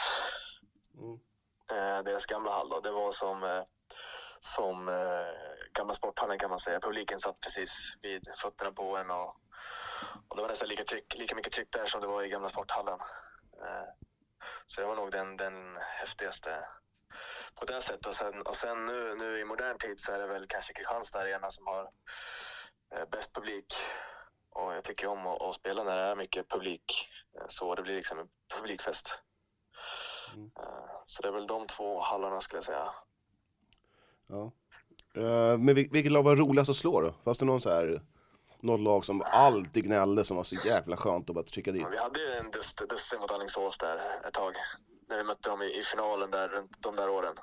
Mm. 0.98 1.18
Eh, 1.70 2.04
deras 2.04 2.26
gamla 2.26 2.50
hall 2.52 2.68
då. 2.68 2.80
Det 2.80 2.90
var 2.90 3.12
som, 3.12 3.42
eh, 3.42 3.62
som 4.40 4.88
eh, 4.88 4.94
gamla 5.72 5.94
sporthallen 5.94 6.38
kan 6.38 6.50
man 6.50 6.58
säga. 6.58 6.80
Publiken 6.80 7.18
satt 7.18 7.40
precis 7.40 7.96
vid 8.02 8.28
fötterna 8.42 8.72
på 8.72 8.96
en 8.96 9.10
och, 9.10 9.36
och 10.28 10.36
det 10.36 10.42
var 10.42 10.48
nästan 10.48 10.68
lika, 10.68 10.84
tryck, 10.84 11.14
lika 11.18 11.34
mycket 11.34 11.52
tryck 11.52 11.68
där 11.72 11.86
som 11.86 12.00
det 12.00 12.06
var 12.06 12.22
i 12.22 12.28
gamla 12.28 12.48
sporthallen. 12.48 12.98
Eh, 13.60 13.88
så 14.66 14.80
det 14.80 14.86
var 14.86 14.96
nog 14.96 15.10
den, 15.12 15.36
den 15.36 15.76
häftigaste 15.80 16.64
på 17.54 17.64
det 17.64 17.80
sättet. 17.80 18.06
Och 18.06 18.14
sen, 18.14 18.42
och 18.42 18.56
sen 18.56 18.86
nu, 18.86 19.14
nu 19.14 19.38
i 19.38 19.44
modern 19.44 19.78
tid 19.78 20.00
så 20.00 20.12
är 20.12 20.18
det 20.18 20.26
väl 20.26 20.46
kanske 20.46 20.72
Kristianstad 20.72 21.18
Arena 21.20 21.50
som 21.50 21.66
har 21.66 21.90
eh, 22.94 23.04
bäst 23.10 23.34
publik. 23.34 23.74
Och 24.50 24.74
jag 24.74 24.84
tycker 24.84 25.06
om 25.06 25.26
att, 25.26 25.42
att 25.42 25.54
spela 25.54 25.84
när 25.84 25.96
det 25.96 26.02
är 26.02 26.16
mycket 26.16 26.48
publik. 26.48 27.08
Eh, 27.38 27.44
Så 27.48 27.74
det 27.74 27.82
blir 27.82 27.94
liksom 27.94 28.18
en 28.18 28.28
publikfest. 28.56 29.22
Mm. 30.34 30.50
Så 31.06 31.22
det 31.22 31.28
är 31.28 31.32
väl 31.32 31.46
de 31.46 31.66
två 31.66 32.00
hallarna 32.00 32.40
skulle 32.40 32.56
jag 32.56 32.64
säga. 32.64 32.88
Ja. 34.26 34.52
Men 35.58 35.68
vil- 35.76 35.92
vilket 35.92 36.12
lag 36.12 36.22
var 36.22 36.36
roligast 36.36 36.70
att 36.70 36.76
slå 36.76 37.00
då? 37.00 37.14
Fanns 37.24 37.38
det 37.38 37.44
någon 37.44 37.60
så 37.60 37.70
här, 37.70 38.02
något 38.62 38.80
lag 38.80 39.04
som 39.04 39.22
alltid 39.26 39.84
gnällde 39.84 40.24
som 40.24 40.36
var 40.36 40.44
så 40.44 40.68
jävla 40.68 40.96
skönt 40.96 41.30
att 41.30 41.34
bara 41.34 41.44
trycka 41.44 41.72
dit? 41.72 41.82
Men 41.82 41.90
vi 41.90 41.98
hade 41.98 42.20
ju 42.20 42.32
en 42.32 42.50
dust, 42.50 42.88
dust 42.88 43.14
mot 43.20 43.30
Alingsås 43.30 43.78
där 43.78 44.20
ett 44.28 44.34
tag. 44.34 44.56
När 45.08 45.16
vi 45.16 45.24
mötte 45.24 45.48
dem 45.48 45.62
i, 45.62 45.78
i 45.78 45.82
finalen 45.82 46.30
där, 46.30 46.48
runt 46.48 46.72
de 46.78 46.96
där 46.96 47.08
åren. 47.08 47.34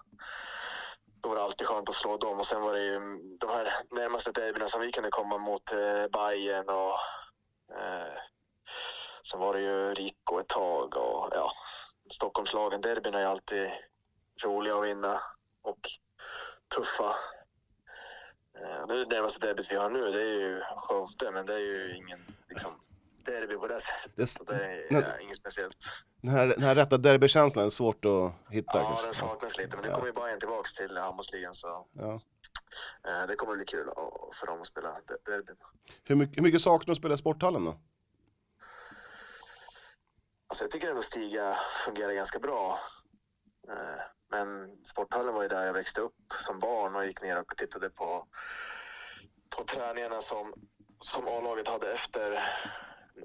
Då 1.21 1.29
var 1.29 1.35
det 1.35 1.43
alltid 1.43 1.67
skönt 1.67 1.89
att 1.89 1.95
slå 1.95 2.17
dem. 2.17 2.39
Och 2.39 2.45
sen 2.45 2.61
var 2.61 2.73
det 2.73 2.83
ju 2.83 2.99
de 3.39 3.49
här 3.49 3.73
närmaste 3.91 4.31
derbyna 4.31 4.67
som 4.67 4.81
vi 4.81 4.91
kunde 4.91 5.09
komma 5.09 5.37
mot 5.37 5.71
eh, 5.71 6.07
Bayern 6.13 6.69
och 6.69 6.95
eh, 7.77 8.17
sen 9.31 9.39
var 9.39 9.53
det 9.53 9.61
ju 9.61 9.93
Rico 9.93 10.39
ett 10.39 10.47
tag 10.47 10.97
och 10.97 11.29
ja, 11.31 11.51
Stockholmslagen. 12.11 12.81
Derbyn 12.81 13.13
är 13.13 13.19
ju 13.19 13.25
alltid 13.25 13.71
roliga 14.43 14.75
att 14.75 14.85
vinna 14.85 15.21
och 15.61 15.79
tuffa. 16.75 17.15
Eh, 18.61 18.87
det 18.87 18.93
är 18.93 18.97
det 19.05 19.15
närmaste 19.15 19.39
derbyt 19.47 19.71
vi 19.71 19.75
har 19.75 19.89
nu. 19.89 20.11
Det 20.11 20.21
är 20.21 20.33
ju 20.39 20.61
Skövde, 20.77 21.31
men 21.31 21.45
det 21.45 21.53
är 21.53 21.59
ju 21.59 21.95
ingen 21.95 22.19
liksom, 22.49 22.71
derby 23.25 23.55
på 23.55 23.67
det 23.67 23.79
sättet. 23.79 24.11
Det, 24.15 24.27
Så 24.27 24.43
det 24.43 24.53
är 24.65 24.87
ja, 24.89 25.19
inget 25.19 25.37
speciellt. 25.37 25.77
den, 26.21 26.31
här, 26.31 26.47
den 26.47 26.63
här 26.63 26.75
rätta 26.75 26.97
derbykänslan 26.97 27.65
är 27.65 27.69
svårt 27.69 28.05
att 28.05 28.53
hitta 28.53 28.77
Ja, 28.79 28.87
kanske. 28.87 29.05
den 29.07 29.13
saknas 29.13 29.57
lite. 29.57 29.75
Men 29.75 29.83
nu 29.85 29.89
Ja. 29.89 29.95
kommer 29.95 30.07
ju 30.07 30.13
Bayern 30.13 30.39
tillbaks 30.39 30.73
till 30.73 30.97
handbollsligan 30.97 31.53
så 31.53 31.87
Ja. 31.93 32.21
eh, 33.07 33.27
det 33.27 33.35
kommer 33.35 33.55
bli 33.55 33.65
kul 33.65 33.87
för 34.39 34.47
dem 34.47 34.61
att 34.61 34.67
spela 34.67 34.89
der- 34.91 35.31
derbyn. 35.31 35.55
Hur 36.03 36.15
mycket, 36.15 36.37
hur 36.37 36.43
mycket 36.43 36.61
saknar 36.61 36.85
du 36.85 36.91
att 36.91 36.97
spela 36.97 37.13
i 37.13 37.17
Sporthallen 37.17 37.65
då? 37.65 37.77
Alltså 40.47 40.63
jag 40.63 40.71
tycker 40.71 40.89
ändå 40.89 41.01
Stiga 41.01 41.55
fungerar 41.85 42.13
ganska 42.13 42.39
bra. 42.39 42.79
Eh, 43.69 44.01
men 44.29 44.77
sporthallen 44.85 45.33
var 45.33 45.41
ju 45.41 45.47
där 45.47 45.65
jag 45.65 45.73
växte 45.73 46.01
upp 46.01 46.33
som 46.39 46.59
barn 46.59 46.95
och 46.95 47.05
gick 47.05 47.21
ner 47.21 47.39
och 47.39 47.57
tittade 47.57 47.89
på, 47.89 48.27
på 49.49 49.63
träningarna 49.63 50.21
som, 50.21 50.53
som 50.99 51.27
A-laget 51.27 51.67
hade 51.67 51.93
efter, 51.93 52.43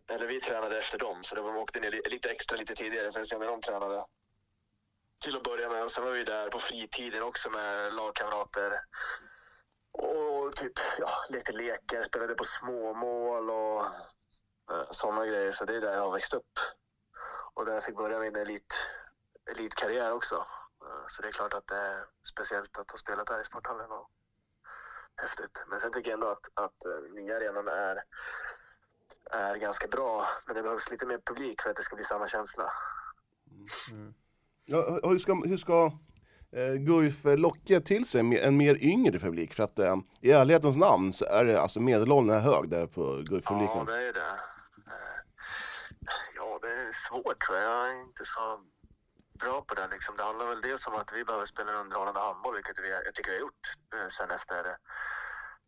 eller 0.07 0.27
vi 0.27 0.41
tränade 0.41 0.79
efter 0.79 0.99
dem. 0.99 1.23
Så 1.23 1.35
det 1.35 1.41
var, 1.41 1.53
de 1.53 1.59
åkte 1.59 1.81
ner 1.81 2.11
lite 2.11 2.31
extra 2.31 2.57
lite 2.57 2.75
tidigare 2.75 3.13
för 3.13 3.21
att 3.21 3.27
se 3.27 3.39
när 3.39 3.47
de 3.47 3.61
tränade. 3.61 4.05
Till 5.25 5.37
att 5.37 5.43
börja 5.43 5.69
med. 5.69 5.83
Och 5.83 5.91
sen 5.91 6.05
var 6.05 6.13
vi 6.13 6.25
där 6.25 6.49
på 6.49 6.59
fritiden 6.59 7.23
också 7.23 7.51
med 7.51 7.95
lagkamrater. 7.95 8.81
Och 9.93 10.57
typ, 10.57 10.73
ja, 10.99 11.09
lekte 11.31 11.53
lekar, 11.53 12.03
spelade 12.03 12.35
på 12.35 12.45
småmål 12.45 13.51
och 13.51 13.85
eh, 14.71 14.91
sådana 14.91 15.27
grejer. 15.27 15.53
Så 15.53 15.65
det 15.65 15.77
är 15.77 15.81
där 15.81 15.93
jag 15.93 16.01
har 16.01 16.13
växt 16.13 16.35
upp. 16.35 16.59
Och 17.55 17.67
där 17.67 17.75
jag 17.75 17.85
fick 17.85 17.97
börja 17.97 18.19
min 18.19 18.37
elit, 18.37 18.75
elitkarriär 19.51 20.13
också. 20.13 20.35
Eh, 20.85 21.05
Så 21.09 21.23
det 21.23 21.29
är 21.29 21.33
klart 21.33 21.55
att 21.55 21.67
det 21.67 21.77
är 21.77 22.05
speciellt 22.33 22.79
att 22.79 22.91
ha 22.91 22.99
spelat 22.99 23.27
där 23.27 23.41
i 23.41 23.45
sporthallen 23.45 23.91
och 23.91 24.09
häftigt. 25.17 25.65
Men 25.69 25.79
sen 25.81 25.93
tycker 25.93 26.11
jag 26.11 26.17
ändå 26.17 26.29
att, 26.29 26.49
att 26.55 26.85
eh, 26.85 27.13
nya 27.15 27.37
arenan 27.37 27.69
är, 27.69 28.03
är 29.31 29.57
ganska 29.57 29.89
bra. 29.89 30.27
Men 30.47 30.57
det 30.57 30.63
behövs 30.63 30.91
lite 30.91 31.07
mer 31.07 31.19
publik 31.27 31.63
för 31.63 31.71
att 31.71 31.77
det 31.77 31.83
ska 31.83 31.97
bli 31.97 32.05
samma 32.05 32.27
känsla. 32.27 32.71
Mm. 33.91 34.15
Ja, 34.65 34.99
hur 35.03 35.19
ska, 35.19 35.35
hur 35.35 35.57
ska 35.57 35.93
eh, 36.53 36.73
Guif 36.75 37.25
locka 37.25 37.81
till 37.81 38.09
sig 38.09 38.21
en 38.41 38.57
mer 38.57 38.75
yngre 38.85 39.19
publik? 39.19 39.55
För 39.55 39.63
att 39.63 39.79
eh, 39.79 39.97
i 40.21 40.31
ärlighetens 40.33 40.77
namn 40.77 41.13
så 41.13 41.25
är 41.25 41.45
det 41.45 41.61
alltså 41.61 41.81
medelåldern 41.81 42.37
är 42.37 42.41
hög 42.41 42.69
där 42.71 42.87
på 42.87 43.01
Ja, 43.17 43.23
Guif-publiken. 43.23 43.87
det 43.87 44.09
är 44.09 44.13
det. 44.13 44.21
Eh, 44.87 45.21
Ja, 46.37 46.59
det 46.63 46.69
är 46.69 46.93
svårt 46.93 47.41
tror 47.47 47.59
jag. 47.59 47.71
Jag 47.73 47.91
är 47.91 48.01
inte 48.01 48.25
så 48.25 48.61
bra 49.45 49.63
på 49.69 49.75
det. 49.75 49.87
Liksom. 49.87 50.17
Det 50.17 50.23
handlar 50.23 50.47
väl 50.47 50.61
dels 50.61 50.87
om 50.87 50.95
att 50.95 51.13
vi 51.13 51.25
behöver 51.25 51.45
spela 51.45 51.73
en 51.73 51.79
underhållande 51.79 52.21
handboll, 52.21 52.55
vilket 52.55 52.79
vi, 52.79 52.91
jag 52.91 53.15
tycker 53.15 53.31
vi 53.31 53.37
har 53.37 53.47
gjort 53.47 53.65
eh, 53.95 54.09
sen 54.09 54.31
efter, 54.31 54.67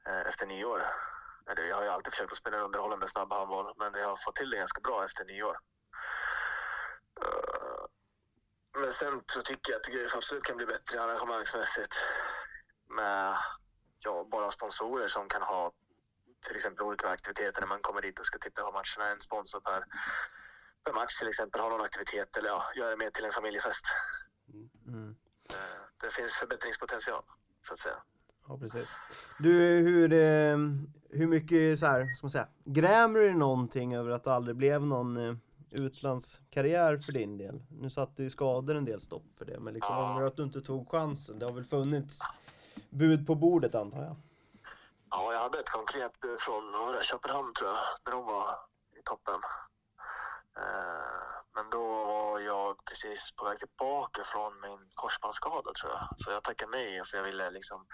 eh, 0.06 0.20
efter 0.30 0.46
nyår. 0.46 0.82
Eller, 1.50 1.62
Jag 1.64 1.76
har 1.76 1.82
ju 1.82 1.88
alltid 1.88 2.12
försökt 2.12 2.32
att 2.32 2.38
spela 2.38 2.56
en 2.56 2.62
underhållande 2.62 3.08
snabb 3.08 3.32
handboll, 3.32 3.74
men 3.76 3.92
vi 3.92 4.02
har 4.02 4.16
fått 4.16 4.36
till 4.36 4.50
det 4.50 4.56
ganska 4.56 4.80
bra 4.80 5.04
efter 5.04 5.24
nyår. 5.24 5.56
Eh, 7.22 7.84
men 8.80 8.92
sen 8.92 9.22
så 9.26 9.40
tycker 9.42 9.72
jag 9.72 9.80
att 9.80 9.86
Guif 9.86 10.14
absolut 10.14 10.44
kan 10.44 10.56
bli 10.56 10.66
bättre 10.66 11.02
arrangemangsmässigt 11.02 11.94
med 12.88 13.36
ja, 14.04 14.28
bara 14.30 14.50
sponsorer 14.50 15.06
som 15.06 15.28
kan 15.28 15.42
ha 15.42 15.72
till 16.46 16.56
exempel 16.56 16.84
olika 16.84 17.08
aktiviteter 17.08 17.60
när 17.60 17.68
man 17.68 17.80
kommer 17.80 18.02
dit 18.02 18.18
och 18.18 18.26
ska 18.26 18.38
titta 18.38 18.62
på 18.62 18.72
matcherna. 18.72 19.12
En 19.12 19.20
sponsor 19.20 19.60
per, 19.60 19.84
per 20.87 20.93
match 20.93 21.18
till 21.18 21.28
exempel 21.28 21.61
har 21.61 21.70
någon 21.70 21.80
aktivitet 21.80 22.37
eller 22.37 22.49
ja, 22.49 22.62
gör 22.76 22.91
det 22.91 22.97
mer 22.97 23.11
till 23.11 23.24
en 23.24 23.32
familjefest. 23.32 23.84
Mm. 24.89 25.16
Eh, 25.51 25.57
Det 26.01 26.11
finns 26.11 26.32
förbättringspotential 26.34 27.22
så 27.66 27.72
att 27.72 27.78
säga. 27.78 27.97
Ja, 28.49 28.59
precis. 28.59 28.97
Du, 29.39 29.53
hur, 29.59 30.12
eh, 30.12 30.57
hur 31.18 31.26
mycket 31.26 31.78
så 31.78 31.87
här, 31.87 32.07
ska 32.14 32.24
man 32.24 32.30
säga, 32.30 32.49
grämer 32.64 33.20
du 33.20 33.34
någonting 33.34 33.95
över 33.97 34.11
att 34.11 34.24
det 34.24 34.32
aldrig 34.34 34.57
blev 34.57 34.82
någon 34.82 35.16
eh, 35.16 35.34
utlandskarriär 35.70 36.99
för 36.99 37.12
din 37.12 37.39
del? 37.39 37.62
Nu 37.70 37.91
satte 37.91 38.22
ju 38.22 38.30
skador 38.30 38.74
en 38.74 38.84
del 38.84 39.01
stopp 39.01 39.24
för 39.39 39.45
det, 39.45 39.61
men 39.61 39.74
liksom 39.74 39.95
Ja. 39.95 40.11
ångrar 40.11 40.20
du 40.20 40.26
att 40.26 40.37
du 40.37 40.43
inte 40.43 40.61
tog 40.61 40.91
chansen? 40.91 41.39
Det 41.39 41.47
har 41.47 41.53
väl 41.53 41.64
funnits 41.64 42.18
bud 42.91 43.26
på 43.26 43.34
bordet 43.34 43.74
antar 43.74 44.03
jag? 44.03 44.16
Ja, 45.11 45.32
jag 45.32 45.41
hade 45.41 45.59
ett 45.61 45.68
konkret 45.70 46.20
bud 46.20 46.41
från 46.41 46.62
Köpenhamn 47.03 47.55
tror 47.55 47.70
jag, 47.70 47.78
när 48.05 48.12
de 48.12 48.24
var 48.26 48.51
i 48.99 49.03
toppen. 49.05 49.41
Eh, 50.57 51.26
Men 51.54 51.70
då 51.70 52.04
var 52.04 52.40
jag 52.40 52.84
precis 52.84 53.32
på 53.36 53.44
väg 53.44 53.59
tillbaka 53.59 54.22
från 54.24 54.61
min 54.61 54.90
korsbandsskada 54.94 55.72
tror 55.72 55.92
jag. 55.92 56.09
Så 56.16 56.30
jag 56.30 56.42
tackade 56.42 56.70
nej 56.70 57.04
för 57.04 57.16
jag 57.16 57.24
ville 57.24 57.50
liksom 57.50 57.86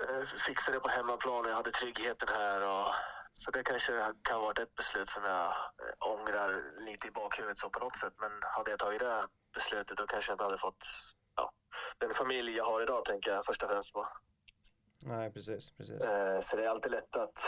eh, 0.00 0.24
fixa 0.46 0.72
det 0.72 0.80
på 0.80 0.88
hemmaplan. 0.88 1.44
Jag 1.48 1.56
hade 1.56 1.70
tryggheten 1.70 2.28
här. 2.28 2.60
Och, 2.68 2.94
så 3.32 3.50
det 3.50 3.62
kanske 3.62 4.14
kan 4.22 4.40
varit 4.40 4.58
ett 4.58 4.74
beslut 4.74 5.08
som 5.08 5.24
jag 5.24 5.46
eh, 5.46 6.12
ångrar 6.12 6.80
lite 6.86 7.06
i 7.08 7.10
bakhuvudet 7.10 7.58
så 7.58 7.70
på 7.70 7.78
något 7.78 7.98
sätt. 7.98 8.14
Men 8.16 8.32
hade 8.42 8.70
jag 8.70 8.78
tagit 8.78 9.00
det 9.00 9.28
beslutet 9.54 9.96
då 9.96 10.06
kanske 10.06 10.30
jag 10.30 10.34
inte 10.34 10.44
hade 10.44 10.58
fått 10.58 10.86
ja, 11.36 11.52
den 11.98 12.10
familj 12.10 12.56
jag 12.56 12.64
har 12.64 12.82
idag 12.82 13.04
tänker 13.04 13.30
jag 13.30 13.44
först 13.44 13.62
och 13.62 13.70
främst 13.70 13.92
på. 13.92 14.08
Nej, 15.04 15.32
precis, 15.32 15.70
precis. 15.76 15.98
Så 16.48 16.56
det 16.56 16.64
är 16.64 16.68
alltid 16.68 16.92
lätt 16.92 17.16
att 17.16 17.38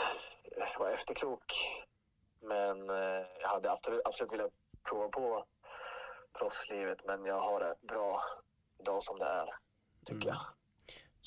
vara 0.79 0.91
efterklok. 0.91 1.45
Men 2.47 2.89
eh, 2.89 3.25
jag 3.41 3.47
hade 3.49 3.71
absolut, 3.71 4.01
absolut 4.05 4.33
velat 4.33 4.51
prova 4.89 5.09
på 5.09 5.45
proffslivet, 6.39 6.97
men 7.05 7.25
jag 7.25 7.39
har 7.39 7.59
det 7.59 7.75
bra 7.87 8.21
idag 8.79 9.03
som 9.03 9.19
det 9.19 9.25
är, 9.25 9.45
tycker 10.05 10.27
jag. 10.29 10.37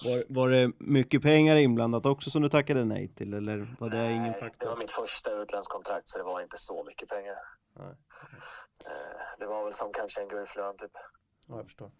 Var, 0.05 0.25
var 0.29 0.49
det 0.49 0.73
mycket 0.79 1.23
pengar 1.23 1.57
inblandat 1.57 2.07
också 2.07 2.31
som 2.31 2.43
du 2.43 2.49
tackade 2.49 2.85
nej 2.85 3.15
till, 3.15 3.35
eller 3.35 3.77
var 3.81 3.91
det 3.91 4.11
ingen 4.13 4.23
Nej, 4.23 4.33
Det 4.33 4.41
var 4.41 4.49
faktor? 4.49 4.77
mitt 4.79 4.91
första 4.93 5.33
utlandskontrakt, 5.33 6.09
så 6.09 6.19
det 6.19 6.25
var 6.25 6.41
inte 6.41 6.57
så 6.59 6.85
mycket 6.85 7.09
pengar. 7.09 7.37
Nej. 7.77 7.95
Eh, 8.87 9.21
Det 9.39 9.47
var 9.47 9.65
väl 9.65 9.73
som 9.73 9.93
kanske 9.93 10.21
en 10.21 10.29
guldflön, 10.29 10.77
typ. 10.77 10.91
Ja, 11.49 11.57
jag 11.57 11.65
förstår. 11.65 11.91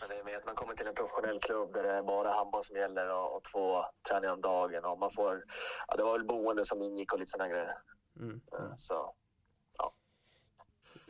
Men 0.00 0.08
det 0.08 0.14
är 0.18 0.24
med 0.24 0.36
att 0.36 0.46
man 0.46 0.54
kommer 0.54 0.74
till 0.74 0.86
en 0.86 0.94
professionell 0.94 1.40
klubb 1.40 1.72
där 1.74 1.82
det 1.82 1.90
är 1.92 2.02
bara 2.02 2.30
handboll 2.32 2.64
som 2.64 2.76
gäller 2.76 3.08
och, 3.14 3.36
och 3.36 3.44
två 3.44 3.84
träningar 4.08 4.32
om 4.34 4.40
dagen. 4.40 4.84
Och 4.84 4.98
man 4.98 5.10
får, 5.10 5.42
ja, 5.88 5.96
det 5.96 6.02
var 6.02 6.12
väl 6.12 6.26
boende 6.26 6.64
som 6.64 6.82
ingick 6.82 7.12
och 7.12 7.18
lite 7.18 7.30
sådana 7.30 7.50
grejer. 7.50 7.74
Mm. 8.18 8.40
Eh, 8.52 8.74
Så 8.76 9.14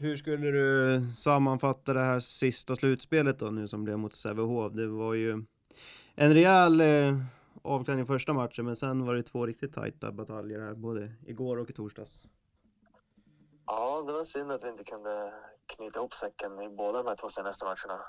Hur 0.00 0.16
skulle 0.16 0.50
du 0.50 1.00
sammanfatta 1.16 1.92
det 1.92 2.00
här 2.00 2.20
sista 2.20 2.76
slutspelet 2.76 3.38
då 3.38 3.46
nu 3.50 3.68
som 3.68 3.84
blev 3.84 3.98
mot 3.98 4.14
Sävehof? 4.14 4.72
Det 4.72 4.86
var 4.86 5.14
ju 5.14 5.44
en 6.14 6.34
rejäl 6.34 6.80
eh, 6.80 7.14
avklädning 7.62 8.06
första 8.06 8.32
matchen 8.32 8.64
men 8.64 8.76
sen 8.76 9.06
var 9.06 9.14
det 9.14 9.22
två 9.22 9.46
riktigt 9.46 9.72
tajta 9.72 10.12
bataljer 10.12 10.60
här 10.60 10.74
både 10.74 11.12
igår 11.26 11.56
och 11.56 11.70
i 11.70 11.72
torsdags. 11.72 12.24
Ja, 13.66 14.02
det 14.06 14.12
var 14.12 14.24
synd 14.24 14.52
att 14.52 14.64
vi 14.64 14.68
inte 14.68 14.84
kunde 14.84 15.34
knyta 15.66 15.98
ihop 15.98 16.14
säcken 16.14 16.60
i 16.62 16.68
båda 16.68 17.02
de 17.02 17.08
här 17.08 17.16
två 17.16 17.28
senaste 17.28 17.64
matcherna. 17.64 18.04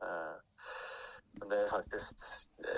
Eh, 0.00 0.34
Men 1.32 1.48
det 1.48 1.64
är 1.64 1.68
faktiskt, 1.68 2.20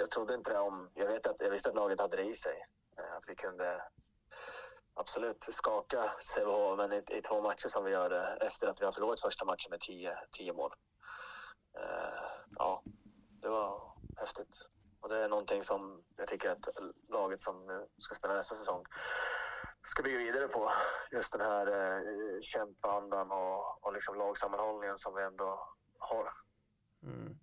jag 0.01 0.11
trodde 0.11 0.35
inte 0.35 0.53
det 0.53 0.59
om, 0.59 0.91
jag 0.95 1.07
vet 1.07 1.27
att, 1.27 1.37
jag 1.39 1.51
visste 1.51 1.69
att 1.69 1.75
laget 1.75 2.01
hade 2.01 2.17
det 2.17 2.25
i 2.25 2.35
sig. 2.35 2.67
eh, 2.99 3.17
Att 3.17 3.25
vi 3.29 3.35
kunde 3.35 3.83
absolut 4.95 5.47
skaka 5.51 6.11
Sävehof, 6.35 6.77
men 6.79 6.93
i, 6.93 6.97
i 6.97 7.23
två 7.23 7.43
matcher 7.43 7.69
som 7.69 7.85
vi 7.85 7.91
gör 7.91 8.11
det 8.11 8.47
efter 8.47 8.67
att 8.69 8.81
vi 8.81 8.85
har 8.85 8.93
förlorat 8.93 9.21
första 9.21 9.45
matchen 9.45 9.71
med 9.71 9.81
10 9.81 10.17
10 10.33 10.53
mål. 10.53 10.71
Eh, 11.79 12.25
Ja, 12.59 12.83
det 13.43 13.49
var 13.49 13.81
häftigt. 14.17 14.69
Och 15.01 15.09
det 15.09 15.25
är 15.25 15.29
någonting 15.29 15.63
som 15.63 16.03
jag 16.17 16.29
tycker 16.29 16.51
att 16.51 16.69
laget 17.09 17.41
som 17.41 17.87
ska 17.99 18.15
spela 18.15 18.35
nästa 18.35 18.55
säsong 18.55 18.85
ska 19.87 20.03
bygga 20.03 20.19
vidare 20.19 20.49
på. 20.49 20.71
Just 21.13 21.33
den 21.33 21.41
här 21.41 21.67
eh, 21.67 22.01
kämpandan 22.41 23.31
och, 23.31 23.85
och 23.87 23.93
liksom 23.93 24.19
lagsammanhållningen 24.19 24.99
som 24.99 25.15
vi 25.15 25.23
ändå 25.23 25.69
har. 25.99 26.29
Mm. 27.03 27.39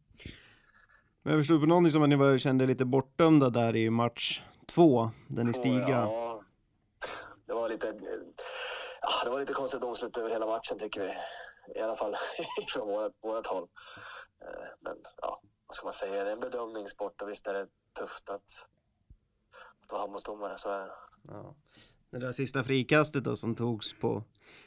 Men 1.23 1.33
jag 1.33 1.39
förstod 1.39 1.61
på 1.61 1.67
någonting 1.67 1.91
som 1.91 2.03
att 2.03 2.09
ni 2.09 2.15
var, 2.15 2.37
kände 2.37 2.65
lite 2.65 2.85
bortdömda 2.85 3.49
där 3.49 3.75
i 3.75 3.89
match 3.89 4.41
två, 4.67 5.09
där 5.27 5.43
ni 5.43 5.53
stiga. 5.53 5.89
Ja, 5.89 6.30
lite, 7.71 7.91
det 9.23 9.29
var 9.29 9.39
lite 9.39 9.53
konstigt 9.53 9.81
domslut 9.81 10.17
över 10.17 10.29
hela 10.29 10.45
matchen 10.45 10.79
tycker 10.79 11.01
vi. 11.01 11.13
I 11.79 11.81
alla 11.81 11.95
fall 11.95 12.15
från 12.73 12.87
vårt, 12.87 13.13
vårt 13.21 13.47
håll. 13.47 13.67
Eh, 14.41 14.67
Men 14.79 14.97
ja, 15.21 15.41
vad 15.67 15.75
ska 15.75 15.85
man 15.85 15.93
säga? 15.93 16.23
Det 16.23 16.29
är 16.29 16.33
en 16.33 16.39
bedömningssport 16.39 17.21
och 17.21 17.29
visst 17.29 17.47
är 17.47 17.53
det 17.53 17.67
tufft 17.99 18.29
att, 18.29 18.41
att 19.83 19.91
vara 19.91 20.01
handbollsdomare. 20.01 20.57
Så 20.57 20.69
är 20.69 20.79
det. 20.79 20.93
Ja. 21.27 21.55
Det 22.09 22.19
där 22.19 22.31
sista 22.31 22.63
frikastet 22.63 23.23
då 23.23 23.35
som 23.35 23.55
togs 23.55 23.99
på 23.99 24.23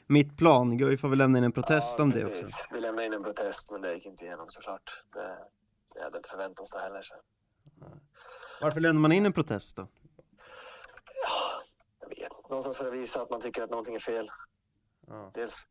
mittplan, 0.07 0.77
Guif 0.79 1.01
får 1.01 1.09
väl 1.09 1.19
lämna 1.19 1.39
in 1.39 1.45
en 1.45 1.53
protest 1.53 1.95
Ja, 1.99 2.05
om 2.05 2.11
det 2.11 2.21
precis. 2.25 2.43
också. 2.43 2.65
Vi 2.73 2.81
lämnade 2.81 3.07
in 3.07 3.13
en 3.13 3.23
protest 3.23 3.71
men 3.71 3.81
det 3.81 3.95
gick 3.95 4.07
inte 4.07 4.25
igenom 4.25 4.47
såklart. 4.49 5.05
Det, 5.13 5.39
det 5.95 6.03
hade 6.03 6.17
inte 6.17 6.29
förväntat 6.29 6.61
oss 6.61 6.71
det 6.71 6.79
heller. 6.81 7.03
Så. 7.03 7.15
Varför 8.61 8.81
lämnar 8.81 9.01
man 9.01 9.13
in 9.13 9.27
en 9.27 9.33
protest 9.33 9.77
då? 9.77 9.89
Ja. 11.07 11.63
Någonstans 12.49 12.79
för 12.79 12.87
att 12.87 12.93
visa 12.93 13.23
att 13.23 13.31
man 13.31 13.41
tycker 13.41 13.63
att 13.63 13.71
någonting 13.71 13.95
är 13.95 13.99
fel. 13.99 14.31
Ja. 15.07 15.31
Dels. 15.35 15.67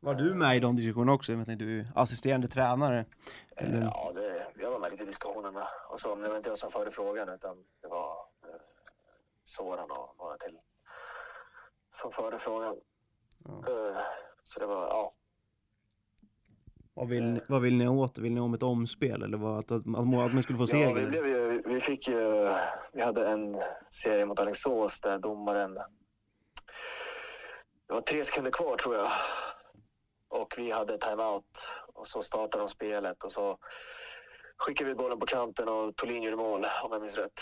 Var 0.00 0.14
du 0.14 0.34
med 0.34 0.56
i 0.56 0.60
de 0.60 0.76
diskussionerna 0.76 1.12
också? 1.12 1.32
Jag 1.32 1.40
inte, 1.40 1.54
du 1.54 1.80
är 1.80 1.86
assisterande 1.94 2.48
tränare. 2.48 3.04
Eller? 3.56 3.80
Ja, 3.80 4.12
det, 4.14 4.46
jag 4.54 4.70
var 4.70 4.78
med 4.78 4.90
lite 4.90 5.02
i 5.02 5.06
diskussionerna. 5.06 5.68
Och 5.90 6.00
så, 6.00 6.08
men 6.08 6.22
det 6.22 6.28
var 6.28 6.36
inte 6.36 6.48
jag 6.48 6.58
som 6.58 6.70
förde 6.70 6.90
frågan 6.90 7.28
utan 7.28 7.56
det 7.82 7.88
var 7.88 8.10
eh, 8.42 8.60
Soran 9.44 9.90
och 9.90 10.14
några 10.18 10.38
till 10.38 10.58
som 11.92 12.12
förde 12.12 12.38
frågan. 12.38 12.76
Ja. 13.44 13.52
Eh, 13.52 13.98
så 14.44 14.60
det 14.60 14.66
var, 14.66 14.86
ja. 14.86 15.14
Vad 16.94 17.08
vill, 17.08 17.24
ni, 17.24 17.40
vad 17.48 17.62
vill 17.62 17.76
ni 17.76 17.88
åt? 17.88 18.18
Vill 18.18 18.34
ni 18.34 18.40
om 18.40 18.54
ett 18.54 18.62
omspel 18.62 19.22
eller 19.22 19.38
vad, 19.38 19.58
att, 19.58 19.70
att, 19.70 19.86
att, 19.86 19.98
att 19.98 20.34
man 20.34 20.42
skulle 20.42 20.58
få 20.58 20.66
seger? 20.66 20.88
Ja, 20.88 20.94
vi, 20.94 21.06
blev 21.06 21.26
ju, 21.26 21.43
vi 21.74 21.80
fick 21.80 22.08
ju... 22.08 22.54
Vi 22.92 23.02
hade 23.02 23.28
en 23.28 23.62
serie 23.90 24.24
mot 24.26 24.40
Alingsås 24.40 25.00
där 25.00 25.18
domaren... 25.18 25.74
Det 27.86 27.94
var 27.94 28.00
tre 28.00 28.24
sekunder 28.24 28.50
kvar 28.50 28.76
tror 28.76 28.96
jag. 28.96 29.10
Och 30.28 30.54
vi 30.56 30.70
hade 30.70 30.98
timeout 30.98 31.58
och 31.94 32.06
så 32.06 32.22
startade 32.22 32.62
de 32.62 32.68
spelet 32.68 33.24
och 33.24 33.32
så 33.32 33.58
skickade 34.56 34.90
vi 34.90 34.94
bollen 34.94 35.18
på 35.18 35.26
kanten 35.26 35.68
och 35.68 35.96
Tholin 35.96 36.22
gjorde 36.22 36.36
mål 36.36 36.66
om 36.82 36.92
jag 36.92 37.00
minns 37.00 37.18
rätt. 37.18 37.40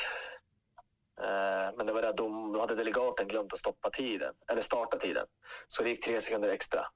Eh, 1.21 1.77
Men 1.77 1.87
det 1.87 1.93
var 1.93 2.03
där 2.03 2.13
dom, 2.13 2.53
då 2.53 2.61
hade 2.61 2.75
delegaten 2.75 3.29
glömt 3.29 3.53
att 3.53 3.59
stoppa 3.59 3.91
tiden, 3.91 4.35
eller 4.49 4.63
starta 4.63 4.97
tiden. 4.99 5.27
Så 5.67 5.83
det 5.83 5.89
gick 5.89 6.05
tre 6.05 6.21
sekunder 6.21 6.49
extra. 6.49 6.87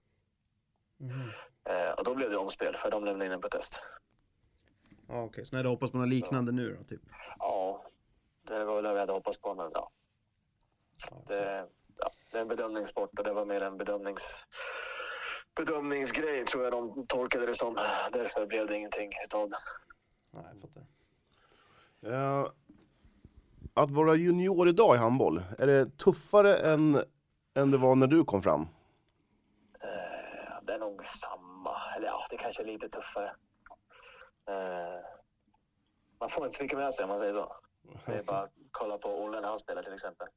Mhm. 1.01 1.31
Eh, 1.69 1.91
Och 1.91 2.05
då 2.05 2.15
blev 2.15 2.31
det 2.31 2.37
omspel 2.37 2.77
för 2.77 2.91
de 2.91 3.05
lämnade 3.05 3.27
in 3.27 3.33
en 3.33 3.41
protest. 3.41 3.81
Ja, 5.09 5.23
okej. 5.23 5.47
Så 5.47 5.55
ni 5.55 5.59
hade 5.59 5.69
hoppats 5.69 5.93
på 5.93 5.99
något 5.99 6.09
liknande 6.09 6.53
nu 6.53 6.77
då, 6.79 6.85
typ? 6.85 7.01
Ja, 7.39 7.83
det 8.47 8.65
var 8.65 8.75
väl 8.75 8.85
det 8.85 8.93
vi 8.95 9.01
hade 9.01 9.13
hoppats 9.13 9.39
på. 9.41 9.55
Men 9.55 9.71
ja, 9.75 9.91
Ja, 11.11 11.23
det, 11.27 11.67
ja, 11.99 12.11
det 12.33 12.39
är 12.39 12.43
en 12.43 12.49
bedömningssport 12.49 13.19
och 13.19 13.25
det 13.25 13.33
var 13.33 13.45
mer 13.45 13.63
en 13.63 13.77
bedömnings, 13.77 14.47
bedömningsgrej 15.57 16.45
tror 16.45 16.65
jag 16.65 16.73
de 16.73 17.07
tolkade 17.07 17.47
det 17.47 17.55
som. 17.55 17.75
Därför 18.13 18.47
blev 18.47 18.67
det 18.67 18.77
ingenting 18.77 19.11
utav 19.25 19.49
det. 19.51 19.57
Nej, 20.31 20.45
jag 20.53 20.61
fattar. 20.61 20.87
Eh, 22.13 22.47
att 23.75 23.91
vara 23.91 24.15
junior 24.15 24.69
idag 24.69 24.95
i 24.95 24.99
handboll, 24.99 25.43
är 25.59 25.67
det 25.67 25.99
tuffare 25.99 26.57
än, 26.57 27.03
än 27.55 27.71
det 27.71 27.79
var 27.79 27.95
när 27.95 28.07
du 28.07 28.25
kom 28.25 28.43
fram? 28.43 28.61
Eh, 29.81 30.63
Det 30.63 30.73
är 30.75 30.79
nog 30.79 31.05
samma. 31.05 31.77
Eller 31.97 32.07
ja, 32.07 32.27
det 32.31 32.37
kanske 32.37 32.63
är 32.63 32.67
lite 32.67 32.89
tuffare. 32.89 33.33
Eh, 34.49 35.01
Man 36.21 36.29
får 36.29 36.45
inte 36.45 36.57
så 36.57 36.63
mycket 36.63 36.79
med 36.79 36.95
sig 36.95 37.03
om 37.03 37.09
man 37.09 37.19
säger 37.19 37.35
så. 37.35 37.57
Det 38.07 38.13
är 38.15 38.23
bara 38.23 38.39
att 38.41 38.53
kolla 38.71 38.99
på 38.99 39.23
Olle 39.23 39.41
när 39.41 39.49
han 39.49 39.59
spelar 39.59 39.83
till 39.83 39.93
exempel. 39.95 40.29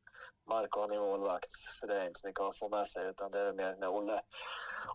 Marco 0.49 0.81
han 0.81 0.91
är 0.91 0.99
målvakt, 0.99 1.51
så 1.51 1.85
det 1.87 2.01
är 2.01 2.07
inte 2.07 2.19
så 2.19 2.27
mycket 2.27 2.41
att 2.41 2.57
få 2.57 2.69
med 2.69 2.87
sig. 2.87 3.07
Utan 3.07 3.31
det 3.31 3.39
är 3.39 3.53
mer 3.53 3.75
när 3.75 3.87
Olle, 3.89 4.21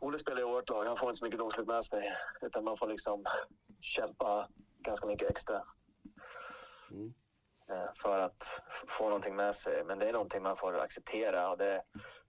Olle 0.01 0.19
spelar 0.19 0.41
i 0.41 0.45
vårt 0.45 0.69
lag, 0.69 0.85
han 0.85 0.97
får 0.97 1.09
inte 1.09 1.19
så 1.19 1.25
mycket 1.25 1.39
domslut 1.39 1.67
med 1.67 1.85
sig. 1.85 2.17
Utan 2.41 2.65
man 2.65 2.77
får 2.77 2.87
liksom 2.87 3.25
kämpa 3.81 4.49
ganska 4.79 5.07
mycket 5.07 5.31
extra. 5.31 5.63
Mm. 6.91 7.15
Eh, 7.71 7.91
För 8.03 8.19
att 8.19 8.63
få 8.89 9.05
någonting 9.05 9.37
med 9.37 9.55
sig. 9.55 9.85
Men 9.85 9.99
det 9.99 10.09
är 10.09 10.13
någonting 10.13 10.43
man 10.43 10.57
får 10.57 10.79
acceptera. 10.79 11.51
Och 11.51 11.59
det 11.59 11.83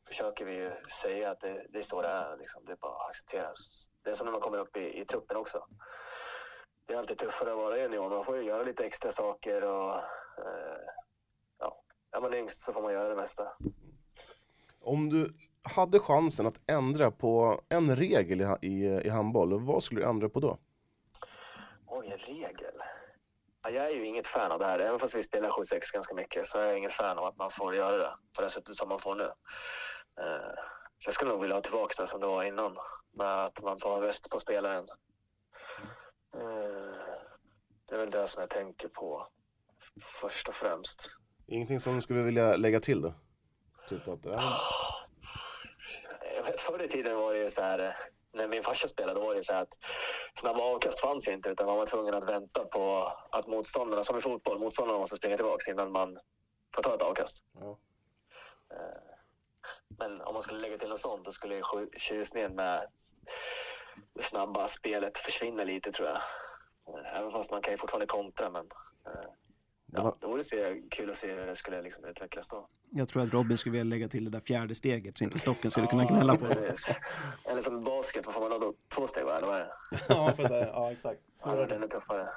försöker 0.08 0.46
vi 0.46 0.54
ju 0.54 0.72
säga 1.02 1.32
att 1.32 1.40
det, 1.40 1.66
det 1.70 1.78
är 1.78 1.82
så 1.82 2.02
det 2.02 2.08
är. 2.08 2.38
Liksom. 2.38 2.66
Det 2.66 2.72
är 2.72 2.76
bara 2.78 2.96
att 3.04 3.10
acceptera. 3.10 3.52
Det 4.04 4.10
är 4.10 4.14
som 4.14 4.26
när 4.26 4.32
man 4.32 4.42
kommer 4.42 4.58
upp 4.58 4.78
i, 4.78 5.02
i 5.02 5.06
truppen 5.06 5.38
också. 5.38 5.66
Det 6.86 6.94
är 6.94 6.98
alltid 6.98 7.18
tuffare 7.18 7.52
att 7.52 7.58
vara 7.58 7.78
junior. 7.78 8.10
Man 8.10 8.24
får 8.24 8.38
ju 8.38 8.44
göra 8.44 8.64
lite 8.64 8.86
extra 8.86 9.12
saker. 9.12 9.64
Och, 9.64 9.96
eh, 10.38 10.82
ja. 11.60 11.82
Är 12.12 12.22
man 12.22 12.34
yngst 12.34 12.60
så 12.60 12.74
får 12.74 12.82
man 12.82 12.94
göra 12.94 13.10
det 13.10 13.16
mesta. 13.16 13.48
Om 14.82 15.10
du 15.10 15.34
hade 15.76 16.00
chansen 16.00 16.48
att 16.48 16.62
ändra 16.68 17.12
på 17.12 17.62
en 17.70 17.96
regel 17.96 18.42
i, 18.42 18.68
i, 18.68 18.86
i 18.86 19.10
handboll, 19.10 19.66
vad 19.66 19.84
skulle 19.84 20.02
du 20.02 20.08
ändra 20.08 20.30
på 20.30 20.40
då? 20.40 20.58
Oj, 21.88 22.08
en 22.08 22.18
regel. 22.18 22.82
Ja, 23.64 23.70
jag 23.70 23.86
är 23.86 23.92
ju 23.96 24.06
inget 24.06 24.28
fan 24.28 24.52
av 24.52 24.60
det 24.60 24.66
här. 24.66 24.80
Även 24.80 25.00
fast 25.00 25.16
vi 25.16 25.24
spelar 25.24 25.50
7-6 25.50 25.94
ganska 25.94 26.16
mycket 26.16 26.48
så 26.48 26.58
är 26.58 26.66
jag 26.66 26.78
inget 26.78 26.92
fan 26.92 27.18
av 27.18 27.26
att 27.26 27.38
man 27.38 27.52
får 27.52 27.76
göra 27.76 27.98
det 27.98 28.12
på 28.36 28.42
det 28.42 28.50
sättet 28.50 28.76
som 28.76 28.90
man 28.90 29.00
får 29.00 29.16
nu. 29.16 29.24
Eh, 30.22 30.56
så 31.00 31.08
jag 31.08 31.14
skulle 31.14 31.32
nog 31.32 31.42
vilja 31.42 31.56
ha 31.56 31.62
tillbaka 31.62 32.02
det 32.02 32.08
som 32.08 32.20
det 32.20 32.28
var 32.28 32.44
innan. 32.44 32.78
Med 33.14 33.44
att 33.44 33.64
man 33.64 33.80
får 33.80 33.90
ha 33.90 34.02
röst 34.02 34.30
på 34.30 34.40
spelaren. 34.40 34.86
Det 37.90 37.96
är 37.96 38.00
väl 38.00 38.10
det 38.12 38.28
som 38.28 38.42
jag 38.42 38.50
tänker 38.50 38.88
på 38.88 39.28
först 40.02 40.48
och 40.48 40.54
främst. 40.54 41.12
Ingenting 41.48 41.80
som 41.80 41.96
du 41.96 42.02
skulle 42.02 42.22
vilja 42.24 42.56
lägga 42.56 42.80
till 42.80 43.02
då? 43.02 43.14
Typ 43.90 44.08
att, 44.08 44.26
ja, 44.26 44.40
Jag 46.36 46.44
vet, 46.44 46.62
förr 46.62 46.84
i 46.84 46.88
tiden 46.88 47.16
var 47.18 47.34
det 47.34 47.40
ju 47.40 47.50
så 47.50 47.62
här, 47.62 47.98
när 48.34 48.48
min 48.48 48.64
farsa 48.64 48.88
spelade, 48.88 49.20
var 49.20 49.36
det 49.36 49.44
så 49.44 49.54
här 49.54 49.62
att 49.62 49.78
snabba 50.40 50.62
avkast 50.64 51.00
fanns 51.00 51.28
inte, 51.28 51.50
utan 51.50 51.66
man 51.66 51.78
var 51.78 51.86
tvungen 51.86 52.14
att 52.14 52.30
vänta 52.30 52.66
på 52.66 53.14
att 53.32 53.48
motståndarna, 53.48 54.04
som 54.04 54.18
i 54.18 54.22
fotboll, 54.22 54.60
motståndarna 54.60 55.00
måste 55.00 55.16
springa 55.16 55.36
tillbaka 55.38 55.72
innan 55.72 55.92
man 55.92 56.20
får 56.76 56.84
ta 56.84 56.96
ett 56.96 57.02
avkast. 57.02 57.44
ja. 57.60 57.80
Eh, 58.72 59.02
Men 60.00 60.22
om 60.22 60.34
man 60.34 60.44
skulle 60.44 60.60
lägga 60.60 60.78
till 60.78 60.90
något 60.90 61.00
sånt, 61.00 61.26
då 61.26 61.32
skulle 61.32 61.62
tjusningen 61.98 62.56
med 62.56 62.88
det 64.14 64.24
snabba 64.24 64.68
spelet 64.68 65.18
försvinna 65.18 65.64
lite, 65.64 65.92
tror 65.92 66.08
jag. 66.10 66.22
Eh, 67.16 67.20
Även 67.20 67.32
fast 67.32 67.52
man 67.52 67.62
kan 67.62 67.74
ju 67.74 67.78
fortfarande 67.78 68.06
kontra, 68.06 68.50
men 68.50 68.66
eh, 69.06 69.12
Det 69.86 69.98
ja, 69.98 70.04
var- 70.04 70.16
det 70.20 70.28
vore 70.28 70.44
se, 70.44 70.82
kul 70.92 71.10
att 71.10 71.16
se 71.18 71.32
hur 71.34 71.46
det 71.46 71.56
skulle 71.56 71.82
liksom 71.82 72.06
utvecklas 72.06 72.50
då. 72.50 72.68
Jag 72.92 73.08
tror 73.08 73.24
att 73.24 73.34
Robin 73.34 73.58
skulle 73.58 73.72
vilja 73.72 73.84
lägga 73.96 74.08
till 74.08 74.24
det 74.26 74.30
där 74.32 74.40
fjärde 74.40 74.76
steget 74.76 75.18
så 75.18 75.24
inte 75.24 75.40
stocken 75.40 75.72
skulle 75.72 75.88
kunna 75.88 76.06
gnälla 76.06 76.36
på 76.38 76.48
det. 76.48 76.74
Eller 77.46 77.62
som 77.62 77.82
basket, 77.82 78.26
vad 78.26 78.36
får 78.36 78.42
man 78.42 78.52
ha 78.52 78.60
då? 78.60 78.74
Två 78.96 79.08
steg, 79.08 79.26
va? 79.26 79.38
Eller 79.38 79.48
vad 79.48 79.56
är 79.56 79.60
det? 79.60 79.74
Ja, 80.10 80.32
för 80.36 80.46
så 80.48 80.54
ja 80.54 80.92
exakt. 80.92 81.22
Ja, 81.46 81.56
det 81.56 81.76
är 81.76 81.88
tuffare. 81.88 82.30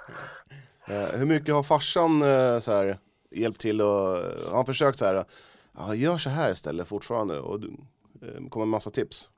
Eh, 0.88 1.18
hur 1.18 1.26
mycket 1.26 1.54
har 1.54 1.62
farsan 1.62 2.22
eh, 2.22 2.58
så 2.60 2.72
här, 2.72 2.98
hjälpt 3.30 3.60
till 3.60 3.80
och 3.80 3.88
har 3.88 4.56
han 4.56 4.66
försökt 4.66 4.98
så 4.98 5.04
här, 5.04 5.24
ja, 5.72 5.94
gör 5.94 6.18
så 6.18 6.30
här 6.30 6.50
istället 6.50 6.88
fortfarande 6.88 7.40
och 7.40 7.60
du, 7.60 7.76
eh, 8.22 8.48
kommer 8.48 8.62
en 8.62 8.68
massa 8.68 8.90
tips? 8.90 9.28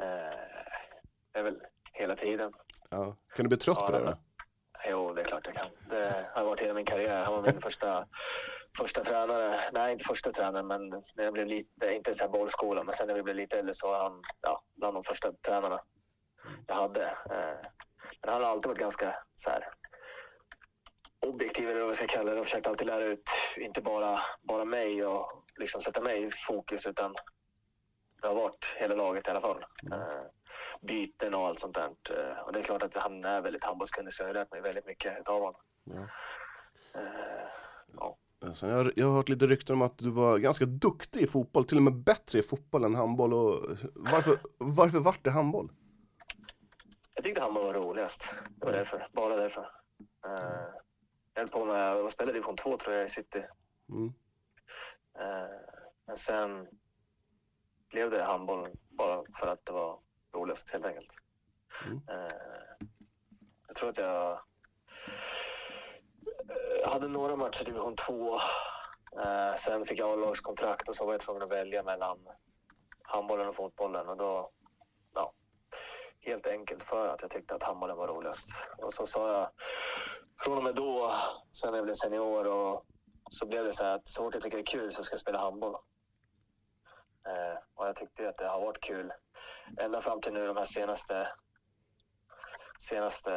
Eh, 0.00 0.06
det 1.32 1.38
är 1.38 1.42
väl 1.42 1.60
hela 1.92 2.16
tiden. 2.16 2.52
Ja. 2.96 3.16
Kan 3.34 3.44
du 3.44 3.48
bli 3.48 3.58
trött 3.58 3.76
Ja, 3.80 3.86
på 3.86 3.92
det? 3.92 4.04
Då? 4.04 4.14
Jo, 4.88 5.12
det 5.14 5.20
är 5.20 5.24
klart 5.24 5.46
jag 5.46 5.54
kan. 5.54 5.66
Det 5.90 6.26
har 6.34 6.44
varit 6.44 6.60
hela 6.60 6.74
min 6.74 6.84
karriär. 6.84 7.24
Han 7.24 7.34
var 7.34 7.42
min 7.42 7.60
första, 7.60 8.06
första 8.78 9.02
tränare. 9.04 9.60
Nej, 9.72 9.92
inte 9.92 10.04
första 10.04 10.32
tränaren, 10.32 10.66
men 10.66 10.88
när 10.88 11.24
jag 11.24 11.32
blev 11.32 11.46
lite, 11.46 11.94
inte 11.94 12.14
så 12.14 12.24
här 12.24 12.28
bollskola, 12.30 12.84
men 12.84 12.94
sen 12.94 13.06
när 13.06 13.14
vi 13.14 13.22
blev 13.22 13.36
lite 13.36 13.58
äldre 13.58 13.74
så 13.74 13.88
var 13.88 13.98
han 14.02 14.22
ja, 14.40 14.62
bland 14.76 14.94
de 14.96 15.02
första 15.02 15.32
tränarna 15.32 15.80
jag 16.66 16.74
hade. 16.74 17.04
Eh, 17.06 17.56
Men 18.22 18.32
han 18.32 18.42
har 18.42 18.50
alltid 18.50 18.68
varit 18.68 18.78
ganska 18.78 19.14
så 19.34 19.50
här 19.50 19.68
objektiv, 21.26 21.68
eller 21.68 21.80
vad 21.80 21.88
jag 21.88 21.96
ska 21.96 22.06
kalla 22.06 22.32
det. 22.34 22.38
Och 22.40 22.44
försökt 22.46 22.66
alltid 22.66 22.86
lära 22.86 23.04
ut, 23.04 23.30
inte 23.56 23.80
bara, 23.82 24.20
bara 24.42 24.64
mig 24.64 25.06
och 25.06 25.44
liksom 25.56 25.80
sätta 25.80 26.00
mig 26.00 26.22
i 26.24 26.30
fokus, 26.46 26.86
utan 26.86 27.14
det 28.22 28.28
har 28.28 28.34
varit 28.34 28.64
hela 28.76 28.94
laget 28.94 29.26
i 29.28 29.30
alla 29.30 29.40
fall. 29.40 29.64
Eh, 29.92 30.22
byten 30.82 31.34
och 31.34 31.46
allt 31.46 31.58
sånt 31.58 31.74
där. 31.74 31.84
Eh, 32.10 32.38
Och 32.46 32.52
det 32.52 32.58
är 32.58 32.62
klart 32.62 32.82
att 32.82 32.96
han 32.96 33.24
är 33.24 33.42
väldigt 33.42 33.64
handbollskunnig 33.64 34.12
så 34.12 34.22
jag 34.22 34.28
har 34.28 34.34
lärt 34.34 34.50
mig 34.52 34.60
väldigt 34.60 34.86
mycket 34.86 35.28
av 35.28 35.40
honom. 35.40 35.60
Ja. 35.84 36.08
Eh, 37.00 37.46
Eh, 38.44 38.52
Sen 38.52 38.68
jag, 38.70 38.76
har- 38.76 38.92
jag 38.96 39.06
har 39.06 39.12
hört 39.16 39.28
lite 39.28 39.46
rykten 39.46 39.74
om 39.76 39.82
att 39.82 39.98
du 39.98 40.10
var 40.10 40.38
ganska 40.38 40.64
duktig 40.64 41.22
i 41.22 41.26
fotboll, 41.26 41.64
till 41.64 41.76
och 41.76 41.82
med 41.82 41.94
bättre 41.96 42.38
i 42.38 42.42
fotboll 42.42 42.84
än 42.84 42.94
handboll. 42.94 43.34
Och 43.34 43.60
varför, 43.94 44.38
varför 44.58 44.98
vart 44.98 45.24
det 45.24 45.30
handboll? 45.30 45.70
Jag 47.14 47.24
tyckte 47.24 47.40
handboll 47.40 47.64
var 47.64 47.72
roligast. 47.72 48.34
Det 48.56 48.66
var 48.66 48.72
därför. 48.72 49.08
Bara 49.12 49.36
därför. 49.36 49.62
Eh, 50.26 50.68
Jag 51.34 51.40
höll 51.42 51.48
på 51.48 51.64
med 51.64 51.92
att 51.96 52.10
spela 52.12 52.30
i 52.30 52.32
division 52.32 52.56
2 52.56 52.76
tror 52.76 52.94
jag 52.94 53.06
i 53.06 53.08
City. 53.08 53.44
Mm. 53.88 54.12
Men 56.06 56.16
sen 56.16 56.66
blev 57.90 58.10
det 58.10 58.22
handboll 58.22 58.68
bara 58.90 59.22
för 59.40 59.46
att 59.46 59.64
det 59.66 59.72
var 59.72 59.98
roligast 60.36 60.70
helt 60.70 60.84
enkelt. 60.84 61.10
Mm. 61.86 62.00
Eh, 62.08 62.32
Jag 63.66 63.76
tror 63.76 63.88
att 63.88 63.96
jag 63.98 64.40
jag 66.80 66.88
hade 66.88 67.08
några 67.08 67.36
matcher 67.36 67.62
i 67.62 67.64
division 67.64 67.96
2. 67.96 68.34
Eh, 69.24 69.54
Sen 69.56 69.84
fick 69.84 69.98
jag 70.00 70.10
A-lagskontrakt 70.10 70.88
och 70.88 70.96
så 70.96 71.06
var 71.06 71.12
jag 71.14 71.20
tvungen 71.20 71.42
att 71.42 71.50
välja 71.50 71.82
mellan 71.82 72.18
handbollen 73.02 73.48
och 73.48 73.54
fotbollen. 73.54 74.08
Och 74.08 74.16
då, 74.16 74.50
ja, 75.14 75.32
helt 76.20 76.46
enkelt 76.46 76.82
för 76.82 77.08
att 77.08 77.22
jag 77.22 77.30
tyckte 77.30 77.54
att 77.54 77.62
handbollen 77.62 77.96
var 77.96 78.08
roligast. 78.08 78.48
Och 78.78 78.92
så 78.92 79.06
sa 79.06 79.32
jag 79.32 79.50
från 80.40 80.58
och 80.58 80.64
med 80.64 80.74
då, 80.74 81.12
sen 81.52 81.70
när 81.70 81.78
jag 81.78 81.84
blev 81.84 81.94
senior, 81.94 82.46
och 82.46 82.82
så 83.30 83.46
blev 83.46 83.64
det 83.64 83.72
så 83.72 83.84
här 83.84 83.94
att 83.94 84.08
så 84.08 84.22
fort 84.22 84.34
jag 84.34 84.42
tycker 84.42 84.56
det 84.56 84.62
är 84.62 84.66
kul 84.66 84.92
så 84.92 85.02
ska 85.02 85.12
jag 85.12 85.20
spela 85.20 85.38
handboll. 85.38 85.74
Eh, 87.26 87.58
och 87.74 87.86
jag 87.86 87.96
tyckte 87.96 88.28
att 88.28 88.36
det 88.36 88.48
har 88.48 88.60
varit 88.60 88.80
kul 88.80 89.12
ända 89.78 90.00
fram 90.00 90.20
till 90.20 90.32
nu 90.32 90.46
de 90.46 90.56
här 90.56 90.64
senaste 90.64 91.28
senaste 92.78 93.30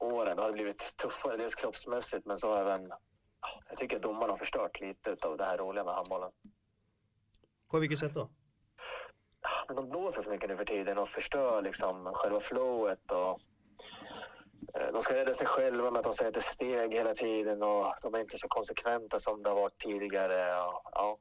åren. 0.00 0.36
Det 0.36 0.42
har 0.42 0.52
blivit 0.52 0.96
tuffare, 0.96 1.36
dels 1.36 1.54
kroppsmässigt 1.54 2.26
men 2.26 2.36
så 2.36 2.54
även 2.54 2.88
ja, 3.40 3.48
jag 3.68 3.78
tycker 3.78 3.96
att 3.96 4.02
domarna 4.02 4.32
har 4.32 4.36
förstört 4.36 4.80
lite 4.80 5.16
av 5.22 5.36
det 5.36 5.44
här 5.44 5.58
roliga 5.58 5.84
med 5.84 5.94
handbollen. 5.94 6.30
På 7.70 7.78
vilket 7.78 7.98
sätt 7.98 8.14
då? 8.14 8.30
Men 9.66 9.76
de 9.76 9.88
blåser 9.88 10.22
så 10.22 10.30
mycket 10.30 10.48
nu 10.48 10.56
för 10.56 10.64
tiden 10.64 10.98
och 10.98 11.08
förstör 11.08 11.62
liksom 11.62 12.12
själva 12.14 12.40
flowet. 12.40 13.10
Och, 13.10 13.40
eh, 14.74 14.92
de 14.92 15.02
ska 15.02 15.14
rädda 15.14 15.34
sig 15.34 15.46
själva 15.46 15.90
med 15.90 15.98
att 15.98 16.04
de 16.04 16.12
säger 16.12 16.28
att 16.28 16.34
det 16.34 16.40
steg 16.40 16.94
hela 16.94 17.12
tiden 17.12 17.62
och 17.62 17.94
de 18.02 18.14
är 18.14 18.18
inte 18.18 18.38
så 18.38 18.48
konsekventa 18.48 19.18
som 19.18 19.42
det 19.42 19.48
har 19.48 19.56
varit 19.56 19.78
tidigare. 19.78 20.62
Och, 20.62 20.82
ja. 20.92 21.18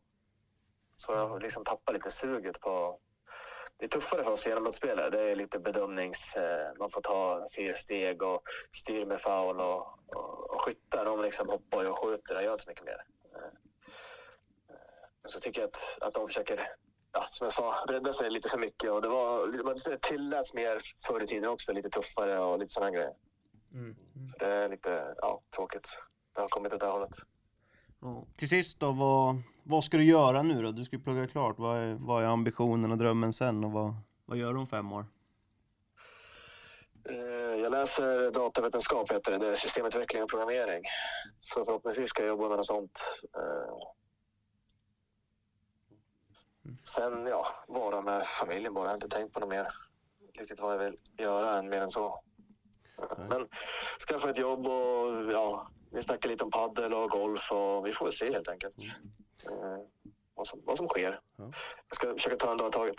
Så 0.96 1.14
jag 1.14 1.42
liksom 1.42 1.64
tappat 1.64 1.94
lite 1.96 2.12
suget 2.12 2.60
på, 2.60 3.00
det 3.80 3.86
är 3.86 3.90
tuffare 3.90 4.24
för 4.24 4.32
oss 4.32 4.48
genombrottsspelare. 4.48 5.10
Det 5.10 5.32
är 5.32 5.36
lite 5.36 5.60
bedömnings... 5.60 6.36
Eh, 6.36 6.74
man 6.80 6.90
får 6.90 7.02
ta 7.02 7.46
fyra 7.56 7.76
steg 7.76 8.22
och 8.22 8.42
styr 8.72 9.06
med 9.06 9.20
foul 9.20 9.60
och, 9.60 10.00
och, 10.08 10.50
och 10.50 10.62
skyttar. 10.62 11.06
De 11.06 11.22
liksom 11.22 11.50
hoppar 11.50 11.86
och 11.86 12.00
skjuter 12.00 12.36
och 12.36 12.44
gör 12.44 12.52
inte 12.52 12.64
så 12.64 12.70
mycket 12.70 12.86
mer. 12.86 13.04
Eh, 13.36 13.44
eh, 14.70 14.80
så 15.26 15.40
tycker 15.40 15.62
jag 15.62 15.68
att, 15.68 15.98
att 16.02 16.14
de 16.14 16.28
försöker, 16.28 16.60
ja, 17.12 17.22
som 17.22 17.46
jag 17.46 17.54
sa, 17.54 17.86
rädda 17.88 18.14
sig 18.14 18.30
lite 18.30 18.50
för 18.50 18.58
mycket. 18.58 18.92
Och 18.92 19.02
det, 19.02 19.10
var, 19.10 19.48
det 19.90 20.02
tilläts 20.02 20.54
mer 20.54 20.82
förr 21.08 21.24
i 21.24 21.28
tiden 21.28 21.50
också, 21.50 21.74
lite 21.74 21.90
tuffare 21.90 22.40
och 22.40 22.60
lite 22.60 22.74
sådana 22.74 22.92
grejer. 22.92 23.14
Mm. 23.74 23.96
Så 24.32 24.38
det 24.38 24.46
är 24.46 24.70
lite 24.70 25.16
ja, 25.18 25.42
tråkigt. 25.56 25.98
Det 26.36 26.42
har 26.42 26.48
kommit 26.48 26.74
åt 26.74 26.80
det 26.80 26.86
här 26.86 26.94
hållet. 26.94 27.16
Ja. 28.02 28.26
Till 28.36 28.50
sist 28.50 28.80
då, 28.80 28.92
vad, 28.92 29.36
vad 29.64 29.84
ska 29.84 29.98
du 29.98 30.04
göra 30.04 30.42
nu 30.44 30.62
då? 30.62 30.72
Du 30.72 30.86
ska 30.86 30.98
plugga 30.98 31.28
klart. 31.28 31.60
Vad 31.60 31.78
är, 31.78 31.94
vad 31.94 32.24
är 32.24 32.28
ambitionen 32.28 32.92
och 32.92 32.98
drömmen 32.98 33.34
sen 33.34 33.64
och 33.64 33.72
vad, 33.72 33.94
vad 34.26 34.38
gör 34.38 34.54
du 34.54 34.60
om 34.60 34.68
fem 34.68 34.92
år? 34.94 35.06
Eh, 37.10 37.16
Jag 37.62 37.72
läser 37.72 38.32
datavetenskap, 38.32 39.12
heter 39.12 39.32
det. 39.32 39.38
det 39.38 39.52
är 39.52 39.56
systemutveckling 39.56 40.24
och 40.24 40.30
programmering. 40.30 40.84
Så 41.42 41.66
förhoppningsvis 41.66 42.10
ska 42.10 42.22
jag 42.22 42.30
jobba 42.30 42.48
med 42.50 42.58
något 42.58 42.66
sånt. 42.66 43.00
Eh, 43.36 43.78
Sen, 46.84 47.26
ja, 47.28 47.48
vara 47.68 48.02
med 48.02 48.28
familjen 48.28 48.74
bara. 48.74 48.84
Jag 48.86 48.90
har 48.90 48.96
inte 48.96 49.10
tänkt 49.10 49.34
på 49.34 49.40
något 49.40 49.50
mer. 49.50 49.68
Riktigt 50.40 50.60
vad 50.60 50.74
jag 50.74 50.78
vill 50.80 50.98
göra 51.18 51.58
än 51.58 51.70
mer 51.70 51.82
än 51.82 51.90
så. 51.90 52.24
Men 53.30 53.48
skaffa 54.08 54.30
ett 54.30 54.38
jobb 54.38 54.68
och 54.68 55.32
ja, 55.32 55.68
vi 55.92 56.02
snackar 56.02 56.30
lite 56.30 56.44
om 56.44 56.52
paddel 56.52 56.94
och 56.94 57.10
golf 57.10 57.52
och 57.52 57.86
vi 57.88 57.94
får 57.94 58.06
väl 58.06 58.14
se 58.14 58.32
helt 58.34 58.48
enkelt. 58.48 58.76
Eh, 59.46 59.78
Vad 60.36 60.48
som, 60.48 60.60
vad 60.66 60.78
som 60.78 60.88
sker. 60.88 61.20
Ja. 61.38 61.52
Jag 61.88 61.96
ska 61.96 62.14
försöka 62.14 62.36
ta 62.36 62.52
en 62.52 62.58
dag 62.58 62.70
i 62.70 62.72
taget. 62.72 62.96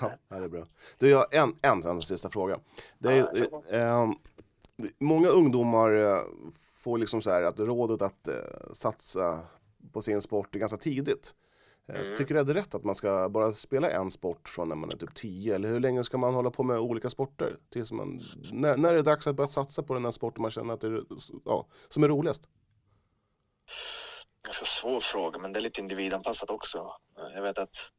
Ja, 0.00 0.10
det 0.38 0.44
är 0.44 0.48
bra. 0.48 0.66
Du, 0.98 1.10
jag 1.10 1.18
har 1.18 1.26
en, 1.30 1.56
en, 1.62 1.82
en 1.90 2.00
sista 2.00 2.30
fråga. 2.30 2.60
Det 2.98 3.12
är, 3.12 3.28
Ja, 3.70 3.78
eh, 3.78 4.10
många 4.98 5.28
ungdomar 5.28 5.92
eh, 5.92 6.22
får 6.82 6.98
liksom 6.98 7.22
så 7.22 7.30
här 7.30 7.42
att 7.42 7.60
rådet 7.60 8.02
att 8.02 8.28
eh, 8.28 8.34
satsa 8.72 9.38
på 9.92 10.02
sin 10.02 10.22
sport 10.22 10.50
ganska 10.50 10.76
tidigt. 10.76 11.34
Eh, 11.88 12.00
Mm. 12.00 12.16
Tycker 12.16 12.34
du 12.34 12.40
att 12.40 12.46
det 12.46 12.52
är 12.52 12.54
rätt 12.54 12.74
att 12.74 12.84
man 12.84 12.94
ska 12.94 13.28
bara 13.28 13.52
spela 13.52 13.90
en 13.90 14.10
sport 14.10 14.48
från 14.48 14.68
när 14.68 14.76
man 14.76 14.90
är 14.90 14.96
typ 14.96 15.14
10? 15.14 15.54
Eller 15.54 15.68
hur 15.68 15.80
länge 15.80 16.04
ska 16.04 16.18
man 16.18 16.34
hålla 16.34 16.50
på 16.50 16.62
med 16.62 16.78
olika 16.78 17.10
sporter? 17.10 17.56
Tills 17.72 17.92
man, 17.92 18.20
när, 18.52 18.76
när 18.76 18.92
är 18.92 18.96
det 18.96 19.02
dags 19.02 19.26
att 19.26 19.36
börja 19.36 19.48
satsa 19.48 19.82
på 19.82 19.94
den 19.94 20.04
här 20.04 20.12
sporten 20.12 20.42
man 20.42 20.50
känner 20.50 20.74
att 20.74 20.80
det 20.80 20.86
är, 20.86 21.02
ja, 21.44 21.66
som 21.88 22.04
är 22.04 22.08
roligast? 22.08 22.42
ganska 24.44 24.64
svår 24.64 25.00
fråga, 25.00 25.38
men 25.38 25.52
det 25.52 25.58
är 25.58 25.60
lite 25.60 25.80
individanpassat 25.80 26.50
också. 26.50 26.92
Jag 27.34 27.42
vet 27.42 27.58
att 27.58 27.90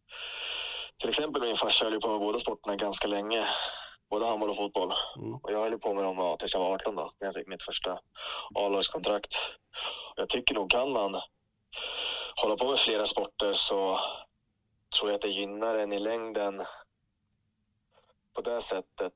till 0.98 1.10
exempel 1.10 1.42
min 1.42 1.56
farsa 1.56 1.86
höll 1.86 2.02
på 2.02 2.08
med 2.08 2.20
båda 2.20 2.40
sporterna 2.40 2.76
ganska 2.76 3.08
länge. 3.08 3.48
Både 4.10 4.26
handboll 4.26 4.50
och 4.50 4.56
fotboll. 4.56 4.94
Mm. 5.18 5.36
Och 5.36 5.52
jag 5.52 5.62
höll 5.62 5.80
på 5.80 5.94
med 5.94 6.04
dem 6.04 6.18
ja, 6.18 6.38
tills 6.40 6.54
jag 6.54 6.62
var 6.62 6.74
18 6.74 6.96
då, 6.96 7.12
när 7.20 7.28
jag 7.28 7.34
fick 7.34 7.48
mitt 7.48 7.64
första 7.64 8.00
A-lagskontrakt. 8.56 9.36
Jag 10.16 10.30
tycker 10.30 10.56
nog 10.56 10.72
kan 10.72 10.92
man 10.92 11.22
hålla 12.42 12.56
på 12.58 12.70
med 12.70 12.80
flera 12.80 13.06
sporter 13.06 13.54
så 13.54 14.00
tror 14.98 15.10
jag 15.10 15.16
att 15.16 15.22
det 15.22 15.28
gynnar 15.28 15.76
en 15.76 15.94
i 15.94 16.00
längden 16.00 16.64
på 18.34 18.42
det 18.42 18.62
sättet. 18.62 19.14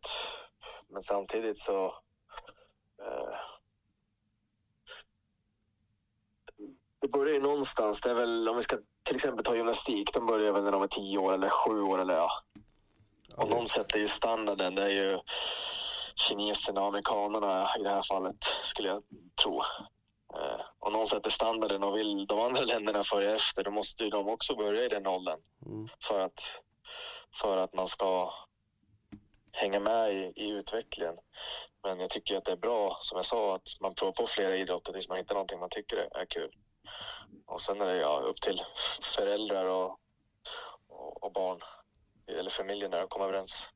Men 0.88 1.02
samtidigt 1.02 1.60
så 1.60 1.86
eh, 3.02 3.38
det 7.02 7.08
börjar 7.08 7.34
ju 7.34 7.42
någonstans. 7.42 8.02
Det 8.02 8.10
är 8.10 8.14
väl 8.14 8.50
om 8.50 8.56
vi 8.56 8.62
ska 8.62 8.78
till 9.04 9.16
exempel 9.16 9.46
ta 9.46 9.56
gymnastik. 9.56 10.14
De 10.14 10.26
börjar 10.26 10.52
väl 10.52 10.64
när 10.64 10.72
de 10.72 10.82
är 10.82 10.88
tio 10.88 11.18
år 11.18 11.34
eller 11.34 11.50
sju 11.50 11.82
år 11.82 12.00
eller 12.02 12.16
ja. 12.16 12.30
Och 13.36 13.50
någon 13.50 13.68
sätter 13.68 14.00
ju 14.00 14.08
standarden. 14.08 14.76
Det 14.76 14.84
är 14.84 14.90
ju 14.90 15.20
kineserna 16.16 16.82
och 16.82 16.88
amerikanerna 16.88 17.68
i 17.80 17.84
det 17.84 17.90
här 17.90 18.02
fallet 18.10 18.44
skulle 18.64 18.88
jag 18.88 19.04
tro. 19.44 19.62
Eh, 20.34 20.62
och 20.80 20.92
någon 20.92 21.08
sätter 21.08 21.30
standarden 21.30 21.84
och 21.84 21.98
vill 21.98 22.26
de 22.28 22.40
andra 22.40 22.62
länderna 22.62 23.04
följa 23.04 23.36
efter 23.36 23.64
då 23.64 23.72
måste 23.72 24.04
ju 24.04 24.10
de 24.10 24.28
också 24.30 24.56
börja 24.56 24.86
i 24.86 24.88
den 24.88 25.08
åldern 25.08 25.40
Mm. 25.66 25.88
för 26.04 26.20
att, 26.20 26.62
för 27.42 27.58
att 27.58 27.74
man 27.74 27.88
ska 27.88 28.34
hänga 29.52 29.80
med 29.80 30.14
i, 30.14 30.34
i 30.36 30.50
utvecklingen. 30.50 31.16
Men 31.84 32.00
jag 32.00 32.10
tycker 32.10 32.38
att 32.38 32.46
det 32.46 32.52
är 32.52 32.58
bra, 32.58 32.98
som 33.02 33.16
jag 33.16 33.26
sa, 33.26 33.56
att 33.56 33.68
man 33.82 33.96
provar 33.96 34.12
på 34.14 34.28
flera 34.28 34.58
idrotter 34.58 34.94
tills 34.94 35.10
man 35.10 35.18
hittar 35.18 35.36
någonting 35.36 35.60
man 35.60 35.70
tycker 35.70 35.98
är 35.98 36.26
kul. 36.26 36.52
Och 37.46 37.62
sen 37.62 37.82
är 37.82 37.86
det 37.86 37.96
ja, 37.96 38.20
upp 38.20 38.42
till 38.42 38.62
föräldrar 39.16 39.66
och, 39.66 40.00
och, 40.88 41.24
och 41.24 41.32
barn, 41.32 41.62
eller 42.28 42.50
familjen 42.50 42.92
där, 42.92 43.04
att 43.04 43.10
komma 43.10 43.26
överens. 43.26 43.70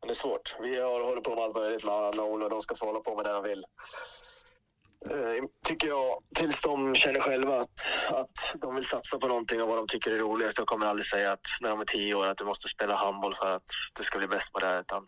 Men 0.00 0.08
det 0.08 0.12
är 0.12 0.14
svårt. 0.14 0.56
Vi 0.60 0.80
har, 0.80 1.00
håller 1.04 1.20
på 1.20 1.34
med 1.34 1.44
allt 1.44 1.56
möjligt 1.56 1.84
med 1.84 2.20
och 2.20 2.26
Ola 2.26 2.44
och 2.44 2.50
de 2.50 2.62
ska 2.62 2.74
få 2.74 2.86
hålla 2.86 3.00
på 3.00 3.16
med 3.16 3.24
det 3.24 3.32
de 3.32 3.42
vill. 3.42 3.64
Eh, 5.10 5.44
tycker 5.64 5.88
jag, 5.88 6.18
tills 6.34 6.60
de 6.60 6.94
känner 6.94 7.20
själva 7.20 7.60
att, 7.60 7.80
att 8.12 8.56
de 8.60 8.74
vill 8.74 8.84
satsa 8.84 9.18
på 9.18 9.28
någonting 9.28 9.62
och 9.62 9.68
vad 9.68 9.76
de 9.76 9.86
tycker 9.86 10.10
är 10.12 10.18
roligast. 10.18 10.58
Jag 10.58 10.66
kommer 10.66 10.86
aldrig 10.86 11.04
säga 11.04 11.32
att 11.32 11.46
när 11.60 11.68
de 11.68 11.80
är 11.80 11.84
tio 11.84 12.14
år 12.14 12.26
att 12.26 12.38
du 12.38 12.44
måste 12.44 12.68
spela 12.68 12.94
handboll 12.94 13.34
för 13.34 13.50
att 13.56 13.64
du 13.94 14.02
ska 14.02 14.18
bli 14.18 14.28
bäst 14.28 14.52
på 14.52 14.58
det. 14.58 14.66
här, 14.66 14.80
Utan 14.80 15.06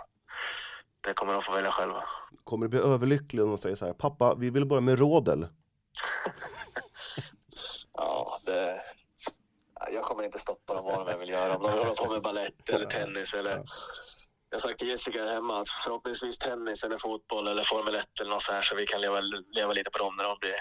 det 1.00 1.14
kommer 1.14 1.32
de 1.32 1.42
få 1.42 1.52
välja 1.52 1.70
själva. 1.70 2.04
Kommer 2.44 2.66
du 2.66 2.70
bli 2.70 2.78
överlycklig 2.80 3.44
om 3.44 3.50
de 3.50 3.58
säger 3.58 3.76
så 3.76 3.86
här, 3.86 3.92
pappa, 3.92 4.34
vi 4.34 4.50
vill 4.50 4.66
börja 4.66 4.80
med 4.80 4.98
rådel? 4.98 5.46
Ja, 7.92 8.40
det... 8.44 8.82
ja, 9.80 9.88
Jag 9.92 10.04
kommer 10.04 10.22
inte 10.24 10.38
stoppa 10.38 10.74
dem 10.74 10.84
vad 10.84 11.06
de 11.06 11.18
vill 11.18 11.28
göra. 11.28 11.56
Om 11.56 11.62
de 11.62 11.70
hålla 11.72 11.94
på 11.94 12.12
med 12.12 12.22
ballett 12.22 12.68
eller 12.68 12.86
tennis 12.86 13.34
eller... 13.34 13.64
Jag 14.56 14.60
har 14.60 14.68
sagt 14.68 14.78
till 14.78 14.88
Jessica 14.88 15.22
här 15.24 15.34
hemma 15.34 15.60
att 15.60 15.68
förhoppningsvis 15.68 16.38
tennis 16.38 16.84
eller 16.84 16.98
fotboll 16.98 17.48
eller 17.48 17.64
Formel 17.64 17.94
1 17.94 18.20
eller 18.20 18.30
något 18.30 18.42
så 18.42 18.52
här 18.52 18.62
så 18.62 18.76
vi 18.76 18.86
kan 18.86 19.00
leva, 19.00 19.20
leva 19.50 19.72
lite 19.72 19.90
på 19.90 19.98
dem 19.98 20.16
när 20.16 20.24
de 20.24 20.36
blir 20.40 20.54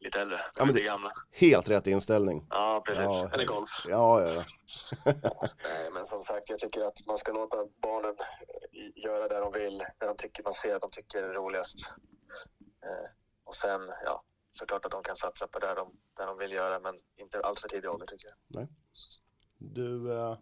lite 0.00 0.20
äldre. 0.20 0.40
Ja, 0.56 0.64
men 0.64 0.66
lite 0.66 0.78
det- 0.78 0.84
gamla. 0.84 1.12
Helt 1.32 1.68
rätt 1.68 1.86
inställning. 1.86 2.46
Ja, 2.50 2.82
precis. 2.86 3.04
Ja. 3.04 3.30
Eller 3.32 3.44
golf. 3.44 3.70
Ja, 3.88 4.22
ja, 4.22 4.32
ja. 4.34 4.44
Nej, 5.44 5.90
men 5.92 6.04
som 6.04 6.22
sagt, 6.22 6.50
jag 6.50 6.58
tycker 6.58 6.80
att 6.80 7.06
man 7.06 7.18
ska 7.18 7.32
låta 7.32 7.56
barnen 7.82 8.14
eh, 8.20 9.04
göra 9.04 9.28
det 9.28 9.38
de 9.38 9.52
vill, 9.52 9.78
det 9.78 10.06
de 10.06 10.16
tycker 10.16 10.42
man 10.44 10.54
ser 10.54 10.74
att 10.74 10.82
de 10.82 10.90
tycker 10.90 11.22
är 11.22 11.32
roligast. 11.32 11.78
Eh, 12.84 13.10
och 13.44 13.54
sen, 13.54 13.80
ja, 14.04 14.22
såklart 14.58 14.84
att 14.84 14.90
de 14.92 15.02
kan 15.02 15.16
satsa 15.16 15.46
på 15.46 15.58
det 15.58 15.74
de, 15.74 15.92
det 16.16 16.24
de 16.24 16.38
vill 16.38 16.52
göra, 16.52 16.80
men 16.80 16.94
inte 17.16 17.40
allt 17.40 17.60
för 17.60 17.68
tidig 17.68 17.90
ålder 17.90 18.06
tycker 18.06 18.28
jag. 18.50 18.68
Du, 19.58 20.12
eh, 20.12 20.38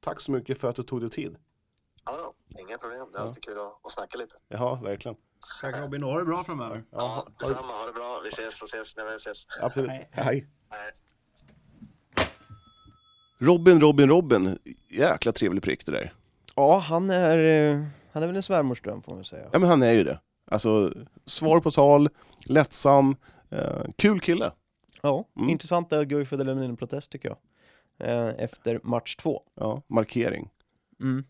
tack 0.00 0.20
så 0.20 0.32
mycket 0.32 0.60
för 0.60 0.68
att 0.68 0.76
du 0.76 0.82
tog 0.82 1.00
dig 1.00 1.10
tid. 1.10 1.36
Ja, 2.06 2.18
ja, 2.18 2.60
inga 2.60 2.78
problem. 2.78 3.06
Det 3.12 3.18
är 3.18 3.22
Ja. 3.22 3.28
alltid 3.28 3.42
kul 3.44 3.58
att, 3.58 3.84
att 3.86 3.92
snacka 3.92 4.18
lite. 4.18 4.34
Ja, 4.48 4.74
verkligen. 4.82 5.16
Tack 5.60 5.76
Robin, 5.76 6.02
ha 6.02 6.18
det 6.18 6.24
bra 6.24 6.44
framöver. 6.44 6.84
Ja, 6.90 7.26
Ja, 7.38 7.46
detsamma. 7.46 7.72
Ha 7.72 7.86
det 7.86 7.92
bra. 7.92 8.20
Vi 8.24 8.28
ses 8.28 8.62
och 8.62 8.68
ses 8.68 8.96
när 8.96 9.04
vi 9.10 9.14
ses. 9.14 9.46
absolut. 9.62 9.90
Hej. 9.90 10.46
Hej. 10.70 10.92
Robin, 13.38 13.80
Robin, 13.80 14.08
Robin. 14.08 14.58
Jäkla 14.88 15.32
trevlig 15.32 15.62
prick 15.62 15.86
det 15.86 15.92
där. 15.92 16.14
Ja, 16.54 16.78
han 16.78 17.10
är, 17.10 17.38
eh, 17.74 17.84
han 18.12 18.22
är 18.22 18.26
väl 18.26 18.36
en 18.36 18.42
svärmorsdröm 18.42 19.02
får 19.02 19.14
man 19.14 19.24
säga. 19.24 19.48
Ja, 19.52 19.58
men 19.58 19.68
han 19.68 19.82
är 19.82 19.92
ju 19.92 20.04
det. 20.04 20.20
Alltså, 20.50 20.92
svar 21.26 21.60
på 21.60 21.70
tal, 21.70 22.08
lättsam, 22.46 23.16
eh, 23.50 23.82
kul 23.96 24.20
kille. 24.20 24.52
Ja, 25.02 25.24
Mm. 25.36 25.48
intressant 25.50 25.92
att 25.92 26.06
Guif 26.06 26.32
lämnat 26.32 26.56
in 26.56 26.62
en 26.62 26.76
protest 26.76 27.10
tycker 27.12 27.28
jag. 27.28 27.38
Eh, 28.10 28.34
efter 28.44 28.80
match 28.82 29.16
två. 29.16 29.42
Ja, 29.54 29.82
markering. 29.86 30.50
Mm. 31.00 31.24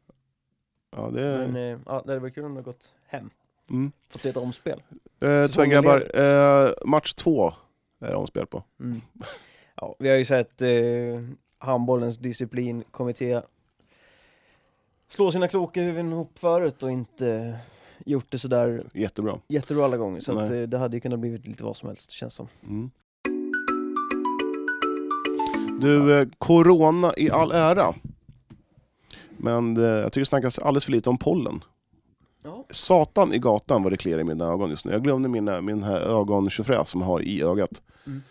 Ja, 0.96 1.10
det. 1.10 1.20
Men 1.20 1.56
eh, 1.56 1.78
ja, 1.86 2.02
det 2.04 2.10
hade 2.12 2.18
varit 2.18 2.34
kul 2.34 2.44
om 2.44 2.54
det 2.54 2.62
gått 2.62 2.94
hem. 3.06 3.30
Mm. 3.70 3.92
Fått 4.08 4.22
se 4.22 4.28
ett 4.28 4.36
omspel. 4.36 4.82
Eh, 5.22 5.46
tyvärr 5.46 5.66
grabbar, 5.66 6.20
eh, 6.20 6.70
match 6.84 7.14
två 7.14 7.52
är 8.00 8.10
det 8.10 8.16
omspel 8.16 8.46
på. 8.46 8.62
Mm. 8.80 9.00
Ja, 9.74 9.96
vi 9.98 10.08
har 10.08 10.16
ju 10.16 10.24
sett 10.24 10.62
eh, 10.62 10.68
handbollens 11.58 12.18
disciplinkommitté 12.18 13.40
slå 15.08 15.30
sina 15.30 15.48
kloka 15.48 15.80
huvuden 15.80 16.12
ihop 16.12 16.38
förut 16.38 16.82
och 16.82 16.90
inte 16.90 17.58
gjort 18.04 18.26
det 18.28 18.38
sådär 18.38 18.86
Jättebra. 18.92 19.40
jättebra 19.48 19.84
alla 19.84 19.96
gånger. 19.96 20.20
Så 20.20 20.38
att, 20.38 20.50
eh, 20.50 20.60
det 20.60 20.78
hade 20.78 20.96
ju 20.96 21.00
kunnat 21.00 21.18
blivit 21.18 21.46
lite 21.46 21.64
vad 21.64 21.76
som 21.76 21.88
helst 21.88 22.10
känns 22.10 22.34
som. 22.34 22.48
Mm. 22.62 22.90
Du, 25.80 26.18
eh, 26.20 26.28
corona 26.38 27.14
i 27.16 27.30
all 27.30 27.52
ära. 27.52 27.94
Men 29.38 29.76
eh, 29.76 29.82
jag 29.84 30.12
tycker 30.12 30.20
det 30.20 30.26
snackas 30.26 30.58
alldeles 30.58 30.84
för 30.84 30.92
lite 30.92 31.10
om 31.10 31.18
pollen. 31.18 31.64
Ja. 32.44 32.64
Satan 32.70 33.32
i 33.34 33.38
gatan 33.38 33.82
vad 33.82 33.92
det 33.92 33.96
kliar 33.96 34.18
i 34.18 34.24
mina 34.24 34.44
ögon 34.46 34.70
just 34.70 34.84
nu. 34.84 34.92
Jag 34.92 35.02
glömde 35.02 35.28
mina, 35.28 35.60
min 35.60 35.82
här 35.82 36.00
ögontjofräs 36.00 36.88
som 36.88 37.00
jag 37.00 37.08
har 37.08 37.22
i 37.22 37.42
ögat. 37.42 37.82
Mm. 38.06 38.22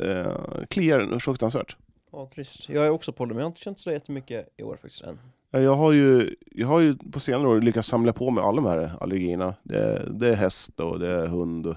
Eh, 0.00 0.32
kliar 0.70 1.18
fruktansvärt. 1.18 1.76
Ja, 2.12 2.28
trist. 2.34 2.68
Jag 2.68 2.86
är 2.86 2.90
också 2.90 3.12
pollen, 3.12 3.28
men 3.34 3.38
jag 3.38 3.44
har 3.44 3.50
inte 3.50 3.60
känt 3.60 3.78
så 3.78 3.90
jättemycket 3.90 4.48
i 4.56 4.62
år 4.62 4.76
faktiskt 4.82 5.02
än. 5.02 5.18
Eh, 5.52 5.60
Jag 5.60 5.74
har, 5.74 5.92
ju, 5.92 6.34
jag 6.50 6.68
har 6.68 6.80
ju 6.80 6.94
på 7.12 7.20
senare 7.20 7.48
år 7.48 7.60
lyckats 7.60 7.88
samla 7.88 8.12
på 8.12 8.30
mig 8.30 8.44
alla 8.44 8.56
de 8.62 8.66
här 8.66 8.92
allergierna. 9.00 9.54
Det, 9.62 9.78
är- 9.78 10.08
det 10.10 10.28
är 10.28 10.34
häst 10.36 10.80
och 10.80 10.98
det 10.98 11.08
är 11.08 11.26
hund 11.26 11.66
och 11.66 11.76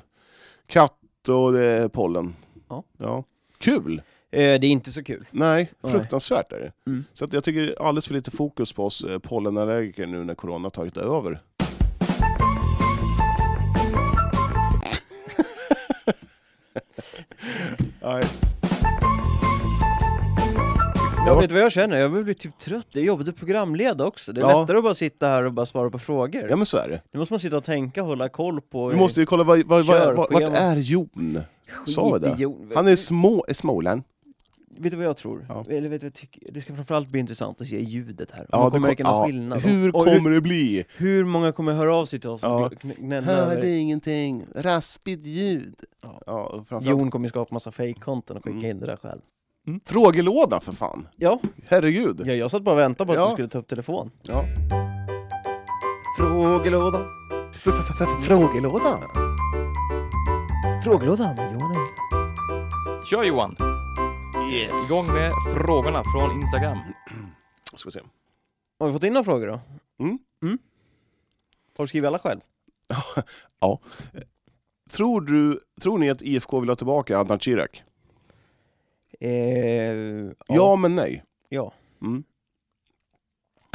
katt 0.67 1.29
och 1.29 1.53
det 1.53 1.63
är 1.65 1.87
pollen. 1.87 2.35
Ja. 2.69 2.83
ja. 2.97 3.23
Kul! 3.57 4.01
Eh, 4.33 4.59
det 4.59 4.67
är 4.67 4.71
inte 4.71 4.91
så 4.91 5.03
kul. 5.03 5.27
Nej, 5.31 5.71
fruktansvärt 5.83 6.51
är 6.51 6.59
det. 6.59 6.71
Mm. 6.91 7.05
Så 7.13 7.25
att 7.25 7.33
jag 7.33 7.43
tycker 7.43 7.75
alldeles 7.87 8.07
för 8.07 8.13
lite 8.13 8.31
fokus 8.31 8.73
på 8.73 8.85
oss 8.85 9.03
eh, 9.03 9.19
pollenallergiker 9.19 10.05
nu 10.05 10.23
när 10.23 10.35
corona 10.35 10.65
har 10.65 10.69
tagit 10.69 10.97
över. 10.97 11.41
Nej. 18.01 18.23
Jag 21.25 21.41
vet 21.41 21.51
vad 21.51 21.61
jag 21.61 21.71
känner, 21.71 21.97
jag 21.97 22.11
börjar 22.11 22.23
bli 22.23 22.33
typ 22.33 22.57
trött. 22.57 22.87
Det 22.93 22.99
är 22.99 23.03
jobbigt 23.03 23.27
att 23.27 23.35
programleda 23.35 24.05
också. 24.05 24.33
Det 24.33 24.41
är 24.41 24.49
Ja. 24.49 24.61
lättare 24.61 24.77
att 24.77 24.83
bara 24.83 24.93
sitta 24.93 25.27
här 25.27 25.43
och 25.43 25.53
bara 25.53 25.65
svara 25.65 25.89
på 25.89 25.99
frågor. 25.99 26.47
Ja 26.49 26.55
men 26.55 26.65
så 26.65 26.77
är 26.77 26.89
det. 26.89 27.01
Nu 27.11 27.19
måste 27.19 27.33
man 27.33 27.39
sitta 27.39 27.57
och 27.57 27.63
tänka 27.63 28.01
och 28.01 28.07
hålla 28.07 28.29
koll 28.29 28.61
på... 28.61 28.87
Vi 28.87 28.95
måste 28.95 29.19
ju 29.19 29.25
kolla, 29.25 29.43
vad, 29.43 29.63
vad, 29.63 29.85
vad, 29.85 30.15
vart 30.15 30.41
är 30.53 30.75
Jon? 30.75 31.39
Sa 31.87 32.13
vi 32.13 32.19
det? 32.19 32.53
Han 32.75 32.87
är 32.87 32.95
små, 32.95 33.45
Småland. 33.51 34.03
Vet 34.77 34.91
du 34.91 34.97
vad 34.97 35.05
jag 35.05 35.17
tror? 35.17 35.45
Ja. 35.49 35.63
Eller 35.69 35.89
vet 35.89 36.01
du 36.01 36.05
vad 36.05 36.09
jag 36.09 36.13
tycker? 36.13 36.51
Det 36.51 36.61
ska 36.61 36.75
framförallt 36.75 37.09
bli 37.09 37.19
intressant 37.19 37.61
att 37.61 37.67
se 37.67 37.81
ljudet 37.81 38.31
här. 38.31 38.41
Om 38.41 38.47
Ja, 38.51 38.57
man 38.59 38.65
det 38.65 38.71
kommer 38.71 38.87
kom- 38.87 38.87
märka 38.87 39.03
någon 39.03 39.19
ja. 39.19 39.25
skillnad. 39.25 39.59
Hur 39.59 39.95
Och 39.95 40.05
kommer 40.05 40.31
det 40.31 40.41
bli? 40.41 40.83
hur 40.97 41.25
många 41.25 41.51
kommer 41.51 41.71
höra 41.71 41.95
av 41.95 42.05
sig 42.05 42.19
till 42.19 42.29
oss 42.29 42.41
Ja. 42.43 42.71
Hörde 43.23 43.69
ingenting, 43.77 44.45
raspigt 44.55 45.25
ljud. 45.25 45.75
Ja. 46.25 46.63
Ja, 46.69 46.81
Jon 46.81 47.11
kommer 47.11 47.27
skapa 47.27 47.53
massa 47.55 47.69
fake-content 47.71 48.37
och 48.37 48.43
skicka 48.43 48.57
Mm. 48.57 48.69
in 48.69 48.79
det 48.79 48.85
där 48.85 48.97
själv. 48.97 49.21
frågelådan 49.85 50.61
för 50.61 50.73
fan. 50.73 51.07
Ja, 51.15 51.39
Herregud. 51.67 52.21
ja 52.25 52.33
jag 52.33 52.51
satt 52.51 52.61
bara 52.63 52.75
och 52.75 52.79
väntade 52.81 53.05
på 53.07 53.11
att 53.13 53.19
Ja. 53.19 53.25
du 53.25 53.31
skulle 53.33 53.47
ta 53.47 53.59
upp 53.59 53.67
telefon. 53.67 54.11
Ja. 54.21 54.45
Frågelådan. 56.17 57.05
Frågelådan? 58.23 58.99
Frågelådan 60.83 61.35
med 61.35 61.53
Johan. 61.53 61.75
Kör 63.05 63.23
Johan! 63.23 63.55
Yes. 64.49 64.89
Igång 64.91 65.15
med 65.15 65.31
frågorna 65.53 66.03
från 66.03 66.31
Instagram. 66.41 66.77
Ska 67.73 67.87
vi 67.89 67.91
se. 67.91 67.99
Har 68.79 68.87
vi 68.87 68.93
fått 68.93 69.03
in 69.03 69.13
några 69.13 69.23
frågor 69.25 69.47
då? 69.47 69.59
Mm. 69.99 70.19
Har 71.77 71.83
du 71.83 71.87
skrivit 71.87 72.07
alla 72.07 72.19
själv? 72.19 72.39
Tror, 74.89 75.21
du, 75.21 75.59
tror 75.81 75.97
ni 75.97 76.09
att 76.09 76.21
IFK 76.21 76.59
vill 76.59 76.69
ha 76.69 76.75
tillbaka 76.75 77.19
Adnan 77.19 77.39
Chirac? 77.39 77.69
Eh, 79.19 80.31
Ja, 80.47 80.75
men 80.75 80.95
nej. 80.95 81.23
Ja. 81.49 81.73
Mm. 82.01 82.23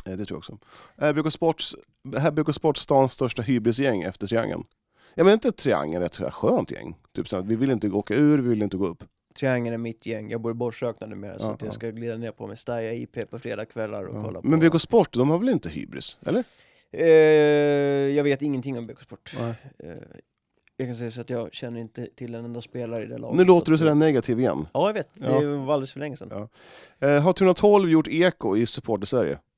Eh, 0.07 0.17
Det 0.17 0.27
tror 0.27 0.37
jag 0.37 0.39
också. 0.39 1.31
Sports, 1.31 1.77
här 2.17 2.31
BK 2.31 2.55
Sports 2.55 2.81
stans 2.81 3.13
största 3.13 3.43
hybrisgäng 3.43 4.03
efter 4.03 4.27
Triangeln. 4.27 4.65
Ja 5.15 5.25
men 5.25 5.33
inte 5.33 5.53
Triangeln 5.53 6.05
ett 6.05 6.17
skönt 6.33 6.71
gäng? 6.71 6.97
Typ 7.13 7.29
så 7.29 7.41
vi 7.41 7.57
vill 7.57 7.71
inte 7.71 7.91
åka 7.91 8.15
ur, 8.15 8.39
vi 8.39 8.49
vill 8.49 8.63
inte 8.63 8.77
gå 8.77 8.87
upp. 8.87 9.05
Triangeln 9.37 9.75
är 9.75 9.79
mitt 9.79 10.07
gäng. 10.07 10.31
Jag 10.31 10.41
bor 10.41 10.51
i 10.51 10.55
Borsökna 10.55 11.07
numera 11.07 11.39
så 11.39 11.47
Ja, 11.47 11.53
att 11.55 11.63
jag 11.63 11.69
ja. 11.69 11.73
ska 11.75 11.91
glida 11.91 12.17
ner 12.17 12.31
på 12.33 12.47
Mestalla 12.47 12.93
IP 12.93 13.31
på 13.31 13.39
fredagskvällar 13.39 14.05
och 14.05 14.25
kolla 14.25 14.41
på... 14.41 14.47
Men 14.49 14.61
BK 14.61 14.81
Sport, 14.81 15.13
de 15.13 15.31
har 15.31 15.39
väl 15.39 15.49
inte 15.49 15.69
hybris? 15.69 16.19
Eller? 16.27 16.45
Eh, 16.93 17.07
jag 18.17 18.25
vet 18.25 18.43
ingenting 18.43 18.79
om 18.79 18.87
BK 18.87 19.03
Sport. 19.03 19.33
Eh, 19.79 19.89
jag 20.77 20.89
kan 20.89 20.95
säga 20.95 21.11
så 21.11 21.21
att 21.21 21.31
jag 21.31 21.55
känner 21.55 21.81
inte 21.81 22.07
till 22.15 22.35
en 22.35 22.45
enda 22.45 22.61
spelare 22.61 23.03
i 23.03 23.07
det 23.07 23.19
laget. 23.19 23.37
Nu 23.37 23.43
så 23.43 23.47
låter 23.49 23.73
du 23.73 23.79
sådär 23.79 23.95
negativ 23.95 24.41
igen. 24.41 24.67
Ja, 24.75 24.87
jag 24.89 24.95
vet. 24.95 25.09
Det 25.15 25.27
Ja. 25.27 25.41
var 25.41 25.75
alldeles 25.75 25.93
för 25.93 26.01
länge 26.01 26.17
sedan. 26.17 26.49
Ja. 27.01 27.09
Eh, 27.09 27.23
har 27.23 27.33
312 27.33 27.91
gjort 27.91 28.09
eko 28.09 28.57
i 28.57 28.67
Supporter-Sverige? 28.67 29.39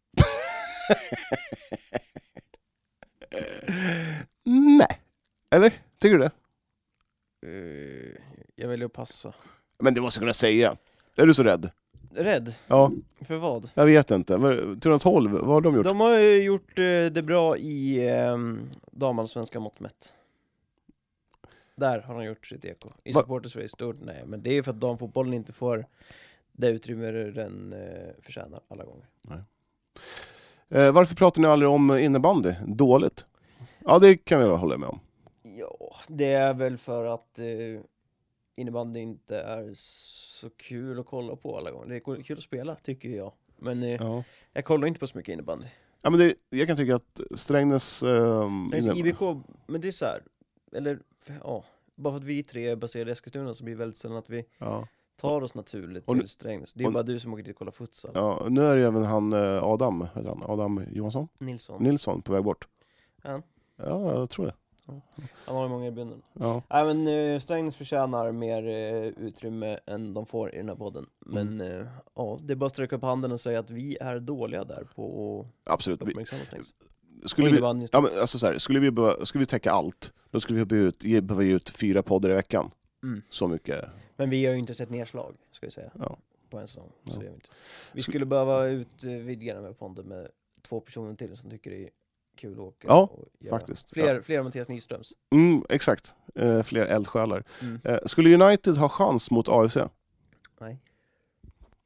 Nej. 4.44 5.00
Eller? 5.50 5.70
Tycker 6.00 6.18
du 6.18 6.18
det? 6.18 6.30
Eh, 7.46 8.14
jag 8.56 8.68
väljer 8.68 8.86
att 8.86 8.92
passa. 8.92 9.34
Men 9.78 9.94
du 9.94 10.00
måste 10.00 10.20
kunna 10.20 10.32
säga. 10.32 10.76
Är 11.16 11.26
du 11.26 11.34
så 11.34 11.42
rädd? 11.42 11.70
Rädd? 12.14 12.55
Ja, 12.66 12.92
För 13.20 13.36
vad? 13.36 13.70
jag 13.74 13.86
vet 13.86 14.10
inte. 14.10 14.32
312, 14.38 15.30
vad 15.32 15.46
har 15.46 15.60
de 15.60 15.74
gjort? 15.74 15.84
De 15.86 16.00
har 16.00 16.18
ju 16.18 16.42
gjort 16.42 16.78
eh, 16.78 16.82
det 17.12 17.22
bra 17.26 17.56
i 17.56 18.09
eh, 18.09 18.36
damallsvenska 18.92 19.60
mått 19.60 19.80
mätt. 19.80 20.14
Där 21.76 22.00
har 22.00 22.14
de 22.14 22.24
gjort 22.24 22.46
sitt 22.46 22.64
eko. 22.64 22.88
I 23.05 23.12
Va- 23.12 23.20
supporters 23.20 23.56
race 23.56 23.68
stort, 23.68 23.96
nej. 24.00 24.22
Men 24.26 24.42
det 24.42 24.59
är 24.59 24.62
för 24.62 24.70
att 24.70 24.80
damfotbollen 24.80 25.34
inte 25.34 25.52
får 25.52 25.86
det 26.52 26.68
utrymme 26.68 27.10
den 27.10 27.72
eh, 27.72 28.14
förtjänar 28.22 28.60
alla 28.68 28.84
gånger. 28.84 29.06
Eh, 30.68 30.92
varför 30.92 31.14
pratar 31.14 31.42
ni 31.42 31.48
aldrig 31.48 31.70
om 31.70 31.98
innebandy? 31.98 32.55
Dåligt? 32.66 33.26
Ja, 33.84 33.98
det 33.98 34.16
kan 34.16 34.40
jag 34.40 34.56
hålla 34.56 34.76
med 34.78 34.88
om. 34.88 35.00
Ja, 35.42 35.96
det 36.09 36.32
är 36.32 36.55
väl 36.55 36.78
för 36.78 37.05
att 37.05 37.38
eh, 37.38 37.44
innebandy 38.59 39.01
inte 39.01 39.40
är 39.40 39.70
så 39.74 40.51
kul 40.51 40.98
att 41.01 41.06
kolla 41.06 41.36
på 41.36 41.56
alla 41.59 41.70
gånger. 41.70 41.86
Det 41.89 41.97
är 41.97 42.22
kul 42.22 42.36
att 42.39 42.43
spela, 42.44 42.74
tycker 42.74 43.09
jag. 43.09 43.32
Men 43.56 43.82
eh, 43.82 43.89
Ja. 44.02 44.24
jag 44.52 44.64
kollar 44.64 44.86
inte 44.89 45.01
på 45.01 45.06
så 45.06 45.16
mycket 45.18 45.32
innebandy. 45.32 45.66
Ja, 46.02 46.10
men 46.10 46.20
det, 46.20 46.35
jag 46.51 46.68
kan 46.68 46.76
tycka 46.76 46.94
att 46.97 47.20
Strängnäs... 47.35 47.85
så 47.85 48.06
inne- 48.06 48.97
IBK, 48.98 49.20
men 49.66 49.80
det 49.80 49.89
är 49.89 49.93
så 49.93 50.05
här, 50.05 50.22
eller 50.72 50.98
ja, 51.44 51.64
bara 51.94 52.12
för 52.12 52.18
att 52.18 52.24
vi 52.24 52.43
tre 52.43 52.66
är 52.68 52.76
baserade 52.76 53.10
i 53.10 53.12
Eskilstuna 53.12 53.55
så 53.55 53.64
blir 53.64 53.74
det 53.74 53.78
väldigt 53.78 53.97
sällan 53.97 54.16
att 54.18 54.30
vi 54.30 54.44
ja. 54.59 54.86
tar 55.20 55.43
oss 55.43 55.55
naturligt 55.55 56.09
nu- 56.10 56.18
till 56.20 56.28
Strängnäs. 56.28 56.72
Det 56.72 56.85
är 56.85 56.86
och- 56.86 56.93
bara 56.93 57.02
du 57.02 57.20
som 57.20 57.32
åker 57.35 57.43
dit 57.43 57.52
och 57.52 57.59
kollar 57.59 57.72
futsal. 57.72 58.10
ja, 58.14 58.47
nu 58.51 58.62
är 58.62 58.76
det 58.76 58.86
även 58.86 59.05
han 59.05 59.32
eh, 59.32 59.62
Adam, 59.64 60.01
heter 60.14 60.28
han? 60.28 60.43
Adam 60.43 60.85
Johansson? 60.93 61.28
Nilsson, 61.39 61.82
Nilsson 61.82 62.22
på 62.22 62.32
väg 62.32 62.44
bort. 62.44 62.68
Han? 63.22 63.43
Ja, 63.76 64.12
jag 64.12 64.30
tror 64.30 64.47
det. 64.47 64.55
Han 65.47 65.56
har 65.56 65.62
ju 65.62 65.69
många 65.69 65.86
i 65.86 65.90
bunden. 65.90 66.23
Ja. 66.32 66.62
Nej 66.70 66.85
men 66.85 67.09
uh, 67.09 67.39
Strängnäs 67.40 67.77
förtjänar 67.77 68.32
mer 68.32 68.69
eh, 68.69 69.05
utrymme 69.06 69.78
än 69.86 70.15
de 70.15 70.27
får 70.27 70.55
i 70.55 70.56
den 70.59 70.69
här 70.69 70.77
podden. 70.77 71.06
Men 71.19 71.60
Mm. 71.60 71.81
eh, 71.81 71.86
ja, 72.15 72.39
det 72.43 72.52
är 72.52 72.56
bara 72.56 72.66
att 72.66 72.73
sträcka 72.73 72.97
upp 72.97 73.02
handen 73.02 73.32
och 73.32 73.40
säga 73.40 73.59
att 73.60 73.70
vi 73.70 73.97
är 74.01 74.20
dåliga 74.20 74.65
där 74.65 74.86
på 74.94 75.47
Absolut. 75.65 76.02
att 76.02 76.09
Vi, 76.09 76.12
uppmärksamma 76.12 76.43
Strängnäs. 76.44 76.74
skulle, 77.24 77.51
vi, 77.51 77.86
ja, 77.93 78.01
men 78.01 78.10
alltså 78.20 78.39
så 78.39 78.47
här, 78.47 78.59
skulle, 78.59 78.81
vi 78.81 78.90
behöva, 78.90 79.24
skulle 79.24 79.40
vi 79.40 79.47
täcka 79.47 79.70
allt, 79.73 80.12
då 80.31 80.40
skulle 80.40 80.59
vi 80.59 80.65
behöva 80.65 80.93
ge- 81.01 81.20
behöva 81.20 81.43
ge 81.43 81.52
ut 81.55 81.69
fyra 81.70 82.02
poddar 82.02 82.31
i 82.31 82.35
veckan. 82.35 82.70
Mm. 83.02 83.23
Så 83.31 83.48
mycket. 83.48 83.85
Men 84.16 84.31
vi 84.31 84.47
har 84.47 84.52
ju 84.52 84.59
inte 84.59 84.74
sett 84.74 84.90
nedslag, 84.90 85.35
ska 85.52 85.66
vi 85.66 85.73
säga, 85.73 85.90
Ja. 85.98 86.19
på 86.51 86.59
en 86.59 86.66
säsong. 86.69 86.89
Ja. 87.05 87.12
vi, 87.20 87.27
vi 87.27 87.31
Skulle- 87.90 88.02
skulle 88.02 88.27
behöva 88.27 88.66
utvidga 88.66 89.55
den 89.55 89.65
här 89.65 89.73
podden 89.73 90.06
med 90.06 90.28
två 90.62 90.81
personer 90.81 91.15
till 91.15 91.36
som 91.36 91.51
tycker 91.51 91.70
det 91.70 91.82
är 91.85 91.90
kul 92.39 92.52
att 92.52 92.59
åka 92.59 92.89
Ja, 92.89 93.01
och 93.12 93.28
göra. 93.39 93.59
faktiskt. 93.59 93.90
Fler, 93.90 94.20
fler 94.20 94.43
Mattias 94.43 94.69
Nyströms. 94.69 95.12
Mm, 95.35 95.65
exakt. 95.69 96.15
Eh, 96.35 96.62
fler 96.62 96.86
eldsjälar. 96.86 97.44
Mm. 97.62 97.81
Eh, 97.85 97.98
skulle 98.06 98.44
United 98.44 98.77
ha 98.77 98.89
chans 98.89 99.31
mot 99.31 99.48
AFC? 99.48 99.77
Nej. 100.60 100.78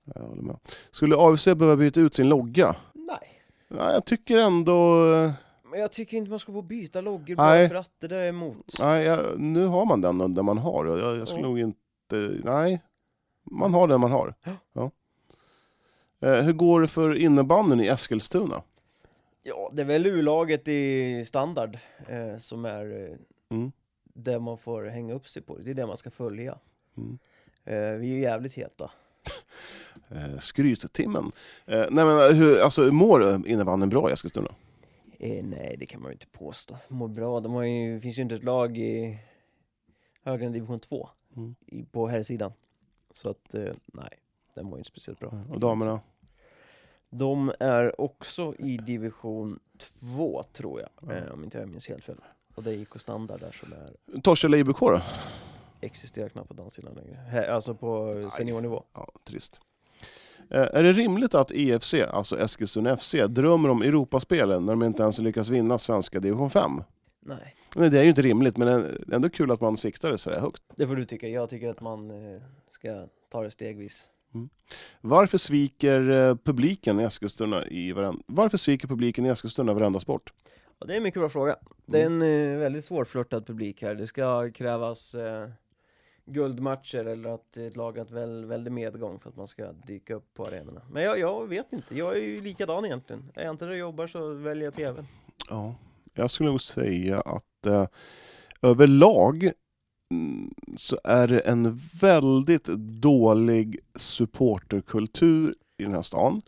Jag 0.05 0.23
håller 0.23 0.43
med. 0.43 0.57
Skulle 0.91 1.17
AFC 1.19 1.45
behöva 1.45 1.77
byta 1.77 2.01
ut 2.01 2.15
sin 2.15 2.29
logga? 2.29 2.77
Nej. 2.93 3.43
Ja, 3.69 3.93
jag 3.93 4.05
tycker 4.05 4.39
ändå... 4.39 5.05
eh, 5.15 5.33
Men 5.71 5.81
jag 5.81 5.93
tycker 5.93 6.17
inte 6.17 6.31
man 6.31 6.39
ska 6.39 6.53
få 6.53 6.63
byta 6.63 7.01
loggor 7.01 7.37
Nej. 7.37 7.37
bara 7.37 7.69
för 7.69 7.75
att 7.75 7.93
det 8.01 8.09
där 8.09 8.17
är 8.17 8.29
emot. 8.29 8.75
Nej, 8.81 9.05
jag, 9.05 9.39
nu 9.41 9.67
har 9.67 9.85
man 9.87 10.01
den 10.01 10.35
där 10.35 10.43
man 10.43 10.59
har. 10.59 10.87
Jag, 10.87 11.17
jag 11.19 11.29
skulle 11.29 11.43
Ja. 11.43 11.49
nog 11.49 11.59
inte... 11.59 12.41
Nej, 12.45 12.83
man 13.51 13.75
har 13.75 13.89
den 13.89 14.01
man 14.01 14.13
har. 14.13 14.35
Ja. 14.45 14.53
Ja. 14.73 14.91
Eh, 16.29 16.43
hur 16.45 16.53
går 16.53 16.81
det 16.81 16.89
för 16.89 17.15
innebandyn 17.15 17.81
i 17.81 17.87
Eskilstuna? 17.87 18.63
Ja, 19.43 19.71
det 19.73 19.83
är 19.83 19.87
väl 19.87 20.07
U-laget 20.07 20.69
i 20.69 21.25
standard 21.25 21.79
eh, 22.09 22.37
som 22.39 22.65
är 22.65 23.11
eh, 23.11 23.17
Mm. 23.51 23.73
det 24.15 24.39
man 24.41 24.59
får 24.59 24.85
hänga 24.85 25.15
upp 25.15 25.29
sig 25.29 25.43
på. 25.43 25.59
Det 25.59 25.71
är 25.71 25.75
det 25.75 25.87
man 25.87 25.97
ska 25.97 26.11
följa. 26.11 26.59
Mm. 26.97 27.19
Eh, 27.65 27.99
vi 27.99 28.11
är 28.11 28.15
ju 28.15 28.21
jävligt 28.21 28.55
heta. 28.55 28.91
Eh, 30.11 30.39
skryttimmen. 30.39 31.33
Eh, 31.67 31.87
nej 31.91 32.05
men 32.05 32.37
hur, 32.37 32.61
alltså, 32.61 32.93
mår 32.93 33.49
innebandyn 33.49 33.89
bra 33.89 34.11
i 34.11 34.13
Eskilstuna? 34.13 34.55
Nej, 35.43 35.77
det 35.79 35.87
kan 35.87 36.01
man 36.03 36.11
ju 36.11 36.13
inte 36.13 36.27
påstå. 36.27 36.77
Mår 36.89 37.09
bra. 37.09 37.41
De 37.41 37.53
har 37.53 37.63
ju, 37.63 38.01
finns 38.01 38.19
ju 38.19 38.23
inte 38.23 38.35
ett 38.35 38.45
lag 38.45 38.79
i 38.79 39.19
högre 40.23 40.47
än 40.47 40.53
division 40.53 40.79
2 40.81 41.09
Mm. 41.37 41.55
på 41.93 42.07
här 42.09 42.23
sidan. 42.23 42.53
Så 43.13 43.31
att, 43.31 43.55
nej, 43.87 44.19
den 44.55 44.65
mår 44.67 44.75
ju 44.75 44.79
inte 44.79 44.91
speciellt 44.91 45.19
bra. 45.19 45.45
Och 45.51 45.61
damerna? 45.61 46.01
De 47.15 47.53
är 47.61 48.01
också 48.01 48.55
i 48.59 48.77
division 48.77 49.59
2 50.17 50.43
tror 50.53 50.81
jag, 50.81 50.89
Ja. 51.15 51.19
eh, 51.19 51.33
om 51.33 51.45
inte 51.45 51.59
jag 51.59 51.69
minns 51.69 51.89
helt 51.89 52.05
fel. 52.05 52.17
Och 52.55 52.63
det 52.63 52.71
är 52.71 52.75
IK 52.75 52.89
Standard 53.01 53.41
där 53.41 53.53
som 53.53 53.73
är, 53.73 54.21
Torshälla 54.21 54.57
IBK 54.57 54.81
då? 54.81 55.01
existerar 55.81 56.29
knappt 56.29 56.49
på 56.49 56.55
damsidan 56.55 56.95
längre. 56.95 57.53
Alltså 57.55 57.75
på 57.75 58.23
seniornivå. 58.33 58.85
Ja, 58.95 59.13
trist. 59.25 59.61
Eh, 60.51 60.61
är 60.73 60.83
det 60.83 60.93
rimligt 60.93 61.35
att 61.35 61.51
EFC, 61.53 61.95
alltså 61.95 62.39
Eskilstuna 62.41 62.97
FC, 62.97 63.15
drömmer 63.29 63.69
om 63.69 63.83
Europaspelen 63.83 64.67
när 64.67 64.73
de 64.73 64.83
inte 64.83 65.03
ens 65.03 65.19
lyckas 65.19 65.49
vinna 65.49 65.79
svenska 65.79 66.21
division 66.21 66.51
5? 66.51 66.83
Nej, 67.21 67.55
Nej, 67.77 67.91
det 67.91 67.99
är 67.99 68.03
ju 68.03 68.09
inte 68.09 68.23
rimligt, 68.23 68.57
men 68.57 68.67
det 68.69 68.75
är 68.75 69.15
ändå 69.15 69.29
kul 69.31 69.51
att 69.51 69.61
man 69.61 69.77
siktar 69.77 70.11
det 70.11 70.19
så 70.19 70.31
här 70.31 70.41
högt. 70.41 70.63
det 70.77 70.87
får 70.87 70.97
du 70.97 71.05
tycka. 71.05 71.29
Jag 71.29 71.51
tycker 71.51 71.69
att 71.69 71.81
man 71.81 72.11
eh, 72.35 72.43
ska 72.71 73.07
ta 73.29 73.43
det 73.43 73.51
stegvis. 73.51 74.09
Varför 75.01 75.39
sviker 75.39 76.11
eh, 76.11 76.37
publiken 76.37 77.01
i 77.01 77.03
Eskilstuna 77.03 77.67
i 77.67 77.93
varenda, 77.93 78.23
Varför 78.27 78.57
sviker 78.57 78.89
publiken 78.89 79.27
i 79.27 79.29
Eskilstuna 79.29 79.73
varenda 79.73 80.01
sport? 80.01 80.33
Ja, 80.79 80.87
det 80.87 80.93
är 80.93 80.97
en 80.97 81.03
mycket 81.03 81.21
bra 81.21 81.29
fråga. 81.29 81.57
Det 81.87 82.03
är 82.03 82.07
en 82.07 82.23
eh, 82.23 82.59
väldigt 82.59 82.85
svårflörtad 82.85 83.47
publik 83.47 83.83
här. 83.83 83.95
Det 83.95 84.07
ska 84.07 84.51
krävas 84.51 85.15
eh, 85.15 85.49
guldmatcher 86.27 87.05
eller 87.05 87.35
att 87.35 87.57
ett 87.57 87.77
lag 87.77 87.99
har 87.99 88.05
väl, 88.05 88.45
väldigt 88.45 88.73
medgång 88.73 89.21
för 89.21 89.29
att 89.29 89.37
man 89.37 89.49
ska 89.49 89.73
dyka 89.73 90.15
upp 90.15 90.35
på 90.35 90.47
arenorna. 90.47 90.83
Men 90.91 91.03
jag, 91.03 91.19
jag 91.19 91.49
vet 91.49 91.73
inte, 91.73 91.99
jag 91.99 92.17
är 92.17 92.21
ju 92.21 92.41
likadan 92.41 92.85
egentligen. 92.85 93.33
Är 93.35 93.43
jag 93.43 93.51
inte 93.51 93.65
där 93.65 93.73
och 93.73 93.79
jobbar 93.79 94.07
så 94.07 94.35
väljer 94.35 94.65
jag 94.65 94.75
TVn. 94.75 95.07
Ja, 95.51 95.75
jag 96.15 96.31
skulle 96.31 96.51
nog 96.51 96.61
säga 96.61 97.21
att 97.21 97.67
eh, 97.67 97.87
överlag 98.63 99.43
mm, 99.43 99.55
så 100.77 100.99
är 101.05 101.29
det 101.29 101.39
en 101.41 101.81
väldigt 102.01 102.65
dålig 103.03 103.79
supporterkultur 103.95 105.55
i 105.79 105.83
den 105.83 105.95
här 105.95 106.03
stan. 106.03 106.43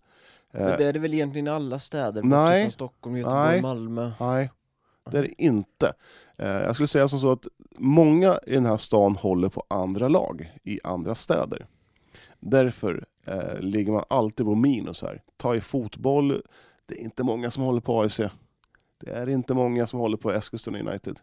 Men 0.53 0.63
Eh, 0.63 0.79
det 0.79 0.85
är 0.85 0.93
det 0.93 0.99
väl 0.99 1.15
egentligen 1.15 1.47
i 1.47 1.51
alla 1.51 1.79
städer, 1.79 2.23
nej. 2.23 2.65
från 2.65 2.73
Stockholm, 2.73 3.17
Göteborg, 3.17 3.51
Nej. 3.51 3.63
Malmö. 3.63 4.13
Nej, 4.21 4.51
det 5.11 5.19
är 5.19 5.23
det 5.23 5.43
inte. 5.43 5.93
Eh, 6.37 6.49
jag 6.49 6.75
skulle 6.75 6.87
säga 6.87 7.09
som 7.09 7.19
så 7.19 7.33
att 7.33 7.47
många 7.79 8.39
i 8.47 8.55
den 8.55 8.67
här 8.67 8.77
stan 8.77 9.17
håller 9.17 9.49
på 9.49 9.65
andra 9.69 10.09
lag 10.09 10.53
i 10.63 10.81
andra 10.85 11.15
städer. 11.15 11.67
Därför 12.41 13.05
eh, 13.25 13.61
ligger 13.61 13.93
man 13.93 14.05
alltid 14.09 14.47
på 14.47 14.55
minus 14.55 15.03
här. 15.03 15.23
Ta 15.37 15.55
i 15.55 15.61
fotboll, 15.61 16.43
det 16.87 16.95
är 16.95 17.05
inte 17.05 17.23
många 17.23 17.51
som 17.51 17.63
håller 17.63 17.81
på 17.81 18.01
AIC. 18.01 18.21
Det 18.99 19.11
är 19.11 19.29
inte 19.29 19.55
många 19.55 19.87
som 19.87 20.01
håller 20.01 20.17
på 20.17 20.33
Eskilstuna 20.33 20.79
United. 20.79 21.21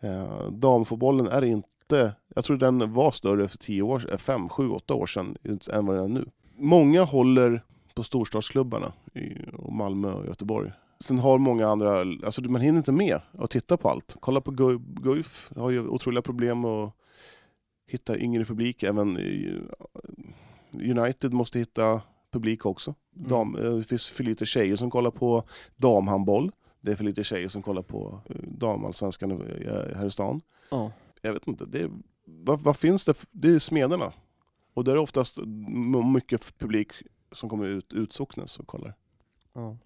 Eh, 0.00 0.50
damfotbollen 0.50 1.26
är 1.26 1.44
inte, 1.44 2.12
jag 2.34 2.44
tror 2.44 2.56
den 2.56 2.92
var 2.92 3.10
större 3.10 3.48
för 3.48 3.58
10 3.58 3.82
år, 3.82 4.16
5, 4.16 4.48
7, 4.48 4.70
8 4.70 4.94
år 4.94 5.06
sedan 5.06 5.36
än 5.72 5.86
vad 5.86 5.96
den 5.96 6.04
är 6.04 6.08
nu. 6.08 6.26
Många 6.56 7.02
håller 7.04 7.62
på 7.94 8.02
storstadsklubbarna 8.02 8.92
i 9.14 9.32
Malmö 9.72 10.12
och 10.12 10.26
Göteborg. 10.26 10.72
Sen 11.00 11.18
har 11.18 11.38
många 11.38 11.68
andra, 11.68 12.00
alltså 12.00 12.42
man 12.42 12.60
hinner 12.60 12.78
inte 12.78 12.92
med 12.92 13.20
att 13.38 13.50
titta 13.50 13.76
på 13.76 13.88
allt. 13.88 14.16
Kolla 14.20 14.40
på 14.40 14.50
Gu- 14.50 15.00
Guif, 15.02 15.50
har 15.56 15.70
ju 15.70 15.88
otroliga 15.88 16.22
problem 16.22 16.64
att 16.64 16.92
hitta 17.86 18.18
yngre 18.18 18.44
publik. 18.44 18.82
Även 18.82 19.18
i- 19.18 19.60
United 20.72 21.32
måste 21.32 21.58
hitta 21.58 22.00
publik 22.32 22.66
också. 22.66 22.94
Dam, 23.14 23.56
eh, 23.56 23.70
Det 23.72 23.84
finns 23.84 24.08
för 24.08 24.24
lite 24.24 24.46
tjejer 24.46 24.76
som 24.76 24.90
kollar 24.90 25.10
på 25.10 25.42
damhandboll. 25.76 26.50
Det 26.80 26.92
är 26.92 26.96
för 26.96 27.04
lite 27.04 27.24
tjejer 27.24 27.48
som 27.48 27.62
kollar 27.62 27.82
på 27.82 28.20
eh, 28.28 28.36
damallsvenskan 28.42 29.30
här 29.96 30.06
i 30.06 30.10
stan. 30.10 30.40
Ja. 30.70 30.92
Jag 31.22 31.32
vet 31.32 31.48
inte, 31.48 31.64
det 31.66 31.80
är, 31.80 31.90
vad, 32.24 32.60
vad 32.60 32.76
finns 32.76 33.04
det? 33.04 33.14
Det 33.30 33.48
är 33.48 33.58
smederna. 33.58 34.12
Och 34.74 34.84
där 34.84 34.92
är 34.92 34.98
oftast 34.98 35.38
m- 35.38 36.12
mycket 36.12 36.58
publik 36.58 36.92
som 37.32 37.48
kommer 37.48 37.66
ut 37.66 37.92
utsocknes 37.92 38.58
och 38.58 38.66
kollar. 38.66 38.94
Ja. 39.52 39.76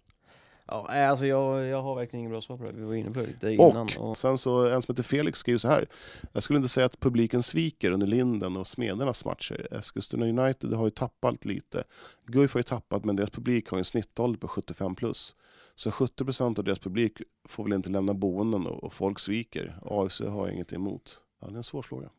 Ja, 0.66 0.88
alltså 0.92 1.26
jag, 1.26 1.64
jag 1.66 1.82
har 1.82 1.94
verkligen 1.94 2.18
ingen 2.20 2.30
bra 2.30 2.40
svar 2.40 2.56
på 2.56 2.64
det. 2.64 2.72
Vi 2.72 2.82
var 2.84 2.94
inne 2.94 3.10
på 3.10 3.20
det 3.20 3.26
lite 3.26 3.50
innan. 3.52 3.88
Och 3.98 4.10
Och, 4.10 4.18
sen 4.18 4.38
så 4.38 4.66
en 4.70 4.82
som 4.82 4.92
heter 4.92 5.02
Felix 5.02 5.38
skriver 5.38 5.58
så 5.58 5.68
här. 5.68 5.86
Jag 6.32 6.42
skulle 6.42 6.56
inte 6.56 6.68
säga 6.68 6.86
att 6.86 7.00
publiken 7.00 7.42
sviker 7.42 7.92
under 7.92 8.06
Linden 8.06 8.56
och 8.56 8.66
Smedernas 8.66 9.24
matcher. 9.24 9.68
Eskilstuna 9.74 10.26
United 10.26 10.72
har 10.72 10.84
ju 10.84 10.90
tappat 10.90 11.44
lite. 11.44 11.84
Guif 12.26 12.54
har 12.54 12.58
ju 12.58 12.62
tappat 12.62 13.04
men 13.04 13.16
deras 13.16 13.30
publik 13.30 13.68
har 13.68 13.78
ju 13.78 13.80
en 13.80 13.84
snittålder 13.84 14.38
på 14.38 14.48
75 14.48 14.94
plus. 14.94 15.36
Så 15.76 15.90
70% 15.90 16.58
av 16.58 16.64
deras 16.64 16.78
publik 16.78 17.22
får 17.48 17.64
väl 17.64 17.72
inte 17.72 17.90
lämna 17.90 18.14
boenden 18.14 18.66
och, 18.66 18.84
och 18.84 18.92
folk 18.92 19.18
sviker. 19.18 19.78
AFC 19.84 20.20
har 20.20 20.46
jag 20.46 20.54
inget 20.54 20.72
emot. 20.72 21.20
Ja, 21.40 21.46
det 21.46 21.52
är 21.54 21.56
en 21.56 21.64
svår 21.64 21.82
fråga. 21.82 22.10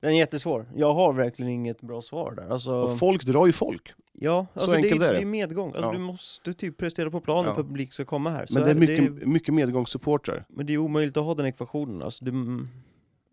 den 0.00 0.10
är 0.12 0.18
jättesvår. 0.18 0.66
Jag 0.76 0.94
har 0.94 1.12
verkligen 1.12 1.50
inget 1.52 1.80
bra 1.80 2.02
svar 2.02 2.32
där. 2.34 2.48
Alltså, 2.52 2.72
Och 2.72 2.98
folk 2.98 3.24
drar 3.24 3.46
ju 3.46 3.52
folk. 3.52 3.92
ja, 4.12 4.46
alltså 4.54 4.72
enkelt 4.74 5.00
det, 5.00 5.06
är 5.06 5.10
är, 5.10 5.14
det. 5.14 5.20
är 5.20 5.24
medgång. 5.24 5.66
Alltså, 5.66 5.80
Ja. 5.82 5.92
Du 5.92 5.98
måste 5.98 6.54
typ 6.54 6.76
prestera 6.76 7.10
på 7.10 7.20
planen 7.20 7.44
Ja. 7.46 7.54
för 7.54 7.60
att 7.60 7.66
publik 7.66 7.92
ska 7.92 8.04
komma 8.04 8.30
här. 8.30 8.46
Så 8.46 8.54
Men 8.54 8.62
det 8.62 8.70
är 8.70 8.74
mycket, 8.74 9.20
det, 9.20 9.26
mycket 9.26 9.54
medgångssupportrar. 9.54 10.44
men 10.48 10.66
det 10.66 10.72
är 10.72 10.78
omöjligt 10.78 11.16
att 11.16 11.24
ha 11.24 11.34
den 11.34 11.46
ekvationen. 11.46 12.02
Alltså, 12.02 12.24
det, 12.24 12.32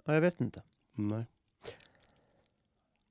ja, 0.06 0.14
jag 0.14 0.22
vet 0.22 0.42
inte. 0.42 0.62
Nej. 0.96 1.26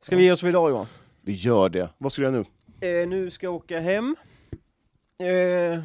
Ska 0.03 0.17
vi 0.17 0.23
ge 0.25 0.33
oss 0.33 0.41
för 0.41 0.49
idag 0.49 0.71
Johan? 0.71 0.87
Vi 1.21 1.33
gör 1.33 1.69
det. 1.69 1.91
Vad 1.99 2.13
ska 2.13 2.23
du 2.23 2.29
göra 2.29 2.45
nu? 2.81 2.89
Eh, 3.03 3.09
nu 3.09 3.31
ska 3.31 3.47
jag 3.47 3.55
åka 3.55 3.81
hem. 3.81 4.17
Eh, 5.19 5.81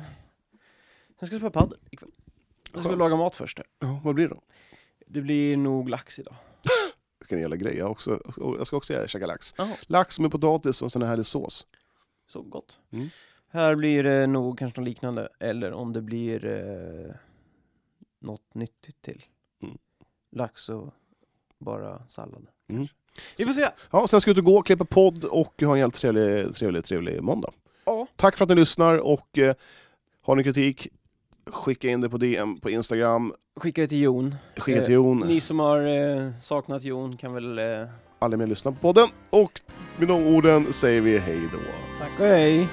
sen 1.20 1.28
ska 1.28 1.36
jag 1.36 1.42
spela 1.42 1.52
padel 1.52 1.80
ikväll. 1.90 2.12
Jag 2.72 2.82
ska 2.82 2.90
Skönt. 2.90 3.00
laga 3.00 3.16
mat 3.16 3.36
först 3.36 3.58
här. 3.58 3.68
Ja, 3.80 4.02
vad 4.04 4.16
blir 4.16 4.28
det 4.28 4.36
då? 4.36 4.42
Det 5.08 5.22
blir 5.22 5.58
nog 5.58 5.90
lax 5.90 6.20
idag. 6.20 6.36
Vilken 7.20 7.40
jävla 7.40 7.56
grej. 7.56 7.78
Jag, 7.78 7.92
också, 7.92 8.20
jag 8.38 8.68
ska 8.68 8.78
också 8.78 9.08
käka 9.08 9.26
lax. 9.26 9.54
Jaha. 9.58 9.76
Lax 9.82 10.20
med 10.20 10.32
potatis 10.32 10.82
och 10.82 10.92
sån 10.92 11.02
här 11.02 11.10
härlig 11.10 11.26
sås. 11.26 11.68
Så 12.28 12.42
gott. 12.42 12.80
Mm. 12.92 13.08
Här 13.48 13.76
blir 13.76 14.04
det 14.04 14.28
nog 14.28 14.60
kanske 14.60 14.82
något 14.82 14.88
liknande, 14.88 15.30
eller 15.40 15.72
om 15.72 15.94
det 15.94 16.02
blir 16.02 16.46
eh, 16.46 17.16
något 18.20 18.54
nyttigt 18.54 19.02
till. 19.02 19.24
Mm. 19.64 19.78
Lax 20.32 20.70
och 20.70 20.94
bara 21.58 22.02
sallad. 22.10 22.48
Mm. 22.68 22.88
Vi 23.38 23.46
får 23.46 23.54
se! 23.54 23.70
Ja, 23.92 24.08
sen 24.08 24.22
ska 24.22 24.30
jag 24.30 24.34
ut 24.34 24.38
och 24.38 24.46
gå, 24.46 24.62
klippa 24.62 24.86
podd 24.86 25.24
och 25.24 25.62
ha 25.62 25.74
en 25.74 25.80
helt 25.80 25.96
trevlig, 25.96 26.56
trevlig, 26.56 26.86
trevlig 26.86 27.24
måndag. 27.24 27.54
Ja. 27.86 28.08
Tack 28.16 28.38
för 28.38 28.46
att 28.46 28.50
ni 28.50 28.56
lyssnar 28.56 28.98
och 28.98 29.38
eh, 29.38 29.56
har 30.22 30.36
ni 30.36 30.44
kritik, 30.44 30.88
skicka 31.52 31.88
in 31.90 32.02
det 32.02 32.10
på 32.10 32.18
DM 32.18 32.60
på 32.60 32.70
Instagram, 32.70 33.34
Skicka 33.56 33.82
det 33.82 33.88
till 33.88 34.02
Jon. 34.02 34.36
skicka 34.58 34.80
Eh, 34.80 34.86
till 34.86 34.94
Jon. 34.94 35.20
Ni 35.20 35.40
som 35.42 35.60
har 35.60 35.80
eh, 35.80 36.30
saknat 36.42 36.84
Jon 36.84 37.18
kan 37.18 37.34
väl... 37.34 37.60
Eh, 37.60 37.88
Alla 38.20 38.38
med 38.38 38.50
lyssna 38.50 38.72
på 38.72 38.78
podden 38.78 39.08
och 39.30 39.62
med 39.98 40.08
de 40.08 40.28
orden 40.36 40.74
säger 40.74 41.02
vi 41.02 41.18
hej 41.18 41.40
då. 41.52 41.58
tack 42.00 42.20
och 42.20 42.26
hej! 42.26 42.68